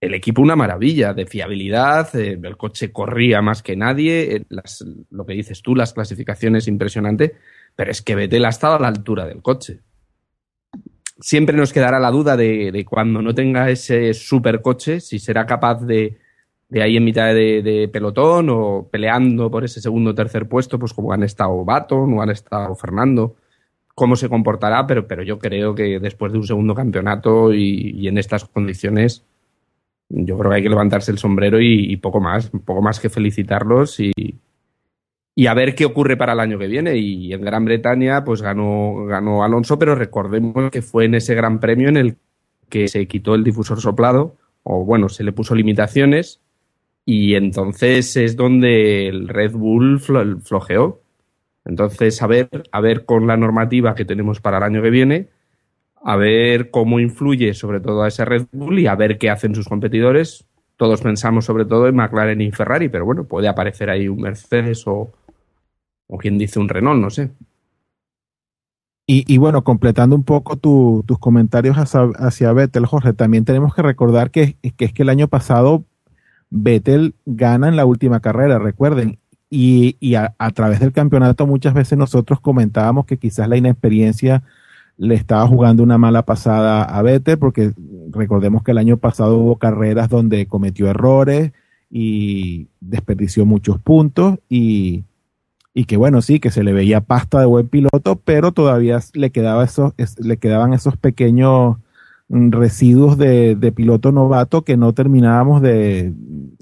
el 0.00 0.14
equipo 0.14 0.42
una 0.42 0.56
maravilla 0.56 1.12
de 1.14 1.26
fiabilidad, 1.26 2.14
eh, 2.16 2.38
el 2.42 2.56
coche 2.56 2.90
corría 2.92 3.40
más 3.42 3.62
que 3.62 3.76
nadie, 3.76 4.36
eh, 4.36 4.44
las- 4.48 4.84
lo 5.10 5.24
que 5.26 5.34
dices 5.34 5.62
tú, 5.62 5.76
las 5.76 5.92
clasificaciones 5.92 6.66
impresionante, 6.66 7.34
pero 7.76 7.90
es 7.92 8.02
que 8.02 8.16
Vettel 8.16 8.44
ha 8.44 8.48
estado 8.48 8.74
a 8.76 8.80
la 8.80 8.88
altura 8.88 9.26
del 9.26 9.42
coche. 9.42 9.78
Siempre 11.22 11.56
nos 11.56 11.72
quedará 11.72 11.98
la 12.00 12.10
duda 12.10 12.36
de, 12.36 12.72
de 12.72 12.84
cuando 12.84 13.22
no 13.22 13.32
tenga 13.32 13.70
ese 13.70 14.12
supercoche, 14.12 15.00
si 15.00 15.18
será 15.18 15.46
capaz 15.46 15.80
de, 15.86 16.18
de 16.68 16.82
ahí 16.82 16.96
en 16.96 17.04
mitad 17.04 17.34
de, 17.34 17.88
pelotón 17.92 18.48
o 18.50 18.88
peleando 18.90 19.50
por 19.50 19.62
ese 19.62 19.80
segundo 19.80 20.10
o 20.10 20.14
tercer 20.14 20.48
puesto, 20.48 20.78
pues 20.78 20.94
como 20.94 21.12
han 21.12 21.22
estado 21.22 21.64
Baton 21.66 22.14
o 22.14 22.22
han 22.22 22.30
estado 22.30 22.74
Fernando 22.74 23.36
cómo 23.94 24.16
se 24.16 24.30
comportará, 24.30 24.86
pero, 24.86 25.06
pero 25.06 25.22
yo 25.22 25.38
creo 25.38 25.74
que 25.74 26.00
después 26.00 26.32
de 26.32 26.38
un 26.38 26.46
segundo 26.46 26.74
campeonato 26.74 27.52
y, 27.52 27.90
y 27.94 28.08
en 28.08 28.16
estas 28.16 28.46
condiciones, 28.46 29.22
yo 30.08 30.38
creo 30.38 30.50
que 30.50 30.56
hay 30.56 30.62
que 30.62 30.70
levantarse 30.70 31.12
el 31.12 31.18
sombrero 31.18 31.60
y, 31.60 31.92
y 31.92 31.98
poco 31.98 32.20
más, 32.20 32.50
poco 32.64 32.80
más 32.80 32.98
que 32.98 33.10
felicitarlos 33.10 34.00
y, 34.00 34.12
y 35.34 35.46
a 35.46 35.54
ver 35.54 35.74
qué 35.74 35.84
ocurre 35.84 36.16
para 36.16 36.34
el 36.34 36.40
año 36.40 36.58
que 36.58 36.66
viene. 36.66 36.96
Y 36.96 37.32
en 37.32 37.40
Gran 37.42 37.64
Bretaña, 37.64 38.24
pues 38.24 38.42
ganó, 38.42 39.06
ganó 39.06 39.42
Alonso, 39.44 39.78
pero 39.78 39.94
recordemos 39.94 40.70
que 40.70 40.82
fue 40.82 41.06
en 41.06 41.14
ese 41.14 41.34
gran 41.34 41.60
premio 41.60 41.88
en 41.88 41.96
el 41.96 42.16
que 42.68 42.88
se 42.88 43.06
quitó 43.06 43.34
el 43.34 43.44
difusor 43.44 43.80
soplado, 43.80 44.36
o 44.62 44.84
bueno, 44.84 45.08
se 45.08 45.24
le 45.24 45.32
puso 45.32 45.54
limitaciones, 45.54 46.40
y 47.04 47.34
entonces 47.34 48.16
es 48.16 48.36
donde 48.36 49.08
el 49.08 49.28
Red 49.28 49.52
Bull 49.52 50.00
flo- 50.00 50.40
flojeó. 50.40 51.00
Entonces, 51.64 52.20
a 52.22 52.26
ver, 52.26 52.48
a 52.70 52.80
ver 52.80 53.04
con 53.04 53.26
la 53.26 53.36
normativa 53.36 53.94
que 53.94 54.04
tenemos 54.04 54.40
para 54.40 54.58
el 54.58 54.64
año 54.64 54.82
que 54.82 54.90
viene, 54.90 55.28
a 56.04 56.16
ver 56.16 56.70
cómo 56.70 56.98
influye 56.98 57.54
sobre 57.54 57.80
todo 57.80 58.02
a 58.02 58.08
ese 58.08 58.24
Red 58.24 58.46
Bull 58.52 58.80
y 58.80 58.86
a 58.86 58.96
ver 58.96 59.18
qué 59.18 59.30
hacen 59.30 59.54
sus 59.54 59.68
competidores. 59.68 60.44
Todos 60.76 61.00
pensamos 61.00 61.44
sobre 61.44 61.64
todo 61.64 61.86
en 61.86 61.94
McLaren 61.94 62.40
y 62.40 62.50
Ferrari, 62.50 62.88
pero 62.88 63.04
bueno, 63.04 63.24
puede 63.24 63.46
aparecer 63.46 63.90
ahí 63.90 64.08
un 64.08 64.22
Mercedes 64.22 64.84
o, 64.86 65.12
o 66.08 66.18
quien 66.18 66.38
dice 66.38 66.58
un 66.58 66.68
Renault, 66.68 67.00
no 67.00 67.10
sé. 67.10 67.30
Y, 69.04 69.36
bueno, 69.36 69.62
completando 69.62 70.16
un 70.16 70.22
poco 70.22 70.56
tu- 70.56 71.04
tus 71.06 71.18
comentarios 71.18 71.76
hacia, 71.76 72.02
hacia 72.16 72.52
Vettel, 72.52 72.86
Jorge, 72.86 73.12
también 73.12 73.44
tenemos 73.44 73.74
que 73.74 73.82
recordar 73.82 74.30
que, 74.30 74.56
es 74.62 74.72
que 74.72 75.02
el 75.02 75.10
año 75.10 75.28
pasado 75.28 75.84
Vettel 76.48 77.14
gana 77.26 77.68
en 77.68 77.76
la 77.76 77.84
última 77.84 78.20
carrera, 78.20 78.58
recuerden, 78.58 79.18
y, 79.50 79.96
y 80.00 80.14
a, 80.14 80.34
a 80.38 80.50
través 80.52 80.80
del 80.80 80.92
campeonato 80.92 81.46
muchas 81.46 81.74
veces 81.74 81.98
nosotros 81.98 82.40
comentábamos 82.40 83.04
que 83.04 83.18
quizás 83.18 83.48
la 83.48 83.58
inexperiencia 83.58 84.44
le 84.96 85.14
estaba 85.14 85.46
jugando 85.46 85.82
una 85.82 85.98
mala 85.98 86.22
pasada 86.22 86.82
a 86.82 87.02
Vettel, 87.02 87.38
porque 87.38 87.72
recordemos 88.12 88.62
que 88.62 88.70
el 88.70 88.78
año 88.78 88.96
pasado 88.96 89.36
hubo 89.36 89.56
carreras 89.56 90.08
donde 90.08 90.46
cometió 90.46 90.88
errores 90.88 91.52
y 91.90 92.68
desperdició 92.80 93.44
muchos 93.44 93.78
puntos 93.78 94.38
y, 94.48 95.04
y 95.74 95.84
que 95.86 95.96
bueno, 95.96 96.20
sí, 96.22 96.38
que 96.40 96.50
se 96.50 96.62
le 96.64 96.72
veía 96.72 97.00
pasta 97.00 97.40
de 97.40 97.46
buen 97.46 97.68
piloto, 97.68 98.16
pero 98.24 98.52
todavía 98.52 99.00
le, 99.14 99.30
quedaba 99.30 99.64
esos, 99.64 99.94
es- 99.96 100.20
le 100.20 100.36
quedaban 100.36 100.74
esos 100.74 100.96
pequeños 100.96 101.78
mm, 102.28 102.50
residuos 102.50 103.16
de, 103.18 103.72
piloto 103.74 104.12
novato 104.12 104.64
que 104.64 104.76
no 104.76 104.92
terminábamos 104.92 105.62
de, 105.62 106.12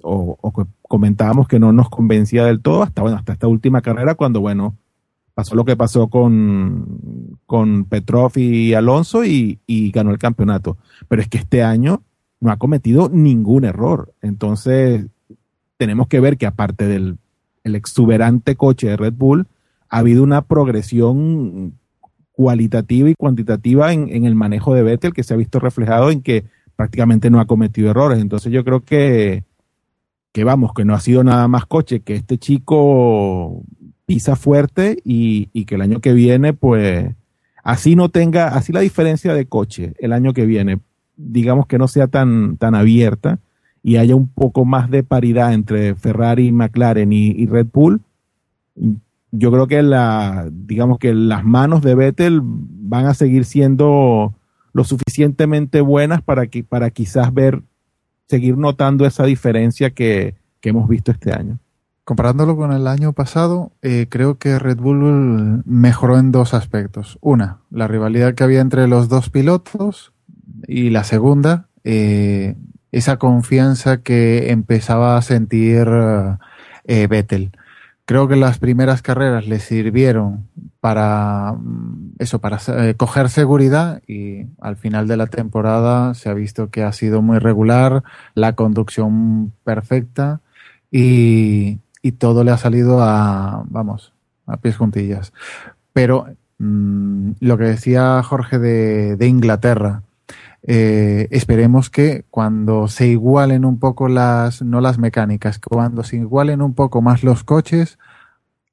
o, 0.03 0.39
comentábamos 0.83 1.49
que 1.49 1.59
no 1.59 1.73
nos 1.73 1.89
convencía 1.91 2.45
del 2.45 2.61
todo, 2.61 2.83
hasta 2.83 3.03
bueno, 3.03 3.17
hasta 3.17 3.33
esta 3.33 3.49
última 3.49 3.81
carrera, 3.83 4.15
cuando 4.15 4.41
bueno, 4.41 4.77
pasó 5.35 5.55
lo 5.55 5.65
que 5.65 5.77
pasó 5.77 6.09
con, 6.09 7.39
con 7.47 7.85
Petrov 7.85 8.33
y 8.37 8.75
Alonso 8.75 9.25
y, 9.25 9.59
y 9.67 9.91
ganó 9.91 10.11
el 10.11 10.19
campeonato. 10.19 10.77
Pero 11.09 11.23
es 11.23 11.29
que 11.29 11.39
este 11.39 11.63
año 11.63 12.03
no 12.41 12.51
ha 12.51 12.59
cometido 12.59 13.09
ningún 13.09 13.65
error. 13.65 14.13
Entonces, 14.23 15.07
tenemos 15.77 16.09
que 16.09 16.21
ver 16.21 16.37
que 16.37 16.47
aparte 16.47 16.87
del 16.87 17.17
el 17.65 17.75
exuberante 17.75 18.57
coche 18.57 18.89
de 18.89 18.97
Red 18.97 19.15
Bull, 19.15 19.47
ha 19.89 19.99
habido 19.99 20.23
una 20.23 20.43
progresión 20.43 21.79
cualitativa 22.33 23.11
y 23.11 23.15
cuantitativa 23.15 23.93
en, 23.93 24.25
el 24.25 24.35
manejo 24.35 24.75
de 24.75 24.83
Vettel 24.83 25.13
que 25.13 25.23
se 25.23 25.35
ha 25.35 25.37
visto 25.37 25.59
reflejado 25.59 26.11
en 26.11 26.23
que 26.23 26.45
prácticamente 26.77 27.29
no 27.29 27.41
ha 27.41 27.47
cometido 27.47 27.91
errores. 27.91 28.21
Entonces 28.21 28.53
yo 28.53 28.65
creo 28.65 28.81
que, 28.81 29.45
que 30.33 30.45
vamos, 30.45 30.73
que 30.75 30.85
no 30.85 30.95
ha 30.95 31.01
sido 31.01 31.23
nada 31.23 31.49
más 31.49 31.67
coche, 31.67 32.01
que 32.01 32.15
este 32.15 32.39
chico 32.39 33.63
pisa 34.07 34.37
fuerte 34.37 35.01
y, 35.05 35.51
y 35.53 35.67
que 35.67 35.75
el 35.75 35.83
año 35.83 36.01
que 36.01 36.15
viene, 36.15 36.55
pues, 36.55 37.15
así 37.63 37.95
no 37.95 38.09
tenga, 38.09 38.49
así 38.49 38.73
la 38.73 38.81
diferencia 38.81 39.35
de 39.35 39.47
coche 39.47 39.93
el 39.99 40.13
año 40.13 40.33
que 40.33 40.47
viene, 40.47 40.81
digamos 41.17 41.67
que 41.67 41.79
no 41.79 41.89
sea 41.89 42.07
tan, 42.07 42.57
tan 42.57 42.75
abierta 42.75 43.41
y 43.83 43.97
haya 43.97 44.15
un 44.15 44.29
poco 44.29 44.65
más 44.65 44.91
de 44.91 45.03
paridad 45.03 45.53
entre 45.53 45.95
Ferrari, 45.95 46.53
McLaren 46.53 47.13
y, 47.13 47.47
Red 47.47 47.69
Bull, 47.73 48.01
yo 49.33 49.51
creo 49.53 49.67
que 49.67 49.83
la, 49.83 50.49
digamos 50.51 50.99
que 50.99 51.15
las 51.15 51.45
manos 51.45 51.83
de 51.83 51.95
Vettel 51.95 52.41
van 52.43 53.07
a 53.07 53.15
seguir 53.15 53.45
siendo 53.45 54.35
lo 54.73 54.85
suficientemente 54.85 55.81
buenas 55.81 56.23
para 56.23 56.47
que, 56.47 56.65
para 56.65 56.91
quizás 56.91 57.33
ver, 57.33 57.63
seguir 58.29 58.57
notando 58.57 59.07
esa 59.07 59.25
diferencia 59.25 59.91
que, 59.91 60.35
que 60.61 60.71
hemos 60.71 60.89
visto 60.89 61.11
este 61.11 61.33
año. 61.33 61.59
Comparándolo 62.05 62.57
con 62.57 62.73
el 62.73 62.87
año 62.87 63.13
pasado, 63.13 63.73
eh, 63.83 64.07
creo 64.09 64.39
que 64.39 64.59
Red 64.59 64.79
Bull 64.79 65.63
mejoró 65.65 66.19
en 66.19 66.33
dos 66.33 66.55
aspectos. 66.55 67.19
Una, 67.21 67.59
la 67.71 67.87
rivalidad 67.87 68.35
que 68.35 68.43
había 68.43 68.61
entre 68.61 68.89
los 68.89 69.09
dos 69.09 69.31
pilotos 69.31 70.13
y 70.67 70.91
la 70.91 71.05
segunda, 71.05 71.69
eh, 71.85 72.57
esa 72.93 73.19
confianza 73.19 73.99
que 73.99 74.51
empezaba 74.51 75.17
a 75.17 75.23
sentir 75.23 75.87
eh, 76.85 77.07
Vettel. 77.07 77.53
Creo 78.05 78.27
que 78.27 78.35
las 78.35 78.59
primeras 78.59 79.03
carreras 79.03 79.47
le 79.47 79.61
sirvieron 79.61 80.49
para 80.81 81.53
mm, 81.53 82.15
eso, 82.19 82.41
para 82.41 82.59
eh, 82.69 82.95
coger 82.97 83.29
seguridad 83.29 84.03
y 84.09 84.47
al 84.61 84.77
final 84.77 85.07
de 85.07 85.17
la 85.17 85.27
temporada 85.29 86.15
se 86.15 86.29
ha 86.29 86.35
visto 86.35 86.71
que 86.71 86.83
ha 86.83 86.93
sido 86.93 87.23
muy 87.23 87.39
regular, 87.39 88.03
la 88.35 88.55
conducción 88.55 89.53
perfecta 89.63 90.41
y, 90.91 91.79
y 92.03 92.13
todo 92.13 92.43
le 92.43 92.51
ha 92.51 92.57
salido 92.57 93.01
a, 93.01 93.63
vamos, 93.69 94.13
a 94.47 94.57
pies 94.57 94.77
juntillas. 94.77 95.33
Pero 95.93 96.27
mmm, 96.59 97.33
lo 97.39 97.59
que 97.59 97.65
decía 97.65 98.21
Jorge 98.25 98.59
de, 98.59 99.17
de 99.17 99.29
Inglaterra, 99.29 100.03
eh, 100.63 101.29
esperemos 101.31 101.91
que 101.91 102.25
cuando 102.31 102.89
se 102.89 103.07
igualen 103.07 103.65
un 103.65 103.79
poco 103.79 104.09
las, 104.09 104.63
no 104.63 104.81
las 104.81 104.99
mecánicas, 104.99 105.59
cuando 105.59 106.03
se 106.05 106.17
igualen 106.17 106.63
un 106.63 106.75
poco 106.75 107.03
más 107.03 107.23
los 107.23 107.45
coches, 107.45 107.99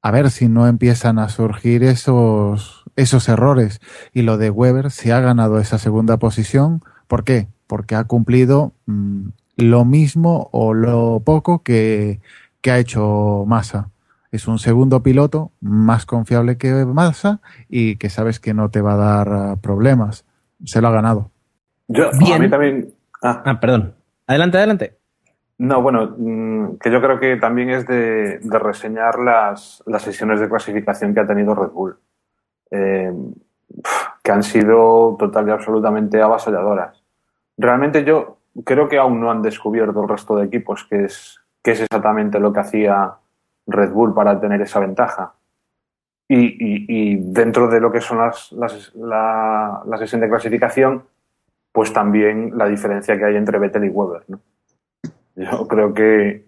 a 0.02 0.10
ver 0.10 0.30
si 0.30 0.48
no 0.48 0.66
empiezan 0.66 1.18
a 1.18 1.28
surgir 1.28 1.82
esos, 1.82 2.84
esos 2.96 3.28
errores. 3.28 3.80
Y 4.12 4.22
lo 4.22 4.38
de 4.38 4.50
Weber 4.50 4.90
se 4.90 5.12
ha 5.12 5.20
ganado 5.20 5.58
esa 5.58 5.78
segunda 5.78 6.18
posición. 6.18 6.82
¿Por 7.06 7.24
qué? 7.24 7.48
Porque 7.66 7.94
ha 7.94 8.04
cumplido 8.04 8.74
mmm, 8.86 9.28
lo 9.56 9.84
mismo 9.84 10.48
o 10.52 10.74
lo 10.74 11.20
poco 11.24 11.62
que, 11.62 12.20
que 12.60 12.70
ha 12.70 12.78
hecho 12.78 13.44
Massa. 13.46 13.90
Es 14.30 14.46
un 14.46 14.58
segundo 14.58 15.02
piloto 15.02 15.52
más 15.60 16.04
confiable 16.06 16.58
que 16.58 16.84
Massa 16.84 17.40
y 17.68 17.96
que 17.96 18.10
sabes 18.10 18.40
que 18.40 18.54
no 18.54 18.70
te 18.70 18.82
va 18.82 18.94
a 18.94 18.96
dar 18.96 19.58
problemas. 19.58 20.24
Se 20.64 20.80
lo 20.80 20.88
ha 20.88 20.92
ganado. 20.92 21.30
Yo, 21.88 22.10
Bien. 22.18 22.34
a 22.34 22.38
mí 22.38 22.50
también. 22.50 22.94
Ah. 23.22 23.42
ah, 23.44 23.60
perdón. 23.60 23.94
Adelante, 24.26 24.58
adelante. 24.58 24.98
No, 25.58 25.82
bueno, 25.82 26.14
que 26.80 26.90
yo 26.90 27.00
creo 27.00 27.18
que 27.18 27.36
también 27.36 27.70
es 27.70 27.86
de, 27.86 28.38
de 28.38 28.58
reseñar 28.60 29.18
las, 29.18 29.82
las, 29.86 30.02
sesiones 30.02 30.38
de 30.38 30.48
clasificación 30.48 31.12
que 31.12 31.20
ha 31.20 31.26
tenido 31.26 31.54
Red 31.54 31.70
Bull, 31.70 31.98
eh, 32.70 33.12
que 34.22 34.32
han 34.32 34.44
sido 34.44 35.16
total 35.18 35.48
y 35.48 35.50
absolutamente 35.50 36.22
avasalladoras. 36.22 37.02
Realmente 37.56 38.04
yo 38.04 38.38
creo 38.64 38.88
que 38.88 38.98
aún 38.98 39.20
no 39.20 39.32
han 39.32 39.42
descubierto 39.42 40.00
el 40.00 40.08
resto 40.08 40.36
de 40.36 40.46
equipos 40.46 40.84
que 40.88 41.06
es, 41.06 41.40
que 41.60 41.72
es 41.72 41.80
exactamente 41.80 42.38
lo 42.38 42.52
que 42.52 42.60
hacía 42.60 43.14
Red 43.66 43.90
Bull 43.90 44.14
para 44.14 44.38
tener 44.40 44.60
esa 44.62 44.78
ventaja. 44.78 45.34
Y, 46.28 46.36
y, 46.38 46.84
y 46.88 47.16
dentro 47.16 47.68
de 47.68 47.80
lo 47.80 47.90
que 47.90 48.00
son 48.00 48.18
las, 48.18 48.52
las, 48.52 48.94
la, 48.94 49.82
la 49.84 49.96
sesión 49.96 50.20
de 50.20 50.28
clasificación, 50.28 51.02
pues 51.78 51.92
también 51.92 52.58
la 52.58 52.66
diferencia 52.66 53.16
que 53.16 53.24
hay 53.24 53.36
entre 53.36 53.60
Vettel 53.60 53.84
y 53.84 53.88
Weber. 53.88 54.24
¿no? 54.26 54.40
Yo 55.36 55.68
creo 55.68 55.94
que, 55.94 56.44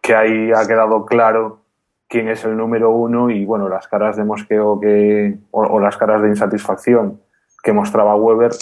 que 0.00 0.14
ahí 0.14 0.50
ha 0.50 0.66
quedado 0.66 1.04
claro 1.04 1.60
quién 2.08 2.26
es 2.30 2.42
el 2.46 2.56
número 2.56 2.90
uno 2.90 3.28
y 3.28 3.44
bueno, 3.44 3.68
las 3.68 3.86
caras 3.86 4.16
de 4.16 4.24
mosqueo 4.24 4.80
que, 4.80 5.36
o, 5.50 5.78
las 5.78 5.98
caras 5.98 6.22
de 6.22 6.28
insatisfacción 6.28 7.20
que 7.62 7.74
mostraba 7.74 8.16
Weber, 8.16 8.52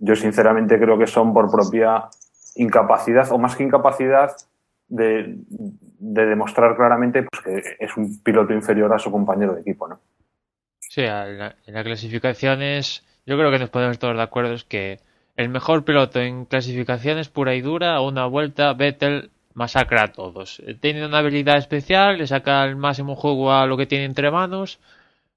yo 0.00 0.14
sinceramente 0.16 0.78
creo 0.78 0.98
que 0.98 1.06
son 1.06 1.32
por 1.32 1.50
propia 1.50 2.10
incapacidad 2.56 3.32
o 3.32 3.38
más 3.38 3.56
que 3.56 3.62
incapacidad 3.62 4.36
de, 4.88 5.34
de 5.48 6.26
demostrar 6.26 6.76
claramente 6.76 7.22
pues, 7.22 7.42
que 7.42 7.76
es 7.82 7.96
un 7.96 8.22
piloto 8.22 8.52
inferior 8.52 8.92
a 8.92 8.98
su 8.98 9.10
compañero 9.10 9.54
de 9.54 9.62
equipo. 9.62 9.88
¿no? 9.88 9.98
Sí, 10.78 11.00
en 11.00 11.38
la, 11.38 11.56
la 11.64 11.84
clasificación 11.84 12.60
es, 12.60 13.02
yo 13.24 13.38
creo 13.38 13.50
que 13.50 13.60
nos 13.60 13.70
podemos 13.70 13.98
todos 13.98 14.14
de 14.14 14.22
acuerdo 14.22 14.52
es 14.52 14.64
que 14.64 15.00
el 15.42 15.48
mejor 15.48 15.84
piloto 15.84 16.20
en 16.20 16.44
clasificaciones 16.46 17.28
pura 17.28 17.54
y 17.54 17.60
dura, 17.60 17.96
a 17.96 18.00
una 18.00 18.26
vuelta, 18.26 18.72
Vettel 18.74 19.30
masacra 19.54 20.04
a 20.04 20.12
todos. 20.12 20.62
Tiene 20.80 21.04
una 21.04 21.18
habilidad 21.18 21.58
especial, 21.58 22.18
le 22.18 22.26
saca 22.26 22.64
el 22.64 22.76
máximo 22.76 23.16
juego 23.16 23.52
a 23.52 23.66
lo 23.66 23.76
que 23.76 23.86
tiene 23.86 24.04
entre 24.04 24.30
manos. 24.30 24.78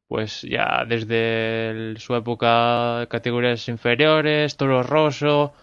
Pues 0.08 0.44
ya 0.44 0.86
desde 0.88 1.96
su 1.98 2.16
época 2.16 3.08
categorías 3.10 3.68
inferiores, 3.68 4.56
Toro 4.56 4.84
Rosso, 4.84 5.54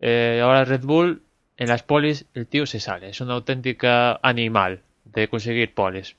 eh, 0.00 0.40
ahora 0.42 0.64
Red 0.64 0.82
Bull, 0.82 1.22
en 1.58 1.68
las 1.68 1.82
polis 1.82 2.26
el 2.34 2.46
tío 2.46 2.66
se 2.66 2.80
sale. 2.80 3.10
Es 3.10 3.20
una 3.20 3.34
auténtica 3.34 4.18
animal 4.22 4.82
de 5.04 5.28
conseguir 5.28 5.74
polis. 5.74 6.16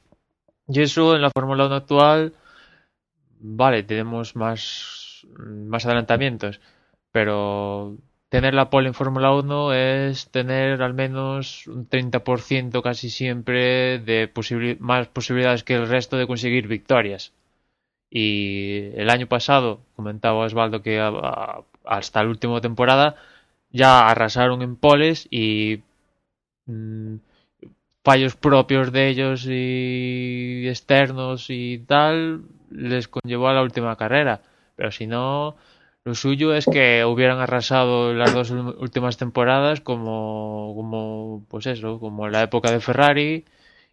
Y 0.68 0.82
eso 0.82 1.16
en 1.16 1.22
la 1.22 1.32
Fórmula 1.32 1.66
1 1.66 1.76
actual, 1.76 2.34
vale, 3.40 3.84
tenemos 3.84 4.36
más, 4.36 5.26
más 5.36 5.86
adelantamientos 5.86 6.60
pero 7.18 7.98
tener 8.30 8.54
la 8.54 8.70
pole 8.70 8.90
en 8.90 8.94
Fórmula 8.94 9.34
1 9.34 9.74
es 9.74 10.30
tener 10.30 10.84
al 10.84 10.94
menos 10.94 11.66
un 11.66 11.90
30% 11.90 12.84
casi 12.84 13.10
siempre 13.10 13.98
de 13.98 14.32
más 14.80 15.08
posibilidades 15.08 15.64
que 15.64 15.74
el 15.74 15.88
resto 15.88 16.18
de 16.18 16.28
conseguir 16.28 16.68
victorias. 16.68 17.34
Y 18.12 18.92
el 18.96 19.10
año 19.10 19.26
pasado, 19.28 19.82
comentaba 19.96 20.46
Osvaldo 20.46 20.84
que 20.84 21.00
a, 21.00 21.08
a, 21.08 21.64
hasta 21.86 22.24
la 22.24 22.30
última 22.30 22.62
temporada 22.62 23.16
ya 23.72 24.08
arrasaron 24.08 24.62
en 24.62 24.76
poles 24.76 25.28
y 25.32 25.82
mmm, 26.68 27.16
fallos 28.04 28.36
propios 28.36 28.92
de 28.92 29.10
ellos 29.10 29.46
y 29.48 30.68
externos 30.68 31.50
y 31.50 31.80
tal 31.80 32.44
les 32.70 33.08
conllevó 33.08 33.48
a 33.48 33.54
la 33.54 33.64
última 33.64 33.96
carrera. 33.96 34.42
Pero 34.76 34.92
si 34.92 35.08
no, 35.08 35.56
lo 36.08 36.16
suyo 36.16 36.56
es 36.56 36.66
que 36.66 37.04
hubieran 37.04 37.40
arrasado 37.40 38.14
las 38.14 38.34
dos 38.34 38.50
últimas 38.52 39.18
temporadas 39.18 39.82
como, 39.82 40.74
como 40.74 41.46
pues 41.50 41.66
eso, 41.66 42.00
como 42.00 42.30
la 42.30 42.44
época 42.44 42.72
de 42.72 42.80
Ferrari 42.80 43.44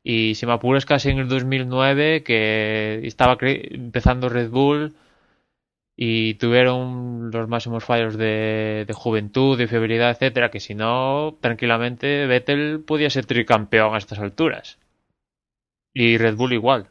y 0.05 0.36
si 0.36 0.47
me 0.47 0.53
apuras 0.53 0.86
casi 0.86 1.11
en 1.11 1.19
el 1.19 1.28
2009 1.28 2.23
que 2.23 3.01
estaba 3.03 3.36
empezando 3.41 4.28
Red 4.28 4.51
Bull 4.51 4.95
y 5.97 6.35
tuvieron 6.35 7.32
los 7.32 7.49
máximos 7.49 7.82
fallos 7.82 8.16
de, 8.16 8.85
de 8.86 8.95
juventud, 8.95 9.59
de 9.59 9.66
fiabilidad, 9.66 10.12
etcétera, 10.12 10.53
que 10.53 10.61
si 10.61 10.77
no, 10.77 11.36
tranquilamente 11.41 12.27
Vettel 12.27 12.85
podía 12.86 13.11
ser 13.11 13.27
tricampeón 13.27 13.93
a 13.93 13.99
estas 13.99 14.20
alturas. 14.20 14.78
Y 15.93 16.16
Red 16.19 16.36
Bull 16.36 16.53
igual. 16.53 16.91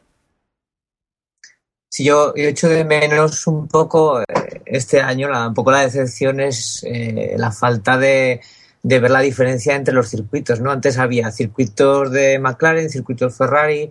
Si 1.94 2.02
yo, 2.02 2.34
yo 2.34 2.48
echo 2.48 2.68
de 2.68 2.84
menos 2.84 3.46
un 3.46 3.68
poco 3.68 4.20
eh, 4.20 4.24
este 4.66 5.00
año, 5.00 5.28
la, 5.28 5.46
un 5.46 5.54
poco 5.54 5.70
la 5.70 5.82
decepción 5.82 6.40
es 6.40 6.82
eh, 6.84 7.36
la 7.38 7.52
falta 7.52 7.96
de, 7.96 8.40
de, 8.82 8.98
ver 8.98 9.12
la 9.12 9.20
diferencia 9.20 9.76
entre 9.76 9.94
los 9.94 10.08
circuitos, 10.08 10.58
¿no? 10.58 10.72
Antes 10.72 10.98
había 10.98 11.30
circuitos 11.30 12.10
de 12.10 12.40
McLaren, 12.40 12.90
circuitos 12.90 13.36
Ferrari, 13.36 13.90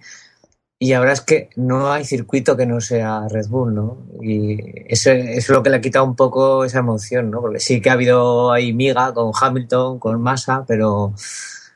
y 0.77 0.91
ahora 0.91 1.13
es 1.13 1.21
que 1.21 1.49
no 1.55 1.93
hay 1.93 2.03
circuito 2.03 2.57
que 2.57 2.65
no 2.65 2.81
sea 2.81 3.25
Red 3.29 3.47
Bull, 3.47 3.73
¿no? 3.73 4.05
Y 4.21 4.59
eso, 4.91 5.11
es 5.11 5.47
lo 5.47 5.63
que 5.63 5.69
le 5.69 5.77
ha 5.77 5.81
quitado 5.81 6.03
un 6.03 6.17
poco 6.17 6.65
esa 6.65 6.79
emoción, 6.79 7.31
¿no? 7.31 7.39
Porque 7.39 7.61
sí 7.61 7.79
que 7.79 7.89
ha 7.89 7.93
habido 7.93 8.51
ahí 8.51 8.73
miga 8.73 9.13
con 9.13 9.31
Hamilton, 9.33 9.99
con 9.99 10.21
Massa, 10.21 10.65
pero, 10.67 11.13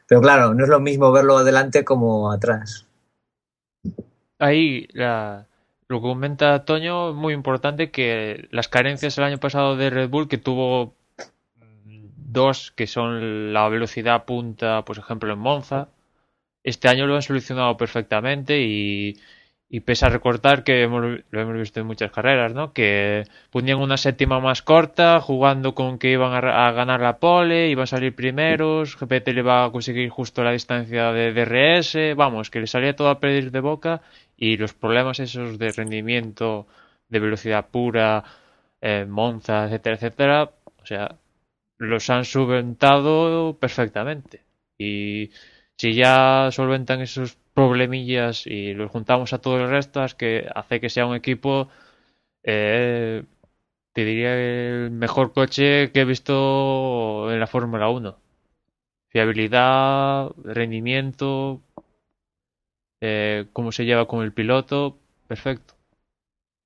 pero 0.06 0.20
claro, 0.20 0.54
no 0.54 0.66
es 0.66 0.70
lo 0.70 0.82
mismo 0.82 1.10
verlo 1.14 1.38
adelante 1.38 1.86
como 1.86 2.30
atrás. 2.34 2.86
Ahí 4.40 4.90
la, 4.91 5.47
lo 5.88 6.02
que 6.02 6.08
comenta 6.08 6.66
Toño, 6.66 7.14
muy 7.14 7.34
importante 7.34 7.92
que 7.92 8.48
las 8.52 8.68
carencias 8.68 9.18
el 9.18 9.24
año 9.24 9.40
pasado 9.40 9.76
de 9.78 9.90
Red 9.90 10.10
Bull, 10.10 10.28
que 10.28 10.38
tuvo 10.38 10.96
dos, 11.86 12.72
que 12.72 12.88
son 12.88 13.54
la 13.54 13.70
velocidad 13.70 14.26
punta, 14.26 14.84
por 14.86 14.98
ejemplo, 14.98 15.32
en 15.34 15.40
Monza, 15.40 15.90
este 16.64 16.90
año 16.90 17.08
lo 17.08 17.16
han 17.16 17.22
solucionado 17.22 17.78
perfectamente 17.78 18.62
y, 18.62 19.18
Y 19.69 19.81
pese 19.81 20.06
a 20.06 20.10
recortar, 20.10 20.64
que 20.64 20.81
hemos, 20.84 21.22
lo 21.30 21.41
hemos 21.41 21.56
visto 21.56 21.81
en 21.81 21.88
muchas 21.88 22.11
carreras, 22.11 22.53
¿no? 22.53 22.72
Que 22.72 23.26
ponían 23.52 23.80
una 23.80 23.98
séptima 23.98 24.39
más 24.39 24.61
corta, 24.61 25.19
jugando 25.19 25.76
con 25.76 25.99
que 25.99 26.11
iban 26.11 26.34
a, 26.34 26.68
a 26.68 26.72
ganar 26.72 27.02
la 27.02 27.18
pole, 27.18 27.69
iban 27.69 27.84
a 27.84 27.88
salir 27.88 28.15
primeros, 28.15 28.98
GPT 28.98 29.30
le 29.34 29.41
iba 29.41 29.65
a 29.65 29.72
conseguir 29.72 30.10
justo 30.10 30.44
la 30.44 30.52
distancia 30.53 31.11
de 31.11 31.34
DRS, 31.34 32.15
vamos, 32.15 32.49
que 32.49 32.61
le 32.61 32.68
salía 32.68 32.95
todo 32.95 33.10
a 33.10 33.19
pedir 33.19 33.52
de 33.52 33.60
boca 33.60 34.02
y 34.38 34.56
los 34.56 34.73
problemas 34.73 35.19
esos 35.19 35.57
de 35.57 35.72
rendimiento, 35.72 36.68
de 37.10 37.19
velocidad 37.19 37.68
pura, 37.69 38.23
eh, 38.81 39.06
Monza, 39.07 39.65
etcétera, 39.65 39.95
etcétera, 39.95 40.52
o 40.81 40.85
sea, 40.85 41.18
los 41.77 42.10
han 42.10 42.26
solventado 42.26 43.57
perfectamente. 43.60 44.44
Y 44.77 45.31
si 45.78 45.94
ya 45.95 46.49
solventan 46.52 47.02
esos 47.02 47.38
problemillas 47.54 48.48
y 48.48 48.74
los 48.74 48.91
juntamos 48.91 49.34
a 49.34 49.40
todo 49.40 49.58
el 49.62 49.70
resto, 49.70 50.04
es 50.04 50.16
que 50.16 50.48
hace 50.56 50.80
que 50.82 50.90
sea 50.90 51.06
un 51.06 51.16
equipo, 51.16 51.70
eh, 52.44 53.24
te 53.94 54.06
diría, 54.06 54.36
el 54.36 54.91
mejor 54.91 55.34
coche 55.34 55.91
que 55.91 56.02
he 56.02 56.06
visto 56.06 57.32
en 57.32 57.40
la 57.40 57.48
Fórmula 57.48 57.90
1. 57.90 58.18
Fiabilidad, 59.10 60.32
rendimiento, 60.44 61.62
eh, 63.02 63.48
cómo 63.54 63.72
se 63.72 63.86
lleva 63.86 64.08
con 64.08 64.24
el 64.24 64.34
piloto, 64.34 64.98
perfecto. 65.28 65.77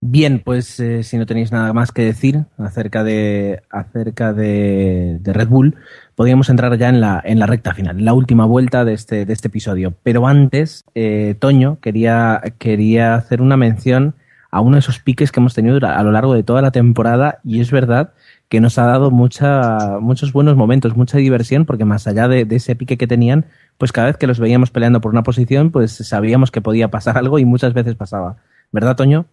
Bien, 0.03 0.41
pues 0.43 0.79
eh, 0.79 1.03
si 1.03 1.17
no 1.19 1.27
tenéis 1.27 1.51
nada 1.51 1.73
más 1.73 1.91
que 1.91 2.01
decir 2.03 2.45
acerca 2.57 3.03
de 3.03 3.61
acerca 3.69 4.33
de, 4.33 5.19
de 5.21 5.33
Red 5.33 5.47
Bull, 5.47 5.75
podríamos 6.15 6.49
entrar 6.49 6.75
ya 6.79 6.89
en 6.89 6.99
la, 6.99 7.21
en 7.23 7.37
la 7.37 7.45
recta 7.45 7.75
final, 7.75 7.99
en 7.99 8.05
la 8.05 8.13
última 8.13 8.45
vuelta 8.45 8.83
de 8.83 8.93
este, 8.93 9.27
de 9.27 9.33
este 9.33 9.49
episodio. 9.49 9.93
Pero 10.01 10.25
antes, 10.25 10.85
eh, 10.95 11.35
Toño 11.37 11.79
quería, 11.81 12.41
quería 12.57 13.13
hacer 13.13 13.43
una 13.43 13.57
mención 13.57 14.15
a 14.49 14.61
uno 14.61 14.75
de 14.75 14.79
esos 14.79 14.97
piques 14.97 15.31
que 15.31 15.39
hemos 15.39 15.53
tenido 15.53 15.77
a 15.85 16.03
lo 16.03 16.11
largo 16.11 16.33
de 16.33 16.41
toda 16.41 16.63
la 16.63 16.71
temporada 16.71 17.39
y 17.43 17.61
es 17.61 17.69
verdad 17.69 18.13
que 18.49 18.59
nos 18.59 18.79
ha 18.79 18.87
dado 18.87 19.11
mucha, 19.11 19.99
muchos 19.99 20.33
buenos 20.33 20.55
momentos, 20.55 20.97
mucha 20.97 21.19
diversión, 21.19 21.65
porque 21.65 21.85
más 21.85 22.07
allá 22.07 22.27
de, 22.27 22.45
de 22.45 22.55
ese 22.55 22.75
pique 22.75 22.97
que 22.97 23.07
tenían, 23.07 23.45
pues 23.77 23.91
cada 23.91 24.07
vez 24.07 24.17
que 24.17 24.27
los 24.27 24.39
veíamos 24.39 24.71
peleando 24.71 24.99
por 24.99 25.11
una 25.11 25.21
posición, 25.21 25.69
pues 25.69 25.91
sabíamos 25.91 26.49
que 26.49 26.59
podía 26.61 26.89
pasar 26.89 27.17
algo 27.19 27.37
y 27.37 27.45
muchas 27.45 27.75
veces 27.75 27.93
pasaba. 27.95 28.37
¿Verdad, 28.71 28.95
Toño? 28.95 29.27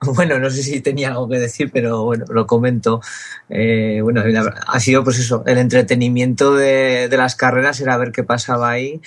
Bueno, 0.14 0.38
no 0.38 0.48
sé 0.50 0.62
si 0.62 0.80
tenía 0.80 1.10
algo 1.10 1.28
que 1.28 1.38
decir, 1.38 1.70
pero 1.72 2.04
bueno, 2.04 2.24
lo 2.30 2.46
comento. 2.46 3.00
Eh, 3.48 4.00
bueno, 4.02 4.22
ha 4.66 4.80
sido 4.80 5.04
pues 5.04 5.18
eso, 5.18 5.42
el 5.46 5.58
entretenimiento 5.58 6.54
de, 6.54 7.08
de 7.08 7.16
las 7.16 7.36
carreras 7.36 7.80
era 7.80 7.98
ver 7.98 8.12
qué 8.12 8.24
pasaba 8.24 8.70
ahí 8.70 9.00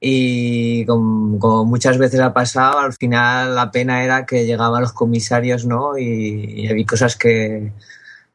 y 0.00 0.86
como, 0.86 1.38
como 1.38 1.64
muchas 1.64 1.98
veces 1.98 2.20
ha 2.20 2.32
pasado, 2.32 2.78
al 2.78 2.92
final 2.94 3.54
la 3.54 3.70
pena 3.70 4.04
era 4.04 4.26
que 4.26 4.46
llegaban 4.46 4.82
los 4.82 4.92
comisarios, 4.92 5.66
¿no? 5.66 5.98
Y, 5.98 6.62
y 6.62 6.68
había 6.68 6.86
cosas 6.86 7.16
que 7.16 7.72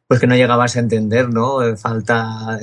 pues 0.07 0.19
que 0.19 0.27
no 0.27 0.35
llegabas 0.35 0.75
a 0.75 0.79
entender, 0.79 1.29
¿no? 1.29 1.63
Eh, 1.63 1.77
Falta, 1.77 2.59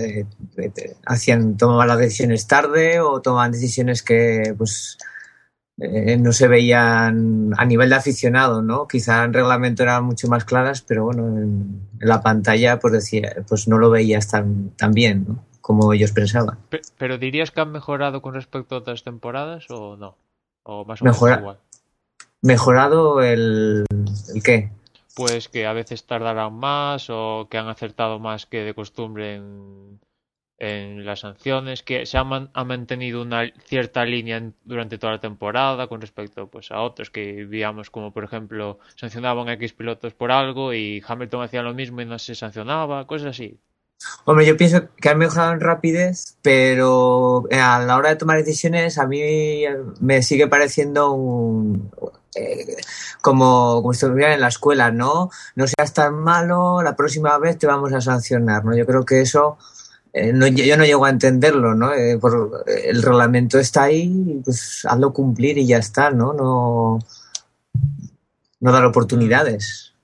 hacían, 1.07 1.57
tomaban 1.57 1.89
las 1.89 1.99
decisiones 1.99 2.47
tarde 2.47 3.01
o 3.01 3.21
tomaban 3.21 3.53
decisiones 3.53 4.03
que 4.03 4.55
pues 4.57 4.99
eh, 5.81 6.17
no 6.19 6.33
se 6.33 6.47
veían 6.49 7.53
a 7.57 7.65
nivel 7.65 7.89
de 7.91 7.97
aficionado, 7.97 8.63
¿no? 8.63 8.87
Quizá 8.87 9.25
en 9.25 9.33
reglamento 9.33 9.83
eran 9.83 10.05
mucho 10.05 10.29
más 10.29 10.45
claras, 10.45 10.83
pero 10.83 11.05
bueno, 11.05 11.27
en, 11.29 11.81
en 12.01 12.09
la 12.09 12.21
pantalla 12.23 12.79
pues 12.79 12.93
decía, 12.93 13.35
pues 13.49 13.67
no 13.69 13.79
lo 13.79 13.91
veías 13.91 14.29
tan, 14.29 14.71
tan 14.77 14.93
bien, 14.93 15.25
¿no? 15.29 15.45
Como 15.61 15.93
ellos 15.93 16.13
pensaban. 16.13 16.59
Pe- 16.69 16.81
¿Pero 16.99 17.19
dirías 17.19 17.51
que 17.51 17.61
han 17.61 17.73
mejorado 17.73 18.23
con 18.23 18.35
respecto 18.35 18.75
a 18.75 18.79
otras 18.79 19.03
temporadas 19.05 19.67
o 19.71 19.97
no? 19.97 20.17
¿O 20.65 20.85
más 20.85 21.01
o 21.01 21.05
menos 21.05 21.17
Mejora- 21.17 21.39
igual? 21.41 21.59
Mejorado 22.43 23.23
el, 23.23 23.85
el 24.35 24.43
qué? 24.43 24.71
Pues 25.15 25.49
que 25.49 25.67
a 25.67 25.73
veces 25.75 26.05
tardarán 26.07 26.55
más 26.55 27.09
o 27.11 27.49
que 27.51 27.59
han 27.59 27.69
acertado 27.69 28.19
más 28.19 28.47
que 28.47 28.59
de 28.65 28.75
costumbre 28.75 29.35
en, 29.37 30.01
en 30.61 31.05
las 31.05 31.21
sanciones, 31.21 31.83
que 31.83 32.07
se 32.07 32.17
ha, 32.19 32.23
man- 32.25 32.51
ha 32.55 32.65
mantenido 32.65 33.23
una 33.23 33.51
cierta 33.65 34.05
línea 34.05 34.37
en- 34.37 34.55
durante 34.65 34.99
toda 34.99 35.15
la 35.15 35.21
temporada 35.21 35.89
con 35.89 36.01
respecto 36.01 36.47
pues, 36.49 36.71
a 36.71 36.81
otros 36.83 37.11
que 37.11 37.45
veíamos 37.47 37.91
como 37.91 38.13
por 38.13 38.23
ejemplo 38.25 38.79
sancionaban 38.95 39.49
a 39.49 39.55
X 39.55 39.73
pilotos 39.73 40.15
por 40.15 40.31
algo 40.31 40.73
y 40.75 41.03
Hamilton 41.07 41.43
hacía 41.43 41.63
lo 41.63 41.75
mismo 41.75 42.01
y 42.03 42.05
no 42.07 42.19
se 42.19 42.35
sancionaba, 42.35 43.07
cosas 43.07 43.29
así. 43.31 43.59
Hombre, 44.25 44.47
yo 44.47 44.57
pienso 44.57 44.89
que 44.97 45.09
han 45.11 45.19
mejorado 45.19 45.53
en 45.53 45.61
rapidez, 45.61 46.37
pero 46.41 47.45
eh, 47.51 47.59
a 47.59 47.81
la 47.81 47.97
hora 47.99 48.11
de 48.11 48.17
tomar 48.17 48.39
decisiones 48.39 48.97
a 48.99 49.07
mí 49.07 49.21
me 50.01 50.23
sigue 50.23 50.47
pareciendo 50.47 51.13
un, 51.13 51.91
eh, 52.35 52.77
como, 53.21 53.81
como 53.83 53.93
si 53.93 54.05
estuviera 54.07 54.33
en 54.35 54.41
la 54.41 54.49
escuela, 54.49 54.91
¿no? 54.91 55.31
No 55.55 55.67
seas 55.67 55.93
tan 55.93 56.15
malo, 56.15 56.81
la 56.83 56.97
próxima 56.97 57.37
vez 57.39 57.59
te 57.59 57.67
vamos 57.67 57.93
a 57.93 58.01
sancionar, 58.01 58.65
¿no? 58.65 58.75
Yo 58.75 58.87
creo 58.87 59.05
que 59.05 59.21
eso, 59.21 59.59
eh, 60.13 60.33
no, 60.33 60.47
yo 60.49 60.77
no 60.77 60.85
llego 60.85 61.05
a 61.05 61.11
entenderlo, 61.11 61.75
¿no? 61.75 61.93
Eh, 61.93 62.19
por- 62.19 62.65
el 62.67 63.03
reglamento 63.03 63.59
está 63.59 63.85
ahí, 63.85 64.41
pues 64.45 64.85
hazlo 64.89 65.13
cumplir 65.13 65.59
y 65.59 65.67
ya 65.67 65.79
está, 65.79 66.11
¿no? 66.11 66.33
No, 66.33 66.99
no 68.61 68.73
dar 68.73 68.85
oportunidades. 68.85 69.95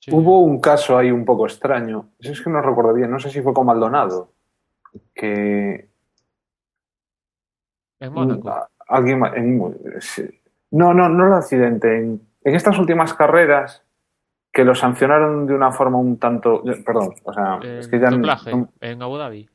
Sí. 0.00 0.10
Hubo 0.14 0.40
un 0.40 0.60
caso 0.60 0.96
ahí 0.96 1.10
un 1.10 1.24
poco 1.24 1.46
extraño. 1.46 2.08
Es 2.18 2.40
que 2.40 2.50
no 2.50 2.62
recuerdo 2.62 2.94
bien. 2.94 3.10
No 3.10 3.18
sé 3.18 3.30
si 3.30 3.42
fue 3.42 3.52
con 3.52 3.66
Maldonado. 3.66 4.30
Que 5.14 5.88
En 8.00 8.12
Mónaco. 8.12 8.48
a- 8.48 8.68
alguien 8.88 9.22
en- 9.36 9.58
no, 10.70 10.94
no, 10.94 11.08
no 11.08 11.26
el 11.26 11.32
accidente. 11.34 11.98
En, 11.98 12.20
en 12.44 12.54
estas 12.54 12.78
últimas 12.78 13.12
carreras 13.14 13.82
que 14.52 14.64
lo 14.64 14.74
sancionaron 14.74 15.46
de 15.46 15.54
una 15.54 15.70
forma 15.72 15.98
un 15.98 16.18
tanto. 16.18 16.62
Perdón, 16.84 17.14
o 17.24 17.32
sea, 17.32 17.58
es 17.62 17.88
que 17.88 17.98
ya 18.00 18.10
no- 18.10 18.70
en 18.80 19.02
Abu 19.02 19.16
Dhabi. 19.16 19.48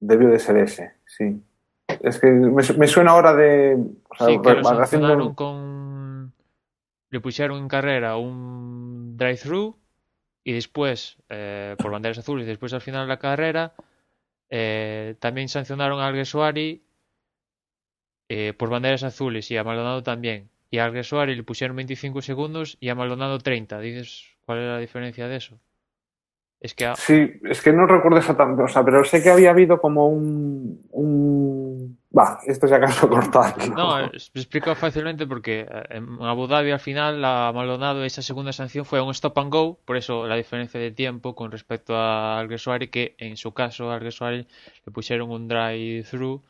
debió 0.00 0.28
de 0.28 0.38
ser 0.38 0.56
ese, 0.58 0.92
sí. 1.06 1.42
Es 2.00 2.18
que 2.20 2.26
me, 2.30 2.62
su- 2.62 2.76
me 2.78 2.86
suena 2.86 3.12
ahora 3.12 3.32
de. 3.34 3.74
o 4.10 4.14
sea, 4.16 4.26
Sí, 4.26 4.40
que 4.42 4.54
lo 4.54 4.64
sancionaron 4.64 5.34
con... 5.34 6.32
Le 7.10 7.20
pusieron 7.20 7.58
en 7.58 7.68
carrera 7.68 8.16
un 8.16 9.16
drive-thru 9.16 9.78
y 10.44 10.52
después, 10.52 11.16
eh, 11.28 11.76
por 11.78 11.90
banderas 11.92 12.18
azules, 12.18 12.44
y 12.44 12.48
después 12.48 12.72
al 12.74 12.80
final 12.80 13.02
de 13.06 13.08
la 13.08 13.18
carrera, 13.18 13.72
eh, 14.50 15.14
también 15.20 15.48
sancionaron 15.48 16.00
a 16.00 16.06
Alguersuari 16.08 16.82
eh, 18.28 18.52
por 18.58 18.68
banderas 18.68 19.04
azules 19.04 19.50
y 19.50 19.56
a 19.56 19.64
Maldonado 19.64 20.02
también. 20.02 20.50
Y 20.70 20.78
a 20.78 20.84
Alguersuari 20.84 21.34
le 21.34 21.42
pusieron 21.42 21.76
25 21.76 22.22
segundos 22.22 22.76
y 22.80 22.88
a 22.88 22.94
Maldonado 22.94 23.38
30. 23.38 23.78
¿Dices 23.80 24.24
cuál 24.44 24.58
es 24.58 24.64
la 24.66 24.78
diferencia 24.78 25.28
de 25.28 25.36
eso? 25.36 25.60
Es 26.60 26.74
que 26.74 26.92
Sí, 26.96 27.32
es 27.44 27.60
que 27.60 27.72
no 27.72 27.86
recuerdo 27.86 28.18
exactamente, 28.18 28.62
o 28.62 28.68
sea, 28.68 28.82
pero 28.82 29.04
sé 29.04 29.22
que 29.22 29.30
había 29.30 29.50
habido 29.50 29.80
como 29.80 30.08
un. 30.08 30.86
un... 30.90 31.98
Va, 32.16 32.40
esto 32.46 32.66
ya 32.66 32.76
acaso 32.76 33.08
cortarlo. 33.10 33.74
No, 33.74 34.00
explico 34.06 34.74
fácilmente 34.74 35.26
porque 35.26 35.60
eh, 35.60 35.82
en 35.90 36.16
Abu 36.22 36.46
Dhabi 36.46 36.70
al 36.70 36.80
final 36.80 37.22
a 37.24 37.52
Maldonado 37.54 38.04
esa 38.04 38.22
segunda 38.22 38.52
sanción 38.52 38.86
fue 38.86 39.02
un 39.02 39.10
stop 39.10 39.38
and 39.38 39.52
go, 39.52 39.78
por 39.84 39.98
eso 39.98 40.26
la 40.26 40.36
diferencia 40.36 40.80
de 40.80 40.90
tiempo 40.90 41.34
con 41.34 41.52
respecto 41.52 41.94
a 41.94 42.38
Alguersuari 42.38 42.88
que 42.88 43.14
en 43.18 43.36
su 43.36 43.52
caso 43.52 43.90
a 43.90 43.96
Alguersuari 43.96 44.46
le 44.86 44.92
pusieron 44.92 45.30
un 45.30 45.46
drive-thru 45.46 46.42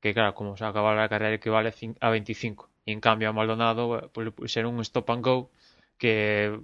que 0.00 0.12
claro, 0.12 0.34
como 0.34 0.58
se 0.58 0.66
acaba 0.66 0.94
la 0.94 1.08
carrera 1.08 1.34
equivale 1.34 1.72
a 2.00 2.10
25 2.10 2.68
y 2.84 2.92
en 2.92 3.00
cambio 3.00 3.28
a 3.28 3.32
Maldonado 3.32 3.98
eh, 3.98 4.08
pues 4.12 4.24
le 4.26 4.30
pusieron 4.32 4.74
un 4.74 4.80
stop 4.80 5.10
and 5.10 5.24
go 5.24 5.50
que 5.98 6.58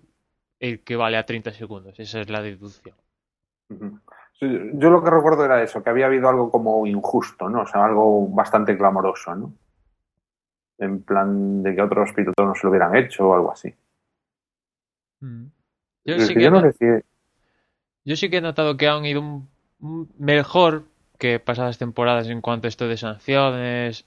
equivale 0.59 1.17
a 1.17 1.25
30 1.27 1.53
segundos, 1.53 1.99
esa 1.99 2.21
es 2.21 2.29
la 2.31 2.43
deducción. 2.43 2.95
Sí, 4.39 4.47
Yo 4.75 4.91
lo 4.91 5.03
que 5.05 5.11
recuerdo 5.11 5.45
era 5.45 5.63
eso, 5.63 5.83
que 5.83 5.91
había 5.91 6.07
habido 6.07 6.29
algo 6.29 6.51
como 6.51 6.87
injusto, 6.87 7.49
¿no? 7.49 7.63
O 7.63 7.67
sea, 7.67 7.85
algo 7.85 8.27
bastante 8.29 8.77
clamoroso, 8.77 9.35
¿no? 9.35 9.55
En 10.79 11.03
plan 11.03 11.63
de 11.63 11.75
que 11.75 11.83
otros 11.83 12.13
pilotos 12.13 12.47
no 12.47 12.55
se 12.55 12.63
lo 12.65 12.71
hubieran 12.71 12.97
hecho 12.97 13.29
o 13.29 13.35
algo 13.35 13.53
así. 13.53 13.73
Mm. 15.21 15.45
Yo 16.05 16.19
sí 16.21 16.29
que 16.29 16.35
que 16.35 16.45
yo 16.45 16.51
no 16.51 16.61
no- 16.61 16.67
decía. 16.67 17.01
Yo 18.05 18.17
sí 18.17 18.31
que 18.31 18.39
he 18.39 18.41
notado 18.41 18.77
que 18.77 18.89
han 18.89 19.05
ido 19.05 19.21
un- 19.21 20.11
mejor 20.19 20.85
que 21.19 21.39
pasadas 21.39 21.77
temporadas 21.79 22.29
en 22.29 22.41
cuanto 22.41 22.67
a 22.67 22.71
esto 22.71 22.89
de 22.89 22.97
sanciones 22.97 24.07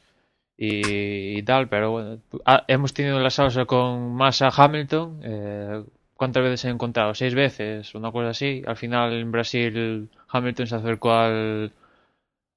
y, 0.57 1.41
tal, 1.43 1.67
pero 1.67 1.91
bueno, 1.91 2.19
ah, 2.45 2.63
hemos 2.67 2.93
tenido 2.93 3.19
la 3.19 3.29
salsa 3.29 3.65
con 3.65 4.13
Massa 4.15 4.49
Hamilton. 4.55 5.19
eh, 5.23 5.83
¿Cuántas 6.15 6.43
veces 6.43 6.65
han 6.65 6.71
encontrado? 6.73 7.13
¿Seis 7.15 7.35
veces? 7.35 7.95
Una 7.95 8.11
cosa 8.11 8.29
así. 8.29 8.61
Al 8.65 8.77
final 8.77 9.13
en 9.13 9.31
Brasil 9.31 10.09
Hamilton 10.29 10.67
se 10.67 10.75
acercó 10.75 11.11
al, 11.11 11.73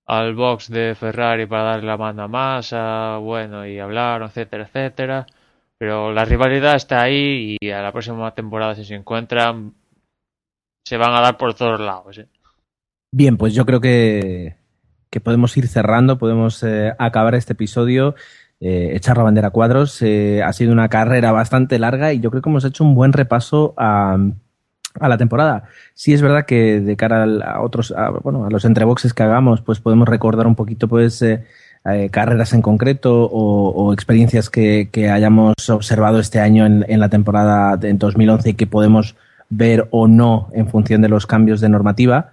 al 0.06 0.34
box 0.34 0.70
de 0.70 0.94
Ferrari 0.94 1.46
para 1.46 1.64
darle 1.64 1.86
la 1.86 1.96
mano 1.96 2.22
a 2.24 2.28
Massa, 2.28 3.16
bueno, 3.18 3.66
y 3.66 3.78
hablaron, 3.78 4.28
etcétera, 4.28 4.64
etcétera. 4.64 5.26
Pero 5.78 6.12
la 6.12 6.24
rivalidad 6.24 6.76
está 6.76 7.02
ahí 7.02 7.56
y 7.60 7.70
a 7.70 7.82
la 7.82 7.92
próxima 7.92 8.32
temporada 8.34 8.74
si 8.74 8.84
se 8.84 8.94
encuentran 8.94 9.74
se 10.86 10.96
van 10.96 11.14
a 11.14 11.20
dar 11.20 11.36
por 11.36 11.54
todos 11.54 11.80
lados. 11.80 12.18
¿eh? 12.18 12.28
Bien, 13.12 13.36
pues 13.36 13.54
yo 13.54 13.66
creo 13.66 13.80
que, 13.80 14.55
que 15.10 15.20
podemos 15.20 15.56
ir 15.56 15.68
cerrando, 15.68 16.18
podemos 16.18 16.62
eh, 16.62 16.94
acabar 16.98 17.34
este 17.34 17.52
episodio 17.52 18.14
eh, 18.60 18.92
echar 18.94 19.16
la 19.16 19.24
bandera 19.24 19.48
a 19.48 19.50
cuadros. 19.50 20.00
Eh, 20.02 20.42
ha 20.42 20.52
sido 20.52 20.72
una 20.72 20.88
carrera 20.88 21.32
bastante 21.32 21.78
larga 21.78 22.12
y 22.12 22.20
yo 22.20 22.30
creo 22.30 22.42
que 22.42 22.48
hemos 22.48 22.64
hecho 22.64 22.84
un 22.84 22.94
buen 22.94 23.12
repaso 23.12 23.74
a, 23.76 24.18
a 24.98 25.08
la 25.08 25.18
temporada. 25.18 25.64
Sí 25.94 26.12
es 26.12 26.22
verdad 26.22 26.46
que 26.46 26.80
de 26.80 26.96
cara 26.96 27.24
a 27.24 27.60
otros, 27.60 27.92
a, 27.92 28.10
bueno, 28.10 28.46
a 28.46 28.50
los 28.50 28.64
entreboxes 28.64 29.14
que 29.14 29.22
hagamos, 29.22 29.60
pues 29.60 29.80
podemos 29.80 30.08
recordar 30.08 30.46
un 30.46 30.54
poquito, 30.54 30.88
pues, 30.88 31.24
carreras 32.10 32.52
en 32.52 32.62
concreto 32.62 33.28
o, 33.30 33.92
experiencias 33.92 34.50
que, 34.50 34.88
que, 34.90 35.08
hayamos 35.08 35.54
observado 35.70 36.18
este 36.18 36.40
año 36.40 36.66
en, 36.66 36.84
en 36.88 36.98
la 36.98 37.08
temporada 37.08 37.76
de 37.76 37.92
2011 37.92 38.50
y 38.50 38.54
que 38.54 38.66
podemos 38.66 39.14
ver 39.48 39.86
o 39.90 40.08
no 40.08 40.50
en 40.52 40.68
función 40.68 41.02
de 41.02 41.08
los 41.08 41.26
cambios 41.26 41.60
de 41.60 41.68
normativa. 41.68 42.32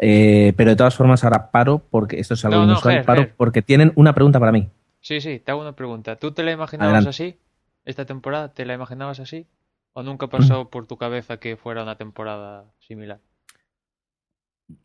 Eh, 0.00 0.52
pero 0.56 0.70
de 0.70 0.76
todas 0.76 0.94
formas 0.94 1.24
ahora 1.24 1.50
paro 1.50 1.78
porque 1.90 2.20
esto 2.20 2.34
es 2.34 2.44
algo 2.44 2.58
No, 2.58 2.66
no, 2.66 2.72
inusual, 2.72 2.94
Ger, 2.94 3.04
paro 3.04 3.20
Ger. 3.22 3.34
porque 3.36 3.62
tienen 3.62 3.92
una 3.96 4.14
pregunta 4.14 4.38
para 4.38 4.52
mí. 4.52 4.68
Sí, 5.00 5.20
sí, 5.20 5.40
te 5.44 5.50
hago 5.50 5.60
una 5.60 5.74
pregunta. 5.74 6.16
¿Tú 6.16 6.32
te 6.32 6.42
la 6.42 6.52
imaginabas 6.52 6.92
Adelante. 6.94 7.10
así? 7.10 7.38
¿Esta 7.84 8.04
temporada 8.04 8.52
te 8.52 8.64
la 8.64 8.74
imaginabas 8.74 9.18
así? 9.20 9.46
¿O 9.92 10.02
nunca 10.02 10.28
pasó 10.28 10.68
por 10.70 10.86
tu 10.86 10.96
cabeza 10.96 11.38
que 11.38 11.56
fuera 11.56 11.82
una 11.82 11.96
temporada 11.96 12.64
similar? 12.78 13.18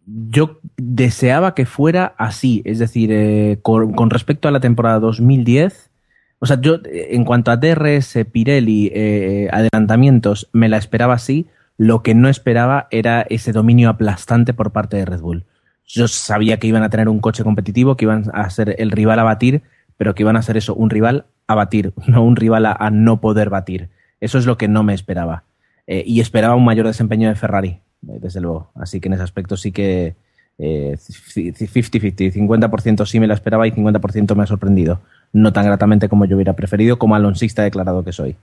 Yo 0.06 0.60
deseaba 0.78 1.54
que 1.56 1.66
fuera 1.66 2.16
así, 2.18 2.62
es 2.66 2.80
decir, 2.80 3.12
eh, 3.12 3.60
con, 3.62 3.94
con 3.94 4.10
respecto 4.10 4.48
a 4.48 4.52
la 4.52 4.62
temporada 4.62 5.00
2010, 5.00 5.92
o 6.40 6.46
sea, 6.46 6.60
yo 6.60 6.76
eh, 6.86 7.10
en 7.12 7.26
cuanto 7.26 7.52
a 7.52 7.58
DRS, 7.58 8.18
Pirelli, 8.32 8.92
eh, 8.94 9.50
adelantamientos, 9.52 10.50
me 10.54 10.70
la 10.70 10.78
esperaba 10.78 11.14
así. 11.14 11.48
Lo 11.78 12.04
que 12.04 12.14
no 12.14 12.30
esperaba 12.30 12.88
era 12.92 13.26
ese 13.30 13.52
dominio 13.52 13.90
aplastante 13.90 14.54
por 14.54 14.72
parte 14.72 14.98
de 14.98 15.06
Red 15.06 15.22
Bull. 15.22 15.46
Yo 15.86 16.08
sabía 16.08 16.58
que 16.58 16.68
iban 16.68 16.84
a 16.84 16.90
tener 16.90 17.10
un 17.10 17.20
coche 17.20 17.44
competitivo, 17.44 17.98
que 17.98 18.06
iban 18.06 18.26
a 18.34 18.50
ser 18.50 18.76
el 18.80 18.92
rival 18.92 19.20
a 19.20 19.24
batir, 19.24 19.64
pero 19.98 20.16
que 20.16 20.24
iban 20.24 20.38
a 20.38 20.42
ser 20.42 20.58
eso, 20.58 20.76
un 20.76 20.90
rival 20.90 21.26
a 21.48 21.56
batir, 21.56 21.94
no 22.08 22.24
un 22.24 22.36
rival 22.36 22.66
a, 22.66 22.90
no 22.92 23.20
poder 23.22 23.50
batir. 23.50 23.90
Eso 24.20 24.38
es 24.38 24.46
lo 24.46 24.58
que 24.58 24.68
no 24.68 24.84
me 24.84 24.94
esperaba. 24.94 25.44
Eh, 25.88 26.04
y 26.06 26.22
esperaba 26.22 26.56
un 26.56 26.64
mayor 26.64 26.88
desempeño 26.88 27.28
de 27.28 27.36
Ferrari, 27.36 27.80
eh, 28.08 28.20
desde 28.22 28.40
luego. 28.40 28.72
Así 28.76 29.00
que 29.00 29.10
en 29.10 29.14
ese 29.14 29.24
aspecto 29.24 29.58
sí 29.58 29.72
que 29.72 30.16
eh, 30.58 30.96
50-50, 30.98 32.32
50% 32.34 33.06
sí 33.06 33.20
me 33.20 33.28
la 33.28 33.34
esperaba 33.34 33.68
y 33.68 33.72
50% 33.72 34.36
me 34.36 34.44
ha 34.44 34.48
sorprendido. 34.48 35.02
No 35.34 35.52
tan 35.52 35.66
gratamente 35.66 36.08
como 36.08 36.26
yo 36.26 36.36
hubiera 36.36 36.54
preferido, 36.54 36.98
como 36.98 37.16
alonsista 37.16 37.64
declarado 37.64 38.04
que 38.06 38.14
soy. 38.14 38.36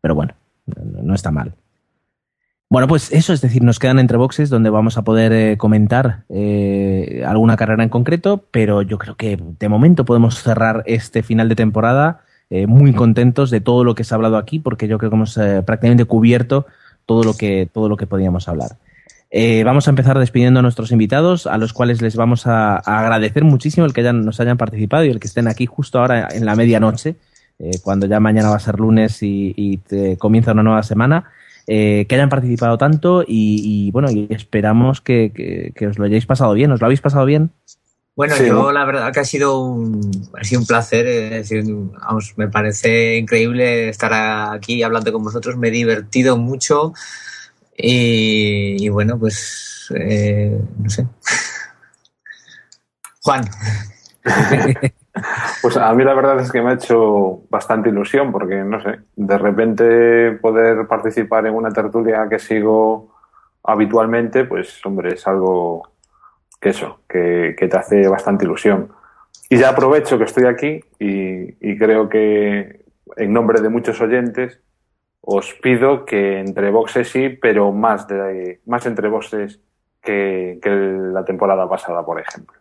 Pero 0.00 0.14
bueno, 0.14 0.34
no, 0.66 1.02
no 1.02 1.14
está 1.14 1.32
mal. 1.32 1.54
Bueno, 2.68 2.88
pues 2.88 3.12
eso, 3.12 3.32
es 3.32 3.40
decir, 3.40 3.62
nos 3.62 3.78
quedan 3.78 4.00
entre 4.00 4.16
boxes 4.16 4.50
donde 4.50 4.70
vamos 4.70 4.98
a 4.98 5.02
poder 5.02 5.32
eh, 5.32 5.56
comentar 5.56 6.24
eh, 6.28 7.22
alguna 7.24 7.56
carrera 7.56 7.84
en 7.84 7.88
concreto, 7.88 8.44
pero 8.50 8.82
yo 8.82 8.98
creo 8.98 9.14
que 9.14 9.38
de 9.40 9.68
momento 9.68 10.04
podemos 10.04 10.42
cerrar 10.42 10.82
este 10.86 11.22
final 11.22 11.48
de 11.48 11.54
temporada 11.54 12.22
eh, 12.48 12.68
muy 12.68 12.92
contentos 12.92 13.50
de 13.50 13.60
todo 13.60 13.82
lo 13.82 13.96
que 13.96 14.04
se 14.04 14.14
ha 14.14 14.16
hablado 14.16 14.36
aquí, 14.36 14.60
porque 14.60 14.86
yo 14.86 14.98
creo 14.98 15.10
que 15.10 15.16
hemos 15.16 15.36
eh, 15.36 15.62
prácticamente 15.66 16.04
cubierto 16.04 16.66
todo 17.04 17.24
lo 17.24 17.34
que, 17.34 17.68
todo 17.72 17.88
lo 17.88 17.96
que 17.96 18.06
podíamos 18.06 18.48
hablar. 18.48 18.76
Eh, 19.32 19.64
vamos 19.64 19.88
a 19.88 19.90
empezar 19.90 20.16
despidiendo 20.18 20.60
a 20.60 20.62
nuestros 20.62 20.92
invitados, 20.92 21.48
a 21.48 21.58
los 21.58 21.72
cuales 21.72 22.00
les 22.02 22.14
vamos 22.14 22.46
a, 22.46 22.76
a 22.76 23.00
agradecer 23.00 23.42
muchísimo 23.42 23.84
el 23.84 23.92
que 23.92 24.02
hayan, 24.02 24.24
nos 24.24 24.38
hayan 24.38 24.56
participado 24.56 25.04
y 25.04 25.10
el 25.10 25.18
que 25.18 25.26
estén 25.26 25.48
aquí 25.48 25.66
justo 25.66 25.98
ahora 25.98 26.28
en 26.30 26.46
la 26.46 26.54
medianoche, 26.54 27.16
cuando 27.82 28.06
ya 28.06 28.20
mañana 28.20 28.50
va 28.50 28.56
a 28.56 28.60
ser 28.60 28.78
lunes 28.78 29.22
y, 29.22 29.54
y 29.56 29.78
te 29.78 30.18
comienza 30.18 30.52
una 30.52 30.62
nueva 30.62 30.82
semana. 30.82 31.24
Eh, 31.68 32.06
que 32.08 32.14
hayan 32.14 32.28
participado 32.28 32.78
tanto 32.78 33.22
y, 33.22 33.60
y, 33.64 33.90
bueno, 33.90 34.08
y 34.10 34.28
esperamos 34.30 35.00
que, 35.00 35.32
que, 35.34 35.72
que, 35.74 35.88
os 35.88 35.98
lo 35.98 36.04
hayáis 36.04 36.24
pasado 36.24 36.54
bien. 36.54 36.70
¿Os 36.70 36.80
lo 36.80 36.86
habéis 36.86 37.00
pasado 37.00 37.24
bien? 37.24 37.50
Bueno, 38.16 38.34
sí. 38.34 38.46
yo 38.46 38.72
la 38.72 38.86
verdad 38.86 39.12
que 39.12 39.20
ha 39.20 39.24
sido 39.24 39.60
un, 39.60 40.30
ha 40.40 40.44
sido 40.44 40.62
un 40.62 40.66
placer, 40.66 41.06
es 41.06 41.30
decir, 41.30 41.64
vamos, 41.66 42.32
me 42.36 42.48
parece 42.48 43.18
increíble 43.18 43.90
estar 43.90 44.10
aquí 44.54 44.82
hablando 44.82 45.12
con 45.12 45.22
vosotros, 45.22 45.58
me 45.58 45.68
he 45.68 45.70
divertido 45.70 46.38
mucho 46.38 46.94
y, 47.76 48.82
y 48.82 48.88
bueno, 48.88 49.18
pues 49.18 49.92
eh, 49.94 50.58
no 50.78 50.88
sé. 50.88 51.06
Juan. 53.22 53.44
Pues 55.62 55.76
a 55.76 55.92
mí 55.94 56.04
la 56.04 56.14
verdad 56.14 56.38
es 56.40 56.52
que 56.52 56.60
me 56.60 56.70
ha 56.70 56.74
hecho 56.74 57.42
bastante 57.48 57.88
ilusión 57.88 58.32
porque, 58.32 58.56
no 58.56 58.80
sé, 58.80 59.00
de 59.16 59.38
repente 59.38 60.32
poder 60.32 60.86
participar 60.86 61.46
en 61.46 61.54
una 61.54 61.70
tertulia 61.70 62.28
que 62.28 62.38
sigo 62.38 63.14
habitualmente, 63.64 64.44
pues 64.44 64.84
hombre, 64.84 65.14
es 65.14 65.26
algo 65.26 65.88
que 66.60 66.70
eso, 66.70 67.00
que, 67.08 67.54
te 67.58 67.76
hace 67.76 68.08
bastante 68.08 68.44
ilusión. 68.44 68.90
Y 69.48 69.58
ya 69.58 69.70
aprovecho 69.70 70.18
que 70.18 70.24
estoy 70.24 70.44
aquí 70.44 70.80
y, 70.98 71.78
creo 71.78 72.08
que 72.08 72.84
en 73.16 73.32
nombre 73.32 73.60
de 73.60 73.68
muchos 73.68 74.00
oyentes 74.00 74.60
os 75.20 75.54
pido 75.54 76.04
que 76.04 76.40
entre 76.40 76.70
boxes 76.70 77.08
sí, 77.08 77.30
pero 77.30 77.72
más, 77.72 78.06
de, 78.06 78.60
más 78.66 78.86
entre 78.86 79.08
boxes 79.08 79.60
que 80.02 80.60
la 80.62 81.24
temporada 81.24 81.68
pasada, 81.68 82.04
por 82.04 82.20
ejemplo. 82.20 82.60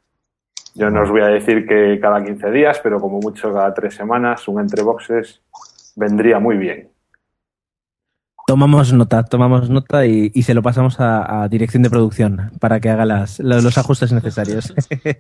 Yo 0.76 0.90
no 0.90 1.04
os 1.04 1.10
voy 1.10 1.22
a 1.22 1.28
decir 1.28 1.66
que 1.66 1.98
cada 2.02 2.22
15 2.22 2.52
días, 2.52 2.82
pero 2.84 3.00
como 3.00 3.20
mucho 3.20 3.54
cada 3.54 3.74
tres 3.74 3.96
semanas, 3.96 4.46
un 4.50 4.60
entre 4.60 4.84
boxes 4.84 5.42
vendría 5.96 6.38
muy 6.40 6.58
bien. 6.58 6.90
Tomamos 8.46 8.94
nota, 8.94 9.24
tomamos 9.24 9.70
nota 9.72 10.06
y, 10.06 10.32
y 10.36 10.44
se 10.44 10.54
lo 10.54 10.62
pasamos 10.62 10.98
a, 11.00 11.48
dirección 11.50 11.82
de 11.82 11.90
producción 11.90 12.52
para 12.60 12.80
que 12.80 12.90
haga 12.90 13.06
las, 13.06 13.40
los, 13.40 13.78
ajustes 13.78 14.12
necesarios. 14.12 14.72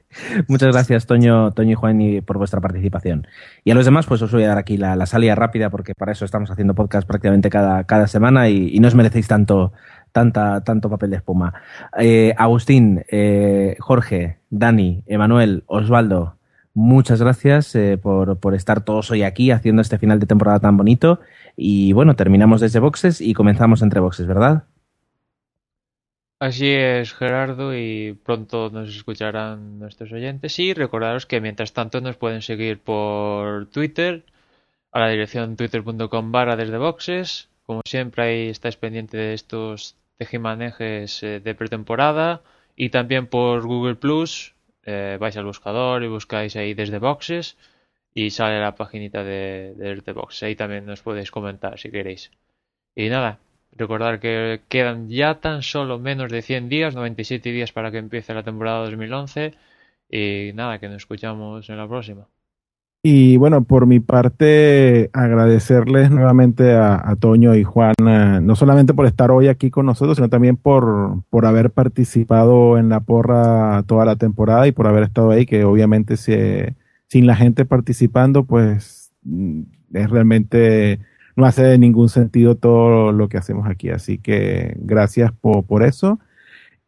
Muchas 0.48 0.73
gracias, 0.73 1.07
Toño, 1.07 1.52
Toño 1.52 1.72
y 1.72 1.76
Juan, 1.76 2.02
y 2.02 2.22
por 2.22 2.38
vuestra 2.38 2.61
participación. 2.61 3.26
Y 3.64 3.72
a 3.72 3.76
los 3.76 3.86
demás, 3.86 4.06
pues 4.06 4.22
os 4.22 4.32
voy 4.32 4.44
a 4.44 4.49
dar 4.49 4.57
aquí 4.60 4.77
la, 4.77 5.03
salida 5.07 5.34
rápida 5.34 5.72
porque 5.72 5.95
para 5.95 6.11
eso 6.11 6.26
estamos 6.26 6.52
haciendo 6.52 6.76
podcast 6.76 7.07
prácticamente 7.07 7.49
cada, 7.49 7.86
cada 7.86 8.06
semana 8.07 8.49
y 8.49 8.77
no 8.80 8.90
os 8.90 8.94
merecéis 8.94 9.27
tanto, 9.27 9.72
tanta, 10.15 10.63
tanto 10.63 10.89
papel 10.89 11.09
de 11.09 11.17
espuma. 11.17 11.53
Eh, 11.99 12.33
Agustín, 12.37 13.03
eh, 13.09 13.75
Jorge, 13.79 14.37
Dani, 14.49 15.03
Emanuel, 15.07 15.65
Osvaldo, 15.67 16.37
muchas 16.73 17.19
gracias 17.19 17.75
eh, 17.75 17.97
por, 18.01 18.39
por, 18.39 18.55
estar 18.55 18.85
todos 18.85 19.11
hoy 19.11 19.23
aquí 19.23 19.51
haciendo 19.51 19.81
este 19.81 19.97
final 19.97 20.21
de 20.21 20.25
temporada 20.25 20.61
tan 20.61 20.77
bonito. 20.77 21.19
Y 21.57 21.91
bueno, 21.91 22.15
terminamos 22.15 22.61
desde 22.61 22.79
boxes 22.79 23.19
y 23.19 23.33
comenzamos 23.33 23.81
entre 23.81 23.99
boxes, 23.99 24.25
¿verdad? 24.25 24.63
Así 26.39 26.69
es, 26.69 27.13
Gerardo, 27.13 27.75
y 27.75 28.17
pronto 28.23 28.69
nos 28.69 28.95
escucharán 28.95 29.79
nuestros 29.79 30.13
oyentes. 30.13 30.57
Y 30.59 30.73
recordaros 30.73 31.25
que 31.25 31.41
mientras 31.41 31.73
tanto 31.73 31.99
nos 31.99 32.15
pueden 32.15 32.41
seguir 32.41 32.79
por 32.79 33.65
Twitter, 33.65 34.23
a 34.93 34.99
la 35.01 35.09
dirección 35.09 35.57
twitter.com 35.57 36.31
barra 36.31 36.55
desde 36.55 36.77
boxes. 36.77 37.49
Como 37.65 37.81
siempre, 37.85 38.23
ahí 38.23 38.49
estáis 38.49 38.77
pendiente 38.77 39.17
de 39.17 39.33
estos 39.33 39.97
tejimanejes 40.17 41.23
eh, 41.23 41.39
de 41.39 41.55
pretemporada. 41.55 42.41
Y 42.75 42.89
también 42.89 43.27
por 43.27 43.65
Google 43.65 43.95
Plus, 43.95 44.55
eh, 44.83 45.17
vais 45.19 45.37
al 45.37 45.45
buscador 45.45 46.03
y 46.03 46.07
buscáis 46.07 46.55
ahí 46.55 46.73
desde 46.73 46.99
boxes 46.99 47.57
y 48.13 48.31
sale 48.31 48.59
la 48.61 48.75
paginita 48.75 49.23
de, 49.23 49.73
de 49.77 50.01
The 50.01 50.13
Box. 50.13 50.43
Ahí 50.43 50.55
también 50.55 50.85
nos 50.85 51.01
podéis 51.01 51.31
comentar 51.31 51.77
si 51.79 51.91
queréis. 51.91 52.31
Y 52.95 53.09
nada, 53.09 53.39
recordar 53.73 54.19
que 54.19 54.61
quedan 54.69 55.09
ya 55.09 55.41
tan 55.41 55.61
solo 55.63 55.99
menos 55.99 56.31
de 56.31 56.41
100 56.41 56.69
días, 56.69 56.95
97 56.95 57.51
días 57.51 57.71
para 57.73 57.91
que 57.91 57.97
empiece 57.99 58.33
la 58.33 58.43
temporada 58.43 58.85
2011. 58.85 59.53
Y 60.09 60.51
nada, 60.53 60.79
que 60.79 60.87
nos 60.87 60.97
escuchamos 60.97 61.69
en 61.69 61.77
la 61.77 61.87
próxima. 61.87 62.27
Y 63.07 63.38
bueno, 63.38 63.65
por 63.65 63.86
mi 63.86 63.99
parte, 63.99 65.11
agradecerles 65.14 66.10
nuevamente 66.10 66.73
a, 66.73 67.15
Toño 67.19 67.53
y 67.53 67.64
Juan, 67.64 67.94
no 67.99 68.56
solamente 68.56 68.95
por 68.95 69.06
estar 69.06 69.30
hoy 69.30 69.48
aquí 69.48 69.69
con 69.69 69.86
nosotros, 69.86 70.18
sino 70.18 70.27
también 70.27 70.57
por, 70.57 71.22
por 71.30 71.45
haber 71.45 71.69
participado 71.69 72.80
en 72.80 72.90
la 72.90 73.02
porra 73.02 73.84
toda 73.84 74.06
la 74.06 74.15
temporada 74.15 74.65
y 74.65 74.72
por 74.72 74.88
haber 74.88 75.03
estado 75.03 75.30
ahí, 75.30 75.45
que 75.45 75.65
obviamente 75.65 76.18
se, 76.18 76.77
sin 77.07 77.27
la 77.27 77.36
gente 77.36 77.64
participando, 77.64 78.45
pues 78.45 79.11
es 79.94 80.10
realmente 80.10 80.99
no 81.36 81.45
hace 81.45 81.77
ningún 81.77 82.10
sentido 82.10 82.56
todo 82.56 83.11
lo 83.11 83.30
que 83.30 83.38
hacemos 83.38 83.68
aquí. 83.68 83.91
Así 83.91 84.18
que 84.18 84.76
gracias 84.80 85.32
por, 85.32 85.64
por 85.64 85.84
eso. 85.84 86.19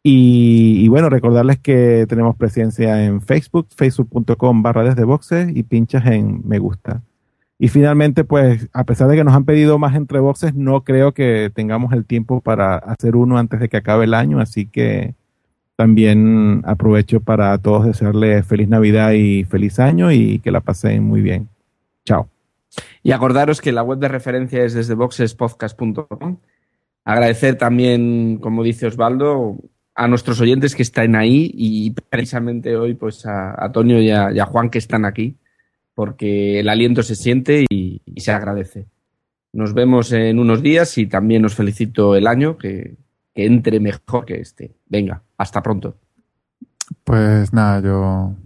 Y, 0.02 0.88
bueno, 0.88 1.10
recordarles 1.10 1.58
que 1.58 2.06
tenemos 2.08 2.36
presencia 2.36 3.04
en 3.04 3.20
Facebook, 3.20 3.68
facebook.com 3.76 4.62
barra 4.62 4.84
desde 4.84 5.04
boxes 5.04 5.54
y 5.54 5.64
pinchas 5.64 6.06
en 6.06 6.40
me 6.46 6.58
gusta. 6.58 7.02
Y 7.58 7.68
finalmente, 7.68 8.24
pues, 8.24 8.68
a 8.72 8.84
pesar 8.84 9.08
de 9.08 9.16
que 9.16 9.24
nos 9.24 9.34
han 9.34 9.44
pedido 9.44 9.78
más 9.78 9.96
entre 9.96 10.20
boxes, 10.20 10.54
no 10.54 10.84
creo 10.84 11.12
que 11.12 11.50
tengamos 11.52 11.92
el 11.92 12.04
tiempo 12.06 12.40
para 12.40 12.76
hacer 12.76 13.16
uno 13.16 13.36
antes 13.36 13.58
de 13.60 13.68
que 13.68 13.76
acabe 13.76 14.04
el 14.04 14.14
año, 14.14 14.40
así 14.40 14.66
que 14.66 15.14
también 15.74 16.62
aprovecho 16.64 17.20
para 17.20 17.56
todos 17.58 17.86
desearles 17.86 18.46
feliz 18.46 18.68
Navidad 18.68 19.12
y 19.12 19.44
feliz 19.44 19.78
año 19.78 20.10
y 20.12 20.38
que 20.38 20.52
la 20.52 20.60
pasen 20.60 21.04
muy 21.04 21.20
bien. 21.20 21.48
Chao. 22.04 22.28
Y 23.02 23.12
acordaros 23.12 23.60
que 23.60 23.72
la 23.72 23.82
web 23.82 23.98
de 23.98 24.08
referencia 24.08 24.64
es 24.64 24.74
desde 24.74 24.94
boxespodcast.com. 24.94 26.38
Agradecer 27.04 27.56
también, 27.56 28.38
como 28.38 28.62
dice 28.62 28.86
Osvaldo, 28.86 29.56
a 29.98 30.06
nuestros 30.06 30.40
oyentes 30.40 30.76
que 30.76 30.82
están 30.82 31.16
ahí 31.16 31.50
y 31.54 31.90
precisamente 31.90 32.76
hoy 32.76 32.94
pues 32.94 33.26
a, 33.26 33.50
a 33.50 33.64
Antonio 33.66 34.00
y 34.00 34.10
a, 34.10 34.46
Juan 34.46 34.70
que 34.70 34.78
están 34.78 35.04
aquí 35.04 35.36
porque 35.92 36.60
el 36.60 36.68
aliento 36.68 37.02
se 37.02 37.16
siente 37.16 37.66
y, 37.68 38.00
se 38.16 38.30
agradece. 38.30 38.86
Nos 39.52 39.74
vemos 39.74 40.12
en 40.12 40.38
unos 40.38 40.62
días 40.62 40.96
y 40.98 41.06
también 41.06 41.44
os 41.44 41.56
felicito 41.56 42.14
el 42.14 42.28
año, 42.28 42.56
que, 42.56 42.96
que 43.34 43.46
entre 43.46 43.80
mejor 43.80 44.24
que 44.24 44.40
este. 44.40 44.76
Venga, 44.86 45.22
hasta 45.36 45.60
pronto. 45.64 45.96
Pues 47.02 47.52
nada, 47.52 47.80
yo 47.80 48.36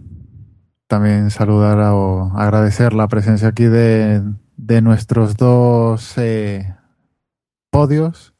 también 0.87 1.29
saludar 1.29 1.77
o 1.93 2.31
agradecer 2.35 2.93
la 2.93 3.07
presencia 3.07 3.49
aquí 3.49 3.65
de, 3.65 4.23
de 4.57 4.81
nuestros 4.81 5.37
dos 5.37 6.17
eh, 6.17 6.75
podios, 7.69 8.32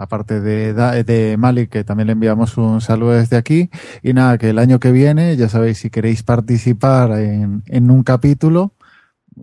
aparte 0.00 0.40
de, 0.40 0.72
de 0.72 1.68
que 1.70 1.84
también 1.84 2.06
le 2.06 2.14
enviamos 2.14 2.56
un 2.56 2.80
saludo 2.80 3.10
desde 3.12 3.36
aquí. 3.36 3.68
Y 4.02 4.14
nada, 4.14 4.38
que 4.38 4.48
el 4.48 4.58
año 4.58 4.80
que 4.80 4.92
viene, 4.92 5.36
ya 5.36 5.50
sabéis, 5.50 5.76
si 5.78 5.90
queréis 5.90 6.22
participar 6.22 7.10
en, 7.12 7.62
en 7.66 7.90
un 7.90 8.02
capítulo, 8.02 8.72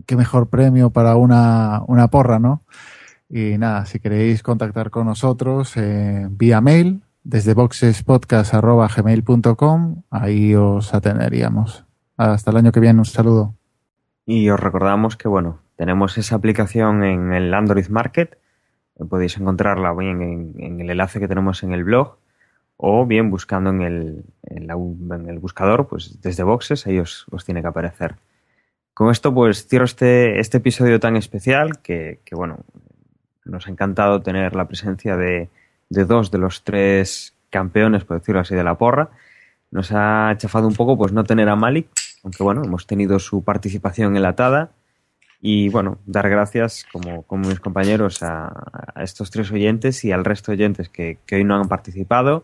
qué 0.08 0.16
mejor 0.16 0.50
premio 0.50 0.90
para 0.90 1.16
una, 1.16 1.84
una 1.88 2.08
porra, 2.08 2.40
¿no? 2.40 2.64
Y 3.30 3.60
nada, 3.60 3.86
si 3.86 4.00
queréis 4.00 4.42
contactar 4.42 4.90
con 4.90 5.06
nosotros 5.06 5.78
eh, 5.78 6.26
vía 6.32 6.60
mail, 6.60 7.04
desde 7.24 7.54
boxespodcast.gmail.com, 7.54 10.02
ahí 10.10 10.56
os 10.56 10.92
atenderíamos. 10.94 11.86
Hasta 12.16 12.52
el 12.52 12.58
año 12.58 12.72
que 12.72 12.80
viene, 12.80 13.00
un 13.00 13.06
saludo. 13.06 13.54
Y 14.26 14.50
os 14.50 14.60
recordamos 14.60 15.18
que, 15.18 15.28
bueno, 15.28 15.60
tenemos 15.76 16.18
esa 16.18 16.36
aplicación 16.36 17.04
en 17.04 17.34
el 17.34 17.54
Android 17.54 17.90
Market. 17.90 18.40
Podéis 19.10 19.38
encontrarla 19.38 19.94
bien 19.94 20.54
en, 20.58 20.82
el 20.82 20.90
enlace 20.90 21.20
que 21.20 21.28
tenemos 21.28 21.64
en 21.64 21.72
el 21.74 21.84
blog 21.84 22.18
o 22.78 23.06
bien 23.06 23.30
buscando 23.30 23.70
en 23.70 23.82
el, 23.82 24.24
en 24.44 24.68
la- 24.68 24.76
en 25.16 25.30
el 25.30 25.40
buscador, 25.40 25.88
pues 25.88 26.22
desde 26.22 26.44
boxes, 26.44 26.86
ahí 26.88 27.00
os, 27.00 27.26
os 27.32 27.46
tiene 27.46 27.62
que 27.62 27.68
aparecer. 27.68 28.16
Con 28.94 29.12
esto, 29.12 29.34
pues 29.34 29.68
cierro 29.68 29.86
este, 29.86 30.40
este 30.40 30.58
episodio 30.58 31.00
tan 31.00 31.16
especial 31.16 31.80
que, 31.82 32.20
que, 32.26 32.36
bueno, 32.36 32.60
nos 33.46 33.68
ha 33.68 33.72
encantado 33.72 34.22
tener 34.22 34.56
la 34.56 34.68
presencia 34.68 35.16
de, 35.16 35.50
de 35.90 36.06
dos 36.06 36.32
de 36.32 36.38
los 36.40 36.64
tres 36.64 37.36
campeones, 37.50 38.04
por 38.04 38.20
decirlo 38.20 38.42
así, 38.42 38.56
de 38.56 38.64
la 38.64 38.76
porra. 38.76 39.10
Nos 39.72 39.92
ha 39.92 40.34
chafado 40.38 40.68
un 40.68 40.74
poco 40.76 40.98
pues 40.98 41.12
no 41.14 41.24
tener 41.24 41.50
a 41.50 41.56
Malik, 41.56 41.88
aunque 42.24 42.42
bueno, 42.44 42.64
hemos 42.64 42.88
tenido 42.88 43.20
su 43.20 43.44
participación 43.44 44.16
enlatada. 44.16 44.72
Y 45.40 45.70
bueno, 45.70 46.00
dar 46.06 46.30
gracias, 46.30 46.86
como, 46.92 47.24
como 47.24 47.48
mis 47.48 47.60
compañeros, 47.60 48.24
a, 48.24 48.52
estos 49.02 49.30
tres 49.30 49.52
oyentes 49.52 50.04
y 50.04 50.12
al 50.12 50.26
resto 50.26 50.52
de 50.52 50.58
oyentes 50.58 50.90
que, 50.90 51.20
hoy 51.32 51.44
no 51.44 51.56
han 51.56 51.68
participado. 51.68 52.44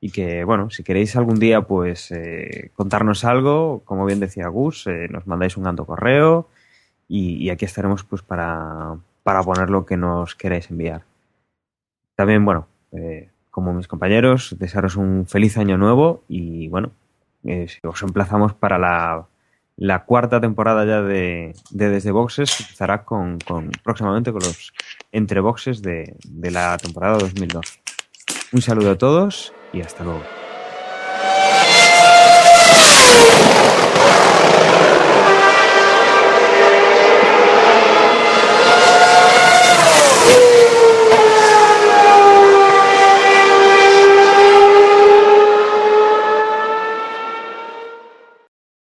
Y 0.00 0.12
que, 0.12 0.44
bueno, 0.44 0.70
si 0.70 0.82
queréis 0.82 1.14
algún 1.16 1.38
día, 1.38 1.62
pues 1.62 2.10
eh, 2.10 2.70
contarnos 2.74 3.24
algo, 3.24 3.82
como 3.84 4.06
bien 4.06 4.18
decía 4.20 4.48
Gus, 4.48 4.86
eh, 4.86 5.08
nos 5.10 5.26
mandáis 5.26 5.58
un 5.58 5.64
ganto 5.64 5.84
correo 5.84 6.48
y, 7.06 7.34
y 7.36 7.50
aquí 7.50 7.66
estaremos 7.66 8.04
pues 8.04 8.22
para, 8.22 8.96
para 9.22 9.42
poner 9.42 9.68
lo 9.68 9.84
que 9.84 9.96
nos 9.96 10.34
queráis 10.34 10.70
enviar. 10.70 11.02
También, 12.16 12.44
bueno, 12.44 12.66
eh, 12.92 13.30
como 13.50 13.72
mis 13.72 13.88
compañeros, 13.88 14.56
desearos 14.58 14.96
un 14.96 15.26
feliz 15.26 15.56
año 15.56 15.76
nuevo 15.78 16.22
y 16.28 16.68
bueno, 16.68 16.92
eh, 17.44 17.66
os 17.82 18.02
emplazamos 18.02 18.54
para 18.54 18.78
la, 18.78 19.26
la 19.80 20.04
cuarta 20.04 20.42
temporada 20.42 20.84
ya 20.84 21.00
de, 21.00 21.54
de 21.70 21.88
Desde 21.88 22.10
Boxes, 22.10 22.60
empezará 22.60 23.02
con, 23.04 23.38
próximamente 23.82 24.30
con 24.30 24.42
los 24.42 24.74
entre 25.10 25.40
boxes 25.40 25.80
de, 25.80 26.16
de 26.28 26.50
la 26.50 26.76
temporada 26.76 27.16
2002. 27.16 27.80
Un 28.52 28.60
saludo 28.60 28.90
a 28.90 28.98
todos 28.98 29.54
y 29.72 29.80
hasta 29.80 30.04
luego. 30.04 30.22